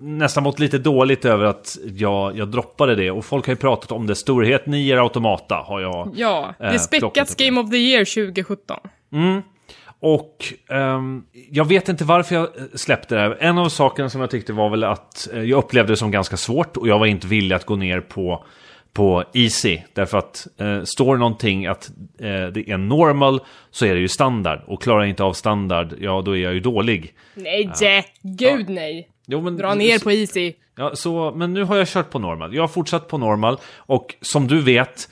nästan 0.00 0.42
mått 0.42 0.58
lite 0.58 0.78
dåligt 0.78 1.24
över 1.24 1.44
att 1.44 1.78
jag, 1.96 2.38
jag 2.38 2.48
droppade 2.48 2.94
det. 2.94 3.10
Och 3.10 3.24
folk 3.24 3.46
har 3.46 3.52
ju 3.52 3.56
pratat 3.56 3.92
om 3.92 4.06
det. 4.06 4.14
Storhet 4.14 4.66
Nier 4.66 4.96
Automata 4.96 5.54
har 5.54 5.80
jag... 5.80 6.12
Ja, 6.16 6.54
det 6.58 6.64
är 6.64 6.98
plockat 6.98 7.30
upp. 7.30 7.38
Game 7.38 7.60
of 7.60 7.70
the 7.70 7.76
Year 7.76 8.04
2017. 8.04 8.76
Och 10.04 10.54
ehm, 10.68 11.24
jag 11.50 11.64
vet 11.64 11.88
inte 11.88 12.04
varför 12.04 12.34
jag 12.34 12.44
eh, 12.44 12.62
släppte 12.74 13.14
det 13.14 13.20
här. 13.20 13.36
En 13.40 13.58
av 13.58 13.68
sakerna 13.68 14.10
som 14.10 14.20
jag 14.20 14.30
tyckte 14.30 14.52
var 14.52 14.70
väl 14.70 14.84
att 14.84 15.28
eh, 15.32 15.42
jag 15.42 15.58
upplevde 15.58 15.92
det 15.92 15.96
som 15.96 16.10
ganska 16.10 16.36
svårt 16.36 16.76
och 16.76 16.88
jag 16.88 16.98
var 16.98 17.06
inte 17.06 17.26
villig 17.26 17.56
att 17.56 17.64
gå 17.64 17.76
ner 17.76 18.00
på, 18.00 18.44
på 18.92 19.24
easy. 19.32 19.78
Därför 19.92 20.18
att 20.18 20.46
eh, 20.58 20.82
står 20.82 21.16
någonting 21.16 21.66
att 21.66 21.90
eh, 22.18 22.46
det 22.46 22.70
är 22.70 22.76
normal 22.76 23.40
så 23.70 23.86
är 23.86 23.94
det 23.94 24.00
ju 24.00 24.08
standard. 24.08 24.60
Och 24.66 24.82
klarar 24.82 25.00
jag 25.00 25.08
inte 25.08 25.24
av 25.24 25.32
standard, 25.32 25.94
ja 26.00 26.22
då 26.24 26.36
är 26.36 26.40
jag 26.40 26.54
ju 26.54 26.60
dålig. 26.60 27.14
Nej, 27.34 27.70
ja. 27.80 28.02
gud 28.22 28.68
nej. 28.68 29.08
Jo, 29.26 29.40
men, 29.40 29.56
Dra 29.56 29.74
ner 29.74 29.98
på 29.98 30.12
Easy. 30.12 30.52
Ja, 30.76 30.90
så, 30.94 31.32
men 31.36 31.54
nu 31.54 31.64
har 31.64 31.76
jag 31.76 31.88
kört 31.88 32.10
på 32.10 32.18
normal. 32.18 32.54
Jag 32.54 32.62
har 32.62 32.68
fortsatt 32.68 33.08
på 33.08 33.18
normal. 33.18 33.58
Och 33.76 34.14
som 34.20 34.48
du 34.48 34.60
vet 34.60 35.08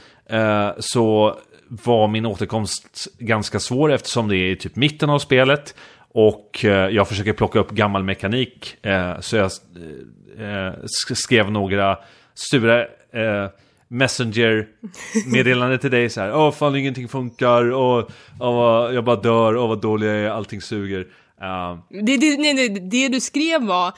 så 0.79 1.37
var 1.71 2.09
min 2.09 2.27
återkomst 2.27 3.09
ganska 3.19 3.61
svår 3.61 3.93
eftersom 3.93 4.29
det 4.29 4.37
är 4.37 4.51
i 4.51 4.57
typ 4.57 4.77
mitten 4.77 5.11
av 5.11 5.19
spelet. 5.19 5.75
Och 6.13 6.65
eh, 6.65 6.89
jag 6.89 7.09
försöker 7.09 7.33
plocka 7.33 7.59
upp 7.59 7.71
gammal 7.71 8.05
mekanik. 8.05 8.87
Eh, 8.87 9.21
så 9.21 9.37
jag 9.37 9.51
eh, 10.39 10.73
skrev 11.15 11.51
några 11.51 11.99
sura 12.35 12.87
Messenger-meddelande 13.89 15.79
till 15.79 15.91
dig 15.91 16.11
så 16.11 16.21
här. 16.21 16.35
Åh, 16.35 16.53
fan 16.53 16.77
ingenting 16.77 17.09
funkar. 17.09 17.71
Och, 17.71 18.11
jag 18.95 19.05
bara 19.05 19.17
dör. 19.17 19.57
Och 19.57 19.69
vad 19.69 19.81
dålig 19.81 20.09
jag 20.09 20.17
är. 20.17 20.31
Allting 20.31 20.61
suger. 20.61 21.01
Uh, 21.01 21.79
det, 21.91 22.17
det, 22.17 22.37
nej, 22.37 22.55
nej, 22.55 22.69
det 22.69 23.09
du 23.09 23.21
skrev 23.21 23.63
var 23.63 23.93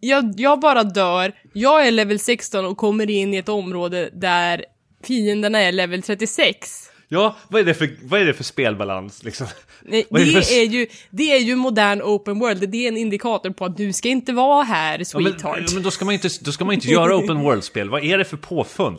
jag, 0.00 0.34
jag 0.36 0.60
bara 0.60 0.82
dör, 0.82 1.32
jag 1.52 1.86
är 1.86 1.90
level 1.90 2.18
16 2.18 2.64
och 2.64 2.76
kommer 2.76 3.10
in 3.10 3.34
i 3.34 3.36
ett 3.36 3.48
område 3.48 4.10
där 4.12 4.64
fienderna 5.04 5.60
är 5.60 5.72
level 5.72 6.02
36. 6.02 6.90
Ja, 7.08 7.36
vad 7.48 7.60
är 7.60 7.64
det 7.64 7.74
för, 7.74 7.90
vad 8.02 8.20
är 8.20 8.24
det 8.24 8.34
för 8.34 8.44
spelbalans 8.44 9.24
liksom? 9.24 9.46
Nej, 9.82 10.06
det, 10.10 10.22
är, 10.22 10.24
det 10.24 10.42
för... 10.42 10.54
är, 10.54 10.64
ju, 10.64 10.86
det 11.10 11.32
är 11.32 11.38
ju 11.38 11.56
modern 11.56 12.02
open 12.02 12.38
world, 12.38 12.68
det 12.68 12.84
är 12.84 12.88
en 12.88 12.96
indikator 12.96 13.50
på 13.50 13.64
att 13.64 13.76
du 13.76 13.92
ska 13.92 14.08
inte 14.08 14.32
vara 14.32 14.62
här, 14.62 15.04
sweetheart. 15.04 15.56
Ja, 15.56 15.62
men, 15.66 15.74
men 15.74 15.82
då 15.82 15.90
ska 15.90 16.04
man 16.04 16.14
inte, 16.14 16.28
då 16.40 16.52
ska 16.52 16.64
man 16.64 16.74
inte 16.74 16.88
göra 16.88 17.16
open 17.16 17.40
world-spel, 17.40 17.90
vad 17.90 18.04
är 18.04 18.18
det 18.18 18.24
för 18.24 18.36
påfund? 18.36 18.98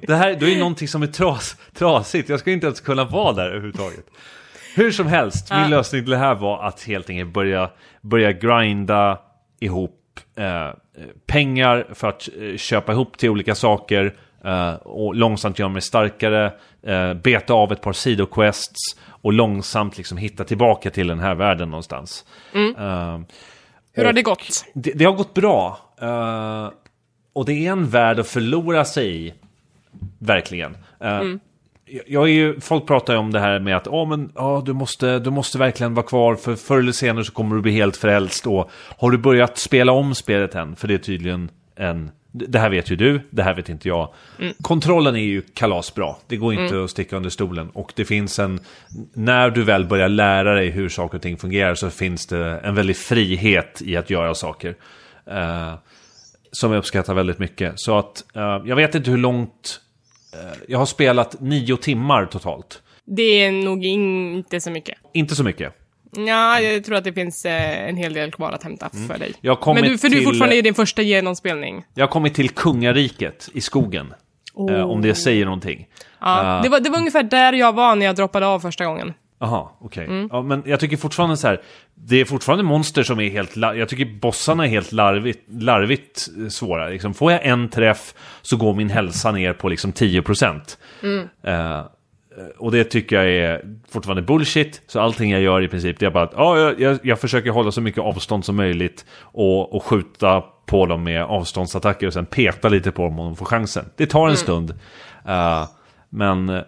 Det 0.00 0.14
här 0.14 0.34
det 0.34 0.54
är 0.54 0.58
någonting 0.58 0.88
som 0.88 1.02
är 1.02 1.06
tras, 1.06 1.56
trasigt, 1.74 2.28
jag 2.28 2.40
ska 2.40 2.50
inte 2.50 2.66
ens 2.66 2.80
kunna 2.80 3.04
vara 3.04 3.32
där 3.32 3.46
överhuvudtaget. 3.46 4.06
Hur 4.74 4.90
som 4.90 5.06
helst, 5.06 5.50
min 5.50 5.70
lösning 5.70 6.02
till 6.02 6.10
det 6.10 6.16
här 6.16 6.34
var 6.34 6.64
att 6.68 6.82
helt 6.82 7.10
enkelt 7.10 7.32
börja, 7.32 7.70
börja 8.00 8.32
grinda 8.32 9.18
ihop 9.60 10.20
eh, 10.36 10.70
pengar 11.26 11.86
för 11.94 12.08
att 12.08 12.28
eh, 12.40 12.56
köpa 12.56 12.92
ihop 12.92 13.18
till 13.18 13.30
olika 13.30 13.54
saker 13.54 14.14
eh, 14.44 14.74
och 14.74 15.14
långsamt 15.14 15.58
göra 15.58 15.68
mig 15.68 15.82
starkare, 15.82 16.52
eh, 16.82 17.14
beta 17.14 17.54
av 17.54 17.72
ett 17.72 17.80
par 17.80 17.92
sidoquests 17.92 18.80
och 19.08 19.32
långsamt 19.32 19.98
liksom 19.98 20.18
hitta 20.18 20.44
tillbaka 20.44 20.90
till 20.90 21.06
den 21.06 21.18
här 21.18 21.34
världen 21.34 21.70
någonstans. 21.70 22.24
Mm. 22.52 22.76
Uh, 22.76 23.20
Hur 23.92 24.04
har 24.04 24.12
det 24.12 24.22
gått? 24.22 24.64
Det, 24.74 24.92
det 24.92 25.04
har 25.04 25.12
gått 25.12 25.34
bra. 25.34 25.78
Uh, 26.02 26.70
och 27.32 27.44
det 27.44 27.52
är 27.52 27.72
en 27.72 27.88
värld 27.88 28.18
att 28.18 28.28
förlora 28.28 28.84
sig 28.84 29.26
i, 29.26 29.34
verkligen. 30.18 30.72
Uh, 31.02 31.08
mm 31.08 31.40
jag 32.06 32.24
är 32.24 32.32
ju, 32.32 32.60
folk 32.60 32.86
pratar 32.86 33.12
ju 33.12 33.18
om 33.18 33.32
det 33.32 33.40
här 33.40 33.60
med 33.60 33.76
att 33.76 33.86
oh, 33.86 34.08
men, 34.08 34.32
oh, 34.34 34.64
du, 34.64 34.72
måste, 34.72 35.18
du 35.18 35.30
måste 35.30 35.58
verkligen 35.58 35.94
vara 35.94 36.06
kvar 36.06 36.34
för 36.34 36.56
förr 36.56 36.78
eller 36.78 36.92
senare 36.92 37.24
så 37.24 37.32
kommer 37.32 37.56
du 37.56 37.62
bli 37.62 37.72
helt 37.72 37.96
frälst. 37.96 38.46
Och 38.46 38.70
har 38.98 39.10
du 39.10 39.18
börjat 39.18 39.58
spela 39.58 39.92
om 39.92 40.14
spelet 40.14 40.54
än? 40.54 40.76
För 40.76 40.88
det 40.88 40.94
är 40.94 40.98
tydligen 40.98 41.50
en... 41.76 42.10
Det 42.36 42.58
här 42.58 42.70
vet 42.70 42.90
ju 42.90 42.96
du, 42.96 43.20
det 43.30 43.42
här 43.42 43.54
vet 43.54 43.68
inte 43.68 43.88
jag. 43.88 44.14
Mm. 44.38 44.54
Kontrollen 44.62 45.16
är 45.16 45.20
ju 45.20 45.42
kalasbra, 45.42 46.14
det 46.26 46.36
går 46.36 46.52
inte 46.52 46.74
mm. 46.74 46.84
att 46.84 46.90
sticka 46.90 47.16
under 47.16 47.30
stolen. 47.30 47.70
Och 47.70 47.92
det 47.96 48.04
finns 48.04 48.38
en... 48.38 48.60
När 49.12 49.50
du 49.50 49.62
väl 49.62 49.84
börjar 49.84 50.08
lära 50.08 50.54
dig 50.54 50.70
hur 50.70 50.88
saker 50.88 51.16
och 51.16 51.22
ting 51.22 51.36
fungerar 51.36 51.74
så 51.74 51.90
finns 51.90 52.26
det 52.26 52.60
en 52.64 52.74
väldig 52.74 52.96
frihet 52.96 53.82
i 53.84 53.96
att 53.96 54.10
göra 54.10 54.34
saker. 54.34 54.74
Uh, 55.28 55.74
som 56.52 56.72
jag 56.72 56.78
uppskattar 56.78 57.14
väldigt 57.14 57.38
mycket. 57.38 57.72
Så 57.76 57.98
att 57.98 58.24
uh, 58.36 58.68
jag 58.68 58.76
vet 58.76 58.94
inte 58.94 59.10
hur 59.10 59.18
långt 59.18 59.80
Eh, 60.34 60.58
jag 60.68 60.78
har 60.78 60.86
spelat 60.86 61.40
nio 61.40 61.76
timmar 61.76 62.26
totalt. 62.26 62.82
Det 63.04 63.22
är 63.44 63.52
nog 63.52 63.84
inte 63.84 64.60
så 64.60 64.70
mycket. 64.70 64.98
Inte 65.12 65.34
så 65.34 65.44
mycket. 65.44 65.72
Ja, 66.16 66.60
jag 66.60 66.84
tror 66.84 66.96
att 66.96 67.04
det 67.04 67.12
finns 67.12 67.44
eh, 67.44 67.88
en 67.88 67.96
hel 67.96 68.14
del 68.14 68.32
kvar 68.32 68.52
att 68.52 68.62
hämta 68.62 68.90
mm. 68.94 69.08
för 69.08 69.18
dig. 69.18 69.34
Men 69.42 69.82
du, 69.82 69.98
för 69.98 70.08
till... 70.08 70.10
du 70.10 70.22
är 70.22 70.24
fortfarande 70.24 70.56
i 70.56 70.62
din 70.62 70.74
första 70.74 71.02
genomspelning. 71.02 71.84
Jag 71.94 72.06
har 72.06 72.12
kommit 72.12 72.34
till 72.34 72.50
kungariket 72.50 73.48
i 73.52 73.60
skogen. 73.60 74.14
Oh. 74.54 74.80
om 74.80 75.02
det 75.02 75.14
säger 75.14 75.44
någonting. 75.44 75.86
Ja, 76.20 76.56
uh, 76.56 76.62
det, 76.62 76.68
var, 76.68 76.80
det 76.80 76.90
var 76.90 76.98
ungefär 76.98 77.22
där 77.22 77.52
jag 77.52 77.72
var 77.72 77.96
när 77.96 78.06
jag 78.06 78.16
droppade 78.16 78.46
av 78.46 78.60
första 78.60 78.84
gången. 78.84 79.12
Jaha, 79.38 79.68
okej. 79.80 80.04
Okay. 80.04 80.16
Mm. 80.16 80.28
Ja, 80.32 80.42
men 80.42 80.62
jag 80.66 80.80
tycker 80.80 80.96
fortfarande 80.96 81.36
så 81.36 81.48
här, 81.48 81.62
det 81.94 82.16
är 82.16 82.24
fortfarande 82.24 82.64
monster 82.64 83.02
som 83.02 83.20
är 83.20 83.30
helt, 83.30 83.56
jag 83.56 83.88
tycker 83.88 84.04
bossarna 84.04 84.64
är 84.64 84.68
helt 84.68 84.92
larvigt, 84.92 85.40
larvigt 85.48 86.28
svåra. 86.50 86.88
Liksom, 86.88 87.14
får 87.14 87.32
jag 87.32 87.46
en 87.46 87.68
träff 87.68 88.14
så 88.42 88.56
går 88.56 88.74
min 88.74 88.90
hälsa 88.90 89.32
ner 89.32 89.52
på 89.52 89.68
liksom 89.68 89.92
10%. 89.92 90.60
Mm. 91.02 91.28
Uh, 91.46 91.86
och 92.58 92.72
det 92.72 92.84
tycker 92.84 93.16
jag 93.16 93.26
är 93.26 93.64
fortfarande 93.88 94.22
bullshit. 94.22 94.82
Så 94.86 95.00
allting 95.00 95.30
jag 95.30 95.40
gör 95.40 95.62
i 95.62 95.68
princip 95.68 95.98
det 95.98 96.06
är 96.06 96.10
bara 96.10 96.24
att 96.24 96.32
ja, 96.36 96.74
jag, 96.78 96.98
jag 97.02 97.20
försöker 97.20 97.50
hålla 97.50 97.72
så 97.72 97.80
mycket 97.80 98.02
avstånd 98.02 98.44
som 98.44 98.56
möjligt 98.56 99.04
och, 99.20 99.74
och 99.74 99.84
skjuta 99.84 100.44
på 100.66 100.86
dem 100.86 101.04
med 101.04 101.22
avståndsattacker 101.22 102.06
och 102.06 102.12
sen 102.12 102.26
peta 102.26 102.68
lite 102.68 102.90
på 102.90 103.02
dem 103.02 103.18
om 103.18 103.26
de 103.26 103.36
får 103.36 103.46
chansen. 103.46 103.84
Det 103.96 104.06
tar 104.06 104.20
en 104.20 104.26
mm. 104.26 104.36
stund. 104.36 104.70
Uh, 105.28 105.68
men 106.08 106.64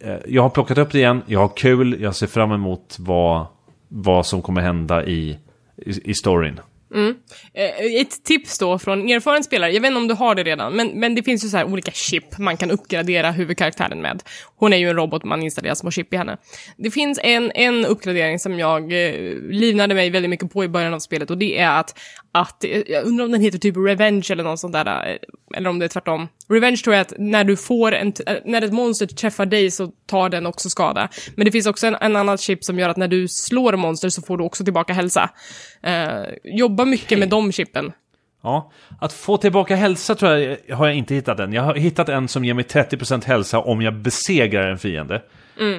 Eh, 0.00 0.18
jag 0.26 0.42
har 0.42 0.50
plockat 0.50 0.78
upp 0.78 0.92
det 0.92 0.98
igen, 0.98 1.22
jag 1.26 1.40
har 1.40 1.56
kul, 1.56 2.00
jag 2.00 2.14
ser 2.14 2.26
fram 2.26 2.52
emot 2.52 2.96
vad, 2.98 3.46
vad 3.88 4.26
som 4.26 4.42
kommer 4.42 4.60
hända 4.60 5.04
i, 5.06 5.38
i, 5.76 6.10
i 6.10 6.14
storyn. 6.14 6.60
Mm. 6.94 7.14
Eh, 7.54 8.00
ett 8.00 8.24
tips 8.24 8.58
då 8.58 8.78
från 8.78 9.10
erfaren 9.10 9.44
spelare, 9.44 9.72
jag 9.72 9.80
vet 9.80 9.88
inte 9.88 10.00
om 10.00 10.08
du 10.08 10.14
har 10.14 10.34
det 10.34 10.42
redan, 10.42 10.72
men, 10.72 10.88
men 10.88 11.14
det 11.14 11.22
finns 11.22 11.44
ju 11.44 11.48
så 11.48 11.56
här 11.56 11.64
olika 11.64 11.90
chip 11.90 12.38
man 12.38 12.56
kan 12.56 12.70
uppgradera 12.70 13.30
huvudkaraktären 13.30 14.02
med. 14.02 14.22
Hon 14.56 14.72
är 14.72 14.76
ju 14.76 14.88
en 14.88 14.96
robot, 14.96 15.24
man 15.24 15.42
installerar 15.42 15.74
små 15.74 15.90
chip 15.90 16.14
i 16.14 16.16
henne. 16.16 16.36
Det 16.76 16.90
finns 16.90 17.20
en, 17.22 17.52
en 17.54 17.84
uppgradering 17.84 18.38
som 18.38 18.58
jag 18.58 18.82
eh, 18.82 19.34
livnade 19.50 19.94
mig 19.94 20.10
väldigt 20.10 20.30
mycket 20.30 20.52
på 20.52 20.64
i 20.64 20.68
början 20.68 20.94
av 20.94 20.98
spelet 20.98 21.30
och 21.30 21.38
det 21.38 21.58
är 21.58 21.80
att, 21.80 21.98
att, 22.32 22.64
eh, 22.64 22.82
jag 22.86 23.04
undrar 23.04 23.24
om 23.24 23.32
den 23.32 23.40
heter 23.40 23.58
typ 23.58 23.76
Revenge 23.76 24.26
eller 24.30 24.44
något 24.44 24.60
sånt 24.60 24.72
där, 24.72 24.86
eh, 24.86 25.16
eller 25.56 25.70
om 25.70 25.78
det 25.78 25.84
är 25.84 25.88
tvärtom. 25.88 26.28
Revenge 26.48 26.76
tror 26.76 26.94
jag 26.96 27.00
att 27.00 27.12
när 27.18 27.44
du 27.44 27.56
får 27.56 27.92
en, 27.92 28.12
när 28.44 28.62
ett 28.62 28.72
monster 28.72 29.06
träffar 29.06 29.46
dig 29.46 29.70
så 29.70 29.92
tar 30.06 30.28
den 30.28 30.46
också 30.46 30.70
skada. 30.70 31.08
Men 31.34 31.44
det 31.44 31.50
finns 31.52 31.66
också 31.66 31.86
en, 31.86 31.94
en 32.00 32.16
annan 32.16 32.38
chip 32.38 32.64
som 32.64 32.78
gör 32.78 32.88
att 32.88 32.96
när 32.96 33.08
du 33.08 33.28
slår 33.28 33.76
monster 33.76 34.08
så 34.08 34.22
får 34.22 34.38
du 34.38 34.44
också 34.44 34.64
tillbaka 34.64 34.92
hälsa. 34.92 35.30
Uh, 35.86 36.54
jobba 36.58 36.84
mycket 36.84 37.18
med 37.18 37.28
de 37.28 37.52
chippen. 37.52 37.92
Ja, 38.42 38.72
att 39.00 39.12
få 39.12 39.36
tillbaka 39.36 39.76
hälsa 39.76 40.14
tror 40.14 40.56
jag 40.66 40.76
har 40.76 40.86
jag 40.86 40.96
inte 40.96 41.14
hittat 41.14 41.40
än. 41.40 41.52
Jag 41.52 41.62
har 41.62 41.74
hittat 41.74 42.08
en 42.08 42.28
som 42.28 42.44
ger 42.44 42.54
mig 42.54 42.64
30% 42.64 43.24
hälsa 43.24 43.58
om 43.58 43.82
jag 43.82 43.94
besegrar 43.94 44.68
en 44.70 44.78
fiende. 44.78 45.22
Mm. 45.60 45.74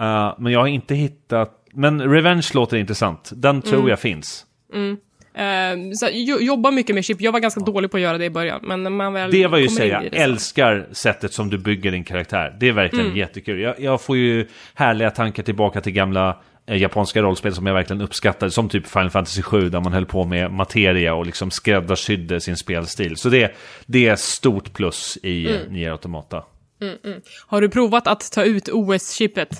Uh, 0.00 0.34
men 0.38 0.52
jag 0.52 0.60
har 0.60 0.66
inte 0.66 0.94
hittat... 0.94 1.60
Men 1.72 2.02
Revenge 2.02 2.50
låter 2.54 2.76
intressant. 2.76 3.32
Den 3.34 3.62
tror 3.62 3.74
mm. 3.74 3.88
jag 3.88 4.00
finns. 4.00 4.46
Mm. 4.74 4.96
Uh, 5.38 5.92
så 5.92 6.08
jobba 6.40 6.70
mycket 6.70 6.94
med 6.94 7.04
chip. 7.04 7.20
Jag 7.20 7.32
var 7.32 7.40
ganska 7.40 7.60
dålig 7.60 7.90
på 7.90 7.96
att 7.96 8.02
göra 8.02 8.18
det 8.18 8.24
i 8.24 8.30
början. 8.30 8.60
Men 8.62 8.82
när 8.82 8.90
man 8.90 9.12
väl 9.12 9.30
det 9.30 9.46
var 9.46 9.58
ju 9.58 9.68
säga, 9.68 10.02
jag 10.04 10.14
älskar 10.14 10.86
sättet 10.92 11.32
som 11.32 11.50
du 11.50 11.58
bygger 11.58 11.92
din 11.92 12.04
karaktär. 12.04 12.56
Det 12.60 12.68
är 12.68 12.72
verkligen 12.72 13.06
mm. 13.06 13.18
jättekul. 13.18 13.60
Jag, 13.60 13.80
jag, 13.80 14.00
får 14.00 14.16
ju 14.16 14.46
härliga 14.74 15.10
tankar 15.10 15.42
tillbaka 15.42 15.80
till 15.80 15.92
gamla 15.92 16.38
eh, 16.66 16.76
japanska 16.76 17.22
rollspel 17.22 17.54
som 17.54 17.66
jag 17.66 17.74
verkligen 17.74 18.02
uppskattade. 18.02 18.50
Som 18.50 18.68
typ 18.68 18.86
Final 18.86 19.10
Fantasy 19.10 19.42
7 19.42 19.68
där 19.68 19.80
man 19.80 19.92
höll 19.92 20.06
på 20.06 20.24
med 20.24 20.50
materia 20.50 21.14
och 21.14 21.26
liksom 21.26 21.50
skräddarsydde 21.50 22.40
sin 22.40 22.56
spelstil. 22.56 23.16
Så 23.16 23.28
det, 23.28 23.56
det 23.86 24.06
är 24.06 24.16
stort 24.16 24.72
plus 24.72 25.18
i 25.22 25.50
mm. 25.50 25.72
Nier 25.72 25.90
Automata. 25.90 26.44
Mm, 26.82 26.96
mm. 27.04 27.20
Har 27.46 27.60
du 27.60 27.68
provat 27.68 28.06
att 28.06 28.32
ta 28.32 28.44
ut 28.44 28.68
OS-chippet? 28.68 29.50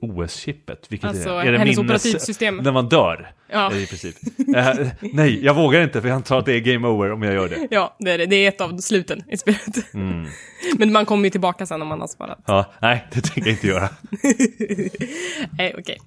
OS-chippet? 0.00 0.86
Vilket 0.88 1.08
alltså, 1.08 1.28
är 1.28 1.34
det? 1.34 1.48
Är 1.48 1.52
det 1.52 1.58
hennes 1.58 1.76
minnes... 1.76 2.06
operativsystem. 2.06 2.56
När 2.56 2.72
man 2.72 2.88
dör? 2.88 3.32
Ja. 3.54 3.72
I 3.72 3.86
princip. 3.86 4.16
uh, 4.56 4.86
nej, 5.00 5.44
jag 5.44 5.54
vågar 5.54 5.82
inte 5.82 6.00
för 6.00 6.08
jag 6.08 6.14
antar 6.14 6.38
att 6.38 6.46
det 6.46 6.52
är 6.52 6.60
game 6.60 6.88
over 6.88 7.12
om 7.12 7.22
jag 7.22 7.34
gör 7.34 7.48
det. 7.48 7.68
Ja, 7.70 7.96
det 7.98 8.10
är 8.10 8.18
det. 8.18 8.26
Det 8.26 8.36
är 8.36 8.48
ett 8.48 8.60
av 8.60 8.78
sluten 8.78 9.22
i 9.28 9.36
spelet. 9.36 9.94
Mm. 9.94 10.26
Men 10.78 10.92
man 10.92 11.06
kommer 11.06 11.24
ju 11.24 11.30
tillbaka 11.30 11.66
sen 11.66 11.82
om 11.82 11.88
man 11.88 12.00
har 12.00 12.08
sparat. 12.08 12.38
Ja, 12.46 12.64
nej, 12.82 13.04
det 13.12 13.20
tänker 13.20 13.40
jag 13.40 13.50
inte 13.50 13.66
göra. 13.66 13.88
nej, 15.58 15.74
okej. 15.78 15.98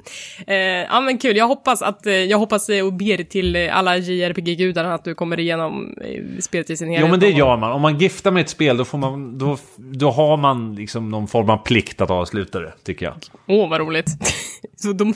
Okay. 0.42 0.56
Uh, 0.56 0.86
ja, 0.90 1.02
men 1.02 1.18
kul. 1.18 1.38
Jag 1.38 1.48
hoppas 1.48 1.82
att, 1.82 2.08
uh, 2.08 2.14
jag 2.14 2.38
hoppas 2.38 2.70
och 2.70 2.94
ber 2.94 3.24
till 3.24 3.70
alla 3.70 3.98
JRPG-gudarna 3.98 4.94
att 4.94 5.04
du 5.04 5.16
kommer 5.16 5.40
igenom 5.40 5.96
spelet 6.40 6.70
i 6.70 6.78
sin 6.78 6.88
helhet. 6.88 7.06
Jo, 7.06 7.12
men 7.12 7.20
det 7.20 7.30
gör 7.30 7.58
man. 7.58 7.72
Om 7.72 7.82
man 7.82 8.00
giftar 8.00 8.32
med 8.32 8.42
ett 8.42 8.50
spel, 8.50 8.78
då 8.78 8.86
får 8.86 8.98
man, 8.98 9.38
då, 9.38 9.58
då 9.76 10.12
har 10.12 10.38
man 10.38 10.76
liksom 10.76 11.10
någon 11.10 11.28
form 11.28 11.50
av 11.50 11.58
plikt 11.58 12.02
att 12.02 12.10
avsluta 12.10 12.60
det, 12.60 12.74
tycker 12.84 13.06
jag. 13.06 13.16
Åh, 13.48 13.66
oh, 13.66 13.70
vad 13.70 13.80
roligt. 13.80 14.08
Så 14.76 14.94
de, 14.94 15.14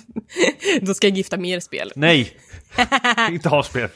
då 0.82 0.94
ska 0.94 1.08
jag 1.08 1.18
gifta 1.18 1.38
mer 1.38 1.60
spel. 1.60 1.92
Nej! 1.96 2.21
inte 3.32 3.50
ha 3.50 3.64
spel. 3.64 3.90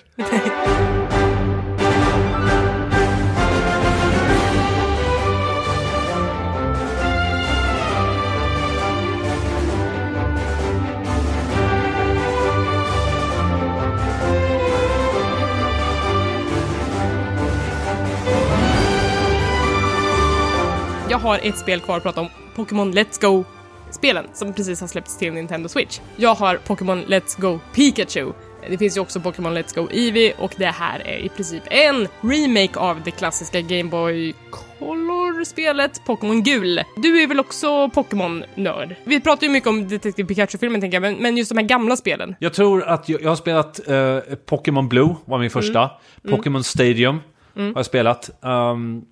Jag 21.10 21.20
har 21.20 21.40
ett 21.44 21.58
spel 21.58 21.80
kvar 21.80 21.98
att 21.98 22.04
prata 22.04 22.22
om. 22.22 22.30
Pokémon 22.56 22.94
Let's 22.94 23.22
Go 23.22 23.44
spelen 23.92 24.26
som 24.34 24.54
precis 24.54 24.82
har 24.82 24.88
släppts 24.88 25.18
till 25.18 25.34
Nintendo 25.34 25.70
Switch. 25.70 26.00
Jag 26.16 26.36
har 26.36 26.58
Pokémon 26.58 27.06
Let's 27.06 27.42
Go 27.42 27.60
Pikachu 27.74 28.32
Det 28.70 28.78
finns 28.78 28.98
ju 28.98 29.02
också 29.02 29.20
Pokémon 29.20 29.58
Let's 29.58 29.76
Go 29.76 29.88
Eevee 29.92 30.34
och 30.38 30.54
det 30.58 30.66
här 30.66 31.00
är 31.00 31.18
i 31.18 31.30
princip 31.30 31.64
en 31.66 32.08
remake 32.22 32.80
av 32.80 33.02
det 33.04 33.12
klassiska 33.12 33.62
Game 33.62 33.90
Boy 33.90 34.34
Color-spelet 34.80 36.06
Pokémon 36.06 36.44
Gul. 36.44 36.82
Du 36.98 37.24
är 37.24 37.28
väl 37.28 37.40
också 37.40 37.90
Pokémon-nörd? 37.90 38.96
Vi 39.04 39.22
pratar 39.22 39.48
ju 39.48 39.54
mycket 39.54 39.70
om 39.70 39.88
Detective 39.88 40.28
Pikachu-filmen 40.28 40.82
tänker 40.82 41.02
jag, 41.02 41.22
men, 41.22 41.38
just 41.38 41.52
de 41.52 41.58
här 41.58 41.66
gamla 41.66 41.96
spelen. 41.96 42.36
Jag 42.40 42.54
tror 42.54 42.84
att 42.84 43.10
jag, 43.10 43.22
jag 43.22 43.30
har 43.30 43.36
spelat 43.36 43.88
eh, 43.88 44.20
Pokémon 44.46 44.90
Blue, 44.90 45.16
var 45.26 45.40
min 45.40 45.50
första. 45.50 45.92
Pokémon 46.30 46.64
Stadium 46.64 47.20
har 47.56 47.74
jag 47.76 47.86
spelat. 47.86 48.30
Um, 48.42 49.06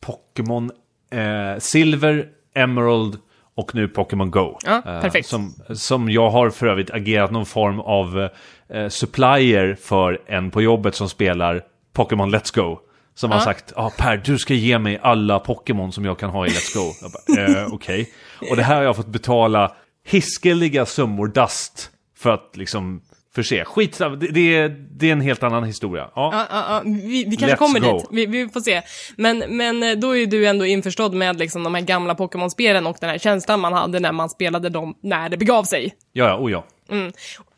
Pokémon 0.00 0.70
eh, 1.10 1.58
Silver, 1.58 2.28
Emerald 2.54 3.18
och 3.60 3.74
nu 3.74 3.88
Pokémon 3.88 4.30
Go. 4.30 4.58
Ja, 4.64 4.76
Eh, 4.76 5.00
perfekt. 5.00 5.28
som, 5.28 5.54
som 5.74 6.10
jag 6.10 6.30
har 6.30 6.50
för 6.50 6.66
övrigt 6.66 6.90
agerat 6.90 7.30
någon 7.30 7.46
form 7.46 7.80
av 7.80 8.28
eh, 8.74 8.88
supplier 8.88 9.76
för 9.82 10.20
en 10.26 10.50
på 10.50 10.62
jobbet 10.62 10.94
som 10.94 11.08
spelar 11.08 11.62
Pokémon 11.92 12.34
Let's 12.34 12.56
Go. 12.56 12.78
Som 13.14 13.30
har 13.30 13.38
Ja. 13.38 13.44
sagt, 13.44 13.72
ah, 13.76 13.90
Per, 13.98 14.16
du 14.16 14.38
ska 14.38 14.54
ge 14.54 14.78
mig 14.78 14.98
alla 15.02 15.38
Pokémon 15.38 15.92
som 15.92 16.04
jag 16.04 16.18
kan 16.18 16.30
ha 16.30 16.46
i 16.46 16.48
Let's 16.48 16.74
Go. 16.76 17.08
Eh, 17.38 17.66
Okej. 17.72 18.08
Och 18.50 18.56
det 18.56 18.62
här 18.62 18.76
har 18.76 18.82
jag 18.82 18.96
fått 18.96 19.06
betala 19.06 19.72
hiskeliga 20.06 20.86
summor 20.86 21.26
dust 21.28 21.90
för 22.18 22.30
att 22.30 22.50
liksom 22.56 23.00
förse. 23.34 23.64
Skit, 23.64 23.98
det, 23.98 24.16
det, 24.16 24.56
är, 24.56 24.68
det 24.68 25.08
är 25.08 25.12
en 25.12 25.20
helt 25.20 25.42
annan 25.42 25.64
historia. 25.64 26.10
Ja. 26.14 26.30
Ja, 26.32 26.46
ja, 26.50 26.64
ja. 26.68 26.82
Vi, 26.84 27.24
vi 27.24 27.36
kanske 27.36 27.54
Let's 27.54 27.58
kommer 27.58 27.80
go. 27.80 27.98
dit. 27.98 28.06
Vi, 28.10 28.26
vi 28.26 28.48
får 28.48 28.60
se. 28.60 28.82
Men, 29.16 29.38
men 29.38 29.82
eh, 29.82 29.92
då 29.92 30.16
är 30.16 30.26
du 30.26 30.46
ändå 30.46 30.66
införstådd 30.66 31.14
med 31.14 31.38
liksom 31.38 31.62
de 31.62 31.74
här 31.74 31.82
gamla 31.82 32.14
Pokémon-spelen 32.14 32.86
och 32.86 32.96
den 33.00 33.10
här 33.10 33.18
känslan 33.18 33.60
man 33.60 33.72
hade 33.72 34.00
när 34.00 34.12
man 34.12 34.30
spelade 34.30 34.68
dem 34.68 34.94
när 35.02 35.28
det 35.28 35.36
begav 35.36 35.64
sig. 35.64 35.94
Ja, 36.12 36.24
ja, 36.24 36.38
oh 36.38 36.52
ja. 36.52 36.64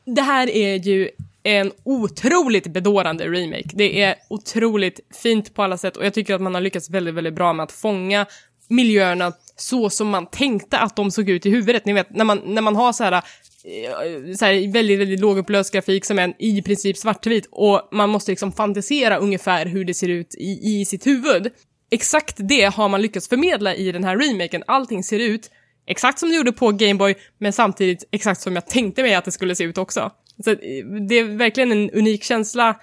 Det 0.05 0.23
här 0.23 0.51
är 0.51 0.75
ju 0.75 1.09
en 1.43 1.73
otroligt 1.85 2.67
bedårande 2.67 3.25
remake. 3.25 3.71
Det 3.73 4.03
är 4.03 4.15
otroligt 4.31 5.01
fint 5.23 5.55
på 5.55 5.63
alla 5.63 5.77
sätt 5.77 5.97
och 5.97 6.07
jag 6.07 6.15
tycker 6.15 6.35
att 6.35 6.41
man 6.41 6.55
har 6.55 6.61
lyckats 6.61 6.91
väldigt, 6.91 7.15
väldigt 7.15 7.35
bra 7.35 7.53
med 7.53 7.65
att 7.65 7.73
fånga 7.73 8.27
miljöerna 8.69 9.33
så 9.57 9.91
som 9.91 10.09
man 10.09 10.27
tänkte 10.27 10.79
att 10.79 10.97
de 10.97 11.11
såg 11.11 11.29
ut 11.29 11.47
i 11.47 11.51
huvudet. 11.51 11.85
Ni 11.85 11.93
vet, 11.93 12.11
när 12.11 12.25
man, 12.25 12.41
när 12.45 12.63
man 12.63 12.77
har 12.77 12.93
så 12.93 13.05
här, 13.05 13.23
så 14.39 14.45
här 14.45 14.73
väldigt, 14.73 15.01
väldigt 15.01 15.21
lågupplöst 15.21 15.73
grafik 15.73 16.05
som 16.05 16.19
är 16.19 16.35
i 16.39 16.63
princip 16.63 16.97
svartvit 16.97 17.49
och 17.51 17.89
man 17.93 18.11
måste 18.11 18.33
liksom 18.33 18.53
fantisera 18.53 19.17
ungefär 19.17 19.67
hur 19.67 19.85
det 19.85 19.95
ser 19.95 20.09
ut 20.09 20.35
i, 20.35 20.81
i 20.81 20.85
sitt 20.85 21.07
huvud. 21.07 21.53
Exakt 21.91 22.37
det 22.39 22.65
har 22.75 22.89
man 22.89 23.03
lyckats 23.03 23.29
förmedla 23.29 23.75
i 23.75 23.93
den 23.93 24.05
här 24.05 24.17
remaken. 24.17 24.63
Allting 24.67 25.05
ser 25.05 25.19
ut 25.19 25.51
exakt 25.87 26.19
som 26.19 26.29
det 26.29 26.37
gjorde 26.37 26.53
på 26.53 26.73
Gameboy, 26.73 27.15
men 27.39 27.53
samtidigt 27.53 28.05
exakt 28.11 28.41
som 28.41 28.55
jag 28.55 28.67
tänkte 28.67 29.03
mig 29.03 29.15
att 29.15 29.25
det 29.25 29.33
skulle 29.33 29.55
se 29.55 29.65
ut 29.65 29.79
också. 29.79 30.11
Så 30.45 30.51
eh, 30.51 30.57
det 31.09 31.19
är 31.19 31.37
verkligen 31.37 31.73
en 31.73 31.91
unik 31.91 32.25
känsla 32.25 32.77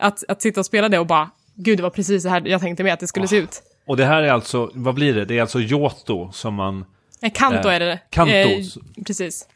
att, 0.00 0.24
att 0.28 0.42
sitta 0.42 0.60
och 0.60 0.66
spela 0.66 0.88
det 0.88 0.98
och 0.98 1.06
bara, 1.06 1.30
gud 1.54 1.78
det 1.78 1.82
var 1.82 1.90
precis 1.90 2.22
så 2.22 2.28
här 2.28 2.42
jag 2.46 2.60
tänkte 2.60 2.82
mig 2.82 2.92
att 2.92 3.00
det 3.00 3.06
skulle 3.06 3.28
se 3.28 3.36
ut. 3.36 3.62
Och 3.86 3.96
det 3.96 4.04
här 4.04 4.22
är 4.22 4.28
alltså, 4.32 4.70
vad 4.74 4.94
blir 4.94 5.14
det? 5.14 5.24
Det 5.24 5.38
är 5.38 5.40
alltså 5.40 5.60
Johto 5.60 6.32
som 6.32 6.54
man... 6.54 6.84
Eh, 7.22 7.32
Kanto 7.34 7.68
Eh, 7.68 7.74
är 7.74 7.80
det. 7.80 8.00
Kanto. 8.10 8.34
Eh, 8.34 8.58
precis. 9.06 9.48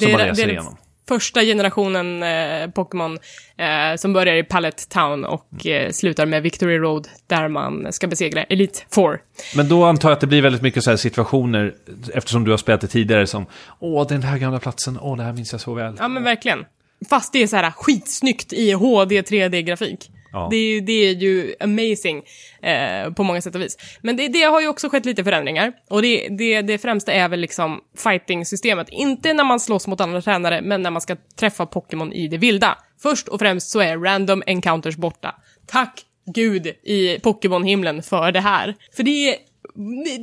Som 0.00 0.12
man 0.12 0.20
det, 0.20 0.26
läser 0.26 0.42
det 0.42 0.48
är 0.48 0.52
igenom. 0.52 0.76
första 1.08 1.40
generationen 1.40 2.22
eh, 2.22 2.70
Pokémon 2.70 3.18
eh, 3.56 3.96
som 3.96 4.12
börjar 4.12 4.34
i 4.34 4.42
Pallet 4.42 4.88
Town 4.88 5.24
och 5.24 5.66
eh, 5.66 5.90
slutar 5.90 6.26
med 6.26 6.42
Victory 6.42 6.78
Road 6.78 7.08
där 7.26 7.48
man 7.48 7.92
ska 7.92 8.06
besegra 8.06 8.44
Elite 8.44 8.80
Four. 8.90 9.20
Men 9.56 9.68
då 9.68 9.84
antar 9.84 10.08
jag 10.08 10.14
att 10.14 10.20
det 10.20 10.26
blir 10.26 10.42
väldigt 10.42 10.62
mycket 10.62 10.82
så 10.84 10.96
situationer, 10.96 11.74
eftersom 12.14 12.44
du 12.44 12.50
har 12.50 12.58
spelat 12.58 12.80
det 12.80 12.86
tidigare, 12.86 13.26
som 13.26 13.46
Åh, 13.78 14.06
den 14.06 14.22
här 14.22 14.38
gamla 14.38 14.58
platsen, 14.58 14.98
åh, 15.00 15.16
det 15.16 15.22
här 15.22 15.32
minns 15.32 15.52
jag 15.52 15.60
så 15.60 15.74
väl. 15.74 15.94
Ja 15.98 16.08
men 16.08 16.22
verkligen. 16.22 16.64
Fast 17.10 17.32
det 17.32 17.42
är 17.42 17.46
så 17.46 17.56
här 17.56 17.70
skitsnyggt 17.70 18.52
i 18.52 18.72
HD 18.72 19.22
3D-grafik. 19.22 20.10
Ja. 20.32 20.48
Det, 20.50 20.56
är 20.56 20.74
ju, 20.74 20.80
det 20.80 20.92
är 20.92 21.14
ju 21.14 21.54
amazing 21.60 22.22
eh, 22.62 23.12
på 23.12 23.22
många 23.22 23.40
sätt 23.40 23.54
och 23.54 23.60
vis. 23.60 23.76
Men 24.00 24.16
det, 24.16 24.28
det 24.28 24.42
har 24.42 24.60
ju 24.60 24.68
också 24.68 24.88
skett 24.88 25.06
lite 25.06 25.24
förändringar. 25.24 25.72
Och 25.90 26.02
det, 26.02 26.28
det, 26.28 26.62
det 26.62 26.78
främsta 26.78 27.12
är 27.12 27.28
väl 27.28 27.40
liksom 27.40 27.80
fighting-systemet. 27.96 28.88
Inte 28.88 29.32
när 29.32 29.44
man 29.44 29.60
slåss 29.60 29.86
mot 29.86 30.00
andra 30.00 30.22
tränare, 30.22 30.60
men 30.62 30.82
när 30.82 30.90
man 30.90 31.02
ska 31.02 31.16
träffa 31.38 31.66
Pokémon 31.66 32.12
i 32.12 32.28
det 32.28 32.38
vilda. 32.38 32.78
Först 33.02 33.28
och 33.28 33.38
främst 33.38 33.70
så 33.70 33.80
är 33.80 33.98
random 33.98 34.42
encounters 34.46 34.96
borta. 34.96 35.34
Tack 35.66 36.02
gud 36.34 36.66
i 36.66 37.18
Pokémon-himlen 37.22 38.02
för 38.02 38.32
det 38.32 38.40
här. 38.40 38.74
För 38.96 39.02
det 39.02 39.28
är 39.28 39.36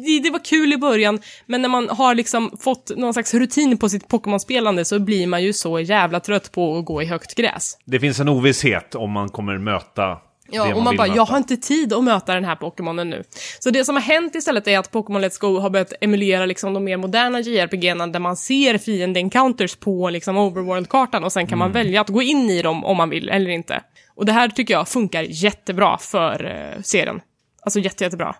det, 0.05 0.19
det 0.19 0.29
var 0.29 0.45
kul 0.45 0.73
i 0.73 0.77
början, 0.77 1.19
men 1.45 1.61
när 1.61 1.69
man 1.69 1.89
har 1.89 2.15
liksom 2.15 2.51
fått 2.61 2.91
någon 2.97 3.13
slags 3.13 3.33
rutin 3.33 3.77
på 3.77 3.89
sitt 3.89 4.07
Pokémon-spelande 4.07 4.85
så 4.85 4.99
blir 4.99 5.27
man 5.27 5.43
ju 5.43 5.53
så 5.53 5.79
jävla 5.79 6.19
trött 6.19 6.51
på 6.51 6.77
att 6.77 6.85
gå 6.85 7.01
i 7.01 7.05
högt 7.05 7.35
gräs. 7.35 7.77
Det 7.85 7.99
finns 7.99 8.19
en 8.19 8.29
ovisshet 8.29 8.95
om 8.95 9.11
man 9.11 9.29
kommer 9.29 9.57
möta 9.57 10.17
Ja, 10.51 10.65
man 10.65 10.73
och 10.73 10.83
man 10.83 10.97
bara, 10.97 11.07
möta. 11.07 11.17
jag 11.17 11.25
har 11.25 11.37
inte 11.37 11.57
tid 11.57 11.93
att 11.93 12.03
möta 12.03 12.33
den 12.33 12.45
här 12.45 12.55
Pokémonen 12.55 13.09
nu. 13.09 13.23
Så 13.59 13.69
det 13.69 13.85
som 13.85 13.95
har 13.95 14.01
hänt 14.03 14.35
istället 14.35 14.67
är 14.67 14.79
att 14.79 14.91
Pokémon 14.91 15.23
Let's 15.23 15.39
Go 15.41 15.59
har 15.59 15.69
börjat 15.69 15.93
emulera 16.01 16.45
liksom 16.45 16.73
de 16.73 16.83
mer 16.83 16.97
moderna 16.97 17.39
JRPG-erna 17.39 18.07
där 18.07 18.19
man 18.19 18.37
ser 18.37 18.77
fiende-encounters 18.77 19.75
på 19.79 20.09
liksom 20.09 20.37
overworld-kartan 20.37 21.23
och 21.23 21.31
sen 21.31 21.47
kan 21.47 21.57
man 21.57 21.71
Mm. 21.71 21.83
välja 21.85 22.01
att 22.01 22.09
gå 22.09 22.21
in 22.21 22.49
i 22.49 22.61
dem 22.61 22.85
om 22.85 22.97
man 22.97 23.09
vill 23.09 23.29
eller 23.29 23.49
inte. 23.51 23.81
Och 24.15 24.25
det 24.25 24.31
här 24.31 24.49
tycker 24.49 24.73
jag 24.73 24.87
funkar 24.87 25.23
jättebra 25.29 25.97
för 25.97 26.45
uh, 26.45 26.81
serien. 26.81 27.21
Alltså 27.61 27.79
jätte, 27.79 28.03
jättebra. 28.03 28.35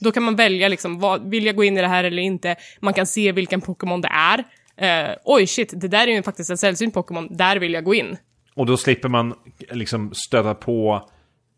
Då 0.00 0.12
kan 0.12 0.22
man 0.22 0.36
välja 0.36 0.68
liksom, 0.68 1.00
vad, 1.00 1.30
vill 1.30 1.46
jag 1.46 1.56
gå 1.56 1.64
in 1.64 1.78
i 1.78 1.80
det 1.80 1.88
här 1.88 2.04
eller 2.04 2.22
inte? 2.22 2.56
Man 2.80 2.94
kan 2.94 3.06
se 3.06 3.32
vilken 3.32 3.60
Pokémon 3.60 4.00
det 4.00 4.08
är. 4.08 4.44
Eh, 4.76 5.16
oj 5.24 5.46
shit, 5.46 5.72
det 5.76 5.88
där 5.88 6.06
är 6.06 6.12
ju 6.12 6.22
faktiskt 6.22 6.50
en 6.50 6.58
sällsynt 6.58 6.94
Pokémon, 6.94 7.28
där 7.30 7.56
vill 7.56 7.72
jag 7.72 7.84
gå 7.84 7.94
in. 7.94 8.16
Och 8.54 8.66
då 8.66 8.76
slipper 8.76 9.08
man 9.08 9.34
liksom 9.70 10.14
stöta 10.14 10.54
på... 10.54 11.08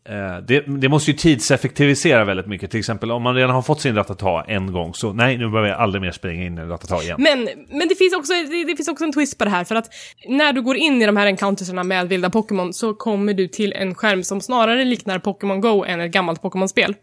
Eh, 0.09 0.37
det, 0.47 0.59
det 0.59 0.89
måste 0.89 1.11
ju 1.11 1.17
tidseffektivisera 1.17 2.25
väldigt 2.25 2.47
mycket. 2.47 2.71
Till 2.71 2.79
exempel 2.79 3.11
om 3.11 3.21
man 3.21 3.35
redan 3.35 3.49
har 3.49 3.61
fått 3.61 3.81
sin 3.81 3.95
Ratata 3.95 4.43
en 4.47 4.71
gång, 4.71 4.93
så 4.93 5.13
nej, 5.13 5.37
nu 5.37 5.49
behöver 5.49 5.69
jag 5.69 5.79
aldrig 5.79 6.01
mer 6.01 6.11
springa 6.11 6.45
in 6.45 6.57
i 6.57 6.61
Ratata 6.61 7.03
igen. 7.03 7.15
Men, 7.19 7.49
men 7.69 7.87
det, 7.87 7.95
finns 7.95 8.15
också, 8.15 8.33
det, 8.33 8.63
det 8.63 8.75
finns 8.75 8.87
också 8.87 9.03
en 9.03 9.11
twist 9.11 9.37
på 9.37 9.43
det 9.43 9.49
här, 9.51 9.63
för 9.63 9.75
att 9.75 9.89
när 10.27 10.53
du 10.53 10.61
går 10.61 10.75
in 10.75 11.01
i 11.01 11.05
de 11.05 11.17
här 11.17 11.27
encountersarna 11.27 11.83
med 11.83 12.09
vilda 12.09 12.29
Pokémon 12.29 12.73
så 12.73 12.93
kommer 12.93 13.33
du 13.33 13.47
till 13.47 13.73
en 13.73 13.95
skärm 13.95 14.23
som 14.23 14.41
snarare 14.41 14.85
liknar 14.85 15.19
Pokémon 15.19 15.61
Go 15.61 15.83
än 15.83 16.01
ett 16.01 16.11
gammalt 16.11 16.41
Pokémon-spel. 16.41 16.95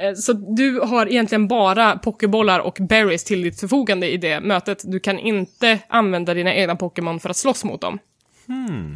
Eh, 0.00 0.14
Så 0.14 0.32
du 0.32 0.80
har 0.80 1.06
egentligen 1.06 1.48
bara 1.48 1.96
pokébollar 1.98 2.60
och 2.60 2.78
berries 2.80 3.24
till 3.24 3.42
ditt 3.42 3.60
förfogande 3.60 4.10
i 4.10 4.16
det 4.16 4.40
mötet. 4.40 4.82
Du 4.84 5.00
kan 5.00 5.18
inte 5.18 5.78
använda 5.88 6.34
dina 6.34 6.54
egna 6.54 6.76
Pokémon 6.76 7.20
för 7.20 7.30
att 7.30 7.36
slåss 7.36 7.64
mot 7.64 7.80
dem. 7.80 7.98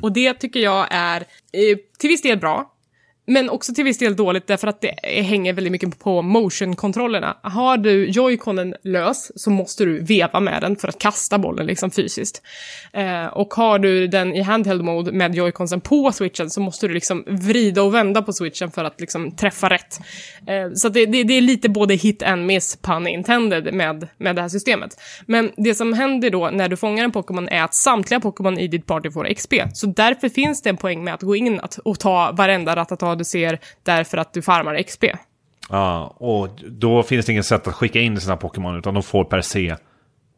Och 0.02 0.12
det 0.12 0.34
tycker 0.34 0.60
jag 0.60 0.86
är 0.90 1.20
eh, 1.20 1.78
till 1.98 2.08
viss 2.08 2.22
del 2.22 2.38
bra, 2.38 2.70
men 3.26 3.50
också 3.50 3.74
till 3.74 3.84
viss 3.84 3.98
del 3.98 4.16
dåligt 4.16 4.46
därför 4.46 4.68
att 4.68 4.80
det 4.80 4.94
hänger 5.02 5.52
väldigt 5.52 5.72
mycket 5.72 5.98
på 5.98 6.22
motion-kontrollerna. 6.22 7.36
Har 7.42 7.76
du 7.76 8.06
joyconen 8.06 8.74
lös 8.82 9.32
så 9.40 9.50
måste 9.50 9.84
du 9.84 10.00
veva 10.00 10.40
med 10.40 10.62
den 10.62 10.76
för 10.76 10.88
att 10.88 10.98
kasta 10.98 11.38
bollen 11.38 11.66
liksom 11.66 11.90
fysiskt. 11.90 12.42
Eh, 12.92 13.26
och 13.26 13.54
har 13.54 13.78
du 13.78 14.06
den 14.06 14.34
i 14.34 14.42
handheld 14.42 14.84
mode 14.84 15.12
med 15.12 15.34
joyconsen 15.34 15.80
på 15.80 16.12
switchen 16.12 16.50
så 16.50 16.60
måste 16.60 16.88
du 16.88 16.94
liksom 16.94 17.24
vrida 17.26 17.82
och 17.82 17.94
vända 17.94 18.22
på 18.22 18.32
switchen 18.32 18.70
för 18.70 18.84
att 18.84 19.00
liksom 19.00 19.36
träffa 19.36 19.68
rätt. 19.68 20.00
Eh, 20.46 20.72
så 20.74 20.86
att 20.86 20.94
det, 20.94 21.06
det, 21.06 21.24
det 21.24 21.34
är 21.34 21.40
lite 21.40 21.68
både 21.68 21.94
hit 21.94 22.22
and 22.22 22.46
miss, 22.46 22.76
pun 22.82 23.06
intended, 23.06 23.74
med, 23.74 24.08
med 24.18 24.36
det 24.36 24.42
här 24.42 24.48
systemet. 24.48 25.00
Men 25.26 25.50
det 25.56 25.74
som 25.74 25.92
händer 25.92 26.30
då 26.30 26.50
när 26.50 26.68
du 26.68 26.76
fångar 26.76 27.04
en 27.04 27.12
Pokémon 27.12 27.48
är 27.48 27.62
att 27.62 27.74
samtliga 27.74 28.20
Pokémon 28.20 28.58
i 28.58 28.68
ditt 28.68 28.86
party 28.86 29.10
får 29.10 29.34
XP. 29.34 29.54
Så 29.72 29.86
därför 29.86 30.28
finns 30.28 30.62
det 30.62 30.70
en 30.70 30.76
poäng 30.76 31.04
med 31.04 31.14
att 31.14 31.22
gå 31.22 31.36
in 31.36 31.60
att, 31.60 31.78
och 31.78 31.98
ta 31.98 32.32
varenda 32.32 32.74
Ratata 33.14 33.18
du 33.18 33.24
ser 33.24 33.58
därför 33.82 34.18
att 34.18 34.32
du 34.32 34.42
farmar 34.42 34.82
XP. 34.82 35.04
Ja, 35.70 36.14
och 36.18 36.48
då 36.68 37.02
finns 37.02 37.26
det 37.26 37.32
inget 37.32 37.46
sätt 37.46 37.66
att 37.68 37.74
skicka 37.74 38.00
in 38.00 38.20
sina 38.20 38.36
Pokémon, 38.36 38.78
utan 38.78 38.94
de 38.94 39.02
får 39.02 39.24
per 39.24 39.40
se, 39.40 39.76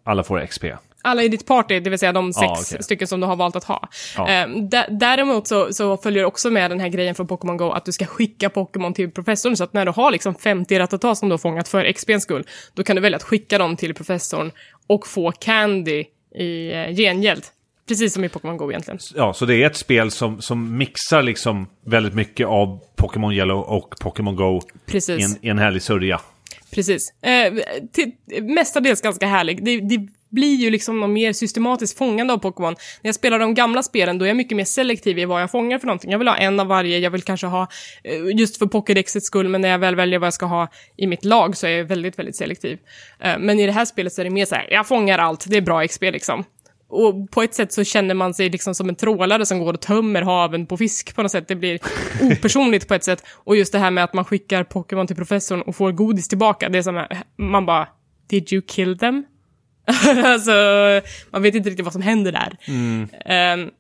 alla 0.05 0.23
får 0.23 0.47
XP. 0.47 0.65
Alla 1.03 1.23
i 1.23 1.29
ditt 1.29 1.47
party, 1.47 1.81
det 1.81 1.91
vill 1.91 1.99
säga 1.99 2.13
de 2.13 2.33
sex 2.33 2.43
Ja, 2.45 2.57
okej. 2.61 2.83
stycken 2.83 3.09
som 3.09 3.21
du 3.21 3.27
har 3.27 3.37
valt 3.37 3.57
att 3.57 3.65
ha. 3.65 3.89
Eh, 4.19 4.23
dä- 4.49 4.87
däremot 4.91 5.47
så, 5.49 5.73
så 5.73 5.97
följer 5.97 6.25
också 6.25 6.51
med 6.51 6.71
den 6.71 6.81
här 6.81 6.89
grejen 6.89 7.15
från 7.15 7.27
Pokémon 7.27 7.57
Go 7.57 7.71
att 7.71 7.85
du 7.85 7.93
ska 7.93 8.07
skicka 8.07 8.49
Pokémon 8.51 8.95
till 8.95 9.11
professorn, 9.11 9.57
så 9.57 9.65
att 9.65 9.73
när 9.73 9.85
du 9.87 9.93
har 9.93 10.11
liksom 10.11 10.35
50 10.35 10.79
Ratata 10.79 11.15
som 11.15 11.29
du 11.29 11.33
har 11.33 11.39
fångat 11.39 11.69
för 11.69 11.93
XPns 11.93 12.23
skull, 12.23 12.45
då 12.75 12.83
kan 12.83 12.97
du 12.97 13.03
välja 13.03 13.17
att 13.17 13.23
skicka 13.23 13.59
dem 13.59 13.77
till 13.77 13.95
professorn 13.95 14.51
och 14.87 15.07
få 15.07 15.33
Candy 15.33 16.05
i 16.35 16.73
eh, 16.73 16.95
gengäld. 16.95 17.45
Precis 17.89 18.15
som 18.15 18.25
i 18.25 18.29
Pokémon 18.29 18.57
Go 18.57 18.71
egentligen. 18.71 18.99
Ja, 19.15 19.35
så 19.35 19.47
det 19.47 19.63
är 19.63 19.67
ett 19.67 19.77
spel 19.77 20.11
som, 20.11 20.43
som 20.43 20.77
mixar 20.77 21.23
liksom 21.23 21.67
väldigt 21.85 22.15
mycket 22.15 22.47
av 22.47 22.81
Pokémon 22.97 23.33
Yellow 23.33 23.61
och 23.61 23.95
Pokémon 24.01 24.37
Go 24.37 24.61
Precis. 24.87 25.21
i 25.21 25.23
en, 25.23 25.37
i 25.45 25.49
en 25.49 25.59
härlig 25.59 25.83
sörja. 25.83 26.21
Precis. 26.71 27.03
Eh, 27.23 27.55
till, 27.93 28.13
mestadels 28.43 29.01
ganska 29.01 29.27
härlig. 29.27 29.65
Det, 29.65 29.81
det 29.81 30.09
blir 30.31 30.57
ju 30.57 30.71
liksom 30.71 31.01
något 31.01 31.11
mer 31.11 31.33
systematiskt 31.33 31.99
fångande 31.99 32.33
av 32.33 32.39
Pokémon. 32.39 32.73
När 33.03 33.09
jag 33.09 33.15
spelar 33.15 33.39
de 33.39 33.55
gamla 33.55 33.83
spelen, 33.83 34.19
då 34.19 34.25
är 34.25 34.29
jag 34.29 34.37
mycket 34.37 34.57
mer 34.57 34.65
selektiv 34.65 35.19
i 35.19 35.25
vad 35.25 35.43
jag 35.43 35.51
fångar 35.51 35.79
för 35.79 35.87
någonting. 35.87 36.11
Jag 36.11 36.19
vill 36.19 36.29
ha 36.29 36.37
en 36.37 36.61
av 36.61 36.67
varje, 36.67 36.99
jag 36.99 37.11
vill 37.11 37.23
kanske 37.23 37.47
ha, 37.47 37.69
eh, 38.05 38.39
just 38.39 38.57
för 38.57 38.67
Pokédexets 38.67 39.27
skull, 39.27 39.49
men 39.49 39.61
när 39.61 39.69
jag 39.69 39.79
väl 39.79 39.97
väljer 39.97 40.19
vad 40.19 40.27
jag 40.27 40.35
ska 40.35 40.47
ha 40.47 40.69
i 40.97 41.07
mitt 41.07 41.25
lag 41.25 41.57
så 41.57 41.67
är 41.67 41.71
jag 41.71 41.85
väldigt, 41.85 42.19
väldigt 42.19 42.37
selektiv. 42.37 42.79
Eh, 43.21 43.39
men 43.39 43.61
i 43.61 43.67
det 43.67 43.73
här 43.73 43.85
spelet 43.85 44.13
så 44.13 44.21
är 44.21 44.25
det 44.25 44.31
mer 44.31 44.45
så 44.45 44.55
här, 44.55 44.67
jag 44.71 44.87
fångar 44.87 45.19
allt, 45.19 45.45
det 45.51 45.57
är 45.57 45.61
bra 45.61 45.87
XP 45.87 46.03
liksom. 46.03 46.45
Och 46.89 47.31
på 47.31 47.43
ett 47.43 47.55
sätt 47.55 47.73
så 47.73 47.85
känner 47.85 48.15
man 48.15 48.35
sig 48.35 48.51
liksom 48.51 48.75
som 48.75 48.89
en 48.89 48.95
trålare 48.95 49.47
som 49.47 49.59
går 49.59 49.73
och 49.73 49.81
tömmer 49.81 50.23
haven 50.23 50.67
på 50.67 50.77
fisk 50.77 51.17
på 51.17 51.23
något 51.23 51.33
sätt. 51.33 51.49
Det 51.49 51.55
blir 51.55 51.79
opersonligt 52.23 52.89
på 52.89 52.95
ett 52.95 53.05
sätt. 53.05 53.25
Och 53.35 53.57
just 53.57 53.73
det 53.73 53.79
här 53.79 53.91
med 53.91 54.05
att 54.05 54.15
man 54.15 54.25
skickar 54.25 54.65
Pokémon 54.65 55.07
till 55.07 55.17
professorn 55.17 55.63
och 55.63 55.77
får 55.77 55.93
godis 55.93 56.29
tillbaka. 56.29 56.69
Det 56.69 56.79
är 56.79 56.83
som 56.83 56.97
att 56.97 57.13
man 57.37 57.67
bara, 57.67 57.89
did 58.27 58.53
you 58.53 58.63
kill 58.67 58.99
them? 58.99 59.25
alltså, 60.25 60.53
man 61.31 61.43
vet 61.43 61.55
inte 61.55 61.71
riktigt 61.71 61.85
vad 61.85 61.93
som 61.93 62.03
händer 62.03 62.33
där. 62.33 62.59
Um, 63.55 63.71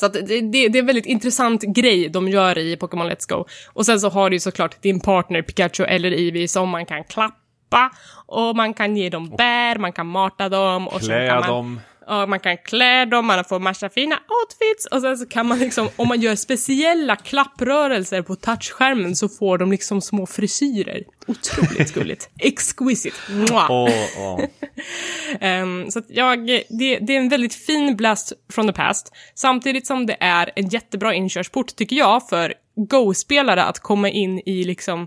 så 0.00 0.08
det, 0.08 0.20
det, 0.20 0.68
det, 0.68 0.78
är 0.78 0.80
en 0.80 0.86
väldigt 0.86 1.06
intressant 1.06 1.62
grej 1.62 2.08
de 2.08 2.28
gör 2.28 2.58
i 2.58 2.76
Pokémon 2.76 3.10
Let's 3.10 3.28
Go. 3.28 3.44
Och 3.72 3.86
sen 3.86 4.00
så 4.00 4.08
har 4.08 4.30
du 4.30 4.36
ju 4.36 4.40
såklart 4.40 4.82
din 4.82 5.00
partner 5.00 5.42
Pikachu 5.42 5.84
eller 5.84 6.10
Eevee 6.10 6.48
som 6.48 6.68
man 6.68 6.86
kan 6.86 7.04
klappa 7.04 7.90
och 8.26 8.56
man 8.56 8.74
kan 8.74 8.96
ge 8.96 9.10
dem 9.10 9.30
bär, 9.30 9.78
man 9.78 9.92
kan 9.92 10.06
mata 10.06 10.48
dem 10.48 10.88
och 10.88 11.00
Klä 11.00 11.28
kan 11.28 11.40
man... 11.40 11.48
dem. 11.48 11.80
Ja, 12.06 12.26
man 12.26 12.40
kan 12.40 12.56
klä 12.56 13.04
dem, 13.04 13.26
man 13.26 13.44
får 13.44 13.60
massa 13.60 13.88
fina 13.88 14.14
outfits 14.14 14.86
och 14.86 15.00
sen 15.00 15.18
så 15.18 15.26
kan 15.26 15.46
man 15.46 15.58
liksom, 15.58 15.88
om 15.96 16.08
man 16.08 16.20
gör 16.20 16.36
speciella 16.36 17.16
klapprörelser 17.16 18.22
på 18.22 18.36
touchskärmen 18.36 19.16
så 19.16 19.28
får 19.28 19.58
de 19.58 19.70
liksom 19.70 20.00
små 20.00 20.26
frisyrer. 20.26 21.02
Otroligt 21.26 21.94
gulligt. 21.94 22.30
Exquisite. 22.38 23.16
Åh, 23.52 23.88
åh. 24.18 24.40
Ehm, 25.40 25.90
så 25.90 25.98
att 25.98 26.04
jag, 26.08 26.46
det, 26.46 26.98
det 26.98 27.14
är 27.14 27.20
en 27.20 27.28
väldigt 27.28 27.54
fin 27.54 27.96
blast 27.96 28.32
from 28.52 28.66
the 28.66 28.72
past, 28.72 29.12
samtidigt 29.34 29.86
som 29.86 30.06
det 30.06 30.16
är 30.20 30.50
en 30.56 30.68
jättebra 30.68 31.14
inkörsport, 31.14 31.76
tycker 31.76 31.96
jag, 31.96 32.28
för 32.28 32.54
Go-spelare 32.76 33.64
att 33.64 33.78
komma 33.78 34.10
in 34.10 34.38
i 34.46 34.64
liksom 34.64 35.06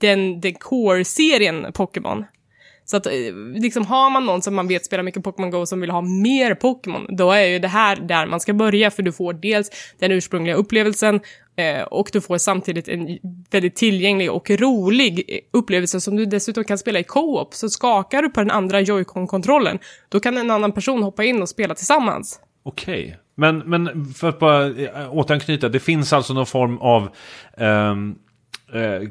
den, 0.00 0.40
den 0.40 0.54
core-serien 0.54 1.66
Pokémon. 1.72 2.24
Så 2.90 2.96
att 2.96 3.06
eh, 3.06 3.12
liksom 3.54 3.86
har 3.86 4.10
man 4.10 4.26
någon 4.26 4.42
som 4.42 4.54
man 4.54 4.68
vet 4.68 4.84
spelar 4.84 5.02
mycket 5.02 5.24
Pokémon 5.24 5.50
Go 5.50 5.66
som 5.66 5.80
vill 5.80 5.90
ha 5.90 6.00
mer 6.00 6.54
Pokémon, 6.54 7.06
då 7.08 7.32
är 7.32 7.44
ju 7.44 7.58
det 7.58 7.68
här 7.68 7.96
där 7.96 8.26
man 8.26 8.40
ska 8.40 8.52
börja 8.54 8.90
för 8.90 9.02
du 9.02 9.12
får 9.12 9.32
dels 9.32 9.70
den 9.98 10.12
ursprungliga 10.12 10.54
upplevelsen 10.54 11.20
eh, 11.56 11.82
och 11.82 12.10
du 12.12 12.20
får 12.20 12.38
samtidigt 12.38 12.88
en 12.88 13.18
väldigt 13.50 13.76
tillgänglig 13.76 14.30
och 14.30 14.50
rolig 14.50 15.24
eh, 15.28 15.58
upplevelse 15.58 16.00
som 16.00 16.16
du 16.16 16.26
dessutom 16.26 16.64
kan 16.64 16.78
spela 16.78 16.98
i 16.98 17.04
co-op. 17.04 17.54
Så 17.54 17.68
skakar 17.68 18.22
du 18.22 18.30
på 18.30 18.40
den 18.40 18.50
andra 18.50 18.80
Joy-Con-kontrollen, 18.80 19.78
då 20.08 20.20
kan 20.20 20.36
en 20.36 20.50
annan 20.50 20.72
person 20.72 21.02
hoppa 21.02 21.24
in 21.24 21.42
och 21.42 21.48
spela 21.48 21.74
tillsammans. 21.74 22.40
Okej. 22.62 23.18
Men, 23.34 23.58
men 23.58 24.06
för 24.14 24.28
att 24.28 24.38
bara 24.38 24.66
eh, 24.66 25.16
återanknyta, 25.16 25.68
det 25.68 25.80
finns 25.80 26.12
alltså 26.12 26.34
någon 26.34 26.46
form 26.46 26.78
av 26.78 27.08
ehm, 27.56 28.14
eh, 28.74 29.08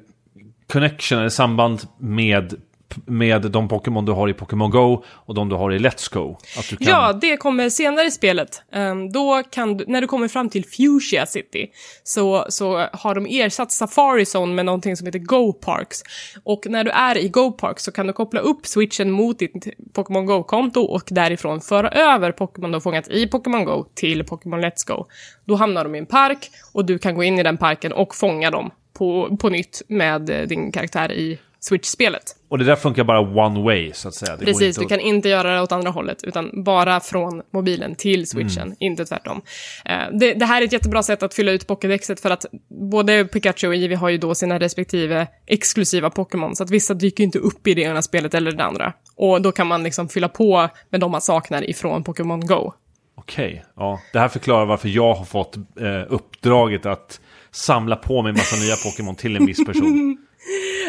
connection 0.71 1.19
eller 1.19 1.29
samband 1.29 1.81
med, 1.99 2.61
med 3.05 3.41
de 3.41 3.67
Pokémon 3.67 4.05
du 4.05 4.11
har 4.11 4.29
i 4.29 4.33
Pokémon 4.33 4.71
Go 4.71 5.03
och 5.07 5.35
de 5.35 5.49
du 5.49 5.55
har 5.55 5.73
i 5.73 5.79
Let's 5.79 6.13
Go? 6.13 6.37
Kan... 6.69 6.77
Ja, 6.79 7.13
det 7.13 7.37
kommer 7.37 7.69
senare 7.69 8.05
i 8.05 8.11
spelet. 8.11 8.61
Ehm, 8.71 9.11
då 9.11 9.43
kan 9.51 9.77
du, 9.77 9.85
när 9.87 10.01
du 10.01 10.07
kommer 10.07 10.27
fram 10.27 10.49
till 10.49 10.65
Fuchsia 10.65 11.25
City, 11.25 11.71
så, 12.03 12.45
så 12.49 12.87
har 12.93 13.15
de 13.15 13.25
ersatt 13.25 13.71
Safari 13.71 14.25
Zone 14.35 14.53
med 14.53 14.65
någonting 14.65 14.97
som 14.97 15.05
heter 15.05 15.19
Go 15.19 15.53
Parks. 15.53 16.03
Och 16.43 16.65
när 16.65 16.83
du 16.83 16.91
är 16.91 17.17
i 17.17 17.29
Go 17.29 17.51
Parks 17.51 17.83
så 17.83 17.91
kan 17.91 18.07
du 18.07 18.13
koppla 18.13 18.39
upp 18.39 18.67
switchen 18.67 19.11
mot 19.11 19.39
ditt 19.39 19.67
Pokémon 19.93 20.25
Go-konto 20.25 20.81
och 20.81 21.03
därifrån 21.07 21.61
föra 21.61 21.89
över 21.89 22.31
Pokémon 22.31 22.71
du 22.71 22.75
har 22.75 22.81
fångat 22.81 23.07
i 23.07 23.27
Pokémon 23.27 23.65
Go 23.65 23.85
till 23.95 24.23
Pokémon 24.23 24.61
Let's 24.61 24.87
Go. 24.87 25.05
Då 25.45 25.55
hamnar 25.55 25.83
de 25.83 25.95
i 25.95 25.97
en 25.97 26.05
park 26.05 26.51
och 26.73 26.85
du 26.85 26.97
kan 26.97 27.15
gå 27.15 27.23
in 27.23 27.39
i 27.39 27.43
den 27.43 27.57
parken 27.57 27.93
och 27.93 28.15
fånga 28.15 28.51
dem 28.51 28.71
på, 28.93 29.37
på 29.37 29.49
nytt 29.49 29.81
med 29.87 30.29
eh, 30.29 30.41
din 30.47 30.71
karaktär 30.71 31.11
i 31.11 31.39
Switch-spelet. 31.61 32.23
Och 32.49 32.57
det 32.57 32.63
där 32.63 32.75
funkar 32.75 33.03
bara 33.03 33.19
one 33.19 33.63
way, 33.63 33.93
så 33.93 34.07
att 34.07 34.13
säga. 34.13 34.35
Det 34.37 34.45
Precis, 34.45 34.61
inte 34.67 34.79
du 34.81 34.83
att- 34.85 34.89
kan 34.89 34.99
inte 34.99 35.29
göra 35.29 35.55
det 35.55 35.61
åt 35.61 35.71
andra 35.71 35.89
hållet, 35.91 36.23
utan 36.23 36.63
bara 36.63 36.99
från 36.99 37.41
mobilen 37.53 37.95
till 37.95 38.27
switchen, 38.27 38.63
Mm. 38.63 38.75
inte 38.79 39.05
tvärtom. 39.05 39.41
Eh, 39.85 39.97
det, 40.19 40.33
det 40.33 40.45
här 40.45 40.61
är 40.61 40.65
ett 40.65 40.73
jättebra 40.73 41.03
sätt 41.03 41.23
att 41.23 41.33
fylla 41.33 41.51
ut 41.51 41.67
Pokédexet 41.67 42.19
för 42.19 42.29
att 42.29 42.45
både 42.91 43.25
Pikachu 43.25 43.67
och 43.67 43.75
Eevee 43.75 43.95
har 43.95 44.09
ju 44.09 44.17
då 44.17 44.35
sina 44.35 44.59
respektive 44.59 45.27
exklusiva 45.47 46.09
Pokémon, 46.09 46.55
så 46.55 46.63
att 46.63 46.69
vissa 46.69 46.93
dyker 46.93 47.23
inte 47.23 47.39
upp 47.39 47.67
i 47.67 47.73
det 47.73 47.81
ena 47.81 48.01
spelet 48.01 48.33
eller 48.33 48.51
det 48.51 48.63
andra. 48.63 48.93
Och 49.15 49.41
då 49.41 49.51
kan 49.51 49.67
man 49.67 49.83
liksom 49.83 50.09
fylla 50.09 50.29
på 50.29 50.69
med 50.89 50.99
de 51.01 51.11
man 51.11 51.21
saknar 51.21 51.69
ifrån 51.69 52.03
Pokémon 52.03 52.45
Go. 52.47 52.73
Okej, 53.15 53.63
ja. 53.75 53.99
Det 54.13 54.19
här 54.19 54.27
förklarar 54.27 54.65
varför 54.65 54.89
jag 54.89 55.13
har 55.13 55.25
fått 55.25 55.55
eh, 55.57 55.63
uppdraget 56.09 56.85
att 56.85 57.19
samla 57.51 57.95
på 57.95 58.21
mig 58.21 58.29
en 58.29 58.35
massa 58.35 58.55
nya 58.55 58.75
Pokémon 58.75 59.15
till 59.15 59.35
en 59.35 59.45
viss 59.45 59.65
person. 59.65 60.17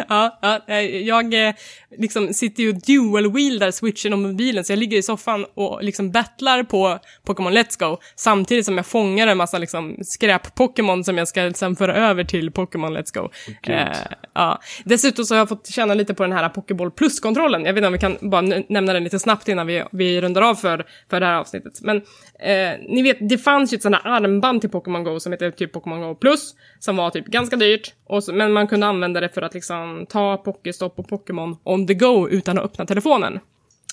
Ja, 0.08 0.38
ja, 0.42 0.60
eh, 0.68 0.80
jag 0.80 1.48
eh, 1.48 1.54
liksom 1.98 2.34
sitter 2.34 2.62
ju 2.62 2.68
och 2.68 2.74
dual-wieldar 2.74 3.70
switchen 3.70 4.12
och 4.12 4.18
mobilen, 4.18 4.64
så 4.64 4.72
jag 4.72 4.78
ligger 4.78 4.98
i 4.98 5.02
soffan 5.02 5.46
och 5.54 5.82
liksom 5.82 6.10
battlar 6.10 6.62
på 6.62 6.98
Pokémon 7.24 7.52
Let's 7.52 7.78
Go, 7.78 7.98
samtidigt 8.16 8.64
som 8.64 8.76
jag 8.76 8.86
fångar 8.86 9.26
en 9.26 9.36
massa 9.36 9.58
liksom 9.58 9.96
skräp-Pokémon 10.02 11.02
som 11.02 11.18
jag 11.18 11.28
ska 11.28 11.52
sen 11.52 11.76
föra 11.76 11.96
över 11.96 12.24
till 12.24 12.50
Pokémon 12.50 12.96
Let's 12.96 13.14
Go. 13.14 13.28
Gud. 13.62 13.74
Eh, 13.74 13.88
ja. 14.34 14.60
Dessutom 14.84 15.24
så 15.24 15.34
har 15.34 15.38
jag 15.38 15.48
fått 15.48 15.66
känna 15.66 15.94
lite 15.94 16.14
på 16.14 16.22
den 16.22 16.32
här 16.32 16.48
Pokéboll 16.48 16.90
Plus-kontrollen. 16.90 17.64
Jag 17.64 17.72
vet 17.72 17.78
inte 17.78 17.86
om 17.86 17.92
vi 17.92 17.98
kan 17.98 18.30
bara 18.30 18.62
nämna 18.68 18.92
den 18.92 19.04
lite 19.04 19.18
snabbt 19.18 19.48
innan 19.48 19.66
vi, 19.66 19.84
vi 19.92 20.20
rundar 20.20 20.42
av 20.42 20.54
för, 20.54 20.86
för 21.10 21.20
det 21.20 21.26
här 21.26 21.34
avsnittet. 21.34 21.80
Men 21.82 21.96
eh, 22.40 22.78
ni 22.88 23.02
vet, 23.02 23.28
det 23.28 23.38
fanns 23.38 23.72
ju 23.72 23.76
ett 23.76 23.82
sånt 23.82 23.96
här 23.96 24.12
armband 24.12 24.60
till 24.60 24.70
Pokémon 24.70 25.04
Go 25.04 25.20
som 25.20 25.32
heter 25.32 25.50
typ 25.50 25.72
Pokémon 25.72 26.00
Go 26.00 26.14
Plus, 26.14 26.54
som 26.78 26.96
var 26.96 27.10
typ 27.10 27.26
ganska 27.26 27.56
dyrt, 27.56 27.94
och 28.06 28.24
så, 28.24 28.32
men 28.32 28.52
man 28.52 28.66
kunde 28.68 28.86
använda 28.86 29.20
det 29.20 29.28
för 29.28 29.42
att 29.42 29.49
att 29.50 29.54
liksom 29.54 30.06
ta 30.08 30.36
Pokéstopp 30.36 30.98
och 30.98 31.08
Pokémon 31.08 31.56
on 31.64 31.86
the 31.86 31.94
go 31.94 32.28
utan 32.28 32.58
att 32.58 32.64
öppna 32.64 32.86
telefonen. 32.86 33.40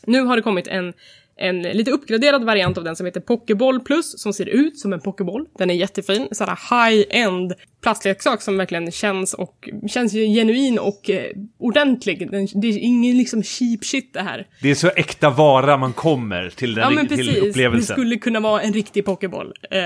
Nu 0.06 0.22
har 0.22 0.36
det 0.36 0.42
kommit 0.42 0.68
en, 0.68 0.94
en 1.36 1.62
lite 1.62 1.92
uppgraderad 1.92 2.44
variant 2.44 2.78
av 2.78 2.84
den 2.84 2.96
som 2.96 3.06
heter 3.06 3.22
Pokéboll 3.22 3.80
Plus, 3.80 4.22
som 4.22 4.34
ser 4.34 4.46
ut 4.46 4.80
som 4.80 4.94
en 4.94 5.02
Pokéboll. 5.02 5.46
Den 5.58 5.70
är 5.70 5.74
jättefin, 5.74 6.28
såhär 6.32 6.90
high-end 6.90 7.54
plastleksak 7.88 8.42
som 8.42 8.58
verkligen 8.58 8.92
känns 8.92 9.34
och 9.34 9.70
känns 9.88 10.14
genuin 10.14 10.80
och 10.80 11.10
eh, 11.10 11.32
ordentlig. 11.58 12.32
Den, 12.32 12.48
det 12.54 12.68
är 12.68 12.78
ingen 12.78 13.18
liksom 13.18 13.44
cheap 13.44 13.86
shit 13.86 14.14
det 14.14 14.22
här. 14.22 14.48
Det 14.62 14.72
är 14.72 14.76
så 14.76 14.88
äkta 14.88 15.30
vara 15.30 15.78
man 15.78 15.94
kommer 15.94 16.50
till, 16.50 16.76
den, 16.76 16.84
Ja 16.84 16.90
men 16.90 17.08
till 17.08 17.18
precis, 17.18 17.34
det 17.34 17.50
upplevelsen. 17.50 17.96
skulle 17.96 18.16
kunna 18.16 18.40
vara 18.40 18.62
en 18.62 18.74
riktig 18.74 19.06
pokéboll. 19.06 19.54
Eh, 19.72 19.82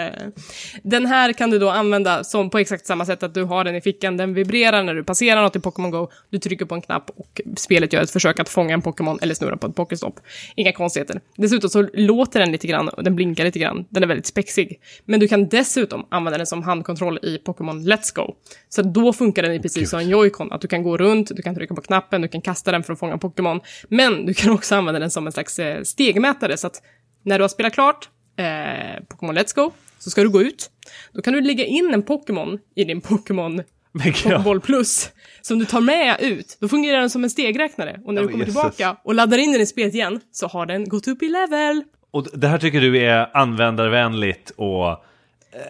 den 0.84 1.06
här 1.06 1.34
kan 1.34 1.49
du 1.49 1.60
då 1.60 1.69
använda 1.69 2.23
som 2.23 2.49
på 2.49 2.57
exakt 2.57 2.86
samma 2.86 3.06
sätt 3.06 3.23
att 3.23 3.34
du 3.34 3.44
har 3.44 3.64
den 3.64 3.76
i 3.76 3.82
fickan, 3.82 4.18
den 4.18 4.34
vibrerar 4.34 4.84
när 4.84 4.94
du 4.94 5.03
passerar 5.03 5.41
något 5.41 5.56
i 5.56 5.60
Pokémon 5.60 5.91
Go, 5.91 6.10
du 6.30 6.40
trycker 6.40 6.65
på 6.65 6.76
en 6.76 6.82
knapp 6.82 7.10
och 7.15 7.41
spelet 7.57 7.94
gör 7.94 8.02
ett 8.02 8.11
försök 8.11 8.40
att 8.40 8.49
fånga 8.49 8.73
en 8.73 8.82
Pokémon 8.82 9.19
eller 9.22 9.34
snurra 9.34 9.57
på 9.57 9.68
ett 9.68 9.76
Pokéstopp. 9.76 10.19
Inga 10.56 10.72
konstigheter. 10.72 11.22
Dessutom 11.38 11.69
så 11.69 11.88
låter 11.94 12.40
den 12.40 12.52
lite 12.52 12.68
grann 12.68 12.90
och 12.90 13.03
den 13.03 13.15
blinkar 13.15 13.44
lite 13.44 13.60
grann, 13.60 13.86
den 13.90 14.03
är 14.03 14.07
väldigt 14.07 14.26
spexig. 14.26 14.80
Men 15.06 15.19
du 15.19 15.28
kan 15.28 15.49
dessutom 15.49 16.06
använda 16.10 16.38
den 16.38 16.48
som 16.48 16.64
handkontroll 16.64 17.19
i 17.22 17.38
Pokémon 17.45 17.91
Let's 17.92 18.16
Go. 18.16 18.36
Så 18.70 18.82
då 18.82 19.14
funkar 19.14 19.44
den 19.44 19.54
i 19.54 19.60
precis 19.60 19.90
som 19.90 20.00
en 20.00 20.10
Joy-Con, 20.10 20.52
att 20.52 20.62
du 20.62 20.68
kan 20.68 20.84
gå 20.84 20.98
runt, 20.98 21.36
du 21.36 21.42
kan 21.42 21.56
trycka 21.56 21.76
på 21.76 21.82
knappen, 21.82 22.22
du 22.22 22.28
kan 22.28 22.42
kasta 22.42 22.72
den 22.72 22.84
för 22.84 22.94
att 22.94 23.00
fånga 23.00 23.16
Pokémon. 23.18 23.60
Men 23.90 24.26
du 24.26 24.34
kan 24.34 24.52
också 24.54 24.76
använda 24.76 25.00
den 25.00 25.12
som 25.12 25.28
en 25.28 25.34
slags 25.34 25.60
eh, 25.60 25.84
stegmätare, 25.84 26.58
så 26.58 26.68
att 26.68 26.82
när 27.24 27.40
du 27.40 27.44
har 27.44 27.50
spelat 27.50 27.74
klart 27.74 28.10
eh, 28.38 29.04
Pokémon 29.10 29.38
Let's 29.38 29.56
Go, 29.56 29.72
så 30.00 30.10
ska 30.10 30.22
du 30.22 30.30
gå 30.30 30.42
ut. 30.42 30.70
Då 31.14 31.22
kan 31.22 31.34
du 31.34 31.42
lägga 31.42 31.66
in 31.66 31.94
en 31.94 32.04
Pokémon 32.04 32.60
i 32.76 32.84
din 32.84 33.02
Pokémon 33.02 33.64
Pokéboll 33.94 34.62
Plus, 34.62 35.12
som 35.42 35.60
du 35.60 35.66
tar 35.66 35.82
med 35.82 36.18
ut. 36.20 36.58
Då 36.60 36.68
fungerar 36.68 37.00
den 37.00 37.10
som 37.10 37.24
en 37.24 37.30
stegräknare. 37.30 38.00
Och 38.06 38.14
när 38.14 38.22
du 38.22 38.28
kommer 38.28 38.46
tillbaka 38.46 38.98
och 39.04 39.16
laddar 39.16 39.38
in 39.38 39.52
den 39.52 39.62
i 39.62 39.66
spelet 39.66 39.94
igen, 39.94 40.20
så 40.32 40.48
har 40.48 40.66
den 40.66 40.90
gått 40.90 41.08
upp 41.08 41.24
i 41.24 41.30
level. 41.30 41.84
Och 42.12 42.28
det 42.34 42.48
här 42.48 42.58
tycker 42.58 42.82
du 42.82 42.98
är 42.98 43.38
användarvänligt 43.38 44.50
och 44.50 45.06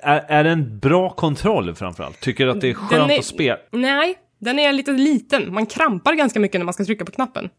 är, 0.01 0.25
är 0.27 0.43
det 0.43 0.49
en 0.49 0.79
bra 0.79 1.09
kontroll 1.09 1.75
framförallt? 1.75 2.19
Tycker 2.19 2.45
du 2.45 2.51
att 2.51 2.61
det 2.61 2.69
är 2.69 2.73
skönt 2.73 3.11
är- 3.11 3.19
att 3.19 3.25
spela? 3.25 3.57
Nej, 3.71 4.15
den 4.39 4.59
är 4.59 4.73
lite 4.73 4.91
liten. 4.91 5.53
Man 5.53 5.65
krampar 5.65 6.13
ganska 6.13 6.39
mycket 6.39 6.59
när 6.59 6.65
man 6.65 6.73
ska 6.73 6.85
trycka 6.85 7.05
på 7.05 7.11
knappen. 7.11 7.49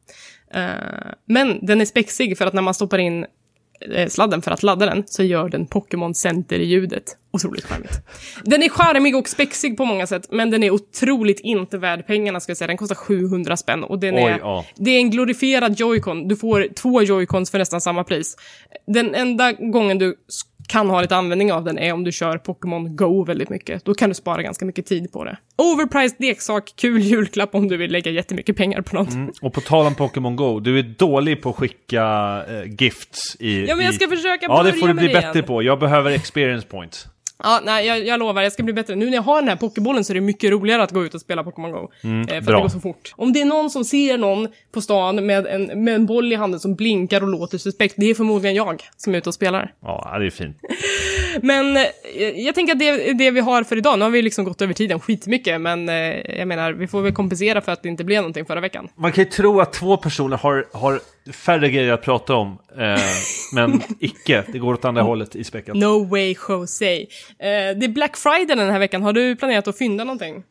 Eh, 0.55 0.62
men 1.24 1.66
den 1.66 1.81
är 1.81 1.85
spexig 1.85 2.39
för 2.39 2.47
att 2.47 2.53
när 2.53 2.62
man 2.62 2.74
stoppar 2.74 2.99
in 2.99 3.27
eh, 3.94 4.09
sladden 4.09 4.43
för 4.43 4.51
att 4.51 4.62
ladda 4.62 4.86
den 4.86 5.03
så 5.07 5.23
gör 5.23 5.49
den 5.49 5.66
Pokémon 5.66 6.15
Center-ljudet. 6.15 7.05
Otroligt 7.32 7.65
charmigt. 7.65 7.93
Den 8.44 8.62
är 8.62 8.69
charmig 8.69 9.16
och 9.16 9.28
spexig 9.28 9.77
på 9.77 9.85
många 9.85 10.07
sätt, 10.07 10.27
men 10.31 10.51
den 10.51 10.62
är 10.62 10.70
otroligt 10.70 11.40
inte 11.40 11.78
värd 11.78 12.07
pengarna 12.07 12.40
ska 12.40 12.51
jag 12.51 12.57
säga. 12.57 12.69
Den 12.69 12.77
kostar 12.77 12.94
700 12.94 13.57
spänn 13.57 13.85
och 13.85 13.99
den 13.99 14.15
Oj, 14.15 14.23
är, 14.23 14.39
ja. 14.39 14.65
det 14.77 14.90
är 14.90 14.99
en 14.99 15.11
glorifierad 15.11 15.73
Joy-Con. 15.73 16.28
Du 16.28 16.36
får 16.36 16.69
två 16.74 17.01
Joy-Cons 17.03 17.51
för 17.51 17.59
nästan 17.59 17.81
samma 17.81 18.05
pris. 18.05 18.36
Den 18.86 19.15
enda 19.15 19.53
gången 19.53 19.99
du 19.99 20.16
kan 20.69 20.91
ha 20.91 21.01
lite 21.01 21.17
användning 21.17 21.53
av 21.53 21.65
den 21.65 21.79
är 21.79 21.93
om 21.93 22.05
du 22.05 22.13
kör 22.13 22.39
Pokémon 22.39 22.97
Go 22.97 23.25
väldigt 23.25 23.49
mycket. 23.49 23.85
Då 23.85 23.95
kan 23.95 24.09
du 24.09 24.15
spara 24.15 24.43
ganska 24.43 24.65
mycket 24.65 24.87
tid 24.87 25.13
på 25.13 25.25
det. 25.25 25.37
Overpriced 25.57 26.17
leksak, 26.21 26.73
kul 26.77 27.01
julklapp 27.01 27.55
om 27.55 27.69
du 27.69 27.77
vill 27.77 27.93
lägga 27.93 28.11
jättemycket 28.11 28.57
pengar 28.57 28.81
på 28.81 28.97
något. 28.97 29.41
Och 29.43 29.53
på 29.53 29.61
tal 29.61 29.87
om 29.87 29.95
Pokémon 29.95 30.37
Go, 30.37 30.61
du 30.61 30.79
är 30.79 30.83
dålig 30.83 31.43
på 31.43 31.51
att 31.51 31.57
skicka 31.57 32.05
eh, 32.49 32.75
gifts 32.79 33.37
i... 33.41 33.67
Ja, 33.67 33.77
men 33.77 33.85
jag 33.85 33.95
i... 33.95 33.97
ska 33.97 34.09
försöka 34.09 34.47
Ja, 34.47 34.57
det 34.57 34.63
börja 34.63 34.81
får 34.81 34.89
du 34.89 34.95
med 34.95 35.05
bli 35.05 35.13
det 35.13 35.21
bättre 35.21 35.39
igen. 35.39 35.45
på. 35.45 35.63
Jag 35.63 35.79
behöver 35.79 36.11
experience 36.11 36.67
points. 36.67 37.07
Ja, 37.45 37.61
nej, 37.65 37.87
jag, 37.87 38.07
jag 38.07 38.19
lovar, 38.21 38.43
jag 38.43 38.53
ska 38.53 38.63
bli 38.63 38.73
bättre. 38.73 38.95
Nu 38.95 39.07
när 39.07 39.13
jag 39.15 39.23
har 39.23 39.41
den 39.41 39.49
här 39.49 39.57
pokébollen 39.57 40.05
så 40.05 40.13
är 40.13 40.15
det 40.15 40.21
mycket 40.21 40.51
roligare 40.51 40.83
att 40.83 40.91
gå 40.91 41.05
ut 41.05 41.15
och 41.15 41.21
spela 41.21 41.45
Pokémon 41.45 41.71
Go. 41.73 41.79
eh, 41.79 41.89
för 42.03 42.09
att 42.21 42.29
det 42.29 42.53
Mm, 42.53 42.63
går 42.63 42.69
så 42.69 42.81
fort. 42.81 43.13
Om 43.17 43.33
det 43.33 43.41
är 43.41 43.45
någon 43.45 43.71
som 43.71 43.85
ser 43.85 44.19
någon 44.19 44.49
på 44.73 44.81
stan 44.81 45.27
med 45.27 45.47
en, 45.47 45.85
med 45.85 45.95
en 45.95 46.07
boll 46.07 46.33
i 46.33 46.37
handen 46.37 46.61
som 46.61 46.75
blinkar 46.75 47.21
och 47.23 47.29
låter 47.29 47.59
suspekt, 47.59 47.95
det 47.99 48.11
är 48.11 48.15
förmodligen 48.15 48.57
jag 48.57 48.83
som 48.97 49.15
är 49.15 49.19
ute 49.19 49.29
och 49.29 49.35
spelar. 49.35 49.73
Ja, 49.83 50.17
det 50.19 50.27
är 50.27 50.31
fint. 50.31 50.57
Men 51.43 51.77
eh, 51.77 51.83
jag 52.37 52.55
tänker 52.55 52.73
att 52.73 52.79
det 52.79 52.89
är 52.89 53.15
det 53.15 53.31
vi 53.31 53.41
har 53.41 53.63
för 53.65 53.77
idag. 53.77 53.99
Nu 53.99 54.05
har 54.05 54.11
vi 54.11 54.23
liksom 54.23 54.45
gått 54.45 54.63
över 54.63 54.75
tiden 54.75 55.01
skitmycket, 55.01 55.61
men 55.61 55.89
eh, 55.89 55.95
jag 56.39 56.49
menar, 56.49 56.73
vi 56.73 56.87
får 56.87 57.03
väl 57.03 57.13
kompensera 57.15 57.61
för 57.61 57.73
att 57.73 57.83
det 57.83 57.89
inte 57.89 58.05
blev 58.05 58.17
någonting 58.23 58.45
förra 58.45 58.61
veckan. 58.61 58.89
Man 58.97 59.13
kan 59.13 59.25
ju 59.25 59.31
tro 59.31 59.61
att 59.61 59.73
två 59.73 59.97
personer 59.97 60.37
har, 60.37 60.67
har 60.73 61.01
färre 61.31 61.70
grejer 61.70 61.93
att 61.93 62.03
prata 62.03 62.35
om, 62.35 62.59
eh, 62.78 63.01
men 63.55 63.82
icke. 64.01 64.44
Det 64.53 64.59
går 64.59 64.74
åt 64.74 64.85
andra 64.85 65.03
hållet 65.03 65.36
i 65.36 65.44
späckat. 65.44 65.77
No 65.77 66.05
way 66.05 66.35
Jose. 66.49 67.01
Eh, 67.01 67.07
det 67.39 67.85
är 67.85 67.89
Black 67.89 68.16
Friday 68.16 68.57
den 68.57 68.70
här 68.70 68.78
veckan. 68.78 69.03
Har 69.03 69.12
du 69.12 69.36
planerat 69.36 69.69
att 69.69 69.78
fynda 69.78 70.05
någonting? 70.05 70.43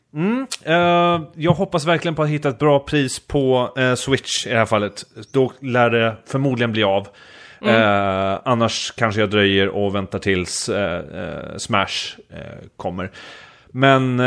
Eh, 0.64 1.22
jag 1.36 1.52
hoppas 1.52 1.86
verkligen 1.86 2.16
på 2.16 2.24
att 2.24 2.30
hitta 2.30 2.50
ett 2.50 2.60
bra 2.60 2.80
pris 2.80 3.20
på 3.20 3.74
eh, 3.78 3.96
Switch 3.96 4.48
i 4.48 4.50
det 4.50 4.58
här 4.58 4.66
fallet. 4.66 5.04
Då 5.34 5.52
lär 5.60 5.90
det 5.90 6.16
förmodligen 6.26 6.72
bli 6.72 6.84
av. 6.84 7.08
Eh, 7.66 8.40
annars 8.44 8.92
kanske 8.98 9.22
jag 9.22 9.30
dröjer 9.30 9.68
och 9.68 9.96
väntar 9.96 10.20
tills 10.20 10.70
eh, 10.70 11.04
Smash 11.58 12.18
kommer. 12.78 13.12
Men 13.72 14.20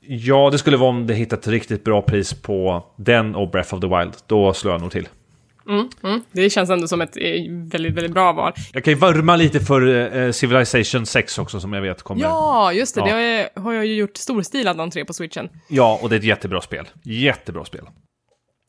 ja, 0.00 0.50
det 0.52 0.58
skulle 0.58 0.76
vara 0.76 0.90
om 0.90 1.06
det 1.06 1.14
hittat 1.14 1.38
ett 1.38 1.48
riktigt 1.48 1.84
bra 1.84 2.02
pris 2.02 2.34
på 2.34 2.84
den 2.96 3.34
och 3.34 3.50
Breath 3.50 3.74
of 3.74 3.80
the 3.80 3.86
Wild. 3.86 4.12
Då 4.26 4.52
slår 4.52 4.74
jag 4.74 4.80
nog 4.80 4.90
till. 4.90 5.08
Det 6.32 6.50
känns 6.50 6.70
ändå 6.70 6.88
som 6.88 7.00
ett 7.00 7.16
eh, 7.16 7.22
väldigt, 7.50 7.94
väldigt 7.94 8.12
bra 8.12 8.32
val. 8.32 8.52
Jag 8.72 8.84
kan 8.84 8.92
ju 8.92 8.98
vurma 8.98 9.36
lite 9.36 9.60
för 9.60 10.16
eh, 10.16 10.32
Civilization 10.32 11.06
6 11.06 11.38
också 11.38 11.60
som 11.60 11.72
jag 11.72 11.82
vet 11.82 12.02
kommer. 12.02 12.22
Ja, 12.22 12.72
just 12.72 12.94
det. 12.94 13.00
Ja. 13.00 13.06
Det 13.06 13.12
har 13.12 13.20
jag, 13.20 13.48
har 13.62 13.72
jag 13.72 13.86
ju 13.86 13.94
gjort 13.94 14.16
storstilad 14.16 14.80
entré 14.80 15.04
på 15.04 15.12
switchen. 15.12 15.48
ja, 15.68 15.98
och 16.02 16.08
det 16.08 16.16
är 16.16 16.18
ett 16.18 16.24
jättebra 16.24 16.60
spel. 16.60 16.88
Jättebra 17.04 17.64
spel. 17.64 17.84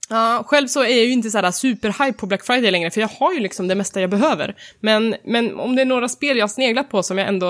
Ja, 0.10 0.44
själv 0.48 0.68
så 0.68 0.80
är 0.80 0.90
jag 0.90 1.06
ju 1.06 1.12
inte 1.12 1.30
så 1.30 1.38
här 1.38 1.52
superhype 1.52 2.18
på 2.18 2.26
Black 2.26 2.46
Friday 2.46 2.72
längre, 2.72 2.92
för 2.92 3.02
jag 3.02 3.08
har 3.08 3.34
ju 3.34 3.40
liksom 3.40 3.68
det 3.68 3.76
mesta 3.76 4.02
jag 4.02 4.10
behöver. 4.10 4.56
Men, 4.80 5.16
men 5.24 5.60
om 5.60 5.76
det 5.76 5.82
är 5.82 5.86
några 5.86 6.10
spel 6.10 6.38
jag 6.38 6.44
har 6.44 6.48
sneglat 6.48 6.90
på 6.90 7.04
som 7.04 7.18
jag 7.18 7.28
ändå, 7.28 7.50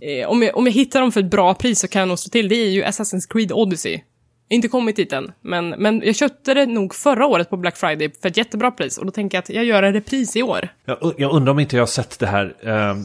eh, 0.00 0.28
om, 0.28 0.42
jag, 0.42 0.56
om 0.56 0.66
jag 0.66 0.72
hittar 0.72 1.00
dem 1.00 1.12
för 1.12 1.20
ett 1.20 1.30
bra 1.30 1.54
pris 1.54 1.80
så 1.80 1.88
kan 1.88 2.00
jag 2.00 2.08
nog 2.08 2.18
slå 2.18 2.30
till, 2.30 2.48
det 2.48 2.54
är 2.54 2.70
ju 2.70 2.84
Assassin's 2.84 3.32
Creed 3.32 3.52
Odyssey. 3.52 4.00
Inte 4.48 4.68
kommit 4.68 4.96
dit 4.96 5.12
än, 5.12 5.32
men, 5.40 5.68
men 5.68 6.02
jag 6.04 6.16
köpte 6.16 6.54
det 6.54 6.66
nog 6.66 6.94
förra 6.94 7.26
året 7.26 7.50
på 7.50 7.56
Black 7.56 7.76
Friday 7.76 8.10
för 8.22 8.28
ett 8.28 8.36
jättebra 8.36 8.70
pris 8.70 8.98
och 8.98 9.06
då 9.06 9.12
tänker 9.12 9.36
jag 9.36 9.42
att 9.42 9.48
jag 9.48 9.64
gör 9.64 9.82
en 9.82 9.92
repris 9.92 10.36
i 10.36 10.42
år. 10.42 10.68
Jag, 10.84 11.14
jag 11.18 11.32
undrar 11.32 11.50
om 11.52 11.58
inte 11.58 11.76
jag 11.76 11.82
har 11.82 11.86
sett 11.86 12.18
det 12.18 12.26
här 12.26 12.54
eh, 12.60 12.96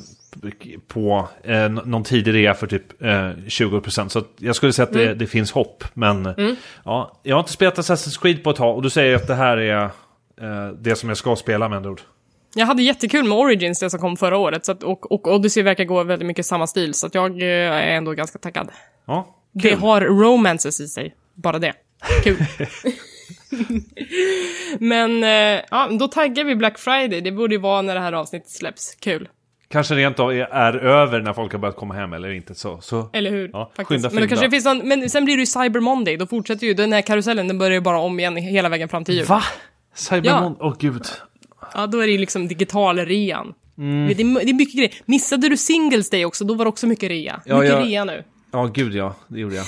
på 0.88 1.28
eh, 1.44 1.70
någon 1.70 2.04
tidig 2.04 2.34
rea 2.34 2.54
för 2.54 2.68
typ 2.68 3.02
eh, 3.02 3.08
20%. 3.08 4.08
Så 4.08 4.24
jag 4.38 4.56
skulle 4.56 4.74
säga 4.74 4.84
att 4.84 4.94
det, 4.94 5.14
det 5.14 5.28
finns 5.28 5.52
hopp. 5.52 5.84
Men 5.94 6.34
ja, 6.86 7.20
jag 7.24 7.36
har 7.36 7.40
inte 7.40 7.52
spelat 7.52 7.78
Assassin's 7.78 8.22
Creed 8.22 8.44
på 8.44 8.50
ett 8.50 8.56
tag 8.58 8.76
och 8.76 8.82
du 8.82 8.90
säger 8.90 9.16
att 9.16 9.28
det 9.28 9.36
här 9.36 9.58
är 9.58 9.84
eh, 10.42 10.74
det 10.80 10.96
som 10.96 11.10
jag 11.10 11.18
ska 11.18 11.36
spela 11.36 11.70
med 11.70 11.78
andra 11.78 11.92
ord. 11.92 12.02
Jag 12.56 12.66
hade 12.66 12.84
jättekul 12.84 13.24
med 13.24 13.38
Origins, 13.38 13.80
det 13.80 13.90
som 13.90 14.00
kom 14.00 14.18
förra 14.18 14.38
året, 14.38 14.66
så 14.66 14.72
att, 14.72 14.84
och, 14.84 15.12
och 15.12 15.28
Odyssey 15.28 15.64
verkar 15.64 15.84
gå 15.84 16.04
väldigt 16.04 16.28
mycket 16.28 16.46
samma 16.46 16.68
stil, 16.68 16.94
så 16.94 17.10
jag 17.14 17.42
eh, 17.42 17.48
är 17.48 17.92
ändå 17.92 18.14
ganska 18.14 18.40
taggad. 18.40 18.70
Ja, 19.06 19.36
Det 19.52 19.74
har 19.74 20.02
romances 20.02 20.82
i 20.82 20.88
sig, 20.88 21.16
bara 21.42 21.60
det. 21.60 21.74
Kul. 22.24 22.38
Men 24.80 25.24
eh, 25.24 25.62
ja, 25.72 25.88
då 26.00 26.08
taggar 26.08 26.44
vi 26.44 26.56
Black 26.56 26.80
Friday, 26.80 27.22
det 27.22 27.32
borde 27.32 27.56
ju 27.56 27.62
vara 27.62 27.82
när 27.82 27.96
det 27.96 28.02
här 28.02 28.14
avsnittet 28.14 28.50
släpps. 28.50 28.96
Kul. 29.00 29.30
Kanske 29.72 29.96
rent 29.96 30.20
av 30.20 30.32
är, 30.32 30.76
över 30.76 31.22
när 31.22 31.34
folk 31.34 31.52
har 31.52 31.60
börjat 31.60 31.76
komma 31.76 31.94
hem 31.94 32.14
eller 32.14 32.32
inte. 32.32 32.56
Så, 32.56 32.82
så. 32.82 33.10
Eller 33.14 33.32
hur? 33.32 33.50
Ja, 33.54 33.72
Faktiskt. 33.76 34.12
men 34.14 34.22
då 34.22 34.28
kanske 34.28 34.46
det 34.46 34.52
finns 34.52 34.66
någon, 34.66 34.88
men 34.88 35.10
sen 35.10 35.26
blir 35.26 35.36
det 35.36 35.40
ju 35.42 35.46
Cyber 35.46 35.80
Monday, 35.80 36.18
då 36.18 36.28
fortsätter 36.28 36.68
ju 36.68 36.74
den 36.74 36.94
här 36.94 37.02
karusellen, 37.02 37.48
den 37.48 37.58
börjar 37.58 37.74
ju 37.74 37.82
bara 37.82 38.00
om 38.00 38.20
igen 38.20 38.36
hela 38.36 38.70
vägen 38.70 38.90
fram 38.90 39.06
till 39.06 39.16
jul. 39.16 39.26
Va? 39.26 39.44
Cybermon? 39.96 40.56
Åh 40.60 40.76
gud. 40.80 41.06
Ja, 41.74 41.88
då 41.88 42.00
är 42.00 42.06
det 42.08 42.12
ju 42.12 42.18
liksom 42.18 42.48
digital-rean. 42.48 43.54
Mm. 43.78 44.08
Det, 44.08 44.14
är, 44.24 44.46
det 44.46 44.52
är 44.52 44.54
mycket 44.54 44.76
grejer. 44.76 44.94
Missade 45.06 45.50
du 45.50 45.58
Singles 45.58 46.10
Day 46.10 46.26
också, 46.26 46.46
då 46.46 46.54
var 46.54 46.66
det 46.66 46.70
också 46.70 46.88
mycket 46.88 47.10
rea. 47.10 47.42
Ja, 47.46 47.60
mycket 47.60 47.74
jag- 47.76 47.88
rea 47.88 48.06
nu. 48.06 48.24
Ja, 48.52 48.66
gud 48.74 48.96
ja. 48.96 49.16
Det 49.28 49.40
gjorde 49.40 49.56
jag. 49.56 49.66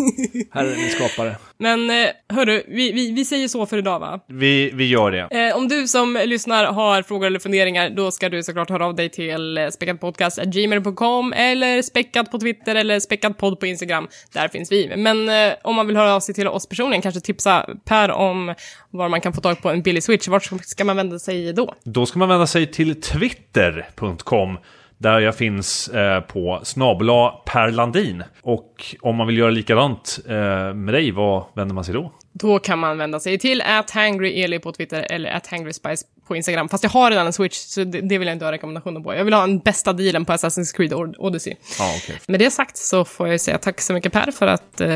Här 0.52 0.64
är 0.64 0.88
skapare. 0.88 1.36
Men 1.58 1.90
eh, 1.90 2.06
hörru, 2.28 2.62
vi, 2.68 2.92
vi, 2.92 3.12
vi 3.12 3.24
säger 3.24 3.48
så 3.48 3.66
för 3.66 3.78
idag 3.78 4.00
va? 4.00 4.20
Vi, 4.26 4.70
vi 4.74 4.88
gör 4.88 5.10
det. 5.10 5.48
Eh, 5.48 5.56
om 5.56 5.68
du 5.68 5.88
som 5.88 6.20
lyssnar 6.26 6.64
har 6.64 7.02
frågor 7.02 7.26
eller 7.26 7.38
funderingar, 7.38 7.90
då 7.90 8.10
ska 8.10 8.28
du 8.28 8.42
såklart 8.42 8.70
höra 8.70 8.86
av 8.86 8.94
dig 8.94 9.08
till 9.08 9.58
eh, 9.58 9.68
späckatpodcast.gmail.com 9.68 11.32
eller 11.32 11.82
späckat 11.82 12.30
på 12.30 12.38
Twitter 12.38 12.74
eller 12.74 13.00
späckatpodd 13.00 13.60
på 13.60 13.66
Instagram. 13.66 14.08
Där 14.32 14.48
finns 14.48 14.72
vi. 14.72 14.92
Men 14.96 15.28
eh, 15.28 15.54
om 15.62 15.76
man 15.76 15.86
vill 15.86 15.96
höra 15.96 16.14
av 16.14 16.20
sig 16.20 16.34
till 16.34 16.48
oss 16.48 16.68
personligen, 16.68 17.02
kanske 17.02 17.20
tipsa 17.20 17.66
Per 17.84 18.10
om 18.10 18.54
var 18.90 19.08
man 19.08 19.20
kan 19.20 19.32
få 19.32 19.40
tag 19.40 19.62
på 19.62 19.70
en 19.70 19.82
billig 19.82 20.02
switch, 20.02 20.28
vart 20.28 20.50
ska 20.62 20.84
man 20.84 20.96
vända 20.96 21.18
sig 21.18 21.52
då? 21.52 21.74
Då 21.84 22.06
ska 22.06 22.18
man 22.18 22.28
vända 22.28 22.46
sig 22.46 22.66
till 22.66 23.00
twitter.com 23.00 24.58
där 25.00 25.20
jag 25.20 25.34
finns 25.36 25.88
eh, 25.88 26.20
på 26.20 26.60
snabla 26.62 27.30
Per 27.46 27.70
Landin. 27.70 28.22
Och 28.42 28.96
om 29.00 29.16
man 29.16 29.26
vill 29.26 29.38
göra 29.38 29.50
likadant 29.50 30.18
eh, 30.28 30.34
med 30.74 30.94
dig, 30.94 31.10
vad 31.10 31.44
vänder 31.54 31.74
man 31.74 31.84
sig 31.84 31.94
då? 31.94 32.12
Då 32.32 32.58
kan 32.58 32.78
man 32.78 32.98
vända 32.98 33.20
sig 33.20 33.38
till 33.38 33.62
@hangryeli 33.92 34.58
på 34.58 34.72
Twitter 34.72 35.06
eller 35.10 35.40
@hangryspice 35.50 36.04
på 36.28 36.36
Instagram. 36.36 36.68
Fast 36.68 36.82
jag 36.84 36.90
har 36.90 37.10
redan 37.10 37.26
en 37.26 37.32
switch, 37.32 37.56
så 37.56 37.84
det, 37.84 38.00
det 38.00 38.18
vill 38.18 38.28
jag 38.28 38.34
inte 38.34 38.44
ha 38.44 38.52
rekommendationer 38.52 39.00
på. 39.00 39.14
Jag 39.14 39.24
vill 39.24 39.34
ha 39.34 39.40
den 39.40 39.58
bästa 39.58 39.92
dealen 39.92 40.24
på 40.24 40.32
Assassin's 40.32 40.76
Creed 40.76 40.92
Od- 40.92 41.14
Odyssey. 41.18 41.54
Ja, 41.78 41.94
okej. 42.04 42.18
Med 42.28 42.40
det 42.40 42.50
sagt 42.50 42.76
så 42.76 43.04
får 43.04 43.28
jag 43.28 43.40
säga 43.40 43.58
tack 43.58 43.80
så 43.80 43.92
mycket 43.92 44.12
Per 44.12 44.30
för 44.30 44.46
att 44.46 44.80
eh, 44.80 44.88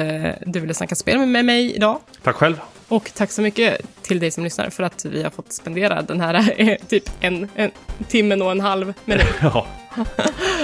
du 0.47 0.61
ville 0.61 0.75
snacka 0.75 0.95
spel 0.95 1.19
med 1.27 1.45
mig 1.45 1.75
idag. 1.77 1.99
Tack 2.23 2.37
själv. 2.37 2.61
Och 2.89 3.11
tack 3.15 3.31
så 3.31 3.43
mycket 3.43 3.81
till 4.03 4.21
dig 4.21 4.31
som 4.31 4.45
lyssnar 4.45 4.71
för 4.71 4.83
att 4.83 5.05
vi 5.05 5.23
har 5.23 5.31
fått 5.31 5.53
spendera 5.53 6.03
den 6.03 6.21
här 6.21 6.55
eh, 6.61 6.77
typ 6.89 7.05
en, 7.21 7.49
en 7.55 7.71
timmen 8.09 8.43
och 8.43 8.51
en 8.51 8.61
halv 8.61 8.93
med 9.05 9.19
dig. 9.19 9.27
Ja. 9.43 9.67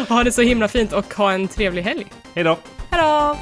Ha 0.08 0.24
det 0.24 0.32
så 0.32 0.42
himla 0.42 0.68
fint 0.68 0.92
och 0.92 1.14
ha 1.14 1.32
en 1.32 1.48
trevlig 1.48 1.82
helg. 1.82 2.06
Hej 2.34 2.44
då. 2.44 2.58
Hej 2.90 3.02
då! 3.02 3.36